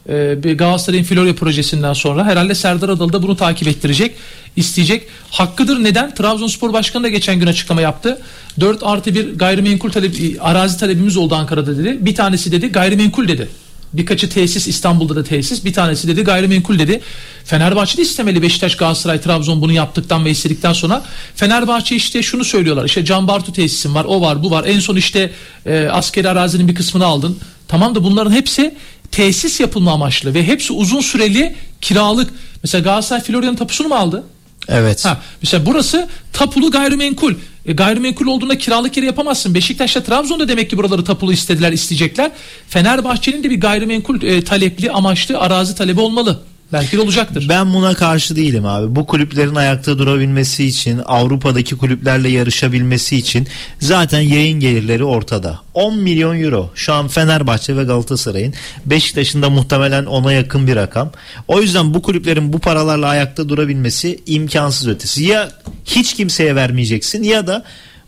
e, 0.09 0.43
bir 0.43 0.57
Galatasaray'ın 0.57 1.03
Florya 1.03 1.35
projesinden 1.35 1.93
sonra 1.93 2.25
herhalde 2.25 2.55
Serdar 2.55 2.89
Adalı 2.89 3.13
da 3.13 3.23
bunu 3.23 3.37
takip 3.37 3.67
ettirecek, 3.67 4.15
isteyecek. 4.55 5.03
Hakkıdır 5.31 5.83
neden? 5.83 6.15
Trabzonspor 6.15 6.73
Başkanı 6.73 7.03
da 7.03 7.09
geçen 7.09 7.39
gün 7.39 7.47
açıklama 7.47 7.81
yaptı. 7.81 8.21
4 8.59 8.83
artı 8.83 9.15
bir 9.15 9.35
gayrimenkul 9.35 9.91
talebi, 9.91 10.37
arazi 10.39 10.79
talebimiz 10.79 11.17
oldu 11.17 11.35
Ankara'da 11.35 11.77
dedi. 11.77 11.97
Bir 12.01 12.15
tanesi 12.15 12.51
dedi 12.51 12.67
gayrimenkul 12.67 13.27
dedi. 13.27 13.47
Birkaçı 13.93 14.29
tesis 14.29 14.67
İstanbul'da 14.67 15.15
da 15.15 15.23
tesis. 15.23 15.65
Bir 15.65 15.73
tanesi 15.73 16.07
dedi 16.07 16.23
gayrimenkul 16.23 16.79
dedi. 16.79 17.01
Fenerbahçe 17.45 17.97
de 17.97 18.01
istemeli 18.01 18.41
Beşiktaş, 18.41 18.77
Galatasaray, 18.77 19.21
Trabzon 19.21 19.61
bunu 19.61 19.71
yaptıktan 19.71 20.25
ve 20.25 20.31
istedikten 20.31 20.73
sonra. 20.73 21.03
Fenerbahçe 21.35 21.95
işte 21.95 22.23
şunu 22.23 22.43
söylüyorlar. 22.43 22.85
İşte 22.85 23.05
Can 23.05 23.27
Bartu 23.27 23.53
tesisin 23.53 23.95
var, 23.95 24.05
o 24.05 24.21
var, 24.21 24.43
bu 24.43 24.51
var. 24.51 24.65
En 24.67 24.79
son 24.79 24.95
işte 24.95 25.31
e, 25.65 25.87
askeri 25.91 26.29
arazinin 26.29 26.67
bir 26.67 26.75
kısmını 26.75 27.05
aldın. 27.05 27.37
Tamam 27.67 27.95
da 27.95 28.03
bunların 28.03 28.31
hepsi 28.31 28.75
tesis 29.11 29.59
yapılma 29.59 29.91
amaçlı 29.91 30.33
ve 30.33 30.47
hepsi 30.47 30.73
uzun 30.73 31.01
süreli 31.01 31.55
kiralık. 31.81 32.33
Mesela 32.63 32.81
Galatasaray 32.81 33.23
Florya'nın 33.23 33.55
tapusunu 33.55 33.87
mu 33.87 33.95
aldı? 33.95 34.23
Evet. 34.69 35.05
Ha, 35.05 35.21
mesela 35.41 35.65
burası 35.65 36.09
tapulu 36.33 36.71
gayrimenkul. 36.71 37.33
E, 37.65 37.73
gayrimenkul 37.73 38.27
olduğunda 38.27 38.57
kiralık 38.57 38.97
yeri 38.97 39.05
yapamazsın. 39.05 39.55
Beşiktaş'ta 39.55 40.03
Trabzon'da 40.03 40.47
demek 40.47 40.69
ki 40.69 40.77
buraları 40.77 41.03
tapulu 41.03 41.33
istediler, 41.33 41.71
isteyecekler. 41.71 42.31
Fenerbahçe'nin 42.67 43.43
de 43.43 43.49
bir 43.49 43.59
gayrimenkul 43.59 44.21
e, 44.21 44.43
talepli, 44.43 44.91
amaçlı 44.91 45.39
arazi 45.39 45.75
talebi 45.75 45.99
olmalı. 45.99 46.39
Belki 46.73 46.97
de 46.97 47.01
olacaktır. 47.01 47.45
Ben 47.49 47.73
buna 47.73 47.93
karşı 47.93 48.35
değilim 48.35 48.65
abi. 48.65 48.95
Bu 48.95 49.05
kulüplerin 49.05 49.55
ayakta 49.55 49.97
durabilmesi 49.97 50.65
için, 50.65 51.01
Avrupa'daki 51.05 51.77
kulüplerle 51.77 52.29
yarışabilmesi 52.29 53.17
için 53.17 53.47
zaten 53.79 54.21
yayın 54.21 54.59
gelirleri 54.59 55.03
ortada. 55.03 55.59
10 55.73 55.97
milyon 55.97 56.41
euro. 56.41 56.69
Şu 56.75 56.93
an 56.93 57.07
Fenerbahçe 57.07 57.77
ve 57.77 57.83
Galatasaray'ın 57.83 58.53
Beşiktaş'ın 58.85 59.41
da 59.41 59.49
muhtemelen 59.49 60.05
ona 60.05 60.33
yakın 60.33 60.67
bir 60.67 60.75
rakam. 60.75 61.11
O 61.47 61.61
yüzden 61.61 61.93
bu 61.93 62.01
kulüplerin 62.01 62.53
bu 62.53 62.59
paralarla 62.59 63.07
ayakta 63.07 63.49
durabilmesi 63.49 64.19
imkansız 64.25 64.87
ötesi. 64.87 65.23
Ya 65.23 65.49
hiç 65.85 66.13
kimseye 66.13 66.55
vermeyeceksin 66.55 67.23
ya 67.23 67.47
da 67.47 67.63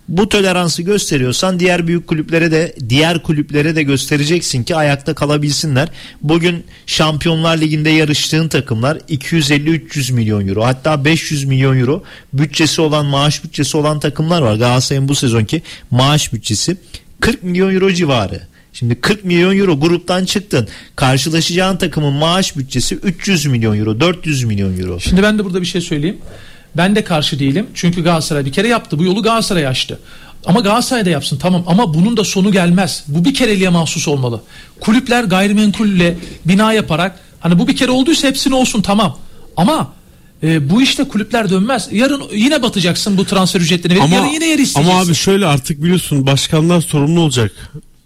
bu 0.07 0.30
toleransı 0.30 0.82
gösteriyorsan 0.82 1.60
diğer 1.60 1.88
büyük 1.88 2.07
kulüplere 2.07 2.52
de 2.52 2.76
diğer 2.90 3.23
kulüplere 3.23 3.76
de 3.76 3.84
göstereceksin 3.84 4.64
ki 4.64 4.76
ayakta 4.76 5.14
kalabilsinler. 5.14 5.90
Bugün 6.22 6.64
Şampiyonlar 6.86 7.57
Ligi'nde 7.57 7.90
yarıştığın 7.90 8.48
takımlar 8.48 8.98
250-300 8.98 10.14
milyon 10.14 10.48
euro 10.48 10.65
hatta 10.65 11.06
500 11.06 11.45
milyon 11.45 11.80
euro 11.80 12.03
bütçesi 12.34 12.82
olan 12.82 13.06
maaş 13.06 13.44
bütçesi 13.44 13.77
olan 13.77 13.99
takımlar 13.99 14.41
var. 14.41 14.56
Galatasaray'ın 14.56 15.07
bu 15.07 15.15
sezonki 15.15 15.61
maaş 15.91 16.34
bütçesi 16.34 16.77
40 17.19 17.44
milyon 17.44 17.76
euro 17.76 17.91
civarı. 17.91 18.41
Şimdi 18.73 19.02
40 19.02 19.26
milyon 19.26 19.57
euro 19.57 19.80
gruptan 19.80 20.26
çıktın. 20.26 20.68
Karşılaşacağın 20.95 21.77
takımın 21.77 22.14
maaş 22.14 22.57
bütçesi 22.57 22.95
300 22.95 23.45
milyon 23.45 23.80
euro, 23.80 23.99
400 23.99 24.44
milyon 24.44 24.80
euro. 24.80 24.99
Şimdi 24.99 25.23
ben 25.23 25.40
de 25.40 25.45
burada 25.45 25.61
bir 25.61 25.65
şey 25.65 25.82
söyleyeyim. 25.82 26.18
Ben 26.77 26.95
de 26.95 27.03
karşı 27.03 27.39
değilim. 27.39 27.68
Çünkü 27.73 28.03
Galatasaray 28.03 28.45
bir 28.45 28.52
kere 28.52 28.68
yaptı. 28.68 28.99
Bu 28.99 29.03
yolu 29.03 29.23
Galatasaray 29.23 29.68
açtı. 29.68 29.99
Ama 30.45 30.60
Galatasaray 30.60 31.06
da 31.06 31.10
yapsın 31.10 31.38
tamam 31.38 31.64
ama 31.68 31.93
bunun 31.93 32.18
da 32.18 32.23
sonu 32.23 32.52
gelmez. 32.52 33.03
Bu 33.07 33.26
bir 33.26 33.34
kereliğe 33.34 33.69
mahsus 33.69 34.07
olmalı. 34.07 34.41
Kulüpler 34.80 35.23
gayrimenkulle 35.23 36.18
bina 36.45 36.73
yaparak 36.73 37.19
hani 37.39 37.60
bu 37.60 37.68
bir 37.68 37.76
kere 37.76 37.91
olduysa 37.91 38.27
hepsini 38.27 38.56
olsun 38.56 38.81
tamam. 38.81 39.18
Ama 39.57 39.93
e, 40.43 40.69
bu 40.69 40.81
işte 40.81 41.03
kulüpler 41.03 41.49
dönmez. 41.49 41.88
Yarın 41.91 42.23
yine 42.34 42.61
batacaksın 42.61 43.18
bu 43.18 43.26
transfer 43.26 43.61
ücretlerini 43.61 43.99
verip 43.99 44.14
yarın 44.14 44.26
yine 44.26 44.45
yer 44.45 44.60
isteyeceksin. 44.60 44.91
ama 44.91 45.02
abi 45.02 45.15
şöyle 45.15 45.45
artık 45.45 45.84
biliyorsun 45.84 46.27
başkanlar 46.27 46.81
sorumlu 46.81 47.19
olacak 47.22 47.52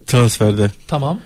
transferde. 0.08 0.72
Tamam. 0.88 1.20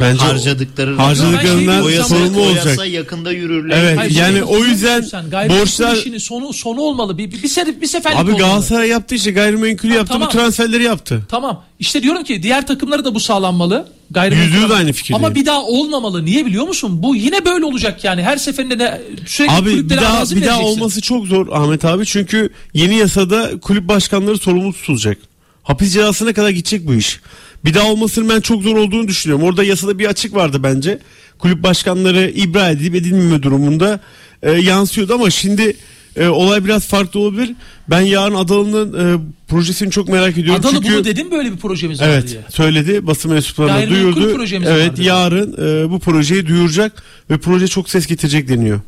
Bence 0.00 0.24
harcadıkları 0.24 0.96
harcadıklarından 0.96 1.82
o 1.82 1.88
yasa, 1.88 2.08
sorumlu 2.08 2.40
o 2.40 2.42
olacak. 2.42 2.88
yakında 2.88 3.32
yürürlüğe 3.32 3.74
Evet 3.74 3.98
Hayır, 3.98 4.10
yani 4.10 4.42
o 4.42 4.64
yüzden 4.64 5.04
gayrimenkul 5.30 5.60
borçlar 5.60 5.96
işinin 5.96 6.18
sonu 6.18 6.52
sonu 6.52 6.80
olmalı. 6.80 7.18
Bir 7.18 7.30
bir, 7.32 7.42
bir, 7.42 7.48
ser- 7.48 7.80
bir 7.80 7.86
seferlik 7.86 8.18
abi 8.18 8.30
olmalı. 8.30 8.42
Galatasaray 8.42 8.88
yaptı 8.88 9.14
işte 9.14 9.30
gayrimenkulü 9.30 9.94
yaptı 9.94 10.12
tamam. 10.12 10.28
bu 10.28 10.32
transferleri 10.32 10.82
yaptı. 10.82 11.22
Tamam. 11.28 11.64
İşte 11.78 12.02
diyorum 12.02 12.24
ki 12.24 12.42
diğer 12.42 12.66
takımlara 12.66 13.04
da 13.04 13.14
bu 13.14 13.20
sağlanmalı. 13.20 13.88
Gayrimenkul 14.10 14.46
Yüzde 14.46 14.58
yüz 14.58 14.64
ama- 14.64 14.74
aynı 14.74 14.92
fikirdeyim. 14.92 15.24
Ama 15.24 15.34
bir 15.34 15.46
daha 15.46 15.62
olmamalı. 15.62 16.24
Niye 16.24 16.46
biliyor 16.46 16.66
musun? 16.68 17.02
Bu 17.02 17.16
yine 17.16 17.44
böyle 17.44 17.64
olacak 17.64 18.04
yani. 18.04 18.22
Her 18.22 18.36
seferinde 18.36 18.78
ne 18.78 19.00
sürekli 19.26 19.54
Abi 19.54 19.66
bir 19.66 19.72
kulüplere 19.76 20.00
daha 20.00 20.18
arazi 20.18 20.36
bir 20.36 20.46
daha 20.46 20.60
olması 20.60 21.00
çok 21.00 21.26
zor 21.26 21.48
Ahmet 21.52 21.84
abi 21.84 22.06
çünkü 22.06 22.50
yeni 22.74 22.94
yasada 22.94 23.50
kulüp 23.60 23.88
başkanları 23.88 24.38
sorumlu 24.38 24.72
tutulacak. 24.72 25.18
Hapis 25.62 25.92
cezasına 25.92 26.32
kadar 26.32 26.50
gidecek 26.50 26.86
bu 26.86 26.94
iş. 26.94 27.20
Bir 27.64 27.74
daha 27.74 27.88
olmasının 27.92 28.28
ben 28.28 28.40
çok 28.40 28.62
zor 28.62 28.76
olduğunu 28.76 29.08
düşünüyorum. 29.08 29.44
Orada 29.46 29.64
yasada 29.64 29.98
bir 29.98 30.06
açık 30.06 30.34
vardı 30.34 30.62
bence. 30.62 30.98
Kulüp 31.38 31.62
başkanları 31.62 32.30
ibra 32.30 32.70
edilip 32.70 32.94
edilmeme 32.94 33.42
durumunda 33.42 34.00
e, 34.42 34.50
yansıyordu 34.50 35.14
ama 35.14 35.30
şimdi 35.30 35.76
e, 36.16 36.26
olay 36.26 36.64
biraz 36.64 36.86
farklı 36.86 37.20
olabilir. 37.20 37.50
Ben 37.90 38.00
yarın 38.00 38.34
Adalı'nın 38.34 39.16
e, 39.16 39.20
projesini 39.48 39.90
çok 39.90 40.08
merak 40.08 40.38
ediyorum. 40.38 40.60
Adalı 40.60 40.74
çünkü... 40.74 40.94
bunu 40.94 41.04
dedim 41.04 41.30
böyle 41.30 41.52
bir 41.52 41.56
projemiz 41.56 42.00
var 42.00 42.08
Evet 42.08 42.28
diye. 42.28 42.40
söyledi 42.50 43.06
basın 43.06 43.30
mensuplarına 43.30 43.72
Gayrimenkul 43.72 44.16
duyurdu. 44.22 44.34
projemiz 44.36 44.68
var 44.68 44.76
Evet 44.76 44.98
yarın 44.98 45.52
e, 45.52 45.90
bu 45.90 45.98
projeyi 45.98 46.46
duyuracak 46.46 47.02
ve 47.30 47.38
proje 47.38 47.68
çok 47.68 47.90
ses 47.90 48.06
getirecek 48.06 48.48
deniyor. 48.48 48.80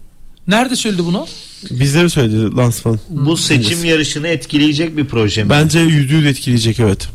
Nerede 0.49 0.77
söyledi 0.77 1.05
bunu? 1.05 1.27
Bizlere 1.71 2.09
söyledi 2.09 2.57
lansman. 2.57 2.99
Bu 3.09 3.37
seçim 3.37 3.85
yarışını 3.85 4.29
etkileyecek 4.29 4.97
bir 4.97 5.05
proje 5.05 5.45
mi? 5.45 5.51
Bence 5.51 5.81
yüzde 5.81 6.15
yüz 6.15 6.27
etkileyecek 6.27 6.81
evet. 6.81 7.09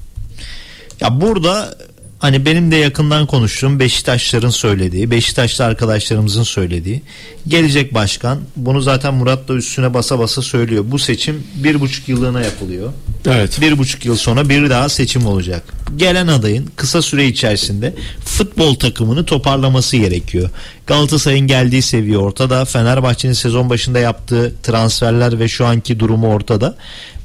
Ya 1.05 1.21
burada 1.21 1.75
hani 2.19 2.45
benim 2.45 2.71
de 2.71 2.75
yakından 2.75 3.25
konuştuğum 3.25 3.79
Beşiktaşların 3.79 4.49
söylediği, 4.49 5.11
Beşiktaşlı 5.11 5.65
arkadaşlarımızın 5.65 6.43
söylediği 6.43 7.01
gelecek 7.47 7.93
başkan 7.93 8.39
bunu 8.55 8.81
zaten 8.81 9.13
Murat 9.13 9.47
da 9.47 9.53
üstüne 9.53 9.93
basa 9.93 10.19
basa 10.19 10.41
söylüyor. 10.41 10.83
Bu 10.87 10.99
seçim 10.99 11.43
bir 11.55 11.79
buçuk 11.79 12.09
yıllığına 12.09 12.41
yapılıyor. 12.41 12.93
Evet. 13.25 13.61
Bir 13.61 13.77
buçuk 13.77 14.05
yıl 14.05 14.15
sonra 14.15 14.49
bir 14.49 14.69
daha 14.69 14.89
seçim 14.89 15.25
olacak. 15.25 15.63
Gelen 15.97 16.27
adayın 16.27 16.69
kısa 16.75 17.01
süre 17.01 17.27
içerisinde 17.27 17.93
futbol 18.25 18.75
takımını 18.75 19.25
toparlaması 19.25 19.97
gerekiyor. 19.97 20.49
Galatasaray'ın 20.87 21.47
geldiği 21.47 21.81
seviye 21.81 22.17
ortada. 22.17 22.65
Fenerbahçe'nin 22.65 23.33
sezon 23.33 23.69
başında 23.69 23.99
yaptığı 23.99 24.55
transferler 24.63 25.39
ve 25.39 25.47
şu 25.47 25.65
anki 25.65 25.99
durumu 25.99 26.33
ortada. 26.33 26.75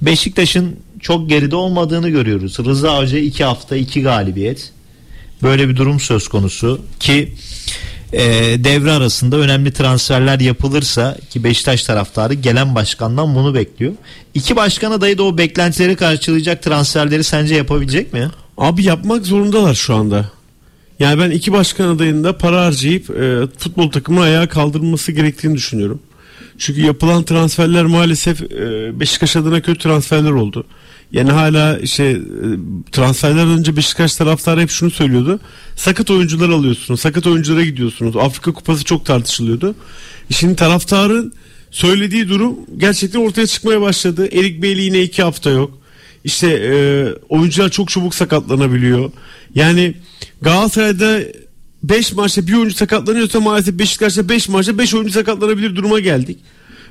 Beşiktaş'ın 0.03 0.77
çok 1.01 1.29
geride 1.29 1.57
olmadığını 1.57 2.09
görüyoruz. 2.09 2.59
Rıza 2.59 2.99
Hoca 2.99 3.19
iki 3.19 3.45
hafta 3.45 3.77
iki 3.77 4.03
galibiyet. 4.03 4.73
Böyle 5.43 5.69
bir 5.69 5.77
durum 5.77 6.01
söz 6.01 6.29
konusu 6.29 6.81
ki 7.01 7.33
e, 8.13 8.21
devre 8.65 8.93
arasında 8.93 9.37
önemli 9.37 9.73
transferler 9.73 10.41
yapılırsa 10.41 11.17
ki 11.31 11.45
Beşiktaş 11.45 11.85
taraftarı 11.85 12.35
gelen 12.35 12.75
başkandan 12.75 13.35
bunu 13.35 13.55
bekliyor. 13.55 13.93
İki 14.35 14.57
başkan 14.57 14.93
adayı 14.93 15.19
da 15.19 15.23
o 15.23 15.39
beklentileri 15.39 15.97
karşılayacak 15.97 16.63
transferleri 16.63 17.25
sence 17.25 17.55
yapabilecek 17.55 18.13
mi? 18.13 18.31
Abi 18.59 18.85
yapmak 18.85 19.27
zorundalar 19.27 19.75
şu 19.75 19.95
anda. 19.95 20.31
Yani 20.99 21.21
ben 21.21 21.31
iki 21.31 21.53
başkan 21.53 21.89
adayında 21.89 22.39
para 22.39 22.65
harcayıp 22.65 23.11
e, 23.11 23.47
futbol 23.59 23.91
takımını 23.91 24.25
ayağa 24.25 24.49
kaldırılması 24.49 25.13
gerektiğini 25.13 25.55
düşünüyorum. 25.57 26.01
Çünkü 26.59 26.81
yapılan 26.81 27.25
transferler 27.25 27.85
maalesef 27.85 28.43
e, 28.43 29.01
Beşiktaş 29.01 29.37
adına 29.37 29.61
kötü 29.61 29.79
transferler 29.79 30.31
oldu. 30.31 30.65
Yani 31.13 31.31
hala 31.31 31.79
işte 31.79 32.05
e, 32.05 32.19
transferlerden 32.93 33.59
önce 33.59 33.77
Beşiktaş 33.77 34.17
taraftarı 34.17 34.61
hep 34.61 34.71
şunu 34.71 34.91
söylüyordu. 34.91 35.41
Sakat 35.77 36.11
oyuncular 36.11 36.49
alıyorsunuz, 36.49 37.01
sakat 37.01 37.27
oyunculara 37.27 37.65
gidiyorsunuz. 37.65 38.17
Afrika 38.17 38.53
Kupası 38.53 38.85
çok 38.85 39.07
tartışılıyordu. 39.07 39.75
E 40.31 40.35
Şimdi 40.35 40.57
taraftarın 40.57 41.33
söylediği 41.71 42.29
durum 42.29 42.57
gerçekten 42.77 43.21
ortaya 43.21 43.47
çıkmaya 43.47 43.81
başladı. 43.81 44.29
Erik 44.33 44.63
Beyli 44.63 44.83
yine 44.83 45.03
iki 45.03 45.23
hafta 45.23 45.51
yok. 45.51 45.79
İşte 46.25 46.49
e, 46.49 46.75
oyuncular 47.29 47.69
çok 47.69 47.91
çabuk 47.91 48.15
sakatlanabiliyor. 48.15 49.11
Yani 49.55 49.95
Galatasaray'da 50.43 51.21
5 51.83 52.13
maçta 52.13 52.47
bir 52.47 52.55
oyuncu 52.55 52.75
sakatlanıyorsa 52.75 53.41
maalesef 53.41 53.79
Beşiktaş'ta 53.79 54.29
5 54.29 54.49
maçta 54.49 54.79
5 54.79 54.95
oyuncu 54.95 55.13
sakatlanabilir 55.13 55.77
duruma 55.77 56.01
geldik. 56.01 56.39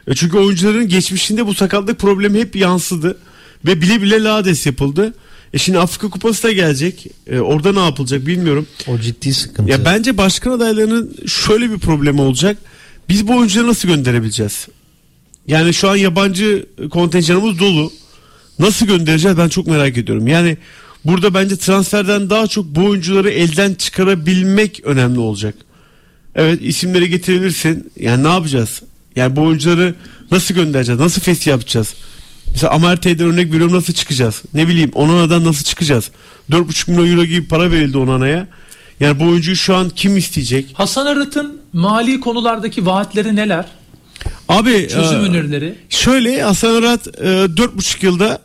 E 0.08 0.16
çünkü 0.16 0.38
oyuncuların 0.38 0.88
geçmişinde 0.88 1.46
bu 1.46 1.54
sakatlık 1.54 2.00
problemi 2.00 2.40
hep 2.40 2.56
yansıdı. 2.56 3.18
Ve 3.66 3.82
bile 3.82 4.02
bile 4.02 4.24
lades 4.24 4.66
yapıldı. 4.66 5.14
E 5.54 5.58
şimdi 5.58 5.80
Afrika 5.80 6.10
Kupası 6.10 6.44
da 6.44 6.52
gelecek. 6.52 7.08
E 7.28 7.40
orada 7.40 7.74
ne 7.74 7.86
yapılacak 7.86 8.26
bilmiyorum. 8.28 8.68
O 8.88 9.00
ciddi 9.00 9.34
sıkıntı. 9.34 9.72
Ya 9.72 9.86
bence 9.86 10.18
başkan 10.18 10.52
adaylarının 10.52 11.16
şöyle 11.28 11.72
bir 11.72 11.78
problemi 11.78 12.22
olacak. 12.22 12.58
Biz 13.10 13.28
bu 13.28 13.38
oyuncuları 13.38 13.68
nasıl 13.68 13.88
gönderebileceğiz? 13.88 14.68
Yani 15.48 15.74
şu 15.74 15.90
an 15.90 15.96
yabancı 15.96 16.66
kontenjanımız 16.92 17.60
dolu. 17.60 17.92
Nasıl 18.60 18.86
göndereceğiz 18.86 19.38
ben 19.38 19.50
çok 19.50 19.68
merak 19.68 19.98
ediyorum. 19.98 20.28
Yani 20.28 20.58
burada 21.06 21.34
bence 21.34 21.56
transferden 21.58 22.30
daha 22.30 22.48
çok 22.48 22.66
bu 22.66 22.86
oyuncuları 22.86 23.30
elden 23.30 23.74
çıkarabilmek 23.74 24.82
önemli 24.84 25.20
olacak. 25.20 25.56
Evet 26.36 26.60
isimleri 26.62 27.10
getirebilirsin. 27.10 27.92
Yani 28.00 28.24
ne 28.24 28.28
yapacağız? 28.28 28.82
Yani 29.16 29.36
bu 29.36 29.42
oyuncuları 29.42 29.96
nasıl 30.32 30.56
göndereceğiz? 30.56 31.02
Nasıl 31.02 31.22
fes 31.22 31.48
yapacağız? 31.48 31.94
Mesela 32.52 32.74
Amerte'den 32.74 33.28
örnek 33.28 33.52
veriyorum 33.52 33.76
nasıl 33.76 33.94
çıkacağız? 33.94 34.44
Ne 34.54 34.68
bileyim 34.68 34.92
Onana'dan 34.94 35.44
nasıl 35.46 35.64
çıkacağız? 35.64 36.12
4,5 36.52 36.92
milyon 36.92 37.08
euro 37.12 37.26
gibi 37.26 37.48
para 37.48 37.72
verildi 37.72 37.98
Onana'ya. 37.98 38.48
Yani 39.00 39.20
bu 39.20 39.24
oyuncuyu 39.24 39.56
şu 39.56 39.76
an 39.76 39.90
kim 39.90 40.18
isteyecek? 40.18 40.66
Hasan 40.74 41.06
Arat'ın 41.06 41.62
mali 41.74 42.20
konulardaki 42.20 42.86
vaatleri 42.86 43.36
neler? 43.36 43.66
Abi 44.50 44.88
Çözüm 44.88 45.20
e, 45.20 45.30
önerileri. 45.30 45.76
Şöyle 45.90 46.42
Hasan 46.44 46.76
Arat 46.76 47.08
e, 47.08 47.12
4,5 47.22 48.06
yılda 48.06 48.40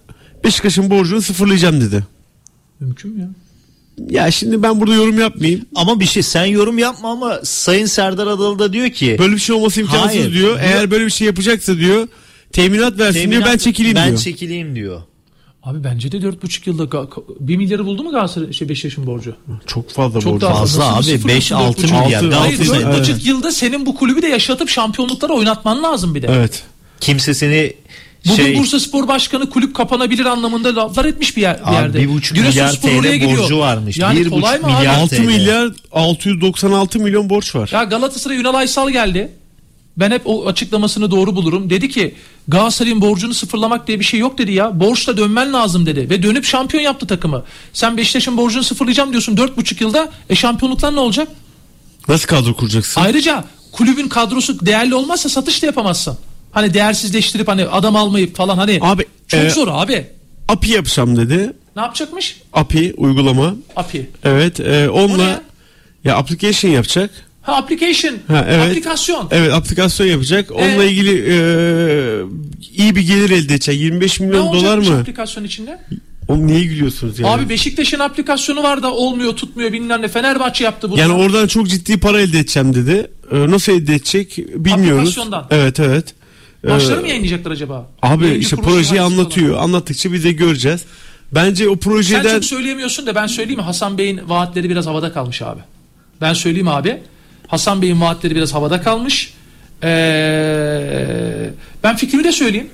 Beşiktaş'ın 0.44 0.90
borcunu 0.90 1.22
sıfırlayacağım 1.22 1.81
dedi. 1.81 2.05
Mümkün 2.81 3.10
mü 3.10 3.20
ya? 3.20 3.28
Ya 4.10 4.31
şimdi 4.31 4.62
ben 4.62 4.81
burada 4.81 4.94
yorum 4.94 5.20
yapmayayım. 5.20 5.64
Ama 5.74 6.01
bir 6.01 6.05
şey 6.06 6.22
sen 6.22 6.44
yorum 6.44 6.78
yapma 6.78 7.10
ama 7.10 7.40
Sayın 7.44 7.86
Serdar 7.86 8.26
Adalı 8.26 8.59
da 8.59 8.72
diyor 8.72 8.90
ki 8.90 9.16
Böyle 9.18 9.35
bir 9.35 9.40
şey 9.40 9.56
olması 9.56 9.81
imkansız 9.81 10.06
Hayır. 10.09 10.32
diyor. 10.32 10.59
Eğer 10.60 10.90
böyle 10.90 11.05
bir 11.06 11.10
şey 11.10 11.26
yapacaksa 11.26 11.76
diyor 11.76 12.09
teminat 12.55 12.98
versin 12.98 13.31
diyor 13.31 13.43
ben 13.47 13.56
çekileyim 13.59 13.97
ben 13.97 14.09
diyor. 14.09 14.18
çekileyim 14.18 14.74
diyor. 14.76 15.02
Abi 15.62 15.85
bence 15.85 16.12
de 16.12 16.16
4,5 16.16 16.66
yılda 16.66 16.82
ga- 16.82 17.09
ka- 17.09 17.22
1 17.40 17.56
milyarı 17.56 17.86
buldu 17.86 18.02
mu 18.05 18.10
Galatasaray 18.10 18.52
şey 18.52 18.68
Beşiktaş'ın 18.68 19.06
borcu? 19.06 19.36
Çok 19.66 19.90
fazla 19.90 20.20
Çok 20.20 20.32
borcu. 20.32 20.47
daha 20.47 20.55
Fazla 20.55 20.97
Nasıl 20.97 21.10
abi, 21.10 21.16
sıfır 21.18 21.28
5-6 21.28 21.68
buçuk, 21.68 21.82
dört 21.82 21.90
milyar. 22.05 22.22
buçuk? 22.22 22.35
Hayır 22.40 22.59
Galatasaray- 22.59 22.82
4,5 22.82 23.10
Evet. 23.14 23.26
yılda 23.26 23.52
senin 23.52 23.86
bu 23.86 23.94
kulübü 23.94 24.22
de 24.22 24.26
yaşatıp 24.26 24.68
şampiyonluklara 24.68 25.32
oynatman 25.32 25.82
lazım 25.82 26.14
bir 26.14 26.22
de. 26.22 26.26
Evet. 26.31 26.62
Kimse 27.01 27.35
seni 27.35 27.72
Bugün 28.28 28.36
şey 28.36 28.59
Bursa 28.59 28.81
Spor 28.81 29.09
Başkanı 29.09 29.51
kulüp 29.51 29.74
kapanabilir 29.74 30.24
anlamında 30.24 30.76
laflar 30.76 31.05
etmiş 31.05 31.36
bir, 31.36 31.43
yer, 31.43 31.59
bir 31.60 31.68
Abi 31.68 31.74
yerde. 31.74 31.98
bir 32.01 32.09
buçuk 32.09 32.39
milyar 32.39 32.72
TL 32.81 32.98
oraya 32.98 33.16
gidiyor. 33.16 33.39
borcu 33.43 33.59
varmış. 33.59 33.98
Yani 33.98 34.20
Bir 34.20 34.31
kolay 34.31 34.59
mı 34.60 34.66
abi? 34.66 34.74
milyar 34.76 34.94
6 34.98 35.16
TL. 35.16 35.20
milyar 35.20 35.70
696 35.93 36.98
milyon 36.98 37.31
borç 37.31 37.55
var. 37.55 37.70
Ya 37.72 37.85
Galatasaray 37.85 38.36
Ünal 38.36 38.55
Aysal 38.55 38.90
geldi. 38.90 39.31
Ben 39.96 40.10
hep 40.10 40.22
o 40.24 40.46
açıklamasını 40.46 41.10
doğru 41.10 41.36
bulurum. 41.36 41.70
Dedi 41.70 41.88
ki 41.88 42.14
Galatasaray'ın 42.48 43.00
borcunu 43.00 43.34
sıfırlamak 43.34 43.86
diye 43.86 44.00
bir 44.00 44.04
şey 44.04 44.20
yok 44.20 44.38
dedi 44.38 44.52
ya. 44.52 44.80
Borçla 44.80 45.16
dönmen 45.16 45.52
lazım 45.52 45.86
dedi. 45.86 46.10
Ve 46.10 46.22
dönüp 46.22 46.44
şampiyon 46.44 46.82
yaptı 46.82 47.06
takımı. 47.06 47.44
Sen 47.72 47.96
Beşiktaş'ın 47.96 48.36
borcunu 48.36 48.62
sıfırlayacağım 48.62 49.10
diyorsun 49.10 49.36
4,5 49.36 49.82
yılda. 49.82 50.12
E 50.30 50.34
şampiyonluklar 50.34 50.94
ne 50.94 51.00
olacak? 51.00 51.28
Nasıl 52.08 52.26
kadro 52.26 52.54
kuracaksın? 52.54 53.00
Ayrıca 53.00 53.44
kulübün 53.72 54.08
kadrosu 54.08 54.66
değerli 54.66 54.94
olmazsa 54.94 55.28
satış 55.28 55.62
da 55.62 55.66
yapamazsın. 55.66 56.18
Hani 56.52 56.74
değersizleştirip 56.74 57.48
hani 57.48 57.64
adam 57.64 57.96
almayıp 57.96 58.36
falan 58.36 58.56
hani 58.56 58.78
Abi 58.82 59.04
çok 59.28 59.40
e, 59.40 59.50
zor 59.50 59.68
abi. 59.70 60.06
API 60.48 60.70
yapacağım 60.70 61.16
dedi. 61.16 61.52
Ne 61.76 61.82
yapacakmış? 61.82 62.40
API 62.52 62.94
uygulama. 62.96 63.54
API. 63.76 64.10
Evet 64.24 64.60
e, 64.60 64.90
onunla 64.90 65.22
ya? 65.22 65.42
ya 66.04 66.16
application 66.16 66.70
yapacak. 66.70 67.10
Ha 67.44 67.56
application. 67.56 68.14
Ha, 68.28 68.46
evet. 68.48 68.70
Aplikasyon. 68.70 69.28
Evet 69.30 69.52
aplikasyon 69.52 70.06
yapacak. 70.06 70.50
Onunla 70.50 70.84
Ee? 70.84 70.88
ilgili 70.90 71.10
e, 71.28 71.36
iyi 72.78 72.96
bir 72.96 73.00
gelir 73.00 73.30
elde 73.30 73.54
edecek. 73.54 73.80
25 73.80 74.20
Ne 74.20 74.26
milyon 74.26 74.52
dolar 74.52 74.78
mı? 74.78 74.98
aplikasyon 74.98 75.44
içinde? 75.44 75.80
Oğlum 76.28 76.46
niye 76.46 76.64
gülüyorsunuz 76.64 77.18
yani? 77.18 77.30
Abi 77.30 77.48
Beşiktaş'ın 77.48 77.98
aplikasyonu 77.98 78.62
var 78.62 78.82
da 78.82 78.92
olmuyor 78.94 79.32
tutmuyor 79.36 79.72
bilmem 79.72 80.02
ne. 80.02 80.08
Fenerbahçe 80.08 80.64
yaptı 80.64 80.90
bunu. 80.90 81.00
yani 81.00 81.12
oradan 81.12 81.46
çok 81.46 81.68
ciddi 81.68 82.00
para 82.00 82.20
elde 82.20 82.38
edeceğim 82.38 82.74
dedi. 82.74 83.10
E, 83.32 83.50
nasıl 83.50 83.72
elde 83.72 83.94
edecek 83.94 84.36
bilmiyoruz. 84.38 84.98
Aplikasyondan. 84.98 85.46
Evet 85.50 85.80
evet. 85.80 86.14
E, 86.64 86.68
Maçları 86.68 87.00
mı 87.00 87.08
yayınlayacaklar 87.08 87.50
acaba? 87.50 87.90
Abi 88.02 88.24
Yayıncı 88.24 88.40
işte 88.44 88.56
projeyi 88.56 89.00
anlatıyor. 89.00 89.58
Anlattıkça 89.58 90.12
biz 90.12 90.24
de 90.24 90.32
göreceğiz. 90.32 90.80
Bence 91.32 91.68
o 91.68 91.72
Sen 91.72 91.78
projeden 91.80 92.34
çok 92.34 92.44
söyleyemiyorsun 92.44 93.06
da 93.06 93.14
ben 93.14 93.26
söyleyeyim 93.26 93.60
mi? 93.60 93.64
Hasan 93.64 93.98
Bey'in 93.98 94.20
vaatleri 94.28 94.70
biraz 94.70 94.86
havada 94.86 95.12
kalmış 95.12 95.42
abi. 95.42 95.60
Ben 96.20 96.32
söyleyeyim 96.34 96.68
abi. 96.68 97.00
Hasan 97.46 97.82
Bey'in 97.82 98.00
vaatleri 98.00 98.34
biraz 98.34 98.54
havada 98.54 98.82
kalmış. 98.82 99.34
Ee, 99.82 101.50
ben 101.82 101.96
fikrimi 101.96 102.24
de 102.24 102.32
söyleyeyim. 102.32 102.68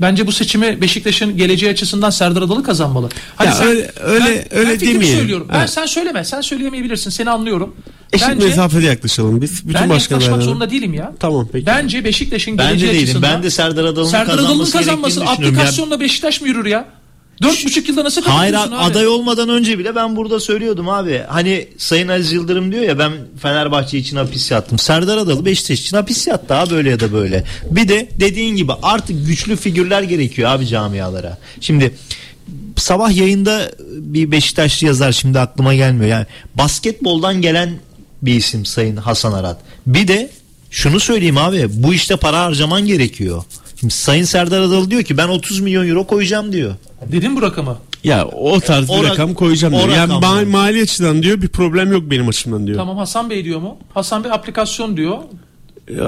Bence 0.00 0.26
bu 0.26 0.32
seçimi 0.32 0.80
Beşiktaş'ın 0.80 1.36
geleceği 1.36 1.70
açısından 1.72 2.10
Serdar 2.10 2.42
Adalı 2.42 2.62
kazanmalı. 2.62 3.08
Hadi 3.36 3.48
Ya 3.48 3.58
öyle- 3.68 3.90
öyle- 4.02 4.44
öyle 4.50 4.70
ben 4.70 4.78
fikrimi 4.78 4.94
demeyelim. 4.94 5.18
söylüyorum. 5.18 5.48
Ben 5.52 5.58
Evet. 5.58 5.70
sen 5.70 5.86
söyleme. 5.86 6.24
Sen 6.24 6.40
söyleyemeyebilirsin. 6.40 7.10
Seni 7.10 7.30
anlıyorum. 7.30 7.76
eşit 8.12 8.28
Bence 8.28 8.46
mesafede 8.48 8.86
yaklaşalım 8.86 9.42
biz. 9.42 9.68
Bütün 9.68 9.80
ben 9.90 9.94
yaklaşmak 9.94 10.42
zorunda 10.42 10.70
değilim 10.70 10.94
ya. 10.94 11.12
Tamam 11.20 11.48
peki. 11.52 11.66
Bence 11.66 12.04
Beşiktaş'ın 12.04 12.58
Ben 12.58 12.66
de 12.66 12.70
geleceği 12.70 12.88
değilim. 12.92 13.02
açısından 13.04 13.34
Ben 13.34 13.42
de 13.42 13.50
Serdar 13.50 13.84
Adalı'nın 13.84 14.10
Serdar 14.10 14.34
Adalı'nın 14.34 14.48
kazanması 14.64 14.78
kazanması 14.78 15.24
aplikasyonla 15.24 16.00
Beşiktaş 16.00 16.40
mı 16.40 16.48
yürür 16.48 16.66
ya? 16.66 16.84
Dört 17.42 17.64
buçuk 17.64 17.88
yılda 17.88 18.04
nasıl 18.04 18.22
Hayır 18.22 18.54
abi? 18.54 18.74
aday 18.74 19.06
olmadan 19.06 19.48
önce 19.48 19.78
bile 19.78 19.94
ben 19.94 20.16
burada 20.16 20.40
söylüyordum 20.40 20.88
abi. 20.88 21.22
Hani 21.28 21.68
Sayın 21.78 22.08
Aziz 22.08 22.32
Yıldırım 22.32 22.72
diyor 22.72 22.82
ya 22.82 22.98
ben 22.98 23.12
Fenerbahçe 23.42 23.98
için 23.98 24.16
hapis 24.16 24.50
yattım. 24.50 24.78
Serdar 24.78 25.18
Adalı 25.18 25.44
Beşiktaş 25.44 25.80
için 25.80 25.96
hapis 25.96 26.26
yattı 26.26 26.54
abi 26.54 26.70
böyle 26.70 26.90
ya 26.90 27.00
da 27.00 27.12
böyle. 27.12 27.44
Bir 27.70 27.88
de 27.88 28.08
dediğin 28.20 28.56
gibi 28.56 28.72
artık 28.82 29.26
güçlü 29.26 29.56
figürler 29.56 30.02
gerekiyor 30.02 30.50
abi 30.50 30.66
camialara. 30.66 31.38
Şimdi 31.60 31.94
sabah 32.76 33.16
yayında 33.16 33.70
bir 33.90 34.30
Beşiktaşlı 34.30 34.86
yazar 34.86 35.12
şimdi 35.12 35.40
aklıma 35.40 35.74
gelmiyor. 35.74 36.10
Yani 36.10 36.26
basketboldan 36.54 37.42
gelen 37.42 37.70
bir 38.22 38.34
isim 38.34 38.66
Sayın 38.66 38.96
Hasan 38.96 39.32
Arat. 39.32 39.58
Bir 39.86 40.08
de 40.08 40.30
şunu 40.70 41.00
söyleyeyim 41.00 41.38
abi 41.38 41.66
bu 41.70 41.94
işte 41.94 42.16
para 42.16 42.40
harcaman 42.40 42.86
gerekiyor. 42.86 43.44
Şimdi 43.80 43.94
Sayın 43.94 44.24
Serdar 44.24 44.60
Adalı 44.60 44.90
diyor 44.90 45.02
ki 45.02 45.16
ben 45.16 45.28
30 45.28 45.60
milyon 45.60 45.88
euro 45.88 46.06
koyacağım 46.06 46.52
diyor. 46.52 46.74
Dedin 47.12 47.36
bu 47.36 47.42
rakamı. 47.42 47.78
Ya 48.04 48.26
o 48.26 48.60
tarz 48.60 48.90
O 48.90 48.94
bir 49.02 49.06
rak- 49.06 49.10
rakam 49.10 49.34
koyacağım 49.34 49.74
o 49.74 49.78
diyor. 49.78 49.88
Yani 49.88 50.12
rakamlar. 50.12 50.42
ma- 50.42 50.46
mali 50.48 50.82
açıdan 50.82 51.22
diyor 51.22 51.42
bir 51.42 51.48
problem 51.48 51.92
yok 51.92 52.02
benim 52.10 52.28
açımdan 52.28 52.66
diyor. 52.66 52.78
Tamam 52.78 52.96
Hasan 52.96 53.30
Bey 53.30 53.44
diyor 53.44 53.60
mu? 53.60 53.76
Hasan 53.94 54.24
Bey 54.24 54.32
aplikasyon 54.32 54.96
diyor. 54.96 55.18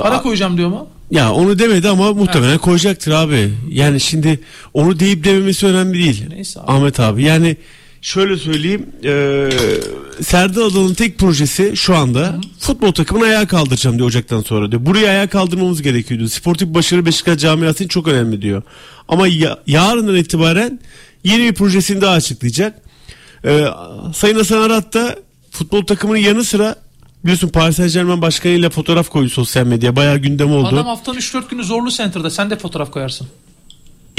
Para 0.03 0.23
koyacağım 0.23 0.57
diyor 0.57 0.69
mu? 0.69 0.87
Ya 1.11 1.33
onu 1.33 1.59
demedi 1.59 1.89
ama 1.89 2.13
muhtemelen 2.13 2.59
koyacaktır 2.59 3.13
abi. 3.13 3.51
Yani 3.71 4.01
şimdi 4.01 4.41
onu 4.75 5.01
deyip 5.01 5.25
dememesi 5.25 5.67
önemli 5.67 5.99
değil. 5.99 6.25
Neyse 6.29 6.61
abi. 6.61 6.73
Ahmet 6.73 7.01
abi. 7.01 7.23
Yani 7.25 7.57
şöyle 8.03 8.37
söyleyeyim. 8.37 8.87
E, 9.05 9.49
Serdar 10.23 10.63
Adalı'nın 10.63 10.95
tek 10.95 11.19
projesi 11.19 11.73
şu 11.77 11.95
anda 11.97 12.41
futbol 12.59 12.93
takımını 12.93 13.25
ayağa 13.25 13.47
kaldıracağım 13.47 13.97
diyor 13.99 14.09
Ocak'tan 14.09 14.43
sonra 14.43 14.71
diyor. 14.71 14.87
Burayı 14.87 15.09
ayağa 15.09 15.27
kaldırmamız 15.27 15.83
gerekiyor 15.83 16.19
diyor. 16.21 16.31
Sportif 16.31 16.69
başarı 16.69 17.07
Beşiktaş 17.07 17.41
camiası 17.41 17.89
çok 17.89 18.09
önemli 18.09 18.43
diyor. 18.43 18.63
Ama 19.09 19.27
ya- 19.29 19.59
yarından 19.67 20.17
itibaren 20.17 20.81
yeni 21.25 21.43
bir 21.43 21.55
projesini 21.55 22.01
daha 22.01 22.13
açıklayacak. 22.15 22.83
E, 23.45 23.65
Sayın 24.15 24.37
Hasan 24.37 24.63
Arat 24.63 24.95
da 24.95 25.17
futbol 25.51 25.83
takımının 25.87 26.19
yanı 26.19 26.45
sıra 26.45 26.77
biliyorsun 27.25 27.49
Paris 27.49 27.77
Saint 27.77 27.93
Germain 27.93 28.23
başkanıyla 28.23 28.71
fotoğraf 28.71 29.09
koydu 29.09 29.29
sosyal 29.31 29.67
medyaya. 29.67 29.97
Bayağı 29.97 30.19
gündem 30.19 30.53
oldu. 30.53 30.67
Adam 30.69 30.87
haftanın 30.87 31.17
3-4 31.19 31.51
günü 31.51 31.65
zorlu 31.65 31.91
center'da. 31.91 32.31
Sen 32.31 32.51
de 32.51 32.57
fotoğraf 32.59 32.91
koyarsın. 32.91 33.29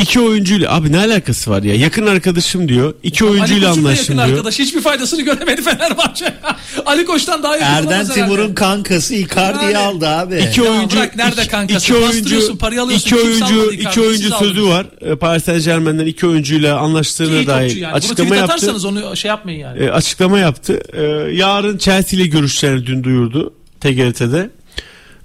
İki 0.01 0.19
oyuncuyla 0.19 0.73
abi 0.75 0.91
ne 0.91 0.97
alakası 0.97 1.51
var 1.51 1.63
ya? 1.63 1.75
Yakın 1.75 2.07
arkadaşım 2.07 2.69
diyor. 2.69 2.93
İki 3.03 3.25
oyuncuyla 3.25 3.69
Ali 3.71 3.79
anlaştım 3.79 4.15
yakın 4.17 4.27
diyor. 4.27 4.37
arkadaş. 4.37 4.59
Hiçbir 4.59 4.81
faydasını 4.81 5.21
göremedi 5.21 5.61
Fenerbahçe. 5.61 6.33
Ali 6.85 7.05
Koç'tan 7.05 7.43
daha 7.43 7.53
yakın 7.57 7.65
Erden 7.65 7.87
olamaz 7.87 8.09
herhalde. 8.09 8.33
Timur'un 8.35 8.53
kankası 8.53 9.15
Icardi'yi 9.15 9.63
Yani. 9.71 9.77
aldı 9.77 10.07
abi. 10.07 10.45
İki 10.49 10.61
Ya 10.61 10.71
oyuncu 10.71 10.97
bırak, 10.97 11.15
nerede 11.15 11.41
iki- 11.41 11.49
kankası? 11.51 11.85
iki 11.85 11.95
oyuncu 11.95 12.09
Bastırıyorsun, 12.17 12.57
parayı 12.57 12.81
alıyorsun. 12.81 13.07
iki 13.07 13.15
Kimse 13.15 13.27
oyuncu 13.29 13.61
almadı 13.61 13.73
iki 13.75 14.01
oyuncu 14.01 14.21
siz 14.29 14.33
sözü 14.33 14.59
aldınız. 14.59 14.67
var. 14.69 14.85
E, 15.01 15.15
Paris 15.15 15.43
Saint 15.43 15.65
Germain'den 15.65 16.05
iki 16.05 16.27
oyuncuyla 16.27 16.77
anlaştığına 16.77 17.35
İyi 17.35 17.47
dair 17.47 17.67
topçu 17.69 17.79
yani. 17.79 17.91
Bunu 17.91 17.97
açıklama 17.97 18.29
tweet 18.29 18.39
yaptı. 18.39 18.53
atarsanız 18.53 18.85
onu 18.85 19.15
şey 19.17 19.29
yapmayın 19.29 19.59
yani. 19.59 19.83
E, 19.83 19.89
açıklama 19.89 20.39
yaptı. 20.39 20.79
E, 20.93 21.01
yarın 21.35 21.77
Chelsea 21.77 22.19
ile 22.19 22.27
görüşeceğini 22.27 22.85
dün 22.85 23.03
duyurdu 23.03 23.53
TGRT'de. 23.81 24.49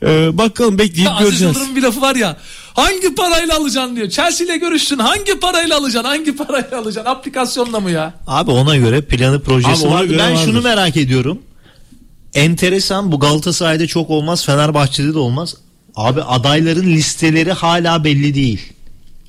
E, 0.03 0.39
bakalım 0.39 0.79
bekleyip 0.79 1.07
Ya 1.09 1.15
Aziz 1.15 1.29
göreceğiz. 1.29 1.55
Yıldırım'ın 1.57 1.77
bir 1.77 1.83
lafı 1.83 2.01
var 2.01 2.17
ya. 2.17 2.37
Hangi 2.75 3.15
parayla 3.15 3.57
alacaksın 3.57 3.97
diyor. 3.97 4.09
Chelsea 4.11 4.47
ile 4.47 4.57
görüştün. 4.57 4.99
Hangi 4.99 5.41
parayla 5.41 5.77
alacaksın? 5.79 6.09
Hangi 6.09 6.37
parayla 6.37 6.79
alacaksın? 6.79 7.11
Aplikasyonla 7.11 7.81
mı 7.81 7.91
ya? 7.91 8.15
Abi 8.27 8.51
ona 8.51 8.77
göre 8.77 9.01
planı 9.03 9.41
projesi 9.43 9.83
göre 9.89 10.19
Ben 10.19 10.33
vardır. 10.33 10.45
şunu 10.45 10.63
merak 10.63 10.97
ediyorum. 10.97 11.39
Enteresan 12.35 13.13
bu 13.13 13.21
Galatasaray'da 13.21 13.87
çok 13.87 14.11
olmaz 14.11 14.45
Fenerbahçe'de 14.47 15.15
de 15.15 15.19
olmaz. 15.19 15.55
Abi 15.97 16.23
adayların 16.23 16.87
listeleri 16.87 17.53
hala 17.53 18.05
belli 18.05 18.35
değil. 18.35 18.73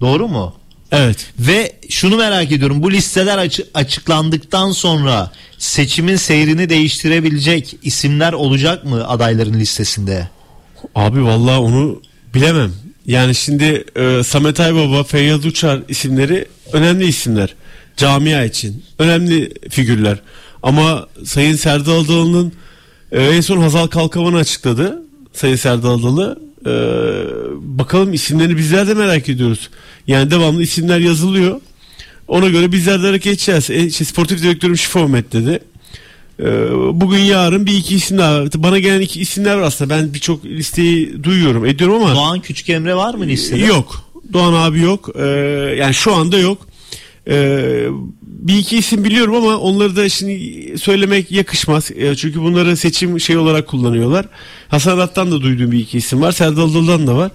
Doğru 0.01 0.27
mu? 0.27 0.55
Evet. 0.91 1.25
Ve 1.39 1.71
şunu 1.89 2.17
merak 2.17 2.51
ediyorum. 2.51 2.83
Bu 2.83 2.91
listeler 2.91 3.37
açı- 3.37 3.67
açıklandıktan 3.73 4.71
sonra 4.71 5.31
seçimin 5.57 6.15
seyrini 6.15 6.69
değiştirebilecek 6.69 7.77
isimler 7.83 8.33
olacak 8.33 8.85
mı 8.85 9.07
adayların 9.07 9.53
listesinde? 9.59 10.29
Abi 10.95 11.23
vallahi 11.23 11.57
onu 11.59 12.01
bilemem. 12.33 12.73
Yani 13.07 13.35
şimdi 13.35 13.83
e, 13.95 14.23
Samet 14.23 14.59
Aybaba, 14.59 15.03
Feyyaz 15.03 15.45
Uçar 15.45 15.79
isimleri 15.89 16.45
önemli 16.73 17.05
isimler. 17.05 17.55
Camia 17.97 18.43
için. 18.43 18.83
Önemli 18.99 19.53
figürler. 19.69 20.19
Ama 20.63 21.07
Sayın 21.25 21.55
Serdar 21.55 21.95
Adalı'nın 21.95 22.53
e, 23.11 23.23
en 23.23 23.41
son 23.41 23.57
Hazal 23.57 23.87
Kalkavan'ı 23.87 24.37
açıkladı. 24.37 25.03
Sayın 25.33 25.55
Serdar 25.55 25.89
Adalı. 25.89 26.39
E, 26.65 26.71
bakalım 27.77 28.13
isimlerini 28.13 28.57
bizler 28.57 28.87
de 28.87 28.93
merak 28.93 29.29
ediyoruz. 29.29 29.69
Yani 30.07 30.31
devamlı 30.31 30.63
isimler 30.63 30.99
yazılıyor. 30.99 31.61
Ona 32.27 32.49
göre 32.49 32.71
bizler 32.71 33.03
de 33.03 33.07
hareket 33.07 33.33
edeceğiz. 33.33 33.69
E, 33.69 33.85
işte 33.85 34.05
sportif 34.05 34.43
direktörüm 34.43 34.77
Şifomet 34.77 35.33
dedi. 35.33 35.59
Ee, 36.39 36.45
bugün 36.93 37.19
yarın 37.19 37.65
bir 37.65 37.77
iki 37.77 37.95
isim 37.95 38.17
daha 38.17 38.43
bana 38.55 38.79
gelen 38.79 39.01
iki 39.01 39.21
isimler 39.21 39.55
var 39.55 39.61
aslında. 39.61 39.93
Ben 39.95 40.13
birçok 40.13 40.45
listeyi 40.45 41.23
duyuyorum 41.23 41.65
ediyorum 41.65 41.95
ama 41.95 42.15
Doğan 42.15 42.39
Küçük 42.39 42.69
Emre 42.69 42.95
var 42.95 43.13
mı 43.13 43.25
listede? 43.27 43.65
yok. 43.65 44.05
Doğan 44.33 44.53
abi 44.53 44.79
yok. 44.81 45.09
Ee, 45.15 45.25
yani 45.79 45.93
şu 45.93 46.13
anda 46.15 46.37
yok. 46.37 46.67
Ee, 47.29 47.87
bir 48.21 48.57
iki 48.57 48.77
isim 48.77 49.03
biliyorum 49.03 49.35
ama 49.35 49.57
onları 49.57 49.95
da 49.95 50.09
şimdi 50.09 50.73
söylemek 50.79 51.31
yakışmaz. 51.31 51.91
Ee, 51.95 52.15
çünkü 52.15 52.41
bunları 52.41 52.77
seçim 52.77 53.19
şey 53.19 53.37
olarak 53.37 53.67
kullanıyorlar. 53.67 54.25
Hasan 54.67 54.97
Arat'tan 54.97 55.31
da 55.31 55.41
duyduğum 55.41 55.71
bir 55.71 55.79
iki 55.79 55.97
isim 55.97 56.21
var. 56.21 56.31
Serdal 56.31 56.69
Adalı'dan 56.71 57.07
da 57.07 57.15
var. 57.15 57.31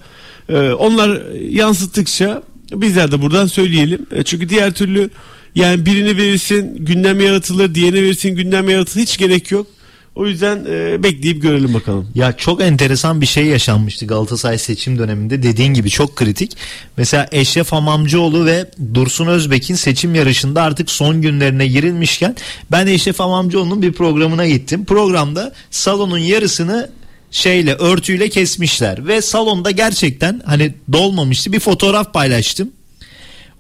Ee, 0.48 0.72
onlar 0.72 1.22
yansıttıkça 1.50 2.42
bizler 2.72 3.12
de 3.12 3.22
buradan 3.22 3.46
söyleyelim. 3.46 4.06
Ee, 4.12 4.22
çünkü 4.22 4.48
diğer 4.48 4.74
türlü 4.74 5.10
yani 5.54 5.86
birini 5.86 6.16
verirsin 6.16 6.84
gündem 6.84 7.20
yaratılır 7.20 7.74
diğerini 7.74 8.02
verirsin 8.02 8.36
gündem 8.36 8.68
yaratılır 8.68 9.02
hiç 9.02 9.18
gerek 9.18 9.50
yok 9.50 9.66
o 10.14 10.26
yüzden 10.26 10.64
e, 10.68 11.02
bekleyip 11.02 11.42
görelim 11.42 11.74
bakalım. 11.74 12.08
Ya 12.14 12.36
çok 12.36 12.60
enteresan 12.60 13.20
bir 13.20 13.26
şey 13.26 13.46
yaşanmıştı 13.46 14.06
Galatasaray 14.06 14.58
seçim 14.58 14.98
döneminde 14.98 15.42
dediğin 15.42 15.74
gibi 15.74 15.90
çok 15.90 16.16
kritik. 16.16 16.56
Mesela 16.96 17.28
Eşref 17.32 17.72
Hamamcıoğlu 17.72 18.46
ve 18.46 18.70
Dursun 18.94 19.26
Özbek'in 19.26 19.74
seçim 19.74 20.14
yarışında 20.14 20.62
artık 20.62 20.90
son 20.90 21.22
günlerine 21.22 21.66
girilmişken 21.66 22.36
ben 22.70 22.86
Eşref 22.86 23.20
Hamamcıoğlu'nun 23.20 23.82
bir 23.82 23.92
programına 23.92 24.46
gittim. 24.46 24.84
Programda 24.84 25.52
salonun 25.70 26.18
yarısını 26.18 26.90
şeyle 27.30 27.74
örtüyle 27.74 28.28
kesmişler 28.28 29.06
ve 29.06 29.22
salonda 29.22 29.70
gerçekten 29.70 30.42
hani 30.46 30.74
dolmamıştı 30.92 31.52
bir 31.52 31.60
fotoğraf 31.60 32.12
paylaştım. 32.12 32.70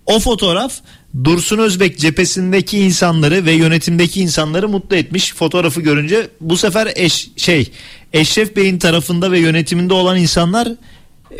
O 0.06 0.20
fotoğraf 0.20 0.72
Dursun 1.24 1.58
Özbek 1.58 1.98
cephesindeki 1.98 2.78
insanları 2.78 3.44
ve 3.46 3.52
yönetimdeki 3.52 4.20
insanları 4.20 4.68
mutlu 4.68 4.96
etmiş 4.96 5.34
fotoğrafı 5.34 5.80
görünce 5.80 6.28
bu 6.40 6.56
sefer 6.56 6.92
eş, 6.96 7.30
şey 7.36 7.70
Eşref 8.12 8.56
Bey'in 8.56 8.78
tarafında 8.78 9.32
ve 9.32 9.38
yönetiminde 9.38 9.94
olan 9.94 10.18
insanlar 10.18 10.68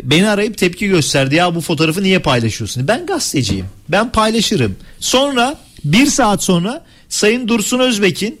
beni 0.03 0.29
arayıp 0.29 0.57
tepki 0.57 0.87
gösterdi. 0.87 1.35
Ya 1.35 1.55
bu 1.55 1.61
fotoğrafı 1.61 2.03
niye 2.03 2.19
paylaşıyorsun? 2.19 2.87
Ben 2.87 3.05
gazeteciyim. 3.05 3.65
Ben 3.89 4.11
paylaşırım. 4.11 4.75
Sonra 4.99 5.59
bir 5.83 6.05
saat 6.05 6.43
sonra 6.43 6.85
Sayın 7.09 7.47
Dursun 7.47 7.79
Özbek'in 7.79 8.39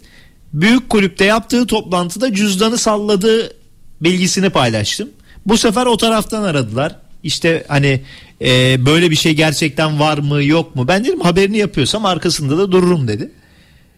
büyük 0.53 0.89
kulüpte 0.89 1.25
yaptığı 1.25 1.67
toplantıda 1.67 2.33
cüzdanı 2.33 2.77
salladığı 2.77 3.53
bilgisini 4.01 4.49
paylaştım. 4.49 5.09
Bu 5.45 5.57
sefer 5.57 5.85
o 5.85 5.97
taraftan 5.97 6.43
aradılar. 6.43 6.95
İşte 7.23 7.65
hani 7.67 8.01
e, 8.41 8.85
böyle 8.85 9.11
bir 9.11 9.15
şey 9.15 9.33
gerçekten 9.33 9.99
var 9.99 10.17
mı 10.17 10.43
yok 10.43 10.75
mu? 10.75 10.87
Ben 10.87 11.03
dedim 11.05 11.19
haberini 11.21 11.57
yapıyorsam 11.57 12.05
arkasında 12.05 12.57
da 12.57 12.71
dururum 12.71 13.07
dedi. 13.07 13.31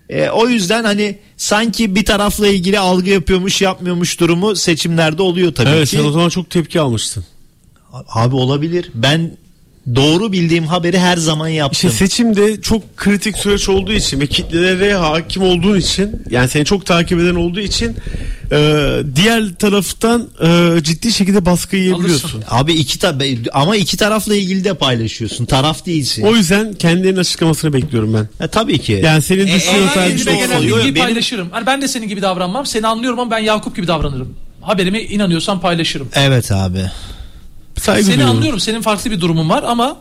E, 0.09 0.29
o 0.29 0.47
yüzden 0.47 0.83
hani 0.83 1.17
sanki 1.37 1.95
bir 1.95 2.05
tarafla 2.05 2.47
ilgili 2.47 2.79
algı 2.79 3.09
yapıyormuş 3.09 3.61
yapmıyormuş 3.61 4.19
durumu 4.19 4.55
seçimlerde 4.55 5.21
oluyor 5.21 5.53
tabii 5.55 5.69
Evet 5.69 5.89
ki. 5.89 5.95
sen 5.97 6.03
o 6.05 6.11
zaman 6.11 6.29
çok 6.29 6.49
tepki 6.49 6.79
almıştın. 6.79 7.25
Abi 8.09 8.35
olabilir. 8.35 8.91
Ben 8.93 9.37
doğru 9.95 10.31
bildiğim 10.31 10.65
haberi 10.67 10.99
her 10.99 11.17
zaman 11.17 11.47
yaptım. 11.47 11.89
İşte 11.89 11.89
seçimde 11.89 12.61
çok 12.61 12.97
kritik 12.97 13.37
süreç 13.37 13.69
olduğu 13.69 13.91
için 13.93 14.19
ve 14.19 14.27
kitlelere 14.27 14.93
hakim 14.93 15.43
olduğun 15.43 15.77
için 15.79 16.21
yani 16.29 16.49
seni 16.49 16.65
çok 16.65 16.85
takip 16.85 17.19
eden 17.19 17.35
olduğu 17.35 17.59
için 17.59 17.95
e, 18.51 18.89
diğer 19.15 19.53
taraftan 19.59 20.29
e, 20.43 20.83
ciddi 20.83 21.13
şekilde 21.13 21.45
baskı 21.45 21.75
yiyebiliyorsun. 21.75 22.43
Abi 22.49 22.73
iki 22.73 22.99
ta 22.99 23.15
ama 23.53 23.75
iki 23.75 23.97
tarafla 23.97 24.35
ilgili 24.35 24.63
de 24.63 24.73
paylaşıyorsun. 24.73 25.45
Taraf 25.45 25.85
değilsin. 25.85 26.23
O 26.23 26.35
yüzden 26.35 26.73
kendilerinin 26.73 27.19
açıklamasını 27.19 27.73
bekliyorum 27.73 28.13
ben. 28.13 28.45
E, 28.45 28.47
tabii 28.47 28.79
ki. 28.79 29.01
Yani 29.03 29.21
senin 29.21 29.47
E, 29.47 29.55
düşünüyor 29.55 29.85
ben 29.87 29.93
tarzı 29.93 30.13
bilgime 30.15 30.31
çok 30.31 30.41
gelen 30.41 30.61
fazla. 30.61 30.77
bilgiyi 30.77 30.93
paylaşırım. 30.93 31.47
Hani 31.51 31.65
ben 31.65 31.81
de 31.81 31.87
senin 31.87 32.07
gibi 32.07 32.21
davranmam. 32.21 32.65
Seni 32.65 32.87
anlıyorum 32.87 33.19
ama 33.19 33.31
ben 33.31 33.39
Yakup 33.39 33.75
gibi 33.75 33.87
davranırım. 33.87 34.33
Haberime 34.61 35.01
inanıyorsan 35.01 35.59
paylaşırım. 35.61 36.07
Evet 36.15 36.51
abi. 36.51 36.91
Saygı 37.83 38.03
Seni 38.03 38.13
duyuyorum. 38.15 38.35
anlıyorum. 38.37 38.59
Senin 38.59 38.81
farklı 38.81 39.11
bir 39.11 39.21
durumun 39.21 39.49
var 39.49 39.63
ama 39.67 39.97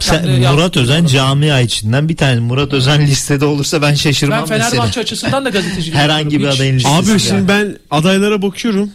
Sen, 0.00 0.24
Yakup 0.24 0.58
Murat 0.58 0.76
Özen 0.76 1.06
camia 1.06 1.60
içinden 1.60 2.08
bir 2.08 2.16
tane 2.16 2.40
Murat 2.40 2.72
Özen 2.74 3.06
listede 3.06 3.44
olursa 3.44 3.82
ben 3.82 3.94
şaşırmam 3.94 4.40
ben 4.40 4.46
Fenerbahçe 4.46 4.76
mesela. 4.86 5.02
açısından 5.02 5.44
da 5.44 5.50
gazetecilik 5.50 5.94
Herhangi 5.94 6.38
bir 6.40 6.44
adayın 6.46 6.74
listesi. 6.76 7.12
Abi 7.12 7.20
şimdi 7.20 7.48
ben 7.48 7.76
adaylara 7.90 8.42
bakıyorum. 8.42 8.90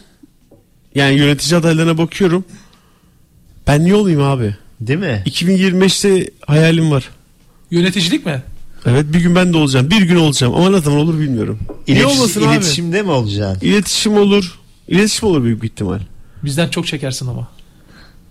Yani 0.94 1.14
yönetici 1.18 1.60
adaylarına 1.60 1.98
bakıyorum. 1.98 2.44
Ben 3.66 3.84
niye 3.84 3.94
olayım 3.94 4.22
abi? 4.22 4.56
Değil 4.80 4.98
mi? 4.98 5.22
2025'te 5.26 6.30
hayalim 6.46 6.90
var. 6.90 7.08
Yöneticilik 7.70 8.26
mi? 8.26 8.42
Evet 8.86 9.06
bir 9.12 9.20
gün 9.20 9.34
ben 9.34 9.52
de 9.52 9.56
olacağım. 9.56 9.90
Bir 9.90 10.02
gün 10.02 10.16
olacağım 10.16 10.54
ama 10.54 10.70
ne 10.70 10.80
zaman 10.80 10.98
olur 11.00 11.18
bilmiyorum. 11.20 11.58
niye 11.88 11.98
İletiş- 12.00 12.06
olmasın 12.16 12.42
abi? 12.42 12.54
iletişimde 12.54 13.02
mi 13.02 13.10
olacaksın? 13.10 13.66
İletişim 13.66 14.16
olur. 14.16 14.58
İletişim 14.88 15.28
olur 15.28 15.44
büyük 15.44 15.64
ihtimal. 15.64 15.98
Bizden 16.44 16.68
çok 16.68 16.86
çekersin 16.86 17.26
ama. 17.26 17.48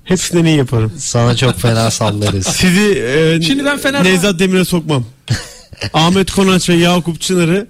Hepsinden 0.04 0.46
iyi 0.46 0.58
yaparım. 0.58 0.92
Sana 0.98 1.36
çok 1.36 1.60
fena 1.60 1.92
sallarız. 1.92 2.48
Sizi 2.56 3.00
e, 3.00 3.42
Şimdi 3.42 3.66
ben 3.66 3.78
Fenerbahçe- 3.78 4.04
Nevzat 4.04 4.40
Demir'e 4.40 4.66
sokmam. 4.66 5.06
Ahmet 5.94 6.32
Konaç 6.32 6.70
ve 6.70 6.74
Yakup 6.74 7.22
Çınar'ı 7.22 7.68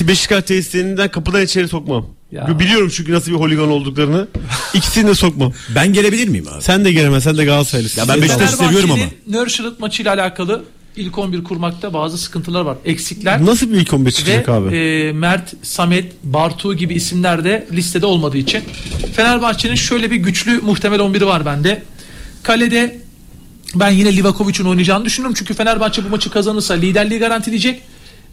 Beşiktaş 0.00 0.44
tesislerinden 0.44 1.10
kapıdan 1.10 1.42
içeri 1.42 1.68
sokmam. 1.68 2.06
Ya. 2.32 2.58
Biliyorum 2.58 2.90
çünkü 2.94 3.12
nasıl 3.12 3.30
bir 3.32 3.36
holigan 3.36 3.68
olduklarını. 3.68 4.28
İkisini 4.74 5.08
de 5.08 5.14
sokmam. 5.14 5.52
Ben 5.74 5.92
gelebilir 5.92 6.28
miyim 6.28 6.46
abi? 6.54 6.62
Sen 6.62 6.84
de 6.84 6.92
gelemez. 6.92 7.24
Sen 7.24 7.38
de 7.38 7.44
Galatasaraylısın. 7.44 8.00
Ya 8.00 8.08
ben 8.08 8.22
Beşiktaş'ı 8.22 8.56
seviyorum 8.56 8.90
ama. 8.90 9.04
Nurşirat 9.26 9.80
maçıyla 9.80 10.14
alakalı 10.14 10.64
ilk 10.96 11.18
11 11.18 11.44
kurmakta 11.44 11.92
bazı 11.92 12.18
sıkıntılar 12.18 12.60
var. 12.60 12.76
Eksikler. 12.84 13.46
Nasıl 13.46 13.70
bir 13.70 13.76
ilk 13.76 13.92
11 13.92 14.06
Ve 14.06 14.10
çıkacak 14.10 14.48
abi? 14.48 14.76
e, 14.76 15.12
Mert, 15.12 15.52
Samet, 15.62 16.12
Bartu 16.24 16.74
gibi 16.74 16.94
isimler 16.94 17.44
de 17.44 17.66
listede 17.72 18.06
olmadığı 18.06 18.38
için 18.38 18.62
Fenerbahçe'nin 19.14 19.74
şöyle 19.74 20.10
bir 20.10 20.16
güçlü 20.16 20.60
muhtemel 20.60 20.98
11'i 21.00 21.26
var 21.26 21.46
bende. 21.46 21.82
Kalede 22.42 22.98
ben 23.74 23.90
yine 23.90 24.16
Livakovic'in 24.16 24.64
oynayacağını 24.68 25.04
düşünüyorum. 25.04 25.34
Çünkü 25.38 25.54
Fenerbahçe 25.54 26.04
bu 26.04 26.08
maçı 26.08 26.30
kazanırsa 26.30 26.74
liderliği 26.74 27.18
garantileyecek 27.20 27.80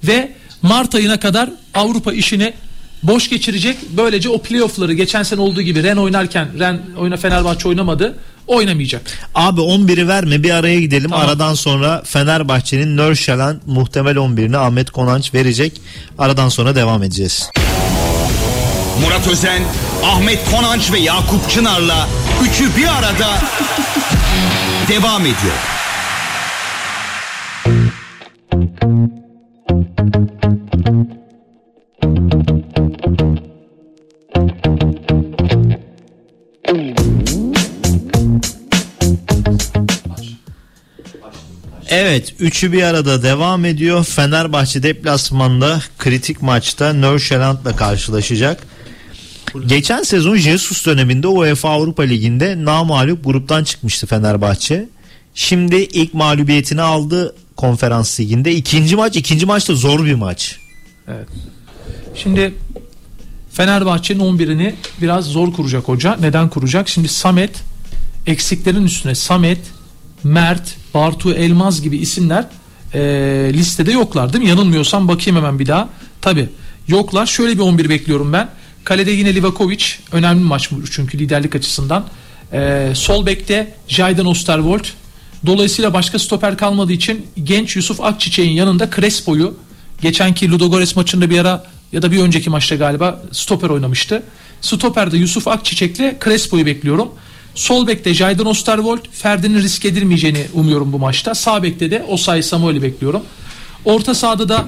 ve 0.03 0.31
Mart 0.61 0.95
ayına 0.95 1.19
kadar 1.19 1.49
Avrupa 1.73 2.13
işini 2.13 2.53
boş 3.03 3.29
geçirecek. 3.29 3.77
Böylece 3.97 4.29
o 4.29 4.41
playoff'ları 4.41 4.93
geçen 4.93 5.23
sene 5.23 5.41
olduğu 5.41 5.61
gibi 5.61 5.83
Ren 5.83 5.97
oynarken 5.97 6.59
Ren 6.59 6.81
oyna 6.97 7.17
Fenerbahçe 7.17 7.67
oynamadı. 7.67 8.15
Oynamayacak. 8.47 9.01
Abi 9.35 9.61
11'i 9.61 10.07
verme 10.07 10.43
bir 10.43 10.51
araya 10.51 10.79
gidelim. 10.79 11.09
Tamam. 11.09 11.25
Aradan 11.27 11.53
sonra 11.53 12.01
Fenerbahçe'nin 12.05 12.97
Nörşelen 12.97 13.59
muhtemel 13.65 14.15
11'ini 14.15 14.57
Ahmet 14.57 14.89
Konanç 14.91 15.33
verecek. 15.33 15.81
Aradan 16.17 16.49
sonra 16.49 16.75
devam 16.75 17.03
edeceğiz. 17.03 17.49
Murat 19.01 19.27
Özen, 19.27 19.61
Ahmet 20.05 20.51
Konanç 20.51 20.91
ve 20.91 20.99
Yakup 20.99 21.49
Çınar'la 21.49 22.07
üçü 22.49 22.77
bir 22.77 22.87
arada 22.87 23.27
devam 24.89 25.21
ediyor. 25.21 25.57
Üçü 42.39 42.71
bir 42.71 42.83
arada 42.83 43.23
devam 43.23 43.65
ediyor. 43.65 44.03
Fenerbahçe 44.03 44.83
deplasmanda 44.83 45.81
kritik 45.97 46.41
maçta 46.41 46.93
Nörşelant'la 46.93 47.75
karşılaşacak. 47.75 48.67
Geçen 49.65 50.03
sezon 50.03 50.35
Jesus 50.35 50.85
döneminde 50.85 51.27
UEFA 51.27 51.69
Avrupa 51.69 52.03
Ligi'nde 52.03 52.65
namağlup 52.65 53.25
gruptan 53.25 53.63
çıkmıştı 53.63 54.07
Fenerbahçe. 54.07 54.89
Şimdi 55.35 55.75
ilk 55.75 56.13
mağlubiyetini 56.13 56.81
aldı 56.81 57.35
konferans 57.55 58.19
liginde. 58.19 58.51
İkinci 58.55 58.95
maç, 58.95 59.15
ikinci 59.15 59.45
maç 59.45 59.69
da 59.69 59.75
zor 59.75 60.05
bir 60.05 60.13
maç. 60.13 60.59
Evet. 61.07 61.27
Şimdi 62.15 62.53
Fenerbahçe'nin 63.51 64.19
11'ini 64.19 64.73
biraz 65.01 65.25
zor 65.25 65.53
kuracak 65.53 65.87
hoca. 65.87 66.17
Neden 66.21 66.49
kuracak? 66.49 66.89
Şimdi 66.89 67.07
Samet 67.07 67.51
eksiklerin 68.27 68.85
üstüne 68.85 69.15
Samet, 69.15 69.59
Mert, 70.23 70.75
Bartu 70.93 71.33
Elmaz 71.33 71.81
gibi 71.81 71.97
isimler 71.97 72.45
e, 72.93 72.99
listede 73.53 73.91
yoklar 73.91 74.33
değil 74.33 74.43
mi? 74.43 74.49
Yanılmıyorsam 74.49 75.07
bakayım 75.07 75.37
hemen 75.37 75.59
bir 75.59 75.65
daha. 75.65 75.89
Tabi 76.21 76.49
yoklar. 76.87 77.25
Şöyle 77.25 77.53
bir 77.53 77.59
11 77.59 77.89
bekliyorum 77.89 78.33
ben. 78.33 78.49
Kalede 78.83 79.11
yine 79.11 79.35
Livakovic. 79.35 79.85
Önemli 80.11 80.39
bir 80.39 80.45
maç 80.45 80.69
çünkü 80.91 81.19
liderlik 81.19 81.55
açısından. 81.55 82.05
E, 82.53 82.91
sol 82.93 83.25
bekte 83.25 83.73
Jayden 83.87 84.25
Osterwold. 84.25 84.85
Dolayısıyla 85.45 85.93
başka 85.93 86.19
stoper 86.19 86.57
kalmadığı 86.57 86.93
için 86.93 87.25
genç 87.43 87.75
Yusuf 87.75 88.01
Akçiçek'in 88.01 88.51
yanında 88.51 88.89
Crespo'yu 88.95 89.57
geçenki 90.01 90.51
Ludogorets 90.51 90.95
maçında 90.95 91.29
bir 91.29 91.39
ara 91.39 91.65
ya 91.91 92.01
da 92.01 92.11
bir 92.11 92.19
önceki 92.19 92.49
maçta 92.49 92.75
galiba 92.75 93.21
stoper 93.31 93.69
oynamıştı. 93.69 94.23
Stoper'de 94.61 95.17
Yusuf 95.17 95.47
Akçiçek'le 95.47 96.23
Crespo'yu 96.23 96.65
bekliyorum. 96.65 97.09
Sol 97.57 97.87
bekte 97.87 98.13
Jayden 98.13 98.45
Osterwold, 98.45 98.99
Ferdi'nin 99.11 99.61
risk 99.61 99.85
edilmeyeceğini 99.85 100.45
umuyorum 100.53 100.93
bu 100.93 100.99
maçta. 100.99 101.35
Sağ 101.35 101.63
bekte 101.63 101.91
de 101.91 102.05
Osay 102.07 102.43
Samuel'i 102.43 102.81
bekliyorum. 102.81 103.23
Orta 103.85 104.13
sahada 104.13 104.49
da 104.49 104.65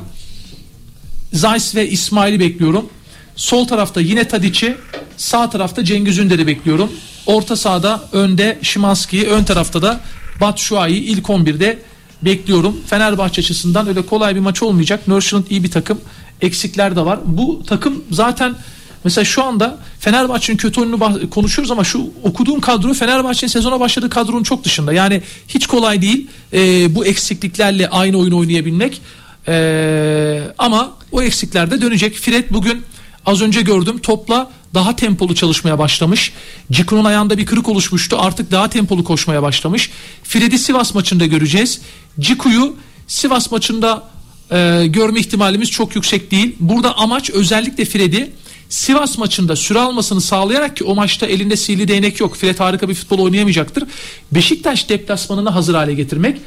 Zeiss 1.33 1.75
ve 1.75 1.89
İsmail'i 1.89 2.39
bekliyorum. 2.39 2.89
Sol 3.35 3.67
tarafta 3.67 4.01
yine 4.01 4.27
Tadic'i, 4.27 4.75
sağ 5.17 5.49
tarafta 5.49 5.83
Cengiz 5.83 6.17
Ünder'i 6.17 6.47
bekliyorum. 6.47 6.91
Orta 7.25 7.55
sahada 7.55 8.03
önde 8.11 8.59
Şimanski'yi, 8.61 9.27
ön 9.27 9.43
tarafta 9.43 9.81
da 9.81 9.99
Batshuayi'yi 10.41 11.01
ilk 11.01 11.25
11'de 11.25 11.79
bekliyorum. 12.21 12.77
Fenerbahçe 12.87 13.41
açısından 13.41 13.87
öyle 13.87 14.01
kolay 14.01 14.35
bir 14.35 14.39
maç 14.39 14.63
olmayacak. 14.63 15.07
Nurşland 15.07 15.43
iyi 15.49 15.63
bir 15.63 15.71
takım. 15.71 16.01
Eksikler 16.41 16.95
de 16.95 17.05
var. 17.05 17.19
Bu 17.25 17.63
takım 17.67 18.03
zaten 18.11 18.55
mesela 19.03 19.25
şu 19.25 19.43
anda 19.43 19.77
Fenerbahçe'nin 19.99 20.57
kötü 20.57 20.81
oyununu 20.81 21.29
konuşuyoruz 21.29 21.71
ama 21.71 21.83
şu 21.83 22.13
okuduğum 22.23 22.61
kadro 22.61 22.93
Fenerbahçe'nin 22.93 23.51
sezona 23.51 23.79
başladığı 23.79 24.09
kadronun 24.09 24.43
çok 24.43 24.63
dışında. 24.63 24.93
Yani 24.93 25.21
hiç 25.47 25.67
kolay 25.67 26.01
değil 26.01 26.27
e, 26.53 26.95
bu 26.95 27.05
eksikliklerle 27.05 27.89
aynı 27.89 28.17
oyun 28.17 28.31
oynayabilmek. 28.31 29.01
E, 29.47 30.41
ama 30.57 30.91
o 31.11 31.21
eksikler 31.21 31.71
de 31.71 31.81
dönecek. 31.81 32.15
Fred 32.15 32.45
bugün 32.49 32.83
az 33.25 33.41
önce 33.41 33.61
gördüm 33.61 33.97
topla 33.97 34.51
daha 34.73 34.95
tempolu 34.95 35.35
çalışmaya 35.35 35.79
başlamış. 35.79 36.33
Ciku'nun 36.71 37.05
ayağında 37.05 37.37
bir 37.37 37.45
kırık 37.45 37.69
oluşmuştu. 37.69 38.17
Artık 38.19 38.51
daha 38.51 38.69
tempolu 38.69 39.03
koşmaya 39.03 39.43
başlamış. 39.43 39.89
Fred'i 40.23 40.57
Sivas 40.59 40.95
maçında 40.95 41.25
göreceğiz. 41.25 41.81
Ciku'yu 42.19 42.75
Sivas 43.07 43.51
maçında 43.51 44.03
e, 44.51 44.87
görme 44.87 45.19
ihtimalimiz 45.19 45.71
çok 45.71 45.95
yüksek 45.95 46.31
değil. 46.31 46.55
Burada 46.59 46.97
amaç 46.97 47.29
özellikle 47.29 47.85
Fred'i 47.85 48.31
Sivas 48.69 49.17
maçında 49.17 49.55
süre 49.55 49.79
almasını 49.79 50.21
sağlayarak 50.21 50.77
ki 50.77 50.83
o 50.83 50.95
maçta 50.95 51.25
elinde 51.25 51.55
sihirli 51.55 51.87
değnek 51.87 52.19
yok. 52.19 52.35
Fred 52.35 52.59
harika 52.59 52.89
bir 52.89 52.95
futbol 52.95 53.19
oynayamayacaktır. 53.19 53.83
Beşiktaş 54.31 54.89
deplasmanını 54.89 55.49
hazır 55.49 55.73
hale 55.73 55.93
getirmek. 55.93 56.37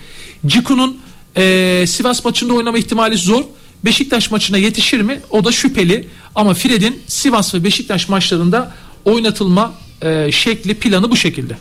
Ciku'nun 0.47 1.01
e, 1.37 1.85
Sivas 1.87 2.25
maçında 2.25 2.53
oynama 2.53 2.79
ihtimali 2.79 3.17
zor. 3.17 3.45
Beşiktaş 3.85 4.31
maçına 4.31 4.59
yetişir 4.59 5.01
mi? 5.01 5.21
O 5.31 5.45
da 5.45 5.53
şüpheli. 5.53 6.09
Ama 6.35 6.55
Fred'in 6.55 7.03
Sivas 7.07 7.55
ve 7.55 7.65
Beşiktaş 7.65 8.09
maçlarında 8.09 8.73
oynatılma 9.05 9.75
e, 10.03 10.33
şekli 10.33 10.75
planı 10.75 11.11
bu 11.11 11.17
şekilde. 11.17 11.57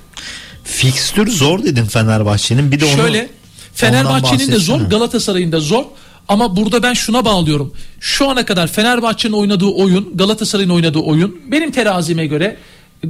Fikstür 0.64 1.28
zor 1.28 1.64
dedin 1.64 1.86
Fenerbahçe'nin. 1.86 2.72
Bir 2.72 2.80
de 2.80 2.86
onu 2.86 2.96
Şöyle 2.96 3.30
Fenerbahçe'nin 3.74 4.52
de 4.52 4.60
zor. 4.60 4.82
Galatasaray'ın 4.82 5.52
da 5.52 5.60
zor. 5.60 5.86
Ama 6.32 6.56
burada 6.56 6.84
ben 6.84 6.94
şuna 6.94 7.26
bağlıyorum. 7.26 7.74
Şu 8.00 8.30
ana 8.30 8.46
kadar 8.46 8.68
Fenerbahçe'nin 8.68 9.34
oynadığı 9.34 9.66
oyun, 9.66 10.18
Galatasaray'ın 10.18 10.70
oynadığı 10.70 11.00
oyun 11.00 11.42
benim 11.52 11.72
terazime 11.72 12.26
göre 12.26 12.58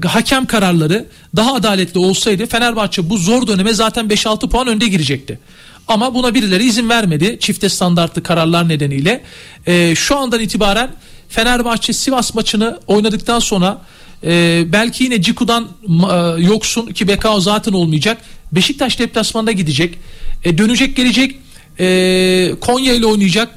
hakem 0.05 0.45
kararları 0.45 1.05
daha 1.35 1.53
adaletli 1.53 1.99
olsaydı 1.99 2.45
Fenerbahçe 2.45 3.09
bu 3.09 3.17
zor 3.17 3.47
döneme 3.47 3.73
zaten 3.73 4.05
5-6 4.05 4.49
puan 4.49 4.67
önde 4.67 4.87
girecekti. 4.87 5.39
Ama 5.87 6.13
buna 6.13 6.33
birileri 6.33 6.63
izin 6.63 6.89
vermedi 6.89 7.37
çifte 7.39 7.69
standartlı 7.69 8.23
kararlar 8.23 8.69
nedeniyle. 8.69 9.23
Ee, 9.67 9.95
şu 9.95 10.17
andan 10.17 10.39
itibaren 10.39 10.89
Fenerbahçe 11.29 11.93
Sivas 11.93 12.33
maçını 12.35 12.79
oynadıktan 12.87 13.39
sonra 13.39 13.81
e, 14.23 14.63
belki 14.67 15.03
yine 15.03 15.21
Ciku'dan 15.21 15.67
e, 15.83 16.43
yoksun 16.43 16.87
ki 16.87 17.07
Bekao 17.07 17.39
zaten 17.39 17.73
olmayacak. 17.73 18.17
Beşiktaş 18.51 18.99
deplasmanda 18.99 19.51
gidecek. 19.51 19.97
E, 20.43 20.57
dönecek 20.57 20.95
gelecek 20.95 21.40
e, 21.81 22.55
Konya 22.61 22.93
ile 22.93 23.05
oynayacak. 23.05 23.49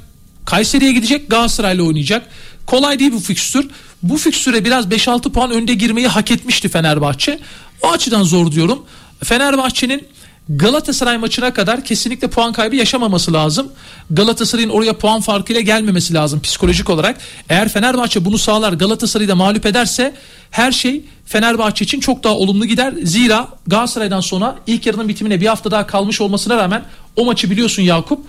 Kayseri'ye 0.45 0.91
gidecek 0.91 1.29
Galatasaray'la 1.29 1.83
oynayacak. 1.83 2.27
Kolay 2.65 2.99
değil 2.99 3.11
bu 3.11 3.19
fikstür. 3.19 3.67
Bu 4.03 4.17
fikstüre 4.17 4.65
biraz 4.65 4.85
5-6 4.85 5.31
puan 5.31 5.51
önde 5.51 5.73
girmeyi 5.73 6.07
hak 6.07 6.31
etmişti 6.31 6.69
Fenerbahçe. 6.69 7.39
O 7.81 7.91
açıdan 7.91 8.23
zor 8.23 8.51
diyorum. 8.51 8.85
Fenerbahçe'nin 9.23 10.07
Galatasaray 10.49 11.17
maçına 11.17 11.53
kadar 11.53 11.83
kesinlikle 11.83 12.27
puan 12.27 12.53
kaybı 12.53 12.75
yaşamaması 12.75 13.33
lazım. 13.33 13.71
Galatasaray'ın 14.11 14.69
oraya 14.69 14.93
puan 14.93 15.21
farkıyla 15.21 15.61
gelmemesi 15.61 16.13
lazım 16.13 16.41
psikolojik 16.41 16.89
olarak. 16.89 17.17
Eğer 17.49 17.69
Fenerbahçe 17.69 18.25
bunu 18.25 18.37
sağlar 18.37 18.73
Galatasaray'ı 18.73 19.29
da 19.29 19.35
mağlup 19.35 19.65
ederse 19.65 20.13
her 20.51 20.71
şey 20.71 21.01
Fenerbahçe 21.25 21.85
için 21.85 21.99
çok 21.99 22.23
daha 22.23 22.33
olumlu 22.33 22.65
gider. 22.65 22.93
Zira 23.03 23.47
Galatasaray'dan 23.67 24.21
sonra 24.21 24.55
ilk 24.67 24.85
yarının 24.85 25.07
bitimine 25.07 25.41
bir 25.41 25.47
hafta 25.47 25.71
daha 25.71 25.87
kalmış 25.87 26.21
olmasına 26.21 26.57
rağmen 26.57 26.83
o 27.15 27.25
maçı 27.25 27.51
biliyorsun 27.51 27.83
Yakup 27.83 28.19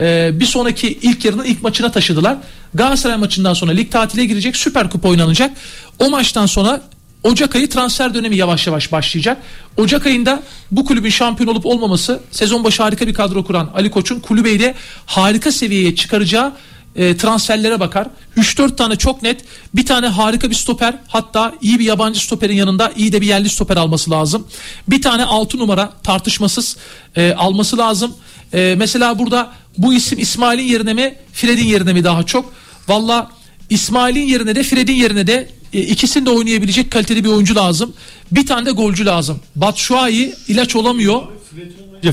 e, 0.00 0.30
bir 0.40 0.46
sonraki 0.46 0.98
ilk 1.02 1.24
yarının 1.24 1.44
ilk 1.44 1.62
maçına 1.62 1.92
taşıdılar. 1.92 2.36
Galatasaray 2.74 3.16
maçından 3.16 3.54
sonra 3.54 3.72
lig 3.72 3.90
tatile 3.90 4.24
girecek 4.24 4.56
Süper 4.56 4.90
Kupa 4.90 5.08
oynanacak. 5.08 5.50
O 5.98 6.10
maçtan 6.10 6.46
sonra 6.46 6.82
Ocak 7.22 7.56
ayı 7.56 7.68
transfer 7.68 8.14
dönemi 8.14 8.36
yavaş 8.36 8.66
yavaş 8.66 8.92
başlayacak. 8.92 9.38
Ocak 9.76 10.06
ayında 10.06 10.42
bu 10.70 10.84
kulübün 10.84 11.10
şampiyon 11.10 11.48
olup 11.48 11.66
olmaması 11.66 12.20
sezon 12.30 12.64
başı 12.64 12.82
harika 12.82 13.06
bir 13.06 13.14
kadro 13.14 13.44
kuran 13.44 13.70
Ali 13.74 13.90
Koç'un 13.90 14.20
kulübeyi 14.20 14.60
de 14.60 14.74
harika 15.06 15.52
seviyeye 15.52 15.94
çıkaracağı 15.94 16.52
e, 16.96 17.16
transferlere 17.16 17.80
bakar. 17.80 18.06
3-4 18.36 18.76
tane 18.76 18.96
çok 18.96 19.22
net 19.22 19.44
bir 19.74 19.86
tane 19.86 20.06
harika 20.06 20.50
bir 20.50 20.54
stoper 20.54 20.94
hatta 21.08 21.54
iyi 21.62 21.78
bir 21.78 21.84
yabancı 21.84 22.20
stoperin 22.20 22.56
yanında 22.56 22.92
iyi 22.96 23.12
de 23.12 23.20
bir 23.20 23.26
yerli 23.26 23.48
stoper 23.48 23.76
alması 23.76 24.10
lazım. 24.10 24.46
Bir 24.88 25.02
tane 25.02 25.24
6 25.24 25.58
numara 25.58 25.92
tartışmasız 26.02 26.76
e, 27.16 27.32
alması 27.32 27.78
lazım. 27.78 28.14
E, 28.54 28.74
mesela 28.78 29.18
burada 29.18 29.52
bu 29.78 29.94
isim 29.94 30.18
İsmail'in 30.18 30.62
yerine 30.62 30.94
mi 30.94 31.14
Fred'in 31.32 31.66
yerine 31.66 31.92
mi 31.92 32.04
daha 32.04 32.22
çok? 32.22 32.52
Valla 32.88 33.30
İsmail'in 33.70 34.26
yerine 34.26 34.54
de 34.54 34.62
Fred'in 34.62 34.94
yerine 34.94 35.26
de 35.26 35.48
e, 35.72 35.80
ikisini 35.80 36.26
de 36.26 36.30
oynayabilecek 36.30 36.90
kaliteli 36.90 37.24
bir 37.24 37.28
oyuncu 37.28 37.54
lazım. 37.54 37.92
Bir 38.32 38.46
tane 38.46 38.66
de 38.66 38.70
golcü 38.70 39.06
lazım. 39.06 39.40
Batshuayi 39.56 40.34
ilaç 40.48 40.76
olamıyor. 40.76 41.22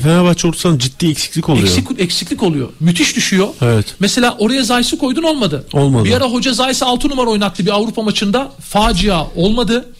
Fenerbahçe 0.00 0.48
olursa 0.48 0.78
ciddi 0.78 1.06
eksiklik 1.06 1.48
oluyor. 1.48 1.66
Eksik, 1.66 1.86
eksiklik 1.98 2.42
oluyor. 2.42 2.68
Müthiş 2.80 3.16
düşüyor. 3.16 3.48
Evet. 3.62 3.94
Mesela 4.00 4.36
oraya 4.38 4.62
Zayt'sı 4.62 4.98
koydun 4.98 5.22
olmadı. 5.22 5.66
Olmadı. 5.72 6.04
Bir 6.04 6.12
ara 6.12 6.24
hoca 6.24 6.52
Zayt'sı 6.52 6.86
6 6.86 7.08
numara 7.08 7.30
oynattı 7.30 7.66
bir 7.66 7.70
Avrupa 7.70 8.02
maçında. 8.02 8.52
Facia 8.60 9.26
olmadı. 9.36 9.92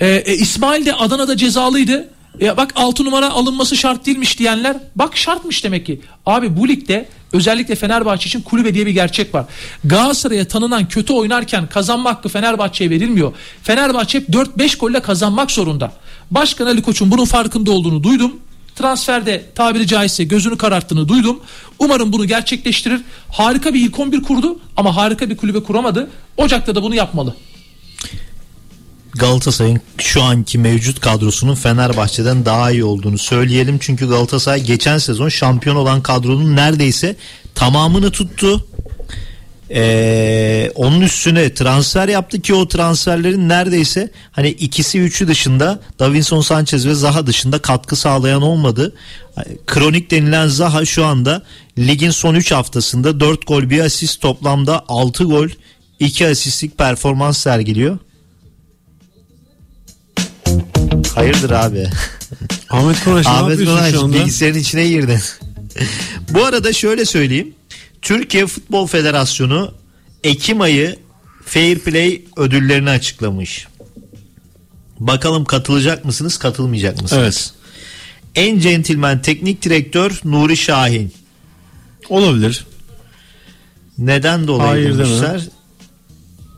Ee, 0.00 0.22
e, 0.26 0.34
İsmail 0.34 0.86
de 0.86 0.94
Adana'da 0.94 1.36
cezalıydı. 1.36 2.08
Ya 2.40 2.56
bak 2.56 2.72
6 2.76 3.04
numara 3.04 3.30
alınması 3.30 3.76
şart 3.76 4.06
değilmiş 4.06 4.38
diyenler 4.38 4.76
bak 4.96 5.16
şartmış 5.16 5.64
demek 5.64 5.86
ki. 5.86 6.00
Abi 6.26 6.56
bu 6.56 6.68
ligde 6.68 7.08
özellikle 7.32 7.74
Fenerbahçe 7.74 8.26
için 8.26 8.42
kulübe 8.42 8.74
diye 8.74 8.86
bir 8.86 8.90
gerçek 8.90 9.34
var. 9.34 9.44
Galatasaray'a 9.84 10.44
tanınan 10.44 10.88
kötü 10.88 11.12
oynarken 11.12 11.66
kazanma 11.66 12.10
hakkı 12.10 12.28
Fenerbahçe'ye 12.28 12.90
verilmiyor. 12.90 13.32
Fenerbahçe 13.62 14.20
hep 14.20 14.28
4-5 14.28 14.78
golle 14.78 15.00
kazanmak 15.00 15.50
zorunda. 15.50 15.92
Başkan 16.30 16.66
Ali 16.66 16.82
Koç'un 16.82 17.10
bunun 17.10 17.24
farkında 17.24 17.70
olduğunu 17.70 18.02
duydum. 18.02 18.36
Transferde 18.78 19.44
tabiri 19.54 19.86
caizse 19.86 20.24
gözünü 20.24 20.58
kararttığını 20.58 21.08
duydum. 21.08 21.40
Umarım 21.78 22.12
bunu 22.12 22.24
gerçekleştirir. 22.24 23.00
Harika 23.30 23.74
bir 23.74 23.80
ilk 23.80 23.98
11 23.98 24.22
kurdu 24.22 24.58
ama 24.76 24.96
harika 24.96 25.30
bir 25.30 25.36
kulübe 25.36 25.62
kuramadı. 25.62 26.10
Ocak'ta 26.36 26.74
da 26.74 26.82
bunu 26.82 26.94
yapmalı. 26.94 27.34
Galatasaray'ın 29.14 29.80
şu 29.98 30.22
anki 30.22 30.58
mevcut 30.58 31.00
kadrosunun 31.00 31.54
Fenerbahçe'den 31.54 32.44
daha 32.44 32.70
iyi 32.70 32.84
olduğunu 32.84 33.18
söyleyelim. 33.18 33.78
Çünkü 33.80 34.08
Galatasaray 34.08 34.62
geçen 34.62 34.98
sezon 34.98 35.28
şampiyon 35.28 35.76
olan 35.76 36.02
kadronun 36.02 36.56
neredeyse 36.56 37.16
tamamını 37.54 38.10
tuttu. 38.10 38.66
Ee, 39.70 40.70
onun 40.74 41.00
üstüne 41.00 41.54
transfer 41.54 42.08
yaptı 42.08 42.40
ki 42.40 42.54
o 42.54 42.68
transferlerin 42.68 43.48
neredeyse 43.48 44.10
hani 44.32 44.48
ikisi 44.48 45.00
üçü 45.00 45.28
dışında 45.28 45.80
Davinson 45.98 46.40
Sanchez 46.40 46.86
ve 46.86 46.94
Zaha 46.94 47.26
dışında 47.26 47.58
katkı 47.58 47.96
sağlayan 47.96 48.42
olmadı. 48.42 48.94
Kronik 49.66 50.10
denilen 50.10 50.48
Zaha 50.48 50.84
şu 50.84 51.04
anda 51.04 51.42
ligin 51.78 52.10
son 52.10 52.34
3 52.34 52.52
haftasında 52.52 53.20
4 53.20 53.46
gol 53.46 53.70
bir 53.70 53.80
asist 53.80 54.20
toplamda 54.20 54.84
6 54.88 55.24
gol 55.24 55.48
2 56.00 56.26
asistlik 56.26 56.78
performans 56.78 57.38
sergiliyor. 57.38 57.98
Hayırdır 61.14 61.50
abi? 61.50 61.86
Ahmet 62.70 63.04
Konaş 63.04 63.26
Ahmet 63.26 63.64
Konaş 63.64 63.94
bilgisayarın 63.94 64.58
içine 64.58 64.88
girdin. 64.88 65.20
Bu 66.30 66.44
arada 66.44 66.72
şöyle 66.72 67.04
söyleyeyim. 67.04 67.54
Türkiye 68.02 68.46
Futbol 68.46 68.86
Federasyonu 68.86 69.74
Ekim 70.24 70.60
ayı 70.60 70.96
Fair 71.44 71.78
Play 71.78 72.24
ödüllerini 72.36 72.90
açıklamış. 72.90 73.66
Bakalım 75.00 75.44
katılacak 75.44 76.04
mısınız, 76.04 76.38
katılmayacak 76.38 77.02
mısınız? 77.02 77.22
Evet. 77.22 77.52
En 78.34 78.58
centilmen 78.58 79.22
teknik 79.22 79.62
direktör 79.62 80.20
Nuri 80.24 80.56
Şahin. 80.56 81.12
Olabilir. 82.08 82.66
Neden 83.98 84.46
dolayı 84.46 84.68
Hayır 84.68 84.98
demişler? 84.98 85.42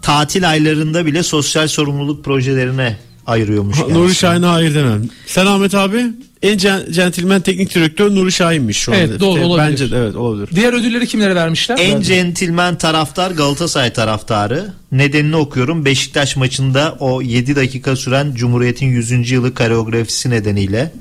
Tatil 0.02 0.50
aylarında 0.50 1.06
bile 1.06 1.22
sosyal 1.22 1.68
sorumluluk 1.68 2.24
projelerine 2.24 2.98
ayırıyormuş. 3.30 3.78
Ha. 3.78 3.82
Nuri 3.90 4.14
Şahin'e 4.14 4.46
hayır 4.46 4.74
demem. 4.74 5.02
Sen 5.26 5.46
Ahmet 5.46 5.74
abi 5.74 6.06
en 6.42 6.58
cen- 6.58 6.92
centilmen 6.92 7.40
teknik 7.40 7.74
direktör 7.74 8.14
Nuri 8.14 8.32
Şahin'miş 8.32 8.76
şu 8.76 8.92
Evet, 8.94 9.10
anda. 9.10 9.20
doğru, 9.20 9.40
olabilir. 9.40 9.70
Bence 9.70 9.90
de 9.90 9.96
evet 9.96 10.16
olabilir. 10.16 10.48
Diğer 10.56 10.72
ödülleri 10.72 11.06
kimlere 11.06 11.34
vermişler? 11.34 11.78
En 11.80 12.00
centilmen 12.00 12.78
taraftar 12.78 13.30
Galatasaray 13.30 13.92
taraftarı. 13.92 14.72
Nedenini 14.92 15.36
okuyorum. 15.36 15.84
Beşiktaş 15.84 16.36
maçında 16.36 16.96
o 17.00 17.22
7 17.22 17.56
dakika 17.56 17.96
süren 17.96 18.32
Cumhuriyet'in 18.34 18.86
100. 18.86 19.30
yılı 19.30 19.54
koreografisi 19.54 20.30
nedeniyle. 20.30 20.92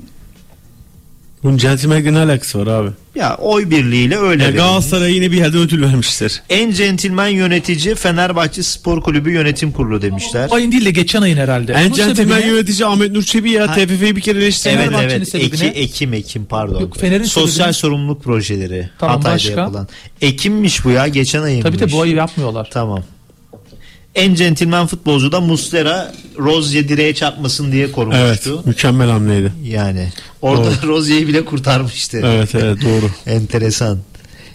Bunun 1.44 1.56
centilmenlikle 1.56 2.14
ne 2.14 2.18
alakası 2.18 2.58
var 2.58 2.66
abi? 2.66 2.90
Ya 3.14 3.36
oy 3.36 3.70
birliğiyle 3.70 4.16
öyle 4.18 4.44
Ya. 4.44 4.50
Galatasaray'a 4.50 5.08
yine 5.14 5.30
bir 5.32 5.36
yerde 5.36 5.56
ödül 5.58 5.82
vermişler. 5.82 6.42
En 6.50 6.70
centilmen 6.70 7.28
yönetici 7.28 7.94
Fenerbahçe 7.94 8.62
Spor 8.62 9.00
Kulübü 9.02 9.30
Yönetim 9.32 9.72
Kurulu 9.72 10.02
demişler. 10.02 10.50
Bu 10.50 10.54
ayın 10.54 10.72
değil 10.72 10.84
de 10.84 10.90
geçen 10.90 11.22
ayın 11.22 11.36
herhalde. 11.36 11.72
En 11.72 11.84
Bunun 11.86 11.92
centilmen 11.96 12.38
sebebi 12.40 12.54
yönetici 12.54 12.86
Ahmet 12.86 13.12
Nur 13.12 13.22
Çebi 13.22 13.50
ya. 13.50 13.66
TFF'yi 13.66 14.16
bir 14.16 14.20
kere 14.20 14.38
eleştirdi. 14.38 14.78
Evet 14.80 14.92
evet 15.02 15.34
Eki? 15.34 15.66
Ekim 15.66 16.14
Ekim 16.14 16.44
pardon. 16.44 16.80
Yok, 16.80 16.96
Fener'in 16.98 17.24
Sosyal 17.24 17.50
sebebi 17.52 17.68
ne? 17.68 17.72
sorumluluk 17.72 18.24
projeleri 18.24 18.90
Tamam, 18.98 19.16
Hatay'da 19.16 19.34
başka? 19.34 19.60
yapılan. 19.60 19.88
Ekimmiş 20.20 20.84
bu 20.84 20.90
ya 20.90 21.08
geçen 21.08 21.42
ayıymış. 21.42 21.62
Tabii 21.64 21.78
de 21.78 21.92
bu 21.92 22.02
ayı 22.02 22.14
yapmıyorlar. 22.14 22.68
Tamam. 22.72 23.02
En 24.14 24.34
centilmen 24.34 24.86
futbolcu 24.86 25.32
da 25.32 25.40
Muslera 25.40 26.12
Rozier 26.38 26.88
direğe 26.88 27.14
çarpmasın 27.14 27.72
diye 27.72 27.84
Evet 27.84 27.94
korumuştu. 27.94 28.62
mükemmel 28.64 29.08
hamleydi. 29.10 29.52
Yani 29.64 30.08
orada. 30.42 30.70
Rozier'i 30.86 31.28
bile 31.28 31.44
kurtarmıştı. 31.44 32.20
Evet 32.24 32.54
evet 32.54 32.78
doğru. 32.82 33.10
Enteresan. 33.34 33.98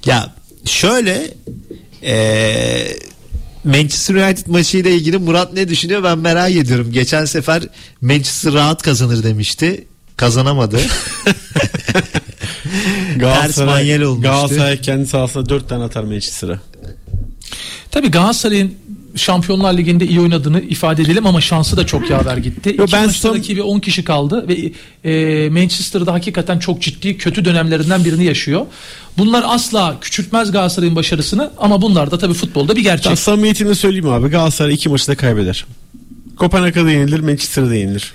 Ya 0.06 0.34
şöyle 0.66 1.34
eee 2.02 2.98
Manchester 3.64 4.16
United 4.16 4.48
maçıyla 4.48 4.92
ilgili 4.92 5.18
Murat 5.18 5.54
ne 5.54 5.68
düşünüyor 5.68 6.04
ben 6.04 6.18
merak 6.20 6.52
ediyorum. 6.52 6.92
Geçen 6.92 7.26
sefer 7.26 7.64
Manchester 8.02 8.54
rahat 8.54 8.82
kazanır 8.82 9.24
demişti. 9.24 9.86
Kazanamadı. 10.18 10.78
Manyel 13.66 14.02
olmuştu. 14.02 14.22
Galatasaray 14.22 14.82
kendi 14.82 15.08
sahasında 15.08 15.50
4 15.50 15.70
tane 15.70 15.84
atar 15.84 16.04
Manchester'a. 16.04 16.60
Tabii 17.92 18.12
Galatasaray'ın 18.12 18.74
Şampiyonlar 19.16 19.78
Ligi'nde 19.78 20.08
iyi 20.08 20.22
oynadığını 20.22 20.62
ifade 20.62 21.02
edelim 21.02 21.26
ama 21.28 21.42
şansı 21.42 21.78
da 21.78 21.86
çok 21.86 22.10
yaver 22.10 22.38
gitti. 22.38 22.76
Yo, 22.78 22.84
İki 22.84 22.94
ben 22.94 23.06
maçta 23.06 23.28
son- 23.30 23.36
rakibi 23.38 23.62
10 23.62 23.80
kişi 23.80 24.04
kaldı 24.04 24.46
ve 24.48 24.72
e, 25.12 25.50
Manchester'da 25.50 26.14
hakikaten 26.14 26.60
çok 26.60 26.82
ciddi 26.82 27.18
kötü 27.18 27.46
dönemlerinden 27.46 28.06
birini 28.06 28.24
yaşıyor. 28.26 28.66
Bunlar 29.18 29.44
asla 29.48 29.98
küçültmez 30.02 30.52
Galatasaray'ın 30.52 30.96
başarısını 30.96 31.52
ama 31.58 31.82
bunlar 31.82 32.12
da 32.12 32.18
tabii 32.18 32.34
futbolda 32.34 32.76
bir 32.76 32.84
gerçek. 32.84 33.10
Ben 33.10 33.16
samimiyetini 33.16 33.76
söyleyeyim 33.76 34.10
abi. 34.10 34.28
Galatasaray 34.28 34.74
iki 34.74 34.90
maçı 34.90 35.08
da 35.08 35.16
kaybeder. 35.16 35.66
Kopenhag'da 36.38 36.92
yenilir, 36.92 37.20
Manchester'da 37.20 37.76
yenilir. 37.76 38.14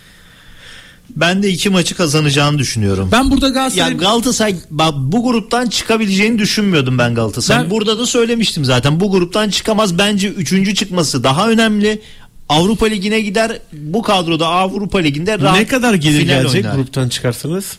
Ben 1.16 1.42
de 1.42 1.50
iki 1.50 1.70
maçı 1.70 1.94
kazanacağını 1.94 2.58
düşünüyorum. 2.58 3.08
Ben 3.12 3.30
burada 3.30 3.46
Ya 3.46 3.52
Galatasaray 3.52 3.96
Galatasaray 3.96 4.54
bak, 4.70 4.94
bu 4.96 5.22
gruptan 5.24 5.66
çıkabileceğini 5.68 6.38
düşünmüyordum 6.38 6.98
ben 6.98 7.14
Galatasaray. 7.14 7.64
Ben- 7.64 7.70
Burada 7.70 7.98
da 7.98 8.06
söylemiştim 8.06 8.64
zaten. 8.64 9.00
Bu 9.00 9.10
gruptan 9.10 9.50
çıkamaz. 9.50 9.98
Bence 9.98 10.28
üçüncü 10.28 10.74
çıkması 10.74 11.24
daha 11.24 11.48
önemli. 11.50 12.00
Avrupa 12.48 12.86
Ligi'ne 12.86 13.20
gider. 13.20 13.58
Bu 13.72 14.02
kadroda 14.02 14.46
Avrupa 14.46 14.98
Ligi'nde 14.98 15.38
rahat 15.38 15.58
ne 15.58 15.66
kadar 15.66 15.94
gelir 15.94 16.20
gelecek 16.22 16.64
oynar. 16.64 16.74
gruptan 16.76 17.08
çıkarsanız? 17.08 17.78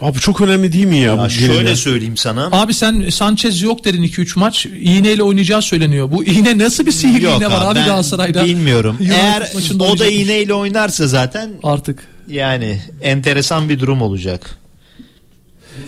Abi 0.00 0.18
çok 0.18 0.40
önemli 0.40 0.72
değil 0.72 0.84
mi 0.84 0.96
ya? 0.96 1.14
Ya 1.14 1.24
bu 1.26 1.30
şöyle 1.30 1.52
gelirler? 1.54 1.74
söyleyeyim 1.74 2.16
sana. 2.16 2.48
Abi 2.52 2.74
sen 2.74 3.08
Sanchez 3.10 3.62
yok 3.62 3.84
dedin 3.84 4.02
2-3 4.02 4.38
maç. 4.38 4.66
İğneyle 4.66 5.22
oynayacağı 5.22 5.62
söyleniyor. 5.62 6.10
Bu 6.10 6.24
iğne 6.24 6.58
nasıl 6.58 6.86
bir 6.86 6.92
sihirli 6.92 7.24
Yok 7.24 7.36
iğne 7.36 7.50
var 7.50 7.72
abi 7.72 7.78
Galatasaray'da? 7.78 8.44
Bilmiyorum. 8.44 8.96
Eğer 9.14 9.40
o 9.42 9.78
da 9.78 9.84
oynayacakmış. 9.84 10.14
iğneyle 10.14 10.54
oynarsa 10.54 11.06
zaten 11.06 11.50
artık 11.62 11.98
yani 12.28 12.80
enteresan 13.02 13.68
bir 13.68 13.80
durum 13.80 14.02
olacak. 14.02 14.58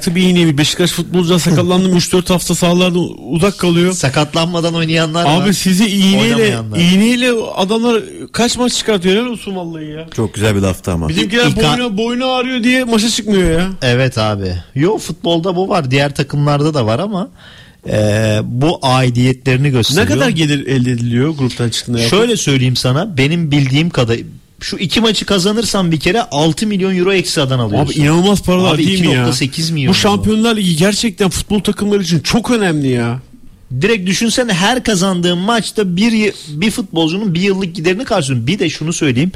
Tabii 0.01 0.23
yine 0.23 0.47
bir 0.47 0.59
Beşiktaş 0.59 0.91
futbolcular 0.91 1.39
sakatlandı 1.39 1.89
mı 1.89 1.95
3-4 1.99 2.29
hafta 2.33 2.55
sahalarda 2.55 2.99
uzak 2.99 3.59
kalıyor. 3.59 3.93
Sakatlanmadan 3.93 4.75
oynayanlar 4.75 5.25
var. 5.25 5.43
Abi 5.43 5.55
sizi 5.55 5.87
iğneyle 5.87 6.57
iğneyle 6.79 7.31
adamlar 7.55 8.03
kaç 8.33 8.59
maç 8.59 8.73
çıkartıyor 8.75 9.27
olsun 9.27 9.57
vallahi 9.57 9.85
ya. 9.91 10.07
Çok 10.17 10.35
güzel 10.35 10.57
bir 10.57 10.61
laftı 10.61 10.93
ama. 10.93 11.09
Bizimkiler 11.09 11.47
İlk- 11.47 11.57
boynu, 11.57 11.97
boynu 11.99 12.27
ağrıyor 12.27 12.63
diye 12.63 12.85
maça 12.85 13.09
çıkmıyor 13.09 13.51
ya. 13.51 13.69
Evet 13.83 14.19
abi. 14.19 14.53
Yo 14.75 14.99
futbolda 14.99 15.57
bu 15.57 15.69
var. 15.69 15.91
Diğer 15.91 16.15
takımlarda 16.15 16.75
da 16.75 16.87
var 16.87 16.99
ama 16.99 17.29
e, 17.89 18.39
bu 18.45 18.79
aidiyetlerini 18.83 19.63
Ne 19.63 19.69
gösteriyor. 19.71 20.07
kadar 20.09 20.29
gelir 20.29 20.67
elde 20.67 20.91
ediliyor 20.91 21.29
gruptan 21.31 21.69
çıktığında? 21.71 21.99
Şöyle 21.99 22.37
söyleyeyim 22.37 22.77
sana. 22.77 23.17
Benim 23.17 23.51
bildiğim 23.51 23.91
kadar 23.91 24.19
şu 24.61 24.77
iki 24.77 25.01
maçı 25.01 25.25
kazanırsan 25.25 25.93
bir 25.93 26.01
kere 26.01 26.23
6 26.23 26.67
milyon 26.67 26.97
euro 26.97 27.13
ekstradan 27.13 27.59
alıyorsun. 27.59 27.93
Abi 27.93 28.01
inanılmaz 28.01 28.43
paralar 28.43 28.75
Abi 28.75 28.87
değil 28.87 29.01
mi 29.01 29.15
ya? 29.15 29.29
2.8 29.29 29.73
milyon. 29.73 29.91
Bu 29.91 29.95
Şampiyonlar 29.95 30.57
Ligi 30.57 30.77
gerçekten 30.77 31.31
futbol 31.31 31.61
takımları 31.61 32.03
için 32.03 32.21
çok 32.21 32.51
önemli 32.51 32.89
ya. 32.89 33.21
Direkt 33.81 34.07
düşünsene 34.07 34.53
her 34.53 34.85
kazandığın 34.85 35.39
maçta 35.39 35.97
bir 35.97 36.33
bir 36.49 36.71
futbolcunun 36.71 37.35
bir 37.35 37.41
yıllık 37.41 37.75
giderini 37.75 38.05
karşılıyorsun. 38.05 38.47
Bir 38.47 38.59
de 38.59 38.71
şunu 38.71 38.93
söyleyeyim. 38.93 39.33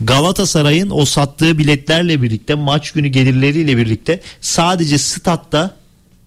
Galatasaray'ın 0.00 0.90
o 0.90 1.04
sattığı 1.04 1.58
biletlerle 1.58 2.22
birlikte 2.22 2.54
maç 2.54 2.90
günü 2.90 3.08
gelirleriyle 3.08 3.76
birlikte 3.76 4.20
sadece 4.40 4.98
statta 4.98 5.74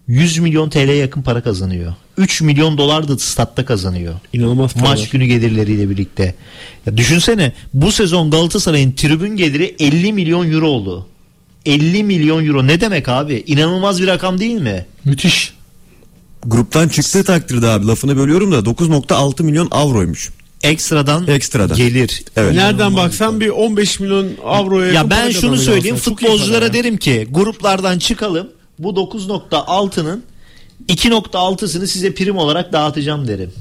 100 0.07 0.37
milyon 0.37 0.69
TL 0.69 0.97
yakın 0.99 1.21
para 1.21 1.41
kazanıyor. 1.41 1.93
3 2.17 2.41
milyon 2.41 2.77
dolar 2.77 3.07
da 3.07 3.17
statta 3.17 3.65
kazanıyor. 3.65 4.13
İnanılmaz 4.33 4.73
paralar. 4.73 4.89
Maç 4.89 5.09
günü 5.09 5.25
gelirleriyle 5.25 5.89
birlikte. 5.89 6.35
Ya 6.85 6.97
düşünsene 6.97 7.51
bu 7.73 7.91
sezon 7.91 8.31
Galatasaray'ın 8.31 8.91
tribün 8.91 9.35
geliri 9.35 9.75
50 9.79 10.13
milyon 10.13 10.51
euro 10.51 10.67
oldu. 10.67 11.07
50 11.65 12.03
milyon 12.03 12.45
euro 12.45 12.67
ne 12.67 12.81
demek 12.81 13.09
abi? 13.09 13.43
İnanılmaz 13.47 14.01
bir 14.01 14.07
rakam 14.07 14.39
değil 14.39 14.61
mi? 14.61 14.85
müthiş. 15.05 15.53
Gruptan 16.45 16.87
çıktığı 16.87 17.23
takdirde 17.23 17.67
abi 17.67 17.87
lafını 17.87 18.17
bölüyorum 18.17 18.51
da 18.51 18.57
9.6 18.59 19.43
milyon 19.43 19.67
avroymuş. 19.71 20.29
Ekstradan, 20.63 21.27
Ekstradan. 21.27 21.77
gelir. 21.77 22.23
Evet. 22.35 22.55
Nereden 22.55 22.95
baksan 22.95 23.39
bir 23.39 23.49
15 23.49 23.99
milyon 23.99 24.27
avroya 24.45 24.91
Ya 24.93 25.09
ben 25.09 25.29
şunu 25.29 25.57
söyleyeyim 25.57 25.95
futbolculara 25.97 26.73
derim 26.73 26.97
ki 26.97 27.27
gruplardan 27.31 27.99
çıkalım. 27.99 28.47
Bu 28.79 28.89
9.6'nın 28.89 30.23
2.6'sını 30.89 31.87
size 31.87 32.13
prim 32.13 32.37
olarak 32.37 32.73
dağıtacağım 32.73 33.27
derim. 33.27 33.51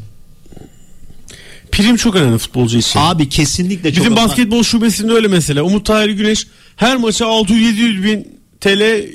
Prim 1.73 1.97
çok 1.97 2.15
önemli 2.15 2.39
futbolcu 2.39 2.79
için. 2.79 3.01
Abi 3.01 3.29
kesinlikle 3.29 3.95
çok 3.95 4.05
Bizim 4.05 4.17
basketbol 4.17 4.63
şubesinde 4.63 5.13
öyle 5.13 5.29
mesela. 5.29 5.63
Umut 5.63 5.87
Tahir 5.87 6.11
Güneş 6.11 6.47
her 6.77 6.97
maça 6.97 7.25
600-700 7.25 8.05
bin 8.05 8.39
TL 8.61 9.07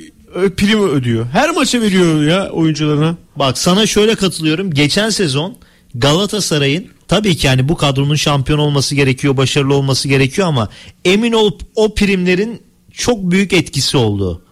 prim 0.56 0.88
ödüyor. 0.88 1.26
Her 1.32 1.50
maça 1.50 1.80
veriyor 1.80 2.22
ya 2.22 2.50
oyuncularına. 2.50 3.16
Bak 3.36 3.58
sana 3.58 3.86
şöyle 3.86 4.14
katılıyorum. 4.14 4.70
Geçen 4.70 5.10
sezon 5.10 5.56
Galatasaray'ın 5.94 6.86
tabii 7.08 7.36
ki 7.36 7.46
yani 7.46 7.68
bu 7.68 7.76
kadronun 7.76 8.14
şampiyon 8.14 8.58
olması 8.58 8.94
gerekiyor, 8.94 9.36
başarılı 9.36 9.74
olması 9.74 10.08
gerekiyor 10.08 10.48
ama 10.48 10.68
emin 11.04 11.32
ol 11.32 11.50
o 11.74 11.94
primlerin 11.94 12.62
çok 12.92 13.30
büyük 13.30 13.52
etkisi 13.52 13.96
oldu. 13.96 14.42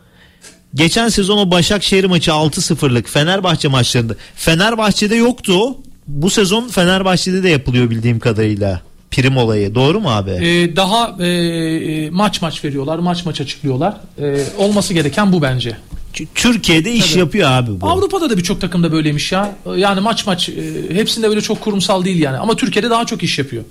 Geçen 0.75 1.09
sezon 1.09 1.39
o 1.39 1.51
Başakşehir 1.51 2.05
maçı 2.05 2.31
6-0'lık 2.31 3.09
Fenerbahçe 3.09 3.69
maçlarında. 3.69 4.15
Fenerbahçe'de 4.35 5.17
yoktu. 5.17 5.77
Bu 6.07 6.31
sezon 6.31 6.69
Fenerbahçe'de 6.69 7.43
de 7.43 7.49
yapılıyor 7.49 7.91
bildiğim 7.91 8.19
kadarıyla. 8.19 8.83
Prim 9.11 9.37
olayı. 9.37 9.75
Doğru 9.75 10.01
mu 10.01 10.11
abi? 10.11 10.31
Ee, 10.31 10.77
daha 10.77 11.17
e, 11.21 11.27
e, 11.27 12.11
maç 12.11 12.43
maç 12.43 12.65
veriyorlar, 12.65 12.99
maç 12.99 13.27
maç 13.27 13.41
açıklıyorlar. 13.41 13.97
Ee, 14.23 14.45
olması 14.59 14.95
gereken 14.95 15.33
bu 15.33 15.43
bence. 15.43 15.77
Türkiye'de 16.35 16.93
iş 16.93 17.09
Tabii. 17.11 17.19
yapıyor 17.19 17.51
abi 17.51 17.81
bu. 17.81 17.89
Avrupa'da 17.91 18.31
da 18.31 18.37
birçok 18.37 18.61
takımda 18.61 18.93
böyleymiş 18.93 19.33
ya. 19.33 19.57
Yani 19.77 20.01
maç 20.01 20.27
maç 20.27 20.49
e, 20.49 20.55
hepsinde 20.95 21.29
böyle 21.29 21.41
çok 21.41 21.61
kurumsal 21.61 22.05
değil 22.05 22.21
yani. 22.21 22.37
Ama 22.39 22.57
Türkiye'de 22.57 22.91
daha 22.91 23.07
çok 23.07 23.23
iş 23.23 23.39
yapıyor. 23.39 23.63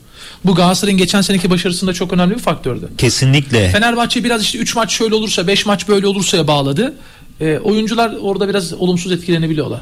Bu 0.46 0.56
Galatasaray'ın 0.56 0.98
geçen 0.98 1.22
seneki 1.22 1.50
başarısında 1.50 1.94
çok 1.94 2.14
önemli 2.14 2.36
bir 2.36 2.40
faktördü. 2.40 2.90
Kesinlikle. 2.98 3.70
Fenerbahçe 3.70 4.24
biraz 4.24 4.42
işte 4.42 4.58
3 4.58 4.76
maç 4.76 4.92
şöyle 4.92 5.16
olursa 5.16 5.48
5 5.48 5.66
maç 5.66 5.88
böyle 5.88 6.08
olursa'ya 6.08 6.48
bağladı. 6.48 6.94
E, 7.42 7.58
oyuncular 7.58 8.14
orada 8.22 8.50
biraz 8.50 8.74
olumsuz 8.74 9.12
etkilenebiliyorlar. 9.12 9.82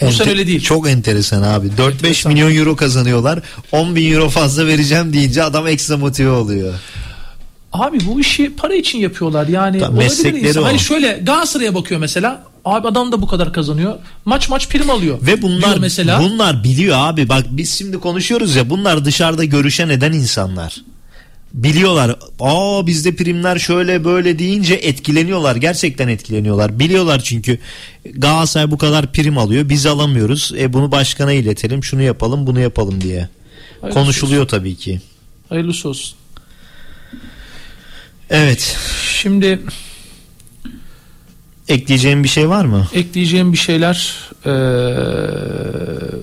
Bu 0.00 0.04
Ente- 0.04 0.12
sene 0.12 0.28
öyle 0.30 0.46
değil. 0.46 0.60
Çok 0.60 0.88
enteresan 0.88 1.42
abi. 1.42 1.66
4-5 1.78 2.28
milyon 2.28 2.54
euro 2.54 2.76
kazanıyorlar. 2.76 3.40
10 3.72 3.96
bin 3.96 4.12
euro 4.12 4.28
fazla 4.28 4.66
vereceğim 4.66 5.12
deyince 5.12 5.42
adam 5.42 5.66
ekstra 5.66 5.96
motive 5.96 6.30
oluyor. 6.30 6.74
Abi 7.72 7.98
bu 8.06 8.20
işi 8.20 8.56
para 8.56 8.74
için 8.74 8.98
yapıyorlar 8.98 9.48
yani. 9.48 9.78
Tabii, 9.78 9.90
olabilir 9.90 10.08
meslekleri 10.08 10.48
insan. 10.48 10.62
o. 10.62 10.66
Hani 10.66 10.78
şöyle 10.78 11.12
Galatasaray'a 11.22 11.74
bakıyor 11.74 12.00
mesela. 12.00 12.42
Abi 12.64 12.88
adam 12.88 13.12
da 13.12 13.22
bu 13.22 13.26
kadar 13.26 13.52
kazanıyor. 13.52 13.98
Maç 14.24 14.48
maç 14.48 14.68
prim 14.68 14.90
alıyor. 14.90 15.18
Ve 15.22 15.42
bunlar 15.42 15.78
mesela. 15.78 16.20
bunlar 16.20 16.64
biliyor 16.64 16.96
abi. 16.98 17.28
Bak 17.28 17.46
biz 17.50 17.78
şimdi 17.78 17.98
konuşuyoruz 17.98 18.56
ya 18.56 18.70
bunlar 18.70 19.04
dışarıda 19.04 19.44
görüşen 19.44 19.88
eden 19.88 20.12
insanlar. 20.12 20.76
Biliyorlar. 21.54 22.16
Aa 22.40 22.86
bizde 22.86 23.16
primler 23.16 23.58
şöyle 23.58 24.04
böyle 24.04 24.38
deyince 24.38 24.74
etkileniyorlar. 24.74 25.56
Gerçekten 25.56 26.08
etkileniyorlar. 26.08 26.78
Biliyorlar 26.78 27.20
çünkü 27.24 27.58
Galatasaray 28.14 28.70
bu 28.70 28.78
kadar 28.78 29.12
prim 29.12 29.38
alıyor. 29.38 29.68
Biz 29.68 29.86
alamıyoruz. 29.86 30.52
E 30.58 30.72
bunu 30.72 30.92
başkana 30.92 31.32
iletelim. 31.32 31.84
Şunu 31.84 32.02
yapalım, 32.02 32.46
bunu 32.46 32.60
yapalım 32.60 33.00
diye. 33.00 33.28
Hayırlısı 33.80 34.00
Konuşuluyor 34.00 34.48
tabii 34.48 34.76
ki. 34.76 35.00
Hayırlısı 35.48 35.88
olsun. 35.88 36.17
Evet. 38.30 38.76
Şimdi 39.02 39.58
Ekleyeceğim 41.68 42.24
bir 42.24 42.28
şey 42.28 42.48
var 42.48 42.64
mı? 42.64 42.86
ekleyeceğim 42.94 43.52
bir 43.52 43.58
şeyler 43.58 44.14
eee, 44.46 44.52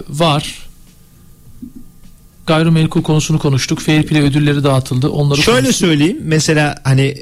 var. 0.10 0.60
Gayrimenkul 2.48 3.03
konusunu 3.03 3.40
konuştuk. 3.40 3.80
Fair 3.82 4.03
play 4.03 4.22
ödülleri 4.22 4.64
dağıtıldı. 4.64 5.10
Onları 5.10 5.41
Şöyle 5.41 5.60
konuştuk. 5.61 5.88
söyleyeyim. 5.88 6.18
Mesela 6.23 6.76
hani 6.84 7.18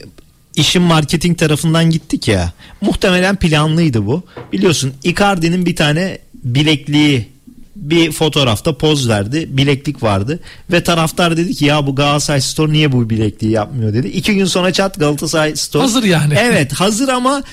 işin 0.56 0.82
marketing 0.82 1.38
tarafından 1.38 1.90
gittik 1.90 2.28
ya. 2.28 2.54
Muhtemelen 2.82 3.36
planlıydı 3.36 4.06
bu. 4.06 4.24
Biliyorsun 4.52 4.94
Icardi'nin 5.04 5.66
bir 5.66 5.76
tane 5.76 6.18
bilekliği 6.44 7.28
bir 7.76 8.12
fotoğrafta 8.12 8.78
poz 8.78 9.10
verdi. 9.10 9.48
Bileklik 9.52 10.04
vardı. 10.04 10.40
Ve 10.72 10.84
taraftar 10.84 11.38
dedi 11.38 11.54
ki 11.56 11.66
ya 11.66 11.88
bu 11.88 11.96
Galatasaray 11.96 12.42
Store 12.42 12.72
niye 12.74 12.92
bu 12.92 13.10
bilekliği 13.10 13.52
yapmıyor 13.52 13.94
dedi. 13.94 14.08
İki 14.08 14.36
gün 14.36 14.46
sonra 14.46 14.74
çat 14.74 15.00
Galatasaray 15.00 15.56
Store. 15.56 15.84
Hazır 15.84 16.04
yani. 16.04 16.34
Evet 16.40 16.74
hazır 16.74 17.08
ama 17.10 17.44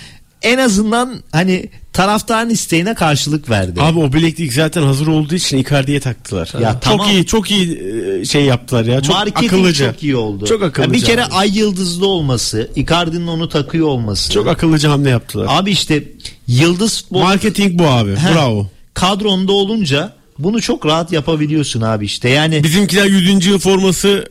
en 0.43 0.59
azından 0.59 1.15
hani 1.33 1.69
taraftarın 1.93 2.51
isteğine 2.51 2.95
karşılık 2.95 3.51
verdi. 3.51 3.81
Abi 3.83 3.99
o 3.99 4.13
bileklik 4.13 4.53
zaten 4.53 4.83
hazır 4.83 5.07
olduğu 5.07 5.35
için 5.35 5.59
Icardi'ye 5.59 6.01
taktılar. 6.01 6.53
Ya 6.61 6.73
çok 6.73 6.83
tamam. 6.83 7.11
iyi 7.11 7.27
çok 7.27 7.51
iyi 7.51 7.83
e, 8.21 8.25
şey 8.25 8.45
yaptılar 8.45 8.85
ya. 8.85 9.01
Çok 9.01 9.15
Marketing 9.17 9.53
akıllıca. 9.53 9.93
çok 9.93 10.03
iyi 10.03 10.17
oldu. 10.17 10.47
Çok 10.47 10.61
Ya 10.63 10.67
akıllıca. 10.69 10.93
bir 10.93 11.01
kere 11.05 11.25
abi. 11.25 11.33
ay 11.35 11.59
yıldızlı 11.59 12.07
olması, 12.07 12.71
Icardi'nin 12.77 13.27
onu 13.27 13.49
takıyor 13.49 13.87
olması. 13.87 14.33
çok 14.33 14.47
akıllıca 14.49 14.91
hamle 14.91 15.11
yaptılar. 15.11 15.47
Abi 15.49 15.71
işte 15.71 16.05
yıldız 16.47 17.03
futbol 17.03 17.21
Marketing 17.21 17.79
bu 17.79 17.87
abi. 17.87 18.17
Heh. 18.17 18.35
Bravo. 18.35 18.67
Kadronda 19.01 19.53
olunca 19.53 20.13
bunu 20.39 20.61
çok 20.63 20.87
rahat 20.87 21.13
yapabiliyorsun 21.13 21.81
abi 21.81 22.05
işte. 22.05 22.29
Yani 22.29 22.65
Bizimkiler 22.65 23.05
100. 23.07 23.47
yıl 23.47 23.59
forması 23.59 24.29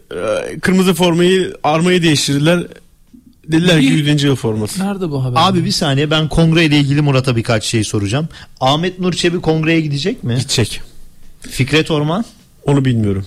e, 0.56 0.60
kırmızı 0.60 0.94
formayı 0.94 1.58
armayı 1.64 2.04
değiştirdiler. 2.04 2.64
Dediler 3.48 3.82
ki 3.82 3.88
Bir- 3.90 4.06
100. 4.06 4.24
yıl 4.24 4.36
forması. 4.36 4.80
Nerede 4.88 5.10
bu 5.12 5.24
haber? 5.24 5.40
abi 5.44 5.66
bir 5.66 5.72
saniye 5.72 6.12
ben 6.12 6.30
kongre 6.30 6.66
ile 6.66 6.78
ilgili 6.80 7.02
Murat'a 7.02 7.36
birkaç 7.36 7.64
şey 7.66 7.84
soracağım. 7.84 8.28
Ahmet 8.62 9.00
Nur 9.00 9.14
Çebi 9.14 9.42
kongreye 9.42 9.82
gidecek 9.82 10.24
mi? 10.24 10.36
Gidecek. 10.40 10.82
Fikret 11.42 11.92
Orman? 11.92 12.26
Onu 12.66 12.86
bilmiyorum. 12.86 13.26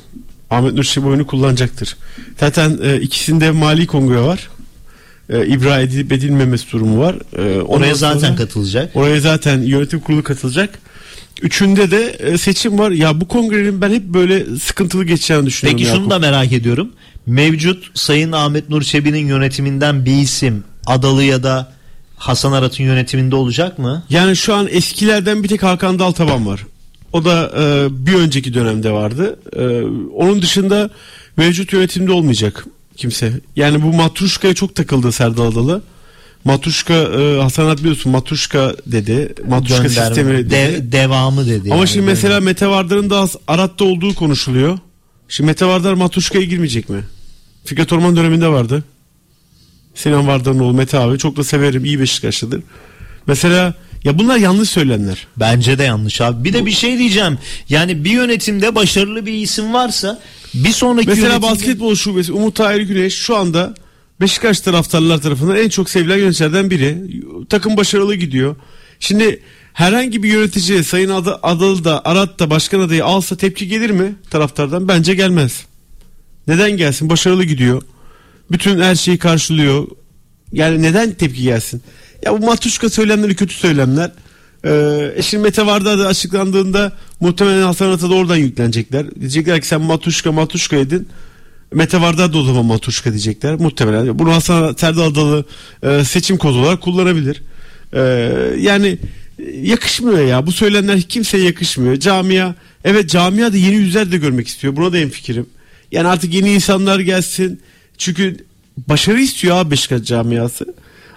Ahmet 0.50 0.72
Nur 0.74 0.84
Çebi 0.84 1.06
oyunu 1.06 1.26
kullanacaktır. 1.26 1.96
Zaten 2.40 2.78
e, 2.82 3.00
ikisinde 3.00 3.50
mali 3.50 3.86
kongre 3.86 4.20
var. 4.20 4.48
E, 5.30 5.46
ibra 5.46 5.80
edilip 5.80 6.12
edilmemesi 6.12 6.72
durumu 6.72 7.00
var. 7.00 7.16
E, 7.38 7.60
Oraya 7.62 7.94
zaten 7.94 8.18
sonra- 8.28 8.36
katılacak. 8.36 8.96
Oraya 8.96 9.20
zaten 9.20 9.62
yönetim 9.62 10.00
kurulu 10.00 10.22
katılacak. 10.22 10.78
Üçünde 11.42 11.90
de 11.90 12.06
e, 12.06 12.38
seçim 12.38 12.78
var. 12.78 12.90
Ya 12.90 13.20
bu 13.20 13.28
kongrenin 13.28 13.80
ben 13.80 13.90
hep 13.90 14.02
böyle 14.02 14.56
sıkıntılı 14.56 15.04
geçeceğini 15.04 15.46
düşünüyorum. 15.46 15.78
Peki 15.78 15.90
şunu 15.90 15.96
Yakup. 15.96 16.10
da 16.10 16.18
merak 16.18 16.52
ediyorum. 16.52 16.92
Mevcut 17.26 17.98
Sayın 17.98 18.32
Ahmet 18.32 18.68
Nur 18.68 18.82
Çebi'nin 18.82 19.26
yönetiminden 19.26 20.04
bir 20.04 20.16
isim 20.16 20.64
Adalı 20.86 21.24
ya 21.24 21.42
da 21.42 21.72
Hasan 22.16 22.52
Arat'ın 22.52 22.84
yönetiminde 22.84 23.36
olacak 23.36 23.78
mı? 23.78 24.04
Yani 24.10 24.36
şu 24.36 24.54
an 24.54 24.68
eskilerden 24.70 25.42
bir 25.42 25.48
tek 25.48 25.62
Hakan 25.62 25.98
Daltaban 25.98 26.46
var. 26.46 26.66
O 27.12 27.24
da 27.24 27.52
e, 27.58 27.88
bir 28.06 28.14
önceki 28.14 28.54
dönemde 28.54 28.90
vardı. 28.90 29.38
E, 29.56 29.82
onun 30.14 30.42
dışında 30.42 30.90
mevcut 31.36 31.72
yönetimde 31.72 32.12
olmayacak 32.12 32.66
kimse. 32.96 33.32
Yani 33.56 33.82
bu 33.82 33.92
Matruşka'ya 33.92 34.54
çok 34.54 34.74
takıldı 34.74 35.12
Serdal 35.12 35.52
Adalı. 35.52 35.82
Matruşka 36.44 36.94
e, 36.94 37.40
Hasan 37.42 37.64
Arat 37.66 37.78
biliyorsun 37.78 38.12
Matruşka 38.12 38.74
dedi. 38.86 39.34
Matruşka 39.48 39.82
Gönderme. 39.82 40.06
sistemi 40.06 40.32
dedi. 40.38 40.50
De- 40.50 40.92
devamı 40.92 41.46
dedi. 41.46 41.68
Ama 41.68 41.76
yani. 41.76 41.88
şimdi 41.88 42.06
mesela 42.06 42.40
Mete 42.40 42.66
Vardar'ın 42.66 43.10
da 43.10 43.26
Arat'ta 43.48 43.84
olduğu 43.84 44.14
konuşuluyor. 44.14 44.78
Şimdi 45.28 45.46
Mete 45.46 45.66
Vardar 45.66 45.92
Matruşka'ya 45.94 46.44
girmeyecek 46.44 46.88
mi? 46.88 47.04
Fikret 47.64 47.92
Orman 47.92 48.16
döneminde 48.16 48.48
vardı. 48.48 48.84
Sinan 49.94 50.26
Vardar'ın 50.26 50.58
oğlu 50.58 50.74
Mete 50.74 50.98
abi. 50.98 51.18
Çok 51.18 51.36
da 51.36 51.44
severim. 51.44 51.84
iyi 51.84 52.00
Beşiktaşlıdır. 52.00 52.62
Mesela 53.26 53.74
ya 54.04 54.18
bunlar 54.18 54.36
yanlış 54.36 54.70
söylenenler. 54.70 55.26
Bence 55.36 55.78
de 55.78 55.82
yanlış 55.82 56.20
abi. 56.20 56.44
Bir 56.44 56.52
de 56.52 56.66
bir 56.66 56.70
şey 56.70 56.98
diyeceğim. 56.98 57.38
Yani 57.68 58.04
bir 58.04 58.10
yönetimde 58.10 58.74
başarılı 58.74 59.26
bir 59.26 59.32
isim 59.32 59.72
varsa 59.72 60.20
bir 60.54 60.70
sonraki 60.72 61.08
Mesela 61.08 61.26
yönetimde... 61.28 61.50
basketbol 61.52 61.94
şubesi 61.94 62.32
Umut 62.32 62.54
Tahir 62.54 62.80
Güneş 62.80 63.14
şu 63.14 63.36
anda 63.36 63.74
Beşiktaş 64.22 64.60
taraftarlar 64.60 65.20
tarafından 65.20 65.56
en 65.56 65.68
çok 65.68 65.90
sevilen 65.90 66.18
yöneticilerden 66.18 66.70
biri. 66.70 66.98
Takım 67.48 67.76
başarılı 67.76 68.14
gidiyor. 68.14 68.56
Şimdi 69.00 69.42
herhangi 69.72 70.22
bir 70.22 70.28
yönetici 70.28 70.84
Sayın 70.84 71.10
Ad- 71.10 71.38
Adalı 71.42 71.84
da 71.84 72.04
Arat 72.04 72.38
da 72.38 72.50
başkan 72.50 72.80
adayı 72.80 73.04
alsa 73.04 73.36
tepki 73.36 73.68
gelir 73.68 73.90
mi 73.90 74.14
taraftardan? 74.30 74.88
Bence 74.88 75.14
gelmez. 75.14 75.66
Neden 76.48 76.76
gelsin? 76.76 77.10
Başarılı 77.10 77.44
gidiyor. 77.44 77.82
Bütün 78.50 78.80
her 78.80 78.94
şeyi 78.94 79.18
karşılıyor. 79.18 79.86
Yani 80.52 80.82
neden 80.82 81.12
tepki 81.12 81.42
gelsin? 81.42 81.82
Ya 82.22 82.42
bu 82.42 82.46
matuşka 82.46 82.88
söylemleri 82.88 83.36
kötü 83.36 83.54
söylemler. 83.54 84.12
Ee, 84.64 85.12
e 85.16 85.22
şimdi 85.22 85.42
Mete 85.42 85.66
Vardar 85.66 85.98
da 85.98 86.06
açıklandığında 86.06 86.92
muhtemelen 87.20 87.62
Hasan 87.62 87.86
Arat'a 87.86 88.10
da 88.10 88.14
oradan 88.14 88.36
yüklenecekler. 88.36 89.14
Diyecekler 89.20 89.60
ki 89.60 89.66
sen 89.66 89.80
matuşka 89.80 90.32
matuşka 90.32 90.76
edin. 90.76 91.08
Mete 91.74 92.00
Vardar 92.00 92.32
da 92.32 92.38
o 92.38 92.42
zaman 92.42 92.64
matuşka 92.64 93.10
diyecekler. 93.10 93.54
Muhtemelen. 93.54 94.18
Bunu 94.18 94.34
Hasan 94.34 94.74
Serdal 94.74 95.02
Adalı 95.10 95.44
e, 95.82 96.04
seçim 96.04 96.36
kozu 96.36 96.58
olarak 96.58 96.80
kullanabilir. 96.80 97.42
Ee, 97.94 98.00
yani 98.58 98.98
e, 99.38 99.42
yakışmıyor 99.62 100.26
ya. 100.26 100.46
Bu 100.46 100.52
söylemler 100.52 101.00
kimseye 101.02 101.44
yakışmıyor. 101.44 101.96
Camia 101.96 102.54
evet 102.84 103.10
camia 103.10 103.52
da 103.52 103.56
yeni 103.56 103.74
yüzler 103.74 104.12
de 104.12 104.18
görmek 104.18 104.48
istiyor. 104.48 104.76
Buna 104.76 104.92
da 104.92 104.98
en 104.98 105.08
fikrim. 105.08 105.46
Yani 105.92 106.08
artık 106.08 106.34
yeni 106.34 106.52
insanlar 106.52 107.00
gelsin. 107.00 107.60
Çünkü 107.98 108.36
başarı 108.88 109.20
istiyor 109.20 109.56
abi 109.56 109.70
Beşiktaş 109.70 110.02
camiası. 110.02 110.74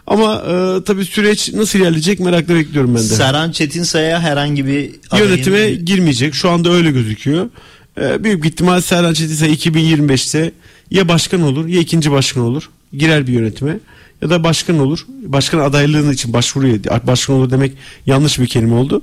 Ama 0.07 0.35
e, 0.35 0.83
tabii 0.83 1.05
süreç 1.05 1.53
nasıl 1.53 1.79
ilerleyecek 1.79 2.19
merakla 2.19 2.55
bekliyorum 2.55 2.89
ben 2.95 3.01
de. 3.01 3.07
Serhan 3.07 3.51
Çetinsay'a 3.51 4.19
herhangi 4.21 4.65
bir 4.65 4.89
adayın- 5.11 5.27
Yönetime 5.29 5.71
girmeyecek. 5.71 6.33
Şu 6.35 6.49
anda 6.49 6.69
öyle 6.71 6.91
gözüküyor. 6.91 7.49
E, 7.97 8.23
büyük 8.23 8.45
ihtimal 8.45 8.81
Serhan 8.81 9.13
Çetinsay 9.13 9.53
2025'te 9.53 10.51
ya 10.91 11.07
başkan 11.07 11.41
olur 11.41 11.67
ya 11.67 11.79
ikinci 11.79 12.11
başkan 12.11 12.43
olur. 12.43 12.69
Girer 12.93 13.27
bir 13.27 13.33
yönetime 13.33 13.79
ya 14.21 14.29
da 14.29 14.43
başkan 14.43 14.79
olur. 14.79 15.05
Başkan 15.07 15.59
adaylığının 15.59 16.11
için 16.11 16.33
başvuruyor. 16.33 16.79
Başkan 17.07 17.35
olur 17.35 17.51
demek 17.51 17.77
yanlış 18.05 18.39
bir 18.39 18.47
kelime 18.47 18.75
oldu. 18.75 19.01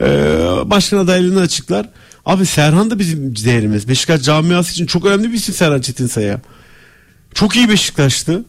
E, 0.00 0.06
başkan 0.64 0.98
adaylığını 0.98 1.40
açıklar. 1.40 1.90
Abi 2.26 2.46
Serhan 2.46 2.90
da 2.90 2.98
bizim 2.98 3.36
değerimiz. 3.36 3.88
Beşiktaş 3.88 4.22
camiası 4.22 4.72
için 4.72 4.86
çok 4.86 5.06
önemli 5.06 5.28
bir 5.28 5.36
isim 5.36 5.54
Serhan 5.54 5.80
Çetinsay'a. 5.80 6.40
Çok 7.34 7.56
iyi 7.56 7.68
Beşiktaş'tı. 7.68 8.44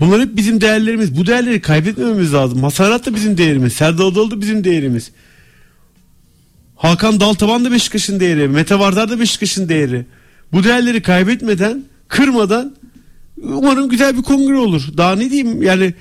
Bunlar 0.00 0.20
hep 0.20 0.36
bizim 0.36 0.60
değerlerimiz. 0.60 1.16
Bu 1.16 1.26
değerleri 1.26 1.60
kaybetmememiz 1.60 2.34
lazım. 2.34 2.60
Masarat 2.60 3.06
da 3.06 3.14
bizim 3.14 3.38
değerimiz. 3.38 3.72
Serdal 3.72 4.06
Adalı 4.06 4.30
da 4.30 4.40
bizim 4.40 4.64
değerimiz. 4.64 5.10
Hakan 6.76 7.20
Daltaban 7.20 7.64
da 7.64 7.72
Beşiktaş'ın 7.72 8.20
değeri. 8.20 8.48
Mete 8.48 8.78
Vardar 8.78 9.10
da 9.10 9.20
Beşiktaş'ın 9.20 9.68
değeri. 9.68 10.06
Bu 10.52 10.64
değerleri 10.64 11.02
kaybetmeden, 11.02 11.84
kırmadan 12.08 12.76
umarım 13.42 13.88
güzel 13.88 14.16
bir 14.16 14.22
kongre 14.22 14.56
olur. 14.56 14.82
Daha 14.96 15.16
ne 15.16 15.30
diyeyim 15.30 15.62
yani 15.62 15.94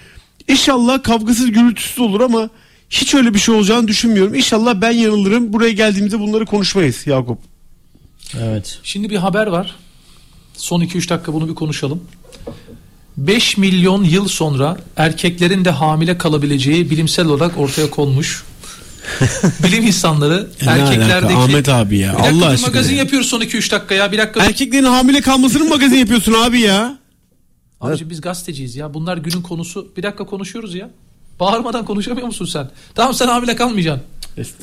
inşallah 0.48 1.04
kavgasız 1.04 1.52
gürültüsüz 1.52 2.00
olur 2.00 2.22
ama 2.22 2.50
hiç 2.90 3.16
öyle 3.16 3.34
bir 3.34 3.40
şey 3.40 3.56
olacağını 3.56 3.88
düşünmüyorum. 3.88 4.36
İnşallah 4.36 4.82
ben 4.82 4.92
yanılırım. 4.92 5.54
Buraya 5.54 5.72
geldiğimizde 5.72 6.20
bunları 6.20 6.46
konuşmayız 6.46 7.08
Yakup. 7.08 7.40
Evet. 8.40 8.80
Şimdi 8.84 9.10
bir 9.10 9.18
haber 9.18 9.48
var. 9.48 9.76
Son 10.54 10.82
2-3 10.82 11.10
dakika 11.10 11.34
bunu 11.34 11.50
bir 11.50 11.56
konuşalım. 11.56 12.02
5 13.18 13.58
milyon 13.58 14.04
yıl 14.04 14.28
sonra 14.28 14.78
erkeklerin 14.98 15.66
de 15.66 15.70
hamile 15.70 16.18
kalabileceği 16.18 16.90
bilimsel 16.90 17.26
olarak 17.26 17.58
ortaya 17.58 17.90
konmuş. 17.90 18.44
Bilim 19.64 19.88
insanları 19.88 20.48
E 20.62 20.66
erkeklerdeki 20.66 21.34
Ahmet 21.34 21.70
abi 21.70 21.98
ya, 21.98 22.14
Bir 22.14 22.24
dakika, 22.24 22.36
Allah 22.38 22.48
aşkına 22.48 22.68
magazin 22.68 22.94
ya. 22.94 23.00
yapıyoruz 23.00 23.28
son 23.28 23.42
2-3 23.42 23.72
dakika 23.72 23.96
ya. 23.96 24.12
Bir 24.12 24.18
dakika. 24.18 24.46
Erkeklerin 24.46 24.84
hamile 24.84 25.22
kalmasını 25.22 25.64
mı 25.64 25.70
magazin 25.70 25.98
yapıyorsun 25.98 26.34
abi 26.34 26.60
ya? 26.62 26.98
Abiciğim 27.82 28.10
biz 28.10 28.22
gazeteciyiz 28.22 28.76
ya. 28.76 28.94
Bunlar 28.94 29.18
günün 29.18 29.42
konusu. 29.42 29.92
Bir 29.98 30.04
dakika 30.04 30.26
konuşuyoruz 30.26 30.76
ya. 30.76 30.90
Bağırmadan 31.40 31.86
konuşamıyor 31.86 32.28
musun 32.28 32.46
sen? 32.46 32.70
Tamam 32.96 33.14
sen 33.14 33.28
hamile 33.28 33.56
kalmayacaksın. 33.56 34.04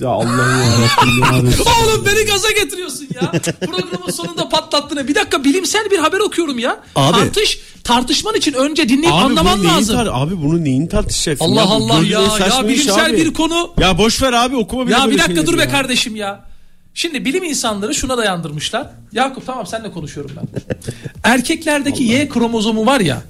Ya 0.00 0.08
Allah'ım 0.08 0.72
yarabbim 0.82 1.20
ya. 1.22 1.56
Oğlum 1.84 2.06
beni 2.06 2.24
gaza 2.26 2.50
getiriyorsun 2.50 3.08
ya. 3.14 3.32
Programın 3.66 4.10
sonunda 4.10 4.48
patlattın. 4.48 5.08
Bir 5.08 5.14
dakika 5.14 5.44
bilimsel 5.44 5.90
bir 5.90 5.98
haber 5.98 6.18
okuyorum 6.20 6.58
ya. 6.58 6.80
Abi. 6.96 7.12
Tartış, 7.18 7.58
tartışman 7.84 8.34
için 8.34 8.52
önce 8.52 8.88
dinleyip 8.88 9.14
Abi 9.14 9.22
anlaman 9.24 9.64
lazım. 9.64 9.96
tar- 9.96 10.10
abi 10.10 10.42
bunu 10.42 10.64
neyin 10.64 10.86
tartışacaksın? 10.86 11.44
Allah 11.44 11.60
ya? 11.60 11.66
Allah 11.66 12.04
ya. 12.04 12.20
Ya 12.60 12.68
bilimsel 12.68 13.06
abi. 13.10 13.16
bir 13.16 13.34
konu. 13.34 13.72
Ya 13.80 13.98
boş 13.98 14.22
ver 14.22 14.32
abi 14.32 14.56
okuma 14.56 14.86
bile 14.86 14.94
Ya 14.94 15.10
bir 15.10 15.18
dakika 15.18 15.46
dur 15.46 15.58
be 15.58 15.62
ya. 15.62 15.70
kardeşim 15.70 16.16
ya. 16.16 16.44
Şimdi 16.94 17.24
bilim 17.24 17.44
insanları 17.44 17.94
şuna 17.94 18.18
dayandırmışlar. 18.18 18.90
Yakup 19.12 19.46
tamam 19.46 19.66
senle 19.66 19.92
konuşuyorum 19.92 20.36
ben. 20.36 20.48
Erkeklerdeki 21.24 22.04
Y 22.04 22.28
kromozomu 22.28 22.86
var 22.86 23.00
ya. 23.00 23.22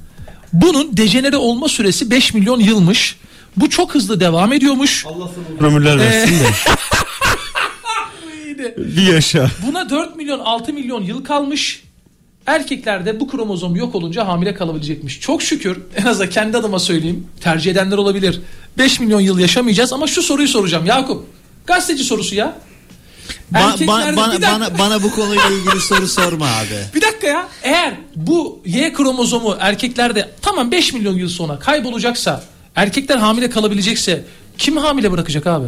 Bunun 0.53 0.97
dejenere 0.97 1.37
olma 1.37 1.69
süresi 1.69 2.11
5 2.11 2.35
milyon 2.35 2.61
yılmış. 2.61 3.17
Bu 3.57 3.71
çok 3.71 3.95
hızlı 3.95 4.21
devam 4.21 4.53
ediyormuş. 4.53 5.07
Allah 5.07 5.31
Ömürler 5.61 5.99
versin 5.99 6.35
de. 6.41 6.45
Bir 8.77 9.13
yaşa. 9.13 9.51
Buna 9.67 9.91
4 9.91 10.17
milyon 10.17 10.39
6 10.39 10.73
milyon 10.73 11.03
yıl 11.03 11.25
kalmış. 11.25 11.83
Erkeklerde 12.47 13.21
bu 13.21 13.29
kromozom 13.29 13.77
yok 13.77 13.95
olunca 13.95 14.29
hamile 14.29 14.55
kalabilecekmiş. 14.55 15.21
Çok 15.21 15.43
şükür 15.43 15.79
en 15.97 16.07
azından 16.07 16.31
kendi 16.31 16.57
adıma 16.57 16.79
söyleyeyim. 16.79 17.27
Tercih 17.41 17.71
edenler 17.71 17.97
olabilir. 17.97 18.41
5 18.79 19.01
milyon 19.01 19.21
yıl 19.21 19.39
yaşamayacağız 19.39 19.93
ama 19.93 20.07
şu 20.07 20.23
soruyu 20.23 20.49
soracağım 20.49 20.87
Yakup. 20.87 21.27
Gazeteci 21.67 22.05
sorusu 22.05 22.35
ya. 22.35 22.57
Ba- 23.53 23.87
ba- 23.87 24.17
bana, 24.17 24.43
bana, 24.43 24.79
bana 24.79 25.03
bu 25.03 25.11
konuyla 25.11 25.51
ilgili 25.51 25.81
soru 25.81 26.09
sorma 26.09 26.47
abi. 26.47 26.75
Bir 26.95 27.01
dakika 27.03 27.27
ya. 27.27 27.49
Eğer 27.63 27.95
bu 28.17 28.63
Y 28.67 28.93
kromozomu 28.93 29.57
erkeklerde 29.61 30.31
tamam 30.43 30.71
5 30.71 30.93
milyon 30.93 31.15
yıl 31.15 31.29
sonra 31.29 31.59
kaybolacaksa, 31.59 32.45
erkekler 32.77 33.17
hamile 33.17 33.51
kalabilecekse 33.51 34.25
kim 34.59 34.77
hamile 34.77 35.13
bırakacak 35.13 35.47
abi? 35.47 35.67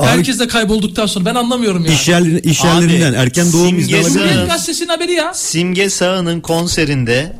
Herkes 0.00 0.38
de 0.40 0.48
kaybolduktan 0.48 1.06
sonra 1.06 1.24
ben 1.24 1.34
anlamıyorum 1.34 1.84
ya. 1.84 1.92
İş, 1.92 2.08
yerleri, 2.08 2.40
iş 2.40 2.64
yerlerinden 2.64 3.12
Abi, 3.12 3.16
erken 3.16 3.52
doğum 3.52 3.78
izni 3.78 3.92
simgesi- 3.92 4.00
alabilir 4.00 4.18
Cumhuriyet? 4.22 4.48
Gazetesi'nin 4.48 4.88
haberi 4.88 5.12
ya. 5.12 5.34
Simge 5.34 5.90
Sağ'ın 5.90 6.40
konserinde 6.40 7.36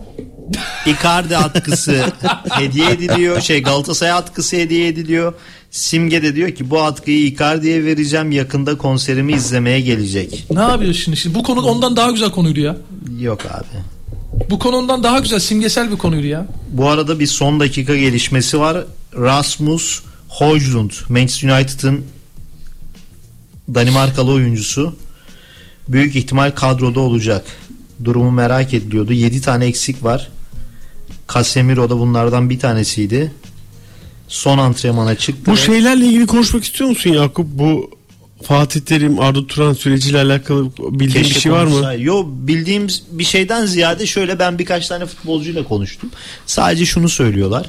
Icardi 0.87 1.37
atkısı 1.37 2.05
hediye 2.51 2.91
ediliyor. 2.91 3.41
Şey 3.41 3.63
Galatasaray 3.63 4.13
atkısı 4.13 4.57
hediye 4.57 4.89
ediliyor. 4.89 5.35
Simge 5.71 6.23
de 6.23 6.35
diyor 6.35 6.51
ki 6.51 6.71
bu 6.71 6.81
atkıyı 6.83 7.27
Icardi'ye 7.27 7.85
vereceğim 7.85 8.31
yakında 8.31 8.79
konserimi 8.79 9.33
izlemeye 9.33 9.81
gelecek. 9.81 10.47
Ne 10.51 10.61
yapıyor 10.61 10.95
şimdi? 10.95 11.17
şimdi? 11.17 11.35
Bu 11.35 11.43
konu 11.43 11.61
ondan 11.61 11.97
daha 11.97 12.11
güzel 12.11 12.31
konuydu 12.31 12.61
ya. 12.61 12.77
Yok 13.21 13.41
abi. 13.47 13.67
Bu 14.51 14.59
konu 14.59 14.77
ondan 14.77 15.03
daha 15.03 15.19
güzel 15.19 15.39
simgesel 15.39 15.91
bir 15.91 15.97
konuydu 15.97 16.27
ya. 16.27 16.47
Bu 16.73 16.89
arada 16.89 17.21
bir 17.21 17.27
son 17.27 17.61
dakika 17.61 17.97
gelişmesi 17.97 18.61
var. 18.61 18.85
Rasmus 19.17 20.01
Højlund 20.29 20.91
Manchester 21.09 21.49
United'ın 21.59 22.05
Danimarkalı 23.75 24.33
oyuncusu 24.33 24.97
büyük 25.89 26.17
ihtimal 26.17 26.51
kadroda 26.51 27.01
olacak. 27.01 27.45
Durumu 28.05 28.31
merak 28.31 28.75
ediliyordu. 28.75 29.13
7 29.13 29.41
tane 29.41 29.65
eksik 29.67 30.05
var. 30.05 30.29
Casemiro 31.35 31.91
da 31.91 31.99
bunlardan 31.99 32.51
bir 32.51 32.59
tanesiydi. 32.59 33.33
Son 34.29 34.59
antrenmana 34.59 35.15
çıktı. 35.15 35.43
Bu 35.47 35.51
ve- 35.53 35.57
şeylerle 35.57 36.07
ilgili 36.07 36.27
konuşmak 36.27 36.65
istiyor 36.65 36.91
musun 36.91 37.11
Yakup? 37.11 37.47
Bu 37.47 37.91
Fatih 38.43 38.81
Terim, 38.81 39.21
Arda 39.21 39.47
Turan 39.47 39.73
süreciyle 39.73 40.19
alakalı 40.21 40.71
bildiğin 40.79 41.11
Keşke 41.25 41.35
bir 41.35 41.41
şey 41.41 41.53
var 41.53 41.65
mı? 41.65 41.71
konuşsa- 41.71 41.95
Yo 41.95 42.25
bildiğim 42.27 42.87
bir 43.11 43.25
şeyden 43.25 43.67
ziyade 43.67 44.07
şöyle 44.07 44.39
ben 44.39 44.59
birkaç 44.59 44.89
tane 44.89 45.07
futbolcuyla 45.07 45.65
konuştum. 45.65 46.11
Sadece 46.47 46.87
şunu 46.87 47.09
söylüyorlar. 47.09 47.67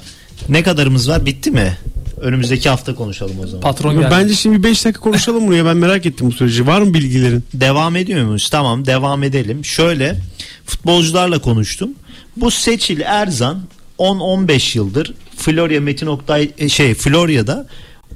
Ne 0.49 0.64
kadarımız 0.64 1.10
var 1.10 1.26
bitti 1.26 1.52
mi? 1.52 1.77
Önümüzdeki 2.22 2.69
hafta 2.69 2.95
konuşalım 2.95 3.35
o 3.43 3.48
zaman. 3.48 3.61
Patron 3.61 4.02
Bence 4.11 4.34
şimdi 4.35 4.64
5 4.64 4.85
dakika 4.85 5.02
konuşalım 5.02 5.48
bunu 5.48 5.56
ya 5.56 5.65
ben 5.65 5.77
merak 5.77 6.06
ettim 6.06 6.27
bu 6.27 6.31
süreci. 6.31 6.68
Var 6.68 6.81
mı 6.81 6.93
bilgilerin? 6.93 7.43
Devam 7.53 7.95
ediyor 7.95 8.26
muyuz? 8.26 8.49
Tamam 8.49 8.85
devam 8.85 9.23
edelim. 9.23 9.65
Şöyle 9.65 10.18
futbolcularla 10.65 11.39
konuştum. 11.39 11.89
Bu 12.38 12.52
Seçil 12.52 13.02
Erzan 13.02 13.61
10-15 13.98 14.77
yıldır 14.77 15.14
Florya 15.38 15.81
Metin 15.81 16.07
Oktay 16.07 16.52
e, 16.57 16.69
şey 16.69 16.93
Florya'da 16.93 17.68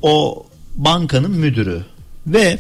o 0.02 0.45
bankanın 0.76 1.32
müdürü 1.32 1.82
ve 2.27 2.60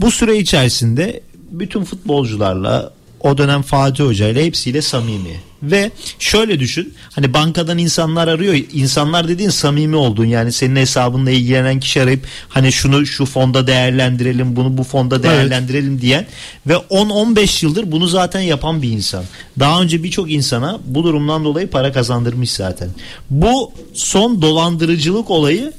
bu 0.00 0.10
süre 0.10 0.38
içerisinde 0.38 1.20
bütün 1.50 1.84
futbolcularla 1.84 2.92
o 3.20 3.38
dönem 3.38 3.62
Fatih 3.62 4.04
Hoca 4.04 4.28
ile 4.28 4.44
hepsiyle 4.44 4.82
samimi. 4.82 5.40
Ve 5.62 5.90
şöyle 6.18 6.60
düşün 6.60 6.94
hani 7.10 7.34
bankadan 7.34 7.78
insanlar 7.78 8.28
arıyor 8.28 8.54
insanlar 8.72 9.28
dediğin 9.28 9.50
samimi 9.50 9.96
olduğun 9.96 10.24
yani 10.24 10.52
senin 10.52 10.76
hesabınla 10.76 11.30
ilgilenen 11.30 11.80
kişi 11.80 12.02
arayıp 12.02 12.26
hani 12.48 12.72
şunu 12.72 13.06
şu 13.06 13.26
fonda 13.26 13.66
değerlendirelim 13.66 14.56
bunu 14.56 14.78
bu 14.78 14.84
fonda 14.84 15.22
değerlendirelim 15.22 16.00
diyen 16.00 16.26
ve 16.66 16.72
10-15 16.72 17.64
yıldır 17.64 17.92
bunu 17.92 18.06
zaten 18.06 18.40
yapan 18.40 18.82
bir 18.82 18.90
insan. 18.90 19.24
Daha 19.58 19.82
önce 19.82 20.02
birçok 20.02 20.32
insana 20.32 20.78
bu 20.84 21.04
durumdan 21.04 21.44
dolayı 21.44 21.70
para 21.70 21.92
kazandırmış 21.92 22.52
zaten. 22.52 22.88
Bu 23.30 23.72
son 23.94 24.42
dolandırıcılık 24.42 25.30
olayı 25.30 25.72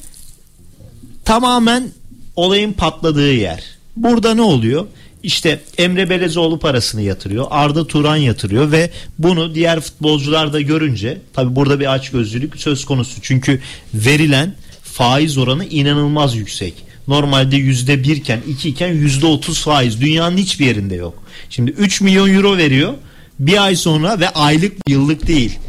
tamamen 1.25 1.91
olayın 2.39 2.73
patladığı 2.73 3.33
yer. 3.33 3.63
Burada 3.95 4.33
ne 4.33 4.41
oluyor? 4.41 4.85
İşte 5.23 5.59
Emre 5.77 6.09
Belezoğlu 6.09 6.59
parasını 6.59 7.01
yatırıyor. 7.01 7.45
Arda 7.49 7.87
Turan 7.87 8.15
yatırıyor 8.15 8.71
ve 8.71 8.89
bunu 9.19 9.55
diğer 9.55 9.79
futbolcular 9.79 10.53
da 10.53 10.61
görünce 10.61 11.21
tabi 11.33 11.55
burada 11.55 11.79
bir 11.79 11.93
açgözlülük 11.93 12.57
söz 12.57 12.85
konusu. 12.85 13.21
Çünkü 13.21 13.61
verilen 13.93 14.55
faiz 14.83 15.37
oranı 15.37 15.65
inanılmaz 15.65 16.35
yüksek. 16.35 16.73
Normalde 17.07 17.55
yüzde 17.55 18.03
birken 18.03 18.39
iki 18.47 18.69
iken 18.69 18.93
yüzde 18.93 19.25
otuz 19.25 19.61
faiz 19.63 20.01
dünyanın 20.01 20.37
hiçbir 20.37 20.65
yerinde 20.65 20.95
yok. 20.95 21.23
Şimdi 21.49 21.71
3 21.71 22.01
milyon 22.01 22.33
euro 22.33 22.57
veriyor 22.57 22.93
bir 23.39 23.63
ay 23.63 23.75
sonra 23.75 24.19
ve 24.19 24.29
aylık 24.29 24.73
yıllık 24.87 25.27
değil. 25.27 25.59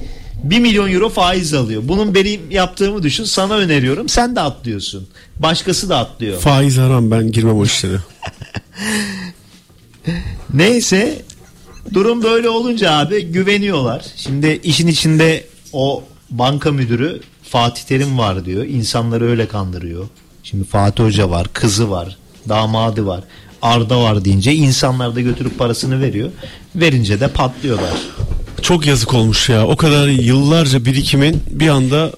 1 0.45 0.61
milyon 0.61 0.93
euro 0.93 1.09
faiz 1.09 1.55
alıyor. 1.55 1.83
Bunun 1.85 2.15
benim 2.15 2.51
yaptığımı 2.51 3.03
düşün 3.03 3.25
sana 3.25 3.55
öneriyorum 3.55 4.09
sen 4.09 4.37
de 4.37 4.41
atlıyorsun. 4.41 5.09
Başkası 5.43 5.89
da 5.89 5.99
atlıyor. 5.99 6.39
Faiz 6.39 6.79
haram 6.79 7.11
ben 7.11 7.33
girmem 7.33 7.59
o 7.59 7.65
işlere. 7.65 7.97
Neyse 10.55 11.23
durum 11.95 12.23
böyle 12.23 12.49
olunca 12.49 12.93
abi 12.93 13.23
güveniyorlar. 13.23 14.05
Şimdi 14.17 14.61
işin 14.63 14.87
içinde 14.87 15.45
o 15.73 16.05
banka 16.31 16.73
müdürü 16.73 17.21
Fatih 17.43 17.83
Terim 17.83 18.19
var 18.19 18.45
diyor. 18.45 18.65
İnsanları 18.65 19.31
öyle 19.31 19.49
kandırıyor. 19.49 20.09
Şimdi 20.43 20.65
Fatih 20.65 21.05
Hoca 21.05 21.31
var, 21.31 21.47
kızı 21.53 21.91
var, 21.91 22.17
damadı 22.49 23.07
var. 23.07 23.21
Arda 23.63 24.03
var 24.03 24.25
deyince 24.25 24.55
insanlar 24.55 25.15
da 25.15 25.21
götürüp 25.21 25.59
parasını 25.59 26.01
veriyor. 26.01 26.31
Verince 26.77 27.21
de 27.21 27.29
patlıyorlar. 27.29 27.99
Çok 28.63 28.87
yazık 28.87 29.15
olmuş 29.15 29.49
ya. 29.49 29.67
O 29.67 29.77
kadar 29.77 30.09
yıllarca 30.09 30.85
birikimin 30.85 31.43
bir 31.51 31.69
anda 31.69 32.13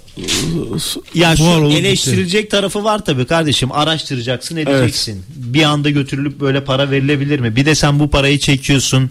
Ya 1.15 1.37
şu 1.37 1.43
buhar 1.43 1.61
olup 1.61 1.79
eleştirilecek 1.79 2.51
tarafı 2.51 2.85
var 2.85 3.05
tabii 3.05 3.25
kardeşim. 3.25 3.73
Araştıracaksın, 3.73 4.57
edeceksin. 4.57 5.23
Bir 5.37 5.63
anda 5.63 5.91
götürülüp 5.91 6.41
böyle 6.41 6.65
para 6.65 6.91
verilebilir 6.91 7.41
mi? 7.41 7.57
Bir 7.57 7.67
de 7.67 7.75
sen 7.75 8.01
bu 8.01 8.11
parayı 8.11 8.39
çekiyorsun. 8.39 9.11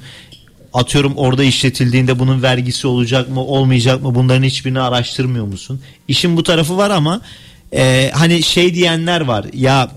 Atıyorum 0.74 1.14
orada 1.16 1.44
işletildiğinde 1.44 2.20
bunun 2.20 2.42
vergisi 2.42 2.88
olacak 2.88 3.30
mı, 3.30 3.42
olmayacak 3.42 4.02
mı? 4.02 4.16
Bunların 4.16 4.44
hiçbirini 4.44 4.80
araştırmıyor 4.80 5.46
musun? 5.46 5.82
İşin 6.08 6.38
bu 6.38 6.44
tarafı 6.44 6.78
var 6.78 6.90
ama 6.90 7.22
e, 7.74 8.12
hani 8.14 8.44
şey 8.44 8.76
diyenler 8.76 9.22
var. 9.22 9.46
Ya 9.54 9.92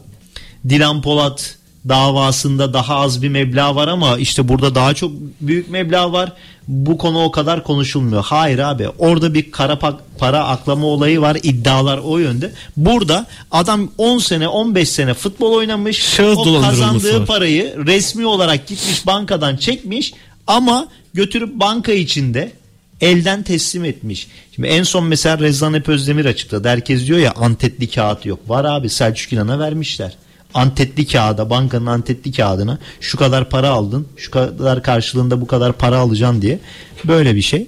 Dilan 0.69 1.03
Polat 1.03 1.59
davasında 1.89 2.73
daha 2.73 2.97
az 2.97 3.23
bir 3.23 3.29
meblağ 3.29 3.77
var 3.77 3.89
ama 3.89 4.19
işte 4.19 4.49
burada 4.49 4.75
daha 4.75 4.95
çok 4.95 5.13
büyük 5.41 5.71
meblağ 5.71 6.13
var. 6.13 6.33
Bu 6.69 6.99
konu 6.99 7.23
o 7.23 7.31
kadar 7.31 7.65
konuşulmuyor. 7.65 8.25
Hayır 8.25 8.59
abi 8.59 8.89
orada 8.99 9.35
bir 9.35 9.51
kara 9.51 9.73
pa- 9.73 9.97
para 10.19 10.45
aklama 10.45 10.87
olayı 10.87 11.21
var. 11.21 11.37
iddialar 11.43 11.99
o 11.99 12.19
yönde. 12.19 12.53
Burada 12.77 13.27
adam 13.51 13.91
10 13.99 14.19
sene 14.19 14.49
15 14.49 14.89
sene 14.89 15.15
futbol 15.15 15.53
oynamış. 15.53 16.03
Şahıs 16.03 16.39
o 16.39 16.61
kazandığı 16.61 17.21
var. 17.21 17.27
parayı 17.27 17.87
resmi 17.87 18.27
olarak 18.27 18.67
gitmiş 18.67 19.07
bankadan 19.07 19.57
çekmiş 19.57 20.15
ama 20.47 20.89
götürüp 21.15 21.61
banka 21.61 21.93
içinde 21.93 22.53
elden 23.01 23.43
teslim 23.43 23.85
etmiş. 23.85 24.27
Şimdi 24.55 24.69
en 24.69 24.83
son 24.83 25.05
mesela 25.05 25.39
Rezan 25.39 25.75
Hep 25.75 25.89
Özdemir 25.89 26.25
açıkladı. 26.25 26.69
Herkes 26.69 27.07
diyor 27.07 27.19
ya 27.19 27.33
antetli 27.33 27.91
kağıt 27.91 28.27
yok. 28.27 28.41
Var 28.49 28.65
abi 28.65 28.89
Selçuk 28.89 29.33
İnan'a 29.33 29.59
vermişler. 29.59 30.17
Antetli 30.55 31.07
kağıda 31.07 31.51
bankanın 31.51 31.87
antetli 31.87 32.33
kağıdına 32.33 32.79
şu 33.01 33.17
kadar 33.19 33.51
para 33.51 33.69
aldın 33.69 34.07
şu 34.17 34.31
kadar 34.31 34.83
karşılığında 34.83 35.41
bu 35.41 35.47
kadar 35.47 35.73
para 35.73 35.99
alacaksın 35.99 36.43
diye 36.43 36.59
böyle 37.05 37.35
bir 37.37 37.43
şey. 37.43 37.67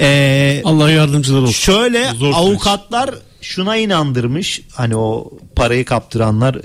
Ee, 0.00 0.60
Allah 0.64 0.90
yardımcılar 0.90 1.42
olsun. 1.42 1.52
Şöyle 1.52 2.04
Zor 2.04 2.14
süreç. 2.14 2.34
avukatlar 2.36 3.10
şuna 3.40 3.76
inandırmış 3.76 4.60
hani 4.74 4.96
o 4.96 5.30
parayı 5.56 5.84
kaptıranlar 5.84 6.56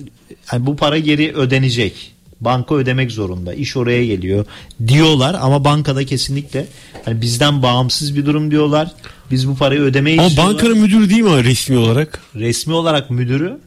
hani 0.45 0.65
bu 0.65 0.75
para 0.75 0.97
geri 0.97 1.33
ödenecek. 1.35 2.11
Banka 2.41 2.75
ödemek 2.75 3.11
zorunda. 3.11 3.53
İş 3.53 3.77
oraya 3.77 4.05
geliyor 4.05 4.45
diyorlar 4.87 5.35
ama 5.41 5.63
bankada 5.65 6.05
kesinlikle 6.05 6.67
hani 7.05 7.21
bizden 7.21 7.63
bağımsız 7.63 8.15
bir 8.15 8.25
durum 8.25 8.51
diyorlar. 8.51 8.91
Biz 9.31 9.47
bu 9.47 9.55
parayı 9.55 9.81
ödemeyi 9.81 10.21
Ama 10.21 10.37
bankanın 10.37 10.77
müdürü 10.77 11.09
değil 11.09 11.21
mi 11.21 11.43
resmi 11.43 11.77
olarak? 11.77 12.21
resmi 12.35 12.73
olarak 12.73 13.09
müdürü. 13.09 13.59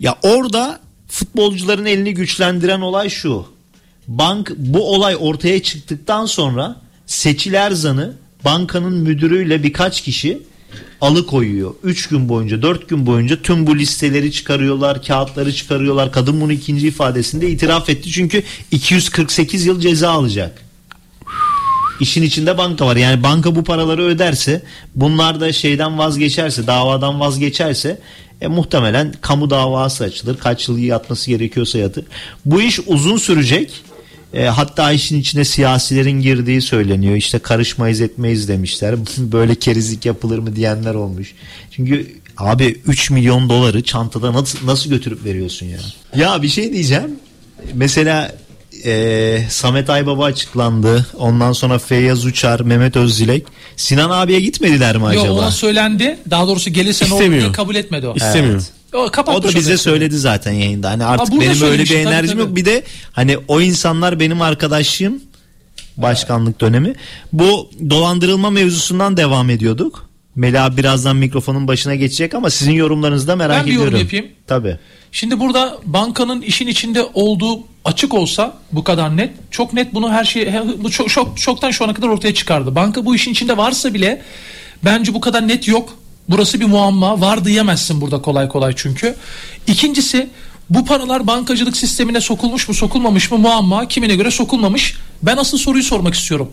Ya 0.00 0.14
orada 0.22 0.80
futbolcuların 1.08 1.86
elini 1.86 2.14
güçlendiren 2.14 2.80
olay 2.80 3.08
şu. 3.08 3.46
Bank 4.08 4.52
bu 4.56 4.94
olay 4.94 5.16
ortaya 5.20 5.62
çıktıktan 5.62 6.26
sonra 6.26 6.80
Seçil 7.06 7.54
Erzan'ı 7.54 8.16
bankanın 8.44 8.94
müdürüyle 8.94 9.62
birkaç 9.62 10.00
kişi 10.00 10.42
alıkoyuyor. 11.00 11.74
3 11.82 12.08
gün 12.08 12.28
boyunca 12.28 12.62
4 12.62 12.88
gün 12.88 13.06
boyunca 13.06 13.42
tüm 13.42 13.66
bu 13.66 13.78
listeleri 13.78 14.32
çıkarıyorlar 14.32 15.02
kağıtları 15.02 15.54
çıkarıyorlar. 15.54 16.12
Kadın 16.12 16.40
bunu 16.40 16.52
ikinci 16.52 16.88
ifadesinde 16.88 17.50
itiraf 17.50 17.90
etti. 17.90 18.10
Çünkü 18.10 18.42
248 18.70 19.66
yıl 19.66 19.80
ceza 19.80 20.10
alacak. 20.10 20.62
İşin 22.00 22.22
içinde 22.22 22.58
banka 22.58 22.86
var. 22.86 22.96
Yani 22.96 23.22
banka 23.22 23.54
bu 23.54 23.64
paraları 23.64 24.02
öderse 24.02 24.62
bunlar 24.94 25.40
da 25.40 25.52
şeyden 25.52 25.98
vazgeçerse 25.98 26.66
davadan 26.66 27.20
vazgeçerse 27.20 28.00
e, 28.40 28.46
muhtemelen 28.46 29.12
kamu 29.20 29.50
davası 29.50 30.04
açılır. 30.04 30.38
Kaç 30.38 30.68
yıl 30.68 30.78
yatması 30.78 31.30
gerekiyorsa 31.30 31.78
yatır. 31.78 32.04
Bu 32.44 32.62
iş 32.62 32.80
uzun 32.86 33.16
sürecek. 33.16 33.72
E, 34.34 34.44
hatta 34.44 34.92
işin 34.92 35.20
içine 35.20 35.44
siyasilerin 35.44 36.20
girdiği 36.20 36.62
söyleniyor. 36.62 37.16
İşte 37.16 37.38
karışmayız 37.38 38.00
etmeyiz 38.00 38.48
demişler. 38.48 38.94
Böyle 39.18 39.54
kerizlik 39.54 40.06
yapılır 40.06 40.38
mı 40.38 40.56
diyenler 40.56 40.94
olmuş. 40.94 41.34
Çünkü 41.70 42.12
abi 42.36 42.80
3 42.86 43.10
milyon 43.10 43.48
doları 43.48 43.82
çantada 43.82 44.32
nasıl, 44.32 44.66
nasıl 44.66 44.90
götürüp 44.90 45.24
veriyorsun 45.24 45.66
ya? 45.66 45.78
Ya 46.16 46.42
bir 46.42 46.48
şey 46.48 46.72
diyeceğim. 46.72 47.16
Mesela 47.74 48.32
e, 48.84 49.46
Samet 49.48 49.90
Aybaba 49.90 50.24
açıklandı. 50.24 51.06
Ondan 51.18 51.52
sonra 51.52 51.78
Feyyaz 51.78 52.24
Uçar, 52.24 52.60
Mehmet 52.60 52.96
Özdilek. 52.96 53.46
Sinan 53.76 54.10
abiye 54.10 54.40
gitmediler 54.40 54.96
mi 54.96 55.06
acaba? 55.06 55.26
Yok 55.26 55.38
ona 55.38 55.50
söylendi. 55.50 56.18
Daha 56.30 56.46
doğrusu 56.46 56.70
gelirse 56.70 57.08
ne 57.08 57.14
olur 57.14 57.30
diye 57.30 57.52
kabul 57.52 57.74
etmedi 57.74 58.06
o. 58.06 58.14
İstemiyor. 58.16 58.62
O, 58.94 59.10
kapatmış 59.10 59.50
O 59.50 59.54
da 59.54 59.58
bize 59.58 59.76
söyledi 59.76 60.18
zaten 60.18 60.52
yayında. 60.52 60.90
Hani 60.90 61.04
artık 61.04 61.34
burada 61.34 61.50
benim 61.50 61.62
öyle 61.62 61.84
bir 61.84 61.94
enerjim 61.94 62.38
tabii. 62.38 62.40
yok. 62.40 62.56
Bir 62.56 62.64
de 62.64 62.82
hani 63.12 63.38
o 63.48 63.60
insanlar 63.60 64.20
benim 64.20 64.42
arkadaşım 64.42 65.20
başkanlık 65.96 66.60
dönemi. 66.60 66.94
Bu 67.32 67.70
dolandırılma 67.90 68.50
mevzusundan 68.50 69.16
devam 69.16 69.50
ediyorduk. 69.50 70.06
Mela 70.36 70.76
birazdan 70.76 71.16
mikrofonun 71.16 71.68
başına 71.68 71.94
geçecek 71.94 72.34
ama 72.34 72.50
sizin 72.50 72.72
yorumlarınızı 72.72 73.28
da 73.28 73.36
merak 73.36 73.58
Ben 73.58 73.66
bir 73.66 73.70
ediyorum. 73.70 73.92
yorum 73.92 74.04
yapayım. 74.04 74.26
Tabii. 74.46 74.78
Şimdi 75.12 75.40
burada 75.40 75.78
bankanın 75.84 76.42
işin 76.42 76.66
içinde 76.66 77.02
olduğu 77.14 77.60
açık 77.86 78.14
olsa 78.14 78.54
bu 78.72 78.84
kadar 78.84 79.16
net 79.16 79.30
çok 79.50 79.72
net 79.72 79.94
bunu 79.94 80.12
her 80.12 80.24
şey 80.24 80.50
he- 80.50 80.84
bu 80.84 80.90
çok, 80.90 81.08
çok 81.10 81.38
çoktan 81.38 81.70
şu 81.70 81.84
ana 81.84 81.94
kadar 81.94 82.08
ortaya 82.08 82.34
çıkardı. 82.34 82.74
Banka 82.74 83.04
bu 83.04 83.14
işin 83.14 83.32
içinde 83.32 83.56
varsa 83.56 83.94
bile 83.94 84.22
bence 84.84 85.14
bu 85.14 85.20
kadar 85.20 85.48
net 85.48 85.68
yok. 85.68 85.98
Burası 86.28 86.60
bir 86.60 86.64
muamma. 86.66 87.20
Var 87.20 87.44
diyemezsin 87.44 88.00
burada 88.00 88.22
kolay 88.22 88.48
kolay 88.48 88.72
çünkü. 88.76 89.16
İkincisi 89.66 90.28
bu 90.70 90.84
paralar 90.84 91.26
bankacılık 91.26 91.76
sistemine 91.76 92.20
sokulmuş 92.20 92.68
mu 92.68 92.74
sokulmamış 92.74 93.30
mı 93.30 93.38
muamma 93.38 93.88
kimine 93.88 94.16
göre 94.16 94.30
sokulmamış. 94.30 94.96
Ben 95.22 95.36
asıl 95.36 95.58
soruyu 95.58 95.84
sormak 95.84 96.14
istiyorum. 96.14 96.50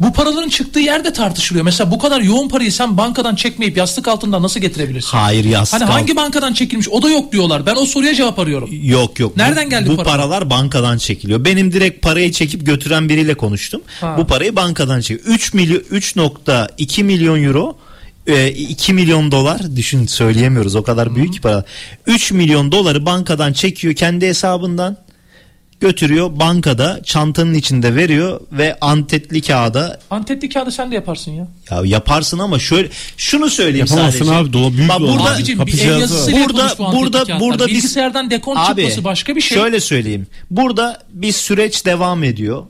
Bu 0.00 0.12
paraların 0.12 0.48
çıktığı 0.48 0.80
yerde 0.80 1.12
tartışılıyor. 1.12 1.64
Mesela 1.64 1.90
bu 1.90 1.98
kadar 1.98 2.20
yoğun 2.20 2.48
parayı 2.48 2.72
sen 2.72 2.96
bankadan 2.96 3.34
çekmeyip 3.34 3.76
yastık 3.76 4.08
altından 4.08 4.42
nasıl 4.42 4.60
getirebilirsin? 4.60 5.08
Hayır, 5.08 5.44
yastık 5.44 5.80
Hani 5.80 5.90
alt- 5.90 5.94
hangi 5.94 6.16
bankadan 6.16 6.52
çekilmiş? 6.52 6.88
O 6.88 7.02
da 7.02 7.10
yok 7.10 7.32
diyorlar. 7.32 7.66
Ben 7.66 7.76
o 7.76 7.86
soruya 7.86 8.14
cevap 8.14 8.38
arıyorum. 8.38 8.68
Yok 8.82 9.20
yok. 9.20 9.36
Nereden 9.36 9.66
bu, 9.66 9.70
geldi 9.70 9.90
bu 9.90 9.96
para? 9.96 10.08
paralar 10.08 10.50
bankadan 10.50 10.98
çekiliyor. 10.98 11.44
Benim 11.44 11.72
direkt 11.72 12.02
parayı 12.02 12.32
çekip 12.32 12.66
götüren 12.66 13.08
biriyle 13.08 13.34
konuştum. 13.34 13.82
Ha. 14.00 14.14
Bu 14.18 14.26
parayı 14.26 14.56
bankadan 14.56 15.00
çekiyor. 15.00 15.34
3 15.34 15.54
milyon 15.54 15.80
3.2 15.80 17.02
milyon 17.02 17.42
euro 17.42 17.76
e, 18.26 18.48
2 18.48 18.92
milyon 18.92 19.32
dolar 19.32 19.76
düşün 19.76 20.06
söyleyemiyoruz 20.06 20.76
o 20.76 20.82
kadar 20.82 21.14
büyük 21.14 21.32
ki 21.32 21.40
para. 21.40 21.64
3 22.06 22.32
milyon 22.32 22.72
doları 22.72 23.06
bankadan 23.06 23.52
çekiyor 23.52 23.94
kendi 23.94 24.26
hesabından 24.26 24.96
götürüyor 25.80 26.30
bankada 26.40 27.00
çantanın 27.04 27.54
içinde 27.54 27.94
veriyor 27.96 28.40
ve 28.52 28.76
antetli 28.80 29.42
kağıda 29.42 30.00
Antetli 30.10 30.48
kağıdı 30.48 30.70
sen 30.72 30.90
de 30.90 30.94
yaparsın 30.94 31.30
ya. 31.32 31.46
ya 31.70 31.82
yaparsın 31.84 32.38
ama 32.38 32.58
şöyle 32.58 32.88
şunu 33.16 33.50
söyleyeyim 33.50 33.86
Yapamazsın 33.90 34.18
sadece. 34.24 34.34
abi, 34.36 34.50
dola- 34.50 34.76
büyük 34.76 34.88
Bak 34.88 35.00
burada 35.00 35.34
Abicim 35.34 35.66
bir 35.66 35.78
el 35.80 36.00
yazısıyla. 36.00 36.44
Burada- 36.48 36.74
bu 36.78 36.92
burada- 36.96 37.40
burada 37.40 37.66
biz- 37.66 37.74
Bilgisayardan 37.76 38.30
dekont 38.30 38.58
Abi, 38.58 38.82
çıkması 38.82 39.04
başka 39.04 39.36
bir 39.36 39.40
şey. 39.40 39.58
Şöyle 39.58 39.80
söyleyeyim. 39.80 40.26
Burada 40.50 41.02
bir 41.12 41.32
süreç 41.32 41.86
devam 41.86 42.24
ediyor. 42.24 42.62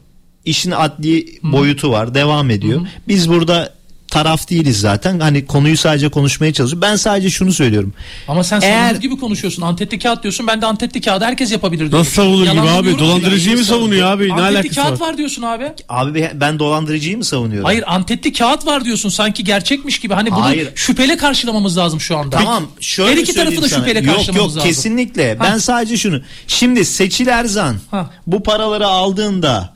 İşin 0.44 0.70
adli 0.70 1.26
boyutu 1.42 1.90
var. 1.90 2.14
Devam 2.14 2.50
ediyor. 2.50 2.80
Biz 3.08 3.28
burada 3.28 3.74
taraf 4.10 4.50
değiliz 4.50 4.80
zaten. 4.80 5.20
Hani 5.20 5.46
konuyu 5.46 5.76
sadece 5.76 6.08
konuşmaya 6.08 6.52
çalışıyoruz. 6.52 6.82
Ben 6.82 6.96
sadece 6.96 7.30
şunu 7.30 7.52
söylüyorum. 7.52 7.92
Ama 8.28 8.44
sen 8.44 8.60
Eğer- 8.60 8.94
gibi 8.94 9.16
konuşuyorsun. 9.18 9.62
Antetli 9.62 9.98
kağıt 9.98 10.22
diyorsun. 10.22 10.46
Ben 10.46 10.62
de 10.62 10.66
antetli 10.66 11.00
kağıdı 11.00 11.24
herkes 11.24 11.52
yapabilir 11.52 11.80
diyorum. 11.80 11.98
Nasıl 11.98 12.12
savunur 12.12 12.46
gibi 12.50 12.60
abi? 12.60 12.98
Dolandırıcıyı 12.98 13.56
mı 13.56 13.64
savunuyor 13.64 14.10
abi? 14.10 14.28
Ne 14.28 14.32
Antetli 14.32 14.48
alakası 14.58 14.74
kağıt 14.74 15.00
var? 15.00 15.08
var 15.08 15.18
diyorsun 15.18 15.42
abi. 15.42 15.64
Abi 15.88 16.30
ben 16.34 16.58
dolandırıcıyı 16.58 17.16
mı 17.18 17.24
savunuyorum? 17.24 17.64
Hayır 17.64 17.84
antetli 17.86 18.32
kağıt 18.32 18.66
var 18.66 18.84
diyorsun 18.84 19.08
sanki 19.08 19.44
gerçekmiş 19.44 19.98
gibi. 19.98 20.14
Hani 20.14 20.30
bunu 20.30 20.44
Hayır. 20.44 20.68
şüpheli 20.74 21.16
karşılamamız 21.16 21.76
lazım 21.78 22.00
şu 22.00 22.16
anda. 22.16 22.36
Tamam 22.36 22.64
şöyle 22.80 23.10
Her 23.12 23.16
iki 23.16 23.34
tarafı 23.34 23.62
da 23.62 23.68
sana. 23.68 23.78
şüpheli 23.84 24.06
Yok 24.06 24.16
karşılamamız 24.16 24.54
yok 24.54 24.56
lazım. 24.56 24.70
kesinlikle. 24.70 25.36
Ha. 25.38 25.44
Ben 25.44 25.58
sadece 25.58 25.96
şunu. 25.96 26.20
Şimdi 26.46 26.84
Seçil 26.84 27.26
Erzan 27.26 27.76
Ha. 27.90 28.10
bu 28.26 28.42
paraları 28.42 28.86
aldığında 28.86 29.74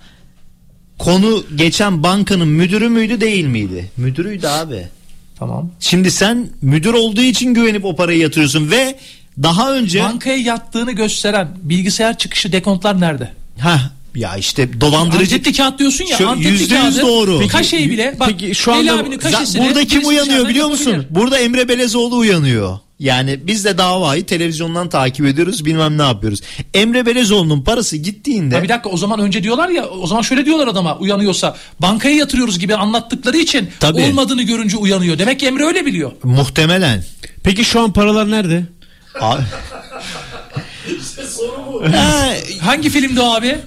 konu 0.99 1.45
geçen 1.57 2.03
bankanın 2.03 2.49
müdürü 2.49 2.89
müydü 2.89 3.21
değil 3.21 3.45
miydi? 3.47 3.91
Müdürüydü 3.97 4.47
abi. 4.47 4.89
Tamam. 5.39 5.71
Şimdi 5.81 6.11
sen 6.11 6.49
müdür 6.63 6.95
olduğu 6.95 7.21
için 7.23 7.55
güvenip 7.55 7.85
o 7.85 7.97
parayı 7.97 8.19
yatırıyorsun 8.19 8.71
ve 8.71 8.99
daha 9.43 9.73
önce 9.73 10.01
Bankaya 10.03 10.37
yattığını 10.37 10.93
gösteren 10.93 11.49
bilgisayar 11.63 12.19
çıkışı 12.19 12.53
dekontlar 12.53 13.01
nerede? 13.01 13.31
ha 13.59 13.91
ya 14.15 14.37
işte 14.37 14.81
dolandırıcı 14.81 15.35
Antetli 15.35 15.57
kağıt 15.57 15.79
diyorsun 15.79 16.05
ya. 16.05 16.17
Şu 16.17 16.35
yüzde 16.39 16.77
yüz 16.77 17.01
doğru. 17.01 17.39
Peki- 17.39 17.53
Kaşeyi 17.53 17.91
bile. 17.91 18.17
Bak, 18.21 18.29
peki 18.29 18.55
şu 18.55 18.71
Leyla 18.73 18.93
anda- 18.93 19.03
abinin 19.03 19.19
Za- 19.19 19.21
kaşesini 19.33 19.67
burada 19.67 19.85
kim 19.85 20.07
uyanıyor 20.07 20.49
biliyor 20.49 20.69
musun? 20.69 21.07
Burada 21.11 21.39
Emre 21.39 21.69
Belezoğlu 21.69 22.17
uyanıyor. 22.17 22.79
Yani 22.99 23.41
biz 23.47 23.65
de 23.65 23.79
davayı 23.79 24.27
televizyondan 24.27 24.89
takip 24.89 25.27
ediyoruz 25.27 25.65
bilmem 25.65 25.99
ne 25.99 26.03
yapıyoruz. 26.03 26.41
Emre 26.75 27.07
Belezoğlu'nun 27.07 27.63
parası 27.63 27.97
gittiğinde 27.97 28.55
Ha 28.57 28.63
bir 28.63 28.69
dakika 28.69 28.89
o 28.91 28.97
zaman 28.97 29.21
önce 29.21 29.43
diyorlar 29.43 29.69
ya 29.69 29.89
o 29.89 30.07
zaman 30.07 30.23
şöyle 30.23 30.45
diyorlar 30.45 30.69
adama 30.69 30.99
uyanıyorsa 30.99 31.57
bankaya 31.81 32.17
yatırıyoruz 32.17 32.59
gibi 32.59 32.75
anlattıkları 32.77 33.37
için 33.37 33.71
Tabii. 33.81 34.03
olmadığını 34.03 34.43
görünce 34.43 34.77
uyanıyor. 34.77 35.19
Demek 35.19 35.41
ki 35.41 35.47
Emre 35.47 35.65
öyle 35.65 35.87
biliyor. 35.87 36.13
muhtemelen 36.23 37.05
Peki 37.43 37.65
şu 37.65 37.81
an 37.81 37.93
paralar 37.93 38.31
nerede? 38.31 38.65
Abi- 39.21 39.43
Ha, 41.97 42.27
Hangi 42.63 42.91
filmde 42.91 43.21
o 43.21 43.35
abi? 43.35 43.59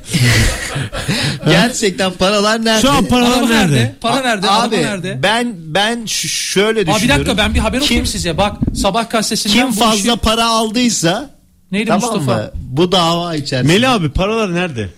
gerçekten 1.49 2.11
paralar 2.11 2.65
nerede? 2.65 2.81
Şu 2.81 2.91
an 2.91 3.05
paralar 3.05 3.37
Araba 3.37 3.47
nerede? 3.47 3.71
nerede? 3.75 3.95
Para 4.01 4.21
nerede? 4.21 4.49
Abi 4.49 4.75
Araba 4.77 4.87
nerede? 4.87 5.19
ben 5.23 5.53
ben 5.57 6.05
şöyle 6.05 6.79
düşünüyorum. 6.87 7.03
bir 7.03 7.09
dakika 7.09 7.37
ben 7.37 7.53
bir 7.53 7.59
haber 7.59 7.77
Kim- 7.79 7.85
okuyayım 7.85 8.05
size. 8.05 8.37
Bak 8.37 8.55
sabah 8.75 9.09
gazetesinden 9.09 9.53
Kim 9.57 9.71
fazla 9.71 10.11
işi- 10.11 10.17
para 10.21 10.45
aldıysa 10.45 11.29
Neydi 11.71 11.87
tamam 11.87 12.01
Mustafa? 12.15 12.37
mı? 12.37 12.51
Bu 12.55 12.91
dava 12.91 13.35
içerisinde. 13.35 13.73
Meli 13.73 13.87
abi 13.87 14.09
paralar 14.11 14.55
nerede? 14.55 14.89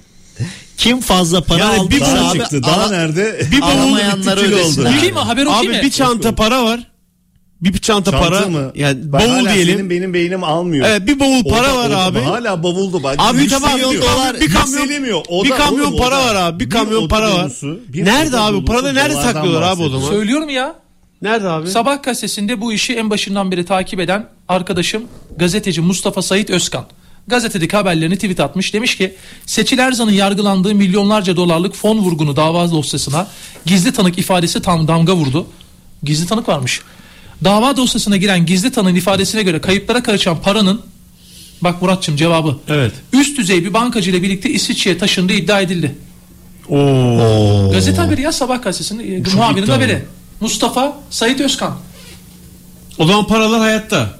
Kim 0.78 1.00
fazla 1.02 1.44
para 1.44 1.60
Yani 1.60 1.80
aldıysa 1.80 2.16
bir 2.16 2.32
abi, 2.32 2.40
çıktı, 2.40 2.64
Daha 2.64 2.90
nerede? 2.90 3.40
Bir 3.52 3.62
bavul 3.62 3.98
ödesin. 3.98 4.82
oldu. 4.82 4.90
Okuyayım 4.90 5.14
mı? 5.14 5.20
Haber 5.22 5.46
okuyayım 5.46 5.72
Abi 5.72 5.78
mı? 5.78 5.84
bir 5.84 5.92
çanta 5.92 6.36
para 6.36 6.64
var. 6.64 6.80
Bir 7.62 7.78
çanta, 7.78 8.12
Çanta 8.12 8.30
para. 8.30 8.46
mı? 8.48 8.72
Yani 8.76 9.12
Bak 9.12 9.22
bavul 9.22 9.32
hala 9.32 9.54
diyelim. 9.54 9.78
Senin 9.78 9.90
benim 9.90 10.14
beynim 10.14 10.44
almıyor. 10.44 10.86
Evet 10.90 11.08
bir 11.08 11.20
bavul 11.20 11.42
O 11.46 11.50
para 11.50 11.68
da- 11.68 11.78
var 11.78 11.92
abi. 11.92 12.20
Hala 12.20 12.64
bavuldu. 12.64 13.04
Bak, 13.04 13.16
Abi 13.18 13.38
bir 13.40 13.52
dolar 13.52 14.40
bir 14.42 14.54
kamyon. 14.54 15.24
O 15.30 15.44
bir 15.44 15.50
kamyon 15.50 15.86
oğlum, 15.86 15.98
para 15.98 16.26
var 16.26 16.36
abi. 16.36 16.60
Bir 16.60 16.66
bir 16.66 16.70
kamyon 16.70 17.00
oda 17.00 17.08
para 17.08 17.34
var. 17.34 17.52
bir 17.64 18.06
Nerede 18.06 18.40
abi? 18.40 18.66
Paraları 18.66 18.96
nerede 18.96 19.14
saklıyorlar 19.14 19.62
abi 19.62 19.84
o 19.84 19.90
zaman? 19.90 20.08
Söylüyorum 20.10 20.50
ya. 20.50 20.76
Nerede 21.22 21.50
abi? 21.50 21.70
Sabah 21.70 22.04
gazetesinde 22.04 22.62
bu 22.62 22.74
işi 22.74 22.94
en 22.96 23.10
başından 23.10 23.52
beri 23.52 23.66
takip 23.66 24.00
eden 24.00 24.26
arkadaşım 24.48 25.04
gazeteci 25.38 25.82
Mustafa 25.82 26.22
Sait 26.22 26.50
Özkan. 26.50 26.86
Gazetedeki 27.28 27.78
haberlerini 27.78 28.16
tweet 28.16 28.40
atmış. 28.40 28.74
Demiş 28.74 28.98
ki 28.98 29.16
Seçil 29.46 29.78
Erzan'ın 29.80 30.12
yargılandığı 30.12 30.76
milyonlarca 30.76 31.36
dolarlık 31.36 31.76
fon 31.76 31.98
vurgunu 31.98 32.36
dava 32.36 32.72
dosyasına 32.72 33.28
gizli 33.66 33.92
tanık 33.94 34.18
ifadesi 34.20 34.62
tam 34.62 34.88
damga 34.88 35.16
vurdu. 35.16 35.48
Gizli 36.04 36.28
tanık 36.28 36.48
varmış. 36.50 36.82
Dava 37.44 37.78
dosyasına 37.78 38.18
giren 38.18 38.46
gizli 38.46 38.72
tanığın 38.72 38.96
ifadesine 38.96 39.44
göre 39.44 39.62
kayıplara 39.62 40.04
karışan 40.04 40.42
paranın 40.42 40.82
bak 41.62 41.82
Muratçım 41.82 42.16
cevabı. 42.16 42.58
Evet. 42.68 42.92
Üst 43.14 43.38
düzey 43.38 43.66
bir 43.66 43.74
bankacı 43.74 44.10
ile 44.10 44.24
birlikte 44.24 44.50
İsviçre'ye 44.50 44.98
taşındığı 44.98 45.34
iddia 45.34 45.62
edildi. 45.62 45.96
Oo. 46.70 47.72
Gazete 47.72 48.02
haberi 48.02 48.22
ya 48.22 48.32
sabah 48.32 48.64
gazetesinin 48.64 49.04
e, 49.04 49.18
iddialı. 49.18 49.72
haberi. 49.72 50.04
Mustafa 50.42 50.98
Sait 51.10 51.42
Özkan. 51.42 51.78
O 52.98 53.06
zaman 53.06 53.28
paralar 53.28 53.60
hayatta. 53.60 54.19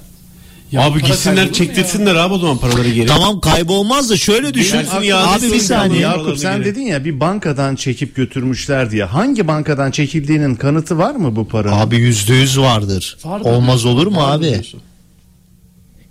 Ya 0.72 0.80
abi 0.82 1.02
gitsinler 1.02 1.52
çektirsinler 1.52 2.14
abi 2.14 2.34
o 2.34 2.38
zaman 2.38 2.58
paraları 2.58 2.88
geri. 2.90 3.06
Tamam 3.06 3.40
kaybolmaz 3.40 4.10
da 4.10 4.16
şöyle 4.16 4.54
düşün. 4.54 4.78
İade 5.02 5.14
Abi 5.46 5.52
bir 5.52 5.60
saniye. 5.60 6.00
Yakup 6.00 6.38
sen 6.38 6.56
geri. 6.56 6.64
dedin 6.64 6.82
ya 6.86 7.04
bir 7.04 7.20
bankadan 7.20 7.76
çekip 7.76 8.16
götürmüşler 8.16 8.90
diye. 8.90 9.04
Hangi 9.04 9.48
bankadan 9.48 9.90
çekildiğinin 9.90 10.54
kanıtı 10.54 10.98
var 10.98 11.14
mı 11.14 11.36
bu 11.36 11.48
paranın? 11.48 11.76
Abi 11.76 11.96
yüzde 11.96 12.34
yüz 12.34 12.58
vardır. 12.58 13.16
Vardır 13.24 13.50
Olmaz 13.50 13.84
olur 13.84 14.06
mu 14.06 14.16
vardır 14.16 14.44
abi? 14.46 14.52
diyorsun. 14.52 14.80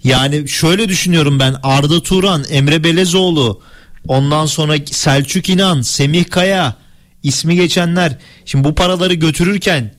Yani 0.03 0.47
şöyle 0.47 0.89
düşünüyorum 0.89 1.39
ben 1.39 1.55
Arda 1.63 2.03
Turan, 2.03 2.43
Emre 2.49 2.83
Belezoğlu, 2.83 3.61
ondan 4.07 4.45
sonra 4.45 4.75
Selçuk 4.85 5.49
İnan, 5.49 5.81
Semih 5.81 6.25
Kaya 6.29 6.75
ismi 7.23 7.55
geçenler. 7.55 8.17
Şimdi 8.45 8.63
bu 8.63 8.75
paraları 8.75 9.13
götürürken 9.13 9.93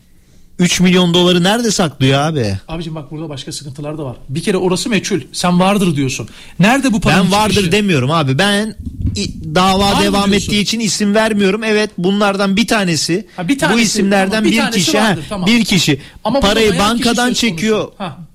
3 0.61 0.81
milyon 0.81 1.15
doları 1.15 1.43
nerede 1.43 1.71
saklıyor 1.71 2.21
abi? 2.21 2.59
Abicim 2.69 2.95
bak 2.95 3.11
burada 3.11 3.29
başka 3.29 3.53
sıkıntılar 3.53 3.99
da 3.99 4.05
var. 4.05 4.17
Bir 4.29 4.43
kere 4.43 4.57
orası 4.57 4.89
meçhul. 4.89 5.21
Sen 5.33 5.61
vardır 5.61 5.97
diyorsun. 5.97 6.29
Nerede 6.59 6.93
bu 6.93 7.01
paranın 7.01 7.25
Ben 7.25 7.33
vardır 7.33 7.55
çıkışı? 7.55 7.73
demiyorum 7.73 8.11
abi. 8.11 8.39
Ben 8.39 8.75
dava 9.55 9.79
Var 9.93 10.03
devam 10.03 10.31
diyorsun? 10.31 10.47
ettiği 10.47 10.61
için 10.61 10.81
isim 10.81 11.15
vermiyorum. 11.15 11.65
Evet 11.65 11.91
bunlardan 11.99 12.57
bir 12.57 12.67
tanesi. 12.67 13.27
Ha, 13.37 13.49
bir 13.49 13.55
bu 13.55 13.59
tanesi, 13.59 13.83
isimlerden 13.83 14.31
tamam, 14.31 14.45
bir 14.45 14.67
bir, 14.67 14.71
kişi. 14.73 14.99
vardır, 14.99 15.25
tamam. 15.29 15.47
Bir 15.47 15.65
kişi 15.65 16.01
Ama 16.25 16.41
parayı 16.41 16.79
bankadan 16.79 17.33
çekiyor. 17.33 17.89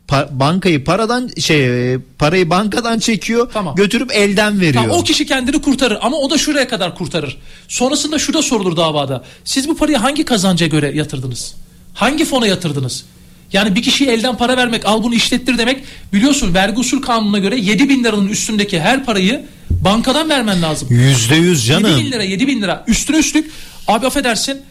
Pa- 0.08 0.40
bankayı 0.40 0.84
paradan 0.84 1.30
şey 1.40 1.94
e, 1.94 1.98
parayı 2.20 2.50
bankadan 2.50 3.00
çekiyor. 3.00 3.50
Tamam. 3.54 3.76
Götürüp 3.76 4.12
elden 4.14 4.60
veriyor. 4.62 4.84
Tamam, 4.84 4.98
o 5.00 5.04
kişi 5.04 5.26
kendini 5.26 5.62
kurtarır 5.62 5.98
ama 6.02 6.18
o 6.18 6.30
da 6.30 6.38
şuraya 6.38 6.68
kadar 6.68 6.96
kurtarır. 6.96 7.38
Sonrasında 7.68 8.20
şu 8.20 8.34
da 8.34 8.42
sorulur 8.42 8.78
davada. 8.78 9.24
Siz 9.44 9.68
bu 9.70 9.78
parayı 9.78 9.98
hangi 9.98 10.26
kazanca 10.26 10.68
göre 10.68 10.92
yatırdınız? 10.96 11.56
Hangi 11.96 12.26
fona 12.26 12.48
yatırdınız? 12.48 13.06
Yani 13.54 13.76
bir 13.76 13.82
kişiye 13.82 14.14
elden 14.14 14.38
para 14.38 14.58
vermek 14.58 14.86
al 14.86 15.04
bunu 15.04 15.16
işlettir 15.16 15.58
demek 15.58 15.84
biliyorsun 16.14 16.54
vergi 16.54 16.80
usul 16.80 17.02
kanununa 17.02 17.40
göre 17.40 17.60
7 17.60 17.90
bin 17.90 18.04
liranın 18.04 18.28
üstündeki 18.28 18.80
her 18.80 19.06
parayı 19.06 19.46
bankadan 19.70 20.30
vermen 20.30 20.62
lazım. 20.62 20.88
Yüzde 20.92 21.36
yüz 21.36 21.70
7 21.70 21.84
canım. 21.84 22.00
bin 22.00 22.12
lira 22.12 22.24
7 22.24 22.48
bin 22.48 22.62
lira 22.62 22.84
üstüne 22.88 23.18
üstlük 23.18 23.52
abi 23.88 24.08
affedersin 24.08 24.62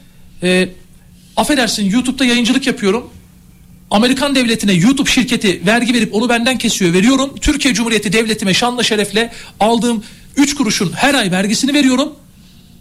e, 0.42 0.68
affedersin 1.36 1.90
YouTube'da 1.90 2.24
yayıncılık 2.24 2.66
yapıyorum. 2.66 3.10
Amerikan 3.90 4.34
devletine 4.34 4.72
YouTube 4.72 5.10
şirketi 5.10 5.62
vergi 5.66 5.94
verip 5.94 6.14
onu 6.14 6.28
benden 6.28 6.58
kesiyor 6.58 6.92
veriyorum. 6.92 7.30
Türkiye 7.40 7.74
Cumhuriyeti 7.74 8.12
devletime 8.12 8.54
şanla 8.54 8.82
şerefle 8.82 9.32
aldığım 9.60 10.04
3 10.36 10.54
kuruşun 10.54 10.92
her 10.92 11.14
ay 11.14 11.30
vergisini 11.30 11.74
veriyorum. 11.74 12.12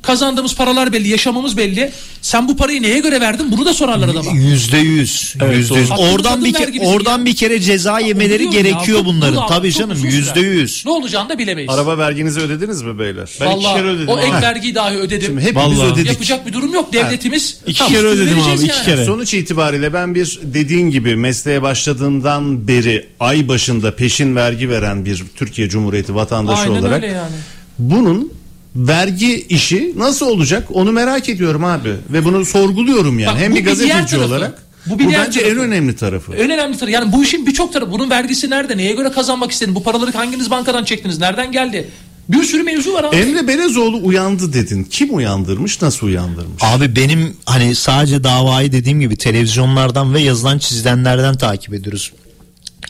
Kazandığımız 0.03 0.55
paralar 0.55 0.93
belli, 0.93 1.07
yaşamamız 1.07 1.57
belli. 1.57 1.91
Sen 2.21 2.47
bu 2.47 2.57
parayı 2.57 2.81
neye 2.81 2.99
göre 2.99 3.21
verdin? 3.21 3.51
Bunu 3.51 3.65
da 3.65 3.73
sorarlar 3.73 4.07
adama. 4.09 4.31
Yüzde 4.31 4.77
yüz. 4.77 5.35
Yüzde 5.53 5.79
yüz. 5.79 5.91
Oradan 5.91 6.45
bir 6.45 6.53
ke- 6.53 6.85
oradan 6.85 7.25
bir 7.25 7.35
kere 7.35 7.59
ceza 7.59 7.99
yemeleri 7.99 8.49
gerekiyor 8.49 8.97
ya, 8.97 9.05
bu- 9.05 9.09
bunların. 9.09 9.35
bu 9.35 9.41
da- 9.41 9.45
Tabii 9.47 9.71
canım 9.71 9.97
yüzde 10.03 10.39
yüz. 10.39 10.83
Ne 10.85 10.91
olacağını 10.91 11.29
da 11.29 11.37
bilemeyiz. 11.37 11.69
Araba 11.73 11.97
verginizi 11.97 12.39
ödediniz 12.39 12.81
mi 12.81 12.99
beyler? 12.99 13.29
Ben 13.41 13.45
iki 13.45 13.55
Vallahi 13.55 13.77
kere 13.77 13.87
ödedim 13.87 14.07
o 14.07 14.19
ek 14.19 14.31
vergiyi 14.41 14.75
dahi 14.75 14.97
ödedim. 14.97 15.25
Şimdi 15.27 15.41
hepimiz 15.41 15.79
Vallahi. 15.79 15.91
ödedik. 15.93 16.07
Yapacak 16.07 16.47
bir 16.47 16.53
durum 16.53 16.73
yok. 16.73 16.93
Devletimiz 16.93 17.57
İki 17.67 17.77
Tamam, 17.79 17.93
kere 17.93 18.07
ödedim 18.07 18.39
abi, 18.41 18.53
iki 18.55 18.67
yani. 18.67 18.85
kere. 18.85 19.05
Sonuç 19.05 19.33
itibariyle 19.33 19.93
ben 19.93 20.15
bir 20.15 20.39
dediğin 20.43 20.89
gibi 20.89 21.15
mesleğe 21.15 21.61
başladığından 21.61 22.67
beri 22.67 23.05
ay 23.19 23.47
başında 23.47 23.95
peşin 23.95 24.35
vergi 24.35 24.69
veren 24.69 25.05
bir 25.05 25.23
Türkiye 25.35 25.69
Cumhuriyeti 25.69 26.15
vatandaşı 26.15 26.61
Aynen 26.61 26.81
olarak 26.81 27.03
öyle 27.03 27.07
yani. 27.13 27.31
bunun 27.79 28.33
vergi 28.75 29.41
işi 29.49 29.93
nasıl 29.97 30.25
olacak 30.27 30.67
onu 30.73 30.91
merak 30.91 31.29
ediyorum 31.29 31.63
abi 31.65 31.95
ve 32.13 32.25
bunu 32.25 32.45
sorguluyorum 32.45 33.19
yani 33.19 33.35
Bak, 33.35 33.41
hem 33.41 33.51
bu 33.51 33.55
bir 33.55 33.61
bir 33.61 33.65
gazeteci 33.65 33.91
tarafı. 33.91 34.25
olarak 34.25 34.63
Bu 34.85 34.93
bu, 34.95 34.99
bir 34.99 35.07
diğer 35.07 35.25
bence 35.25 35.39
tarafı. 35.39 35.55
en 35.55 35.61
önemli 35.61 35.95
tarafı. 35.95 36.33
En 36.35 36.51
önemli 36.51 36.77
tarafı 36.77 36.91
yani 36.91 37.11
bu 37.11 37.23
işin 37.23 37.45
birçok 37.47 37.73
tarafı. 37.73 37.91
Bunun 37.91 38.09
vergisi 38.09 38.49
nerede? 38.49 38.77
Neye 38.77 38.93
göre 38.93 39.11
kazanmak 39.11 39.51
istedin? 39.51 39.75
Bu 39.75 39.83
paraları 39.83 40.11
hanginiz 40.11 40.51
bankadan 40.51 40.83
çektiniz? 40.83 41.19
Nereden 41.19 41.51
geldi? 41.51 41.89
Bir 42.29 42.43
sürü 42.43 42.63
mevzu 42.63 42.93
var 42.93 43.03
abi. 43.03 43.15
Emre 43.15 43.47
Belezoğlu 43.47 43.99
uyandı 44.03 44.53
dedin. 44.53 44.83
Kim 44.83 45.15
uyandırmış? 45.15 45.81
Nasıl 45.81 46.07
uyandırmış? 46.07 46.63
Abi 46.63 46.95
benim 46.95 47.33
hani 47.45 47.75
sadece 47.75 48.23
davayı 48.23 48.71
dediğim 48.71 48.99
gibi 48.99 49.15
televizyonlardan 49.15 50.13
ve 50.13 50.19
yazılan 50.21 50.57
çizilenlerden 50.59 51.37
takip 51.37 51.73
ediyoruz. 51.73 52.11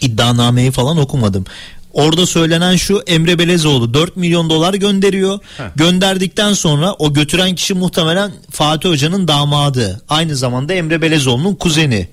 İddianameyi 0.01 0.71
falan 0.71 0.97
okumadım. 0.97 1.45
Orada 1.93 2.25
söylenen 2.25 2.75
şu 2.75 3.03
Emre 3.07 3.39
Belezoğlu 3.39 3.93
4 3.93 4.17
milyon 4.17 4.49
dolar 4.49 4.73
gönderiyor. 4.73 5.39
Gönderdikten 5.75 6.53
sonra 6.53 6.93
o 6.93 7.13
götüren 7.13 7.55
kişi 7.55 7.73
muhtemelen 7.73 8.31
Fatih 8.51 8.89
Hoca'nın 8.89 9.27
damadı. 9.27 10.01
Aynı 10.09 10.35
zamanda 10.35 10.73
Emre 10.73 11.01
Belezoğlu'nun 11.01 11.55
kuzeni. 11.55 12.07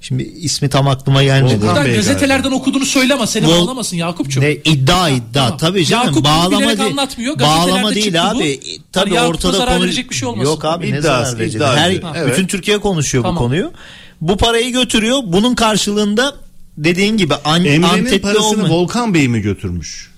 Şimdi 0.00 0.22
ismi 0.22 0.68
tam 0.68 0.88
aklıma 0.88 1.22
gelmedi. 1.22 1.60
Buradan 1.62 1.94
gazetelerden 1.94 2.50
okuduğunu 2.52 2.86
söyleme 2.86 3.26
seni 3.26 3.46
Vol- 3.46 3.60
bağlamasın 3.60 3.96
Yakup'cum. 3.96 4.42
Ne 4.42 4.52
iddia 4.52 5.08
iddia 5.08 5.56
tabii 5.56 5.86
canım 5.86 6.06
Yakup 6.06 6.24
bağlama 6.24 6.60
değil. 6.68 6.80
anlatmıyor. 6.80 7.38
Bağlama 7.38 7.56
Gazetelerde 7.66 7.94
değil 7.94 8.04
çıktı 8.06 8.20
bu. 8.34 8.38
abi. 8.38 8.60
Hani 8.62 8.78
Tabii 8.92 9.14
Yakup'a 9.14 9.28
ortada 9.30 9.52
zarar 9.52 9.74
konu 9.74 9.84
verecek 9.84 10.10
bir 10.10 10.14
şey 10.14 10.28
olmasın. 10.28 10.50
Yok 10.50 10.64
abi 10.64 10.84
ne 10.92 10.98
İddiası, 10.98 11.30
zarar 11.30 11.38
verecek? 11.38 11.62
Her 11.62 11.90
Evet. 12.14 12.32
bütün 12.32 12.46
Türkiye 12.46 12.78
konuşuyor 12.78 13.24
Tamam. 13.24 13.36
bu 13.36 13.40
konuyu. 13.40 13.72
Bu 14.20 14.36
parayı 14.36 14.72
götürüyor. 14.72 15.18
Bunun 15.26 15.54
karşılığında 15.54 16.34
dediğin 16.78 17.16
gibi 17.16 17.34
an, 17.34 17.64
Emre'nin 17.64 18.18
parasını 18.18 18.42
olma- 18.64 18.68
Volkan 18.70 19.14
Bey 19.14 19.28
mi 19.28 19.40
götürmüş? 19.40 20.12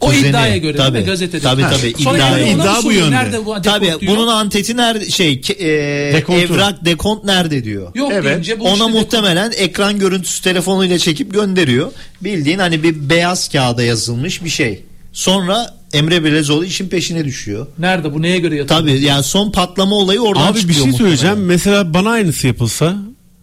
O 0.00 0.06
Kuzeni. 0.06 0.28
iddiaya 0.28 0.56
göre 0.56 0.76
tabii? 0.76 1.00
Gazetede. 1.00 1.40
Tabii 1.42 1.62
Ha. 1.62 1.70
tabii. 1.70 1.94
Sonra 2.02 2.16
iddiaya 2.16 2.38
yani 2.38 2.54
ona 2.54 2.62
İddia 2.62 2.74
mı 2.80 2.84
bu 2.84 2.92
yönde. 2.92 3.10
Nerede 3.10 3.46
bu 3.46 3.62
Tabii 3.62 3.86
dekont 3.86 4.00
diyor? 4.00 4.16
bunun 4.16 4.26
anteti 4.28 4.76
nerede 4.76 5.10
şey 5.10 5.32
e, 5.32 5.64
Dekontu. 6.14 6.40
evrak 6.40 6.84
dekont 6.84 7.24
nerede 7.24 7.64
diyor. 7.64 7.90
Yok 7.94 8.10
Evet. 8.14 8.24
deyince 8.24 8.60
bu 8.60 8.64
Ona 8.64 8.72
işte 8.86 8.98
muhtemelen 8.98 9.52
ekran 9.56 9.98
görüntüsü 9.98 10.42
telefonuyla 10.42 10.98
çekip 10.98 11.34
gönderiyor. 11.34 11.92
Bildiğin 12.24 12.58
hani 12.58 12.82
bir 12.82 13.10
beyaz 13.10 13.48
kağıda 13.48 13.82
yazılmış 13.82 14.44
bir 14.44 14.48
şey. 14.48 14.82
Sonra 15.12 15.74
Emre 15.92 16.24
Belezoğlu 16.24 16.64
işin 16.64 16.88
peşine 16.88 17.24
düşüyor. 17.24 17.66
Nerede 17.78 18.14
bu 18.14 18.22
neye 18.22 18.38
göre 18.38 18.56
yatıyor? 18.56 18.80
Tabii 18.80 19.00
yani 19.00 19.22
son 19.22 19.50
patlama 19.50 19.94
olayı 19.96 20.20
oradan 20.20 20.46
Abi 20.46 20.54
bir 20.54 20.60
çıkıyor 20.60 20.80
şey 20.80 20.86
muhtemelen. 20.90 21.16
söyleyeceğim. 21.16 21.46
Mesela 21.46 21.94
bana 21.94 22.10
aynısı 22.10 22.46
yapılsa 22.46 22.96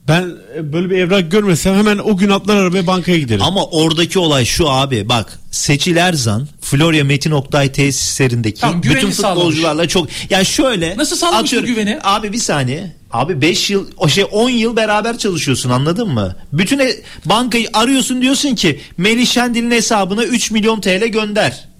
ben 0.08 0.30
e, 0.58 0.74
böyle 0.74 0.90
bir 0.90 0.98
evrak 0.98 1.32
görmesem 1.32 1.76
hemen 1.76 1.98
o 1.98 2.18
gün 2.18 2.30
atlar 2.30 2.56
arabaya 2.56 2.88
bankaya 2.88 3.18
giderim. 3.18 3.42
Ama 3.42 3.66
oradaki 3.66 4.20
olay 4.20 4.46
şu 4.46 4.70
abi 4.70 5.10
bak 5.10 5.40
Seçil 5.52 5.96
Erzan 5.96 6.48
Florya 6.62 7.04
Metin 7.04 7.32
Oktay 7.32 7.72
tesislerindeki 7.72 8.62
Tamam, 8.62 8.84
bütün 8.84 9.12
futbolcularla 9.12 9.88
çok 9.88 10.08
ya 10.30 10.44
şöyle 10.44 10.98
Nasıl 10.98 11.16
sağlamış 11.16 11.54
bu 11.54 11.62
güveni? 11.66 12.00
Abi 12.04 12.34
bir 12.34 12.38
saniye. 12.38 12.96
Abi 13.12 13.42
5 13.42 13.70
yıl 13.70 13.88
o 13.98 14.10
şey 14.10 14.26
10 14.32 14.50
yıl 14.50 14.76
beraber 14.76 15.18
çalışıyorsun 15.18 15.70
anladın 15.70 16.10
mı? 16.10 16.36
Bütün 16.54 16.80
e- 16.80 16.96
bankayı 17.26 17.68
arıyorsun 17.74 18.22
diyorsun 18.22 18.56
ki 18.56 18.80
Melih 18.98 19.28
Şendil'in 19.28 19.72
hesabına 19.72 20.24
3 20.24 20.52
milyon 20.52 20.82
TL 20.82 21.06
gönder. 21.06 21.73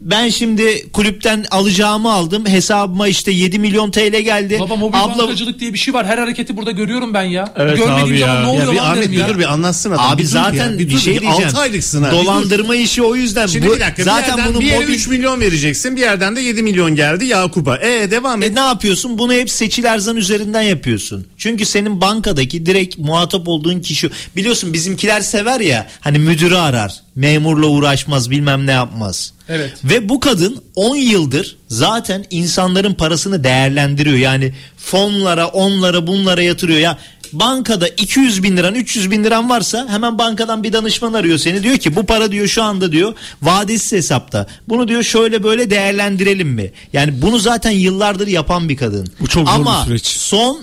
Ben 0.00 0.28
şimdi 0.28 0.88
kulüpten 0.92 1.44
alacağımı 1.50 2.12
aldım. 2.12 2.46
Hesabıma 2.46 3.08
işte 3.08 3.30
7 3.32 3.58
milyon 3.58 3.90
TL 3.90 4.20
geldi. 4.20 4.58
Baba 4.60 4.76
mobil 4.76 4.98
Abla 5.02 5.18
bankacılık 5.18 5.60
diye 5.60 5.72
bir 5.72 5.78
şey 5.78 5.94
var. 5.94 6.06
Her 6.06 6.18
hareketi 6.18 6.56
burada 6.56 6.70
görüyorum 6.70 7.14
ben 7.14 7.22
ya. 7.22 7.52
Evet 7.56 7.76
Görmediğim 7.76 8.08
abi 8.08 8.18
zaman 8.18 8.34
ya. 8.34 8.40
ne 8.42 8.46
oluyor 8.48 8.66
ya 8.66 8.72
bir 8.72 8.76
lan 8.76 8.84
Ahmet 8.84 9.02
derim 9.02 9.12
bir 9.12 9.18
ya. 9.18 9.28
dur 9.28 9.38
bir 9.38 9.52
anlatsın 9.52 9.90
adam. 9.90 10.10
Abi 10.10 10.22
Bir 10.22 10.26
zaten 10.26 10.72
ya, 10.72 10.78
bir, 10.78 10.90
dur, 10.90 10.98
şey 10.98 11.14
bir 11.14 11.20
diyeceğim. 11.20 11.48
altı 11.48 11.58
aylıksın 11.58 12.02
ha. 12.02 12.12
bir. 12.12 12.16
Dolandırma 12.16 12.76
işi 12.76 13.02
o 13.02 13.16
yüzden. 13.16 13.46
Şimdi 13.46 13.66
Bu- 13.68 13.74
bir 13.74 13.80
dakika 13.80 14.02
zaten 14.04 14.22
bir 14.22 14.38
yerden 14.38 14.48
bunun 14.52 14.60
bir 14.60 14.66
yere 14.66 14.80
mobil 14.80 14.94
3 14.94 15.08
milyon 15.08 15.40
vereceksin 15.40 15.96
bir 15.96 16.00
yerden 16.00 16.36
de 16.36 16.40
7 16.40 16.62
milyon 16.62 16.94
geldi 16.94 17.24
Yakup'a. 17.24 17.76
E 17.78 18.10
devam 18.10 18.42
et. 18.42 18.50
E 18.50 18.54
ne 18.54 18.60
yapıyorsun? 18.60 19.18
Bunu 19.18 19.32
hep 19.32 19.50
Seçil 19.50 19.84
Erzan 19.84 20.16
üzerinden 20.16 20.62
yapıyorsun. 20.62 21.26
Çünkü 21.38 21.64
senin 21.64 22.00
bankadaki 22.00 22.66
direkt 22.66 22.98
muhatap 22.98 23.48
olduğun 23.48 23.80
kişi 23.80 24.10
biliyorsun 24.36 24.72
bizimkiler 24.72 25.20
sever 25.20 25.60
ya 25.60 25.86
hani 26.00 26.18
müdürü 26.18 26.56
arar. 26.56 27.05
Memurla 27.16 27.66
uğraşmaz 27.66 28.30
bilmem 28.30 28.66
ne 28.66 28.72
yapmaz. 28.72 29.32
Evet. 29.48 29.72
Ve 29.84 30.08
bu 30.08 30.20
kadın 30.20 30.62
10 30.74 30.96
yıldır 30.96 31.56
zaten 31.68 32.24
insanların 32.30 32.94
parasını 32.94 33.44
değerlendiriyor. 33.44 34.16
Yani 34.16 34.54
fonlara, 34.76 35.46
onlara, 35.46 36.06
bunlara 36.06 36.42
yatırıyor. 36.42 36.78
Ya 36.78 36.98
bankada 37.32 37.88
200 37.88 38.42
bin 38.42 38.56
liran, 38.56 38.74
300 38.74 39.10
bin 39.10 39.24
liran 39.24 39.50
varsa 39.50 39.86
hemen 39.88 40.18
bankadan 40.18 40.62
bir 40.62 40.72
danışman 40.72 41.12
arıyor 41.12 41.38
seni. 41.38 41.62
Diyor 41.62 41.76
ki 41.76 41.96
bu 41.96 42.06
para 42.06 42.32
diyor 42.32 42.46
şu 42.46 42.62
anda 42.62 42.92
diyor 42.92 43.14
vadesiz 43.42 43.92
hesapta. 43.92 44.46
Bunu 44.68 44.88
diyor 44.88 45.02
şöyle 45.02 45.42
böyle 45.42 45.70
değerlendirelim 45.70 46.48
mi? 46.48 46.72
Yani 46.92 47.22
bunu 47.22 47.38
zaten 47.38 47.70
yıllardır 47.70 48.26
yapan 48.26 48.68
bir 48.68 48.76
kadın. 48.76 49.06
Bu 49.20 49.26
çok 49.28 49.48
zor 49.48 49.54
Ama 49.54 49.80
bir 49.82 49.86
süreç. 49.88 50.06
son 50.06 50.62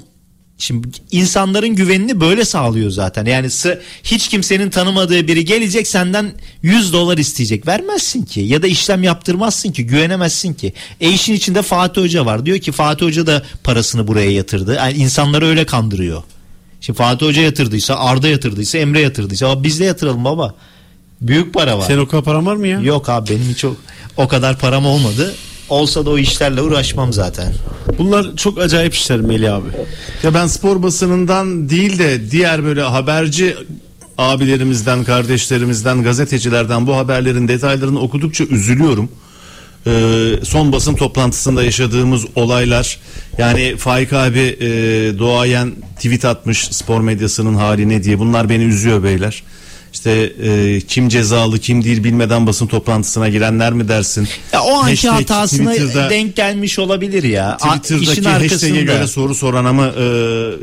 Şimdi 0.57 0.87
insanların 1.11 1.75
güvenini 1.75 2.19
böyle 2.19 2.45
sağlıyor 2.45 2.91
zaten. 2.91 3.25
Yani 3.25 3.47
hiç 4.03 4.27
kimsenin 4.27 4.69
tanımadığı 4.69 5.27
biri 5.27 5.45
gelecek 5.45 5.87
senden 5.87 6.31
100 6.61 6.93
dolar 6.93 7.17
isteyecek. 7.17 7.67
Vermezsin 7.67 8.23
ki 8.23 8.41
ya 8.41 8.61
da 8.61 8.67
işlem 8.67 9.03
yaptırmazsın 9.03 9.71
ki 9.71 9.85
güvenemezsin 9.85 10.53
ki. 10.53 10.73
E 11.01 11.09
işin 11.09 11.33
içinde 11.33 11.61
Fatih 11.61 12.01
Hoca 12.01 12.25
var. 12.25 12.45
Diyor 12.45 12.59
ki 12.59 12.71
Fatih 12.71 13.05
Hoca 13.05 13.27
da 13.27 13.43
parasını 13.63 14.07
buraya 14.07 14.31
yatırdı. 14.31 14.75
Yani 14.75 14.93
insanları 14.93 15.45
öyle 15.45 15.65
kandırıyor. 15.65 16.23
Şimdi 16.81 16.97
Fatih 16.97 17.25
Hoca 17.25 17.41
yatırdıysa 17.41 17.95
Arda 17.95 18.27
yatırdıysa 18.27 18.77
Emre 18.77 18.99
yatırdıysa 18.99 19.45
ama 19.51 19.63
biz 19.63 19.79
de 19.79 19.85
yatıralım 19.85 20.25
baba. 20.25 20.55
Büyük 21.21 21.53
para 21.53 21.77
var. 21.77 21.87
Senin 21.87 21.99
o 21.99 22.07
kadar 22.07 22.23
paran 22.23 22.45
var 22.45 22.55
mı 22.55 22.67
ya? 22.67 22.79
Yok 22.79 23.09
abi 23.09 23.29
benim 23.29 23.49
hiç 23.49 23.65
o, 23.65 23.75
o 24.17 24.27
kadar 24.27 24.59
param 24.59 24.85
olmadı. 24.85 25.35
Olsa 25.73 26.05
da 26.05 26.09
o 26.09 26.17
işlerle 26.17 26.61
uğraşmam 26.61 27.13
zaten. 27.13 27.53
Bunlar 27.97 28.35
çok 28.35 28.59
acayip 28.59 28.93
işler 28.93 29.21
Melih 29.21 29.55
abi. 29.55 29.67
Ya 30.23 30.33
ben 30.33 30.47
spor 30.47 30.83
basınından 30.83 31.69
değil 31.69 31.99
de 31.99 32.31
diğer 32.31 32.63
böyle 32.63 32.81
haberci 32.81 33.55
abilerimizden, 34.17 35.03
kardeşlerimizden, 35.03 36.03
gazetecilerden 36.03 36.87
bu 36.87 36.95
haberlerin 36.95 37.47
detaylarını 37.47 37.99
okudukça 37.99 38.43
üzülüyorum. 38.43 39.09
Ee, 39.87 40.31
son 40.43 40.71
basın 40.71 40.95
toplantısında 40.95 41.63
yaşadığımız 41.63 42.25
olaylar 42.35 42.99
yani 43.37 43.75
Faik 43.77 44.13
abi 44.13 44.39
e, 44.39 44.67
doğayan 45.19 45.71
tweet 45.95 46.25
atmış 46.25 46.67
spor 46.71 47.01
medyasının 47.01 47.55
hali 47.55 47.89
ne 47.89 48.03
diye 48.03 48.19
bunlar 48.19 48.49
beni 48.49 48.63
üzüyor 48.63 49.03
beyler. 49.03 49.43
İşte 49.93 50.11
e, 50.43 50.81
kim 50.81 51.09
cezalı 51.09 51.59
kim 51.59 51.83
değil 51.83 52.03
bilmeden 52.03 52.47
basın 52.47 52.67
toplantısına 52.67 53.29
girenler 53.29 53.73
mi 53.73 53.87
dersin? 53.87 54.27
Ya 54.53 54.61
o 54.63 54.73
anki 54.73 54.89
Hashtag 55.07 55.11
hatasına 55.13 55.71
Twitter'da- 55.71 56.09
denk 56.09 56.35
gelmiş 56.35 56.79
olabilir 56.79 57.23
ya. 57.23 57.57
Twitter'daki 57.57 58.11
işin 58.11 58.23
hashtag'e 58.23 58.81
göre 58.81 59.07
soru 59.07 59.35
sorana 59.35 59.73
mı 59.73 59.85
e, 59.99 60.03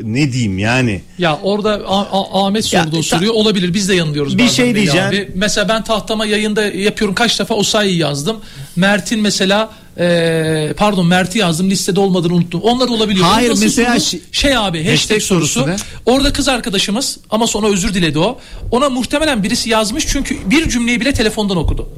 ne 0.03 0.31
diyeyim 0.33 0.59
yani? 0.59 1.01
Ya 1.17 1.39
orada 1.43 1.71
A- 1.87 2.21
A- 2.21 2.45
Ahmet 2.47 2.65
sorduğu 2.65 2.95
ta- 2.97 3.03
soruyor 3.03 3.33
olabilir. 3.33 3.73
Biz 3.73 3.89
de 3.89 3.95
yanılıyoruz. 3.95 4.37
Bir 4.37 4.49
şey 4.49 4.75
diyeceğim. 4.75 5.07
abi. 5.07 5.31
Mesela 5.35 5.69
ben 5.69 5.83
tahtama 5.83 6.25
yayında 6.25 6.63
yapıyorum. 6.63 7.15
Kaç 7.15 7.39
defa 7.39 7.55
Osayi'yi 7.55 7.97
yazdım. 7.97 8.37
Mert'in 8.75 9.19
mesela 9.19 9.69
e, 9.99 10.73
pardon 10.77 11.07
Mert'i 11.07 11.39
yazdım 11.39 11.69
listede 11.69 11.99
olmadığını 11.99 12.33
unuttum. 12.33 12.61
Onlar 12.61 12.87
olabiliyor. 12.87 13.25
Hayır, 13.25 13.49
Nasıl 13.49 13.63
mesela 13.63 13.99
soru? 13.99 14.17
şi- 14.17 14.21
şey 14.31 14.57
abi 14.57 14.77
hashtag, 14.77 14.91
Hashtag 14.91 15.21
sorusu 15.21 15.59
sorusu. 15.59 15.83
Orada 16.05 16.33
kız 16.33 16.47
arkadaşımız 16.47 17.17
ama 17.29 17.47
sonra 17.47 17.67
özür 17.67 17.93
diledi 17.93 18.19
o. 18.19 18.39
Ona 18.71 18.89
muhtemelen 18.89 19.43
birisi 19.43 19.69
yazmış 19.69 20.07
çünkü 20.07 20.37
bir 20.51 20.69
cümleyi 20.69 21.01
bile 21.01 21.13
telefondan 21.13 21.57
okudu. 21.57 21.89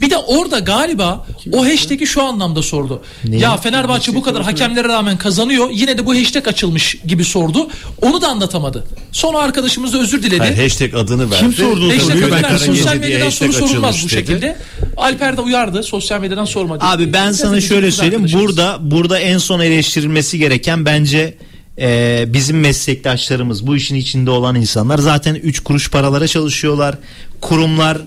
Bir 0.00 0.10
de 0.10 0.16
orada 0.16 0.58
galiba 0.58 1.26
o 1.52 1.64
hashtag'i 1.66 2.06
şu 2.06 2.22
anlamda 2.22 2.62
sordu. 2.62 3.02
Ya 3.24 3.56
Fenerbahçe 3.56 4.14
bu 4.14 4.22
kadar 4.22 4.42
hakemlere 4.42 4.88
rağmen 4.88 5.18
kazanıyor. 5.18 5.70
Yine 5.72 5.98
de 5.98 6.06
bu 6.06 6.14
hashtag 6.16 6.48
açılmış 6.48 6.96
gibi 7.06 7.24
sordu. 7.24 7.68
Onu 8.02 8.22
da 8.22 8.28
anlatamadı. 8.28 8.84
Sonra 9.12 9.38
arkadaşımız 9.38 9.92
da 9.92 10.00
özür 10.00 10.22
diledi. 10.22 10.38
Hayır, 10.38 10.56
hashtag 10.58 10.94
adını 10.94 11.30
verdi. 11.30 11.40
Kim 11.40 11.52
sordu 11.52 11.88
Hashtag 11.88 12.10
adını 12.10 12.22
Ben 12.22 12.30
ver. 12.32 12.42
kaçırdım. 12.42 12.76
Sosyal 12.76 12.96
medyadan 12.96 13.30
soru 13.30 13.52
sorulmaz 13.52 13.96
bu 14.04 14.06
dedi. 14.06 14.14
şekilde. 14.14 14.56
Alper 14.96 15.36
de 15.36 15.40
uyardı. 15.40 15.82
Sosyal 15.82 16.20
medyadan 16.20 16.44
sorma 16.44 16.76
dedi. 16.76 16.84
Abi 16.84 17.12
ben 17.12 17.32
sana 17.32 17.60
şöyle 17.60 17.90
söyleyeyim. 17.90 18.26
Burada 18.32 18.78
burada 18.80 19.18
en 19.18 19.38
son 19.38 19.60
eleştirilmesi 19.60 20.38
gereken 20.38 20.84
bence 20.84 21.34
e, 21.78 22.24
bizim 22.28 22.60
meslektaşlarımız, 22.60 23.66
bu 23.66 23.76
işin 23.76 23.94
içinde 23.94 24.30
olan 24.30 24.54
insanlar 24.54 24.98
zaten 24.98 25.34
3 25.34 25.60
kuruş 25.60 25.90
paralara 25.90 26.28
çalışıyorlar. 26.28 26.98
Kurumlar 27.40 27.98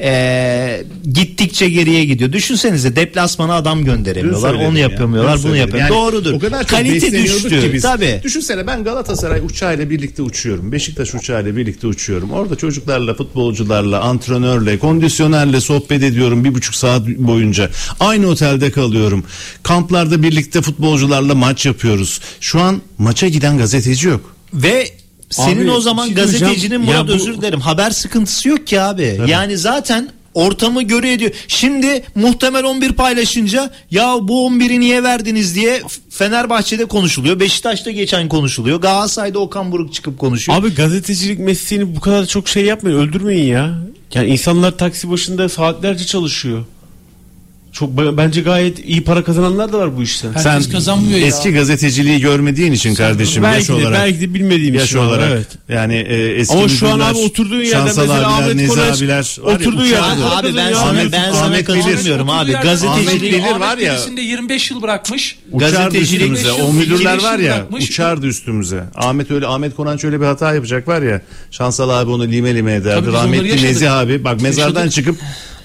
e, 0.00 0.84
gittikçe 1.12 1.68
geriye 1.68 2.04
gidiyor. 2.04 2.32
Düşünsenize 2.32 2.96
deplasmana 2.96 3.54
adam 3.54 3.84
gönderemiyorlar. 3.84 4.54
Onu 4.54 4.78
ya, 4.78 4.88
yapamıyorlar, 4.88 5.36
dün 5.36 5.42
bunu 5.44 5.52
söyledim. 5.52 5.78
yapamıyorlar. 5.78 5.96
Yani 5.96 6.12
Doğrudur. 6.12 6.32
O 6.32 6.38
kadar 6.38 6.60
çok 6.60 6.70
Kalite 6.70 7.12
düştü. 7.12 7.60
ki 7.60 7.70
biz. 7.72 7.82
Tabii. 7.82 8.20
Düşünsene 8.24 8.66
ben 8.66 8.84
Galatasaray 8.84 9.40
uçağıyla 9.40 9.90
birlikte 9.90 10.22
uçuyorum. 10.22 10.72
Beşiktaş 10.72 11.14
uçağıyla 11.14 11.56
birlikte 11.56 11.86
uçuyorum. 11.86 12.30
Orada 12.30 12.56
çocuklarla, 12.56 13.14
futbolcularla, 13.14 14.00
antrenörle, 14.00 14.78
kondisyonerle 14.78 15.60
sohbet 15.60 16.02
ediyorum 16.02 16.44
bir 16.44 16.54
buçuk 16.54 16.74
saat 16.74 17.06
boyunca. 17.06 17.70
Aynı 18.00 18.26
otelde 18.26 18.70
kalıyorum. 18.70 19.24
Kamplarda 19.62 20.22
birlikte 20.22 20.62
futbolcularla 20.62 21.34
maç 21.34 21.66
yapıyoruz. 21.66 22.20
Şu 22.40 22.60
an 22.60 22.82
maça 22.98 23.28
giden 23.28 23.58
gazeteci 23.58 24.08
yok. 24.08 24.36
Ve 24.54 24.88
senin 25.30 25.64
Abi, 25.64 25.70
o 25.70 25.80
zaman 25.80 26.06
şey 26.06 26.14
gazetecinin 26.14 26.80
Murat 26.80 27.08
bu- 27.08 27.12
özür 27.12 27.36
dilerim 27.36 27.60
haber 27.60 27.90
sıkıntısı 27.90 28.48
yok 28.48 28.66
ki 28.66 28.80
abi. 28.80 29.20
Yani 29.26 29.58
zaten 29.58 30.08
ortamı 30.34 30.82
göre 30.82 31.12
ediyor. 31.12 31.30
Şimdi 31.48 32.04
muhtemel 32.14 32.64
11 32.64 32.92
paylaşınca 32.92 33.70
ya 33.90 34.16
bu 34.22 34.46
11'i 34.46 34.80
niye 34.80 35.02
verdiniz 35.02 35.54
diye 35.54 35.82
Fenerbahçe'de 36.10 36.84
konuşuluyor. 36.84 37.40
Beşiktaş'ta 37.40 37.90
geçen 37.90 38.28
konuşuluyor. 38.28 38.80
Galatasaray'da 38.80 39.38
Okan 39.38 39.72
Buruk 39.72 39.92
çıkıp 39.94 40.18
konuşuyor. 40.18 40.58
Abi 40.58 40.74
gazetecilik 40.74 41.38
mesleğini 41.38 41.96
bu 41.96 42.00
kadar 42.00 42.26
çok 42.26 42.48
şey 42.48 42.64
yapmayın 42.64 42.96
öldürmeyin 42.98 43.52
ya. 43.52 43.78
Yani 44.14 44.28
insanlar 44.28 44.78
taksi 44.78 45.10
başında 45.10 45.48
saatlerce 45.48 46.06
çalışıyor. 46.06 46.64
Çok 47.78 47.90
bence 48.16 48.40
gayet 48.40 48.78
iyi 48.88 49.04
para 49.04 49.24
kazananlar 49.24 49.72
da 49.72 49.78
var 49.78 49.96
bu 49.96 50.02
işten. 50.02 50.32
Sen 50.32 50.62
eski 51.14 51.52
gazeteciliği 51.52 52.20
görmediğin 52.20 52.72
için 52.72 52.94
kardeşim 52.94 53.42
belki 53.42 53.56
yaş 53.56 53.68
de- 53.68 53.72
olarak. 53.72 54.00
belki 54.00 54.20
de 54.20 54.34
bilmediğim 54.34 54.74
yaş 54.74 54.84
için 54.88 54.98
olarak. 54.98 55.28
evet. 55.32 55.46
Yani 55.68 55.94
e, 55.94 56.34
eski 56.34 56.56
Ama 56.56 56.68
şu 56.68 56.88
an 56.88 57.00
abi 57.00 57.18
oturduğun 57.18 57.60
yerden 57.62 57.84
mesela 57.84 58.12
abiler, 58.12 58.22
Ahmet 58.22 58.54
Nezi 58.56 58.68
Konaç 58.68 58.98
abiler 58.98 59.36
oturduğu 59.42 59.84
yerden 59.84 60.20
Abi 60.20 60.56
ben 60.56 60.72
sana 60.72 60.90
Ahmet- 60.90 61.12
ben 61.12 61.32
sana 61.32 61.44
Ahmet 61.46 61.66
katılmıyorum 61.66 62.30
abi. 62.30 62.52
Gazetecilik 62.52 63.22
bilir 63.22 63.56
var 63.60 63.78
ya. 63.78 63.92
Gazetecilik 63.92 64.28
25 64.28 64.70
yıl 64.70 64.82
bırakmış. 64.82 65.38
Uçardı 65.52 65.96
üstümüze. 65.98 66.52
O 66.52 66.56
25 66.56 66.58
yıl, 66.58 66.72
müdürler 66.72 67.10
25 67.12 67.24
var 67.24 67.38
ya 67.38 67.66
uçardı 67.72 68.26
üstümüze. 68.26 68.84
Ahmet 68.94 69.30
öyle 69.30 69.46
Ahmet 69.46 69.76
Konanç 69.76 70.04
öyle 70.04 70.20
bir 70.20 70.26
hata 70.26 70.54
yapacak 70.54 70.88
var 70.88 71.02
ya. 71.02 71.20
Şansal 71.50 71.90
abi 71.90 72.10
onu 72.10 72.26
lime 72.26 72.54
lime 72.54 72.72
ederdi. 72.74 73.12
Rahmetli. 73.12 73.62
Nezih 73.62 73.92
abi 73.92 74.24
bak 74.24 74.40
mezardan 74.40 74.88
çıkıp 74.88 75.16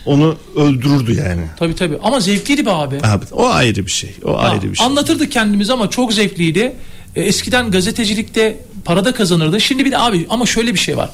onu 0.06 0.36
öldürürdü 0.56 1.16
yani. 1.28 1.42
Tabii 1.60 1.76
tabii 1.76 1.98
ama 2.04 2.20
zevkliydi 2.20 2.66
be 2.66 2.72
abi. 2.72 2.96
Abi, 3.04 3.26
o 3.32 3.48
ayrı 3.50 3.86
bir 3.86 3.92
şey. 3.92 4.10
O 4.26 4.34
Ha, 4.34 4.38
ayrı 4.38 4.72
bir 4.72 4.76
şey. 4.76 4.86
Anlatırdık 4.86 5.32
kendimiz 5.32 5.70
ama 5.70 5.90
çok 5.90 6.14
zevkliydi. 6.14 6.74
E, 7.16 7.22
eskiden 7.22 7.72
gazetecilikte 7.72 8.58
para 8.86 9.06
da 9.06 9.14
kazanırdı. 9.14 9.62
Şimdi 9.62 9.86
bir 9.86 9.92
de 9.92 9.98
abi 9.98 10.26
ama 10.30 10.46
şöyle 10.46 10.74
bir 10.74 10.80
şey 10.80 10.98
var. 10.98 11.10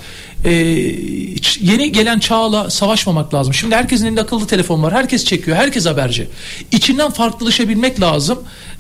E, 0.46 0.52
yeni 1.62 1.92
gelen 1.92 2.20
çağla 2.20 2.70
savaşmamak 2.70 3.34
lazım. 3.34 3.54
Şimdi 3.54 3.76
herkesin 3.76 4.06
elinde 4.06 4.22
akıllı 4.22 4.48
telefon 4.48 4.84
var. 4.84 4.94
Herkes 4.94 5.26
çekiyor. 5.26 5.58
Herkes 5.58 5.86
haberci. 5.86 6.28
İçinden 6.72 7.12
farklılaşabilmek 7.12 8.02
lazım. 8.02 8.40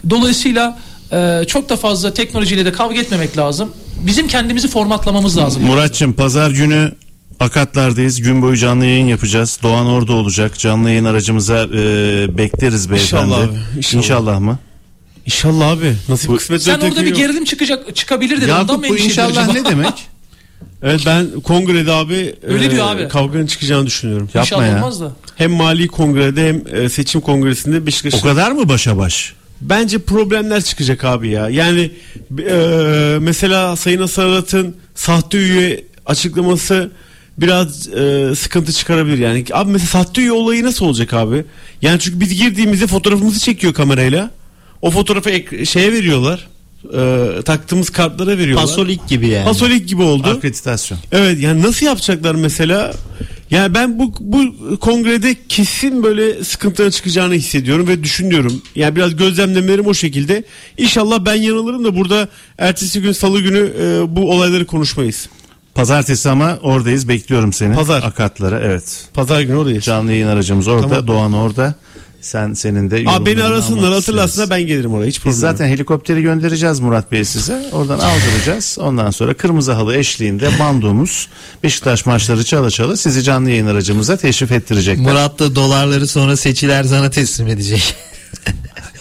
Dolayısıyla 0.09 0.79
e, 1.11 1.41
çok 1.47 1.69
da 1.69 1.75
fazla 1.77 2.13
teknolojiyle 2.13 2.65
de 2.65 2.71
kavga 2.71 2.99
etmemek 2.99 3.37
lazım. 3.37 3.71
Bizim 4.05 4.27
kendimizi 4.27 4.67
formatlamamız 4.67 5.37
lazım. 5.37 5.63
Muratçım 5.65 6.13
pazar 6.13 6.51
günü 6.51 6.91
Akatlardayız. 7.39 8.21
Gün 8.21 8.41
boyu 8.41 8.57
canlı 8.57 8.85
yayın 8.85 9.07
yapacağız. 9.07 9.59
Doğan 9.63 9.85
orada 9.85 10.13
olacak. 10.13 10.59
Canlı 10.59 10.89
yayın 10.89 11.05
aracımıza 11.05 11.63
e, 11.63 11.77
bekleriz 12.37 12.91
beyefendi. 12.91 13.23
İnşallah 13.25 13.43
abi, 13.43 13.57
inşallah. 13.97 14.39
mı? 14.39 14.59
İnşallah 15.25 15.69
abi. 15.69 15.93
Nasip 16.09 16.37
kısmet 16.37 16.61
Sen 16.63 16.79
orada 16.79 17.01
bir 17.01 17.07
yok. 17.07 17.17
gerilim 17.17 17.43
çıkacak 17.45 17.95
çıkabilir 17.95 18.41
dedi. 18.41 18.49
Yakup 18.49 18.89
bu 18.89 18.97
inşallah 18.97 19.53
ne 19.53 19.65
demek? 19.65 19.93
Evet 20.83 21.01
ben 21.05 21.27
kongrede 21.39 21.91
abi 21.91 22.35
Öyle 22.47 22.65
e, 22.65 22.71
diyor 22.71 22.87
abi. 22.91 23.07
kavganın 23.07 23.45
çıkacağını 23.45 23.85
düşünüyorum. 23.87 24.25
Yapma 24.27 24.41
İnşallah 24.41 24.67
ya. 24.67 24.75
olmaz 24.77 25.01
da. 25.01 25.11
Hem 25.35 25.51
mali 25.51 25.87
kongrede 25.87 26.47
hem 26.47 26.83
e, 26.83 26.89
seçim 26.89 27.21
kongresinde 27.21 27.85
Beşiktaş'ın 27.85 28.17
O 28.17 28.21
kadar 28.21 28.51
mı 28.51 28.69
başa 28.69 28.97
baş? 28.97 29.33
Bence 29.61 29.99
problemler 29.99 30.61
çıkacak 30.61 31.03
abi 31.05 31.29
ya. 31.29 31.49
Yani 31.49 31.91
e, 32.49 32.53
mesela 33.21 33.75
Sayın 33.75 34.01
Asarat'ın 34.01 34.75
sahte 34.95 35.37
üye 35.37 35.83
açıklaması 36.05 36.91
biraz 37.37 37.87
e, 37.87 38.35
sıkıntı 38.35 38.73
çıkarabilir 38.73 39.17
yani. 39.17 39.45
Abi 39.53 39.71
mesela 39.71 39.87
sahte 39.87 40.21
üye 40.21 40.31
olayı 40.31 40.63
nasıl 40.63 40.85
olacak 40.85 41.13
abi? 41.13 41.45
Yani 41.81 41.99
çünkü 41.99 42.19
biz 42.19 42.39
girdiğimizde 42.39 42.87
fotoğrafımızı 42.87 43.39
çekiyor 43.39 43.73
kamerayla. 43.73 44.31
O 44.81 44.91
fotoğrafı 44.91 45.29
ek- 45.29 45.65
şeye 45.65 45.93
veriyorlar. 45.93 46.47
E, 46.93 47.41
taktığımız 47.41 47.89
kartlara 47.89 48.37
veriyorlar. 48.37 48.65
Pasolik 48.65 49.07
gibi 49.07 49.27
yani. 49.27 49.45
Pasolik 49.45 49.87
gibi 49.87 50.01
oldu. 50.01 50.27
Akreditasyon. 50.27 50.99
Evet 51.11 51.39
yani 51.41 51.61
nasıl 51.61 51.85
yapacaklar 51.85 52.35
mesela? 52.35 52.93
Yani 53.51 53.73
ben 53.73 53.99
bu 53.99 54.13
bu 54.19 54.55
kongrede 54.79 55.35
kesin 55.49 56.03
böyle 56.03 56.43
sıkıntıların 56.43 56.91
çıkacağını 56.91 57.33
hissediyorum 57.33 57.87
ve 57.87 58.03
düşünüyorum. 58.03 58.61
Yani 58.75 58.95
biraz 58.95 59.15
gözlemlemelerim 59.15 59.87
o 59.87 59.93
şekilde. 59.93 60.43
İnşallah 60.77 61.25
ben 61.25 61.35
yanılırım 61.35 61.83
da 61.85 61.95
burada 61.95 62.27
ertesi 62.57 63.01
gün 63.01 63.11
salı 63.11 63.41
günü 63.41 63.71
e, 63.81 64.15
bu 64.15 64.31
olayları 64.31 64.65
konuşmayız. 64.65 65.29
Pazartesi 65.77 66.29
ama 66.29 66.57
oradayız. 66.61 67.07
Bekliyorum 67.07 67.53
seni. 67.53 67.75
Pazar. 67.75 68.03
Akatlara 68.03 68.59
evet. 68.59 69.07
Pazar 69.13 69.41
günü 69.41 69.55
oradayız. 69.55 69.83
Canlı 69.83 70.11
yayın 70.11 70.27
aracımız 70.27 70.67
orada. 70.67 70.87
Tamam. 70.87 71.07
Doğan 71.07 71.33
orada. 71.33 71.75
Sen 72.21 72.53
senin 72.53 72.91
de 72.91 73.03
Abi 73.07 73.25
beni 73.25 73.43
arasınlar 73.43 73.97
isteriz. 73.97 74.49
ben 74.49 74.61
gelirim 74.61 74.93
oraya 74.93 75.07
hiç 75.07 75.19
problem 75.19 75.31
Biz 75.31 75.39
zaten 75.39 75.67
helikopteri 75.67 76.21
göndereceğiz 76.21 76.79
Murat 76.79 77.11
Bey 77.11 77.25
size. 77.25 77.65
Oradan 77.71 77.99
aldıracağız. 77.99 78.77
Ondan 78.81 79.11
sonra 79.11 79.33
kırmızı 79.33 79.71
halı 79.71 79.95
eşliğinde 79.95 80.49
bandomuz 80.59 81.27
Beşiktaş 81.63 82.05
maçları 82.05 82.43
çala 82.43 82.71
çala 82.71 82.97
sizi 82.97 83.23
canlı 83.23 83.49
yayın 83.49 83.67
aracımıza 83.67 84.17
teşrif 84.17 84.51
ettirecekler. 84.51 85.03
Murat 85.03 85.39
da 85.39 85.55
dolarları 85.55 86.07
sonra 86.07 86.37
seçiler 86.37 86.83
sana 86.83 87.09
teslim 87.09 87.47
edecek. 87.47 87.95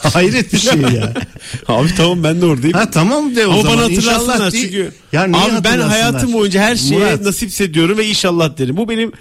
Hayret 0.15 0.53
bir 0.53 0.59
şey 0.59 0.81
ya. 0.81 1.13
Abi 1.69 1.95
tamam 1.97 2.25
ben 2.25 2.41
de 2.41 2.47
oradayım. 2.47 2.79
Ha 2.79 2.91
tamam 2.91 3.37
de 3.37 3.47
o 3.47 3.53
Ama 3.53 3.63
zaman. 3.63 3.77
bana 3.77 3.85
hatırlasınlar 3.85 4.35
İnşallah 4.35 4.53
değil. 4.53 4.65
çünkü. 4.65 4.93
Ya 5.13 5.23
abi 5.25 5.65
ben 5.65 5.79
hayatım 5.79 6.33
boyunca 6.33 6.61
her 6.61 6.77
şeye 6.77 6.99
Murat. 6.99 7.21
nasip 7.21 7.61
ediyorum 7.61 7.99
ve 7.99 8.07
inşallah 8.07 8.59
derim. 8.59 8.77
Bu 8.77 8.89
benim 8.89 9.13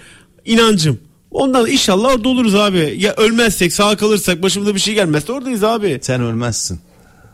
inancım. 0.44 0.98
Ondan 1.30 1.66
inşallah 1.70 2.08
orada 2.08 2.28
oluruz 2.28 2.54
abi. 2.54 2.94
Ya 2.98 3.14
ölmezsek 3.14 3.72
sağ 3.72 3.96
kalırsak 3.96 4.42
başımıza 4.42 4.74
bir 4.74 4.80
şey 4.80 4.94
gelmezse 4.94 5.32
oradayız 5.32 5.64
abi. 5.64 5.98
Sen 6.02 6.20
ölmezsin. 6.22 6.80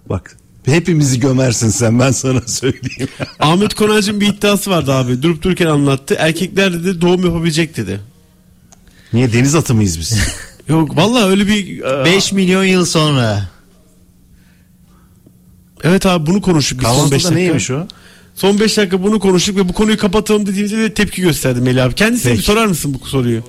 Bak 0.08 0.36
hepimizi 0.64 1.20
gömersin 1.20 1.68
sen 1.68 2.00
ben 2.00 2.10
sana 2.10 2.40
söyleyeyim. 2.46 3.08
Ahmet 3.40 3.74
Konac'ın 3.74 4.20
bir 4.20 4.26
iddiası 4.26 4.70
vardı 4.70 4.92
abi. 4.92 5.22
Durup 5.22 5.42
dururken 5.42 5.66
anlattı. 5.66 6.16
Erkekler 6.18 6.72
dedi 6.84 7.00
doğum 7.00 7.24
yapabilecek 7.24 7.76
dedi. 7.76 8.00
Niye 9.12 9.32
deniz 9.32 9.54
atı 9.54 9.74
mıyız 9.74 9.98
biz? 10.00 10.18
Yok 10.72 10.96
vallahi 10.96 11.24
öyle 11.24 11.46
bir... 11.46 11.82
5 12.04 12.32
milyon 12.32 12.64
yıl 12.64 12.84
sonra. 12.84 13.48
Evet 15.84 16.06
abi 16.06 16.26
bunu 16.26 16.40
konuştuk 16.42 16.80
biz 16.80 16.86
son 16.88 16.94
5 16.94 16.98
Kahvaltıda 16.98 17.16
dakika. 17.16 17.34
neymiş 17.34 17.70
o? 17.70 17.86
Son 18.34 18.60
5 18.60 18.76
dakika 18.76 19.02
bunu 19.02 19.20
konuştuk 19.20 19.56
ve 19.56 19.68
bu 19.68 19.72
konuyu 19.72 19.98
kapatalım 19.98 20.46
dediğimizde 20.46 20.78
de 20.78 20.94
tepki 20.94 21.22
gösterdi 21.22 21.60
Melih 21.60 21.84
abi. 21.84 21.94
Kendisine 21.94 22.30
Peki. 22.32 22.38
bir 22.38 22.44
sorar 22.44 22.66
mısın 22.66 23.00
bu 23.02 23.06
soruyu? 23.06 23.42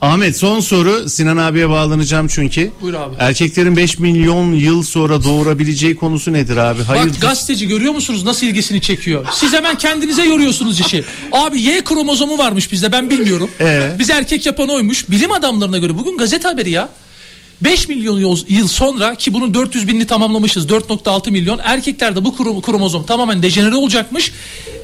Ahmet 0.00 0.36
son 0.36 0.60
soru 0.60 1.08
Sinan 1.08 1.36
abiye 1.36 1.68
bağlanacağım 1.68 2.28
çünkü. 2.28 2.70
Buyur 2.80 2.94
abi. 2.94 3.14
Erkeklerin 3.18 3.76
5 3.76 3.98
milyon 3.98 4.52
yıl 4.52 4.82
sonra 4.82 5.24
doğurabileceği 5.24 5.96
konusu 5.96 6.32
nedir 6.32 6.56
abi? 6.56 6.82
Hayır. 6.82 7.08
Bak 7.08 7.20
gazeteci 7.20 7.68
görüyor 7.68 7.92
musunuz 7.94 8.24
nasıl 8.24 8.46
ilgisini 8.46 8.80
çekiyor? 8.80 9.26
Siz 9.32 9.52
hemen 9.52 9.78
kendinize 9.78 10.24
yoruyorsunuz 10.24 10.80
işi. 10.80 11.04
Abi 11.32 11.60
Y 11.62 11.84
kromozomu 11.84 12.38
varmış 12.38 12.72
bizde 12.72 12.92
ben 12.92 13.10
bilmiyorum. 13.10 13.50
Ee? 13.60 13.96
Biz 13.98 14.10
erkek 14.10 14.46
yapan 14.46 14.68
oymuş. 14.68 15.10
Bilim 15.10 15.32
adamlarına 15.32 15.78
göre 15.78 15.98
bugün 15.98 16.18
gazete 16.18 16.48
haberi 16.48 16.70
ya. 16.70 16.88
5 17.60 17.88
milyon 17.88 18.18
yıl- 18.48 18.68
sonra 18.68 19.14
ki 19.14 19.34
bunun 19.34 19.54
400 19.54 19.88
binini 19.88 20.06
tamamlamışız 20.06 20.66
4.6 20.68 21.30
milyon 21.30 21.60
erkeklerde 21.64 22.24
bu 22.24 22.28
krom- 22.36 22.62
kromozom 22.62 23.06
tamamen 23.06 23.42
dejenere 23.42 23.74
olacakmış 23.74 24.32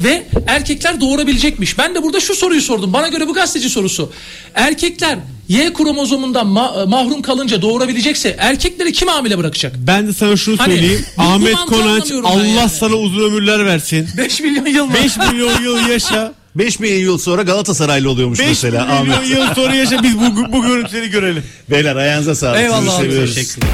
ve 0.05 0.27
erkekler 0.47 1.01
doğurabilecekmiş. 1.01 1.79
Ben 1.79 1.95
de 1.95 2.03
burada 2.03 2.21
şu 2.21 2.35
soruyu 2.35 2.63
sordum 2.63 2.93
bana 2.93 3.09
göre 3.09 3.29
bu 3.29 3.35
gazeteci 3.35 3.71
sorusu 3.71 4.13
erkekler 4.55 5.19
Y 5.49 5.73
kromozomundan 5.73 6.47
ma- 6.47 6.89
mahrum 6.89 7.23
kalınca 7.23 7.63
doğurabilecekse 7.63 8.37
erkekleri 8.39 8.93
kim 8.93 9.09
hamile 9.09 9.39
bırakacak? 9.39 9.75
Ben 9.79 10.07
de 10.09 10.13
sana 10.13 10.37
şunu 10.37 10.59
Hani, 10.59 10.73
söyleyeyim. 10.75 11.07
Ahmet 11.19 11.55
Konaç 11.57 12.11
Allah 12.25 12.47
yani. 12.47 12.69
sana 12.71 12.95
uzun 12.95 13.21
ömürler 13.31 13.67
versin. 13.67 14.09
5 14.17 14.41
milyon 14.41 14.67
yıl 14.67 14.85
mı? 14.87 14.95
5 15.05 15.17
milyon 15.17 15.63
yıl 15.63 15.89
yaşa. 15.89 16.35
5 16.59 16.81
milyon 16.81 16.99
yıl 16.99 17.19
sonra 17.19 17.43
Galatasaraylı 17.43 18.11
oluyormuş 18.11 18.39
5 18.41 18.47
mesela 18.47 18.85
milyon 18.85 19.15
Ahmet. 19.17 19.31
yıl 19.31 19.55
sonra 19.55 19.75
yaşa 19.75 20.03
biz 20.03 20.19
bu, 20.19 20.53
bu 20.53 20.63
görüntüleri 20.63 21.11
görelim. 21.11 21.45
Beyler 21.71 21.97
ayağınıza 21.97 22.35
sağlık. 22.35 22.61
Eyvallah 22.61 23.01
Sizi 23.01 23.21
abi, 23.21 23.27
teşekkürler. 23.35 23.69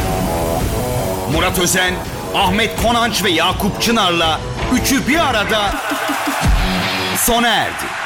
Murat 1.32 1.58
Özen, 1.58 1.94
Ahmet 2.34 2.82
Konanç 2.82 3.24
ve 3.24 3.30
Yakup 3.30 3.82
Çınar'la 3.82 4.40
üçü 4.82 5.08
bir 5.08 5.28
arada 5.28 5.74
sona 7.18 7.48
erdi. 7.54 8.01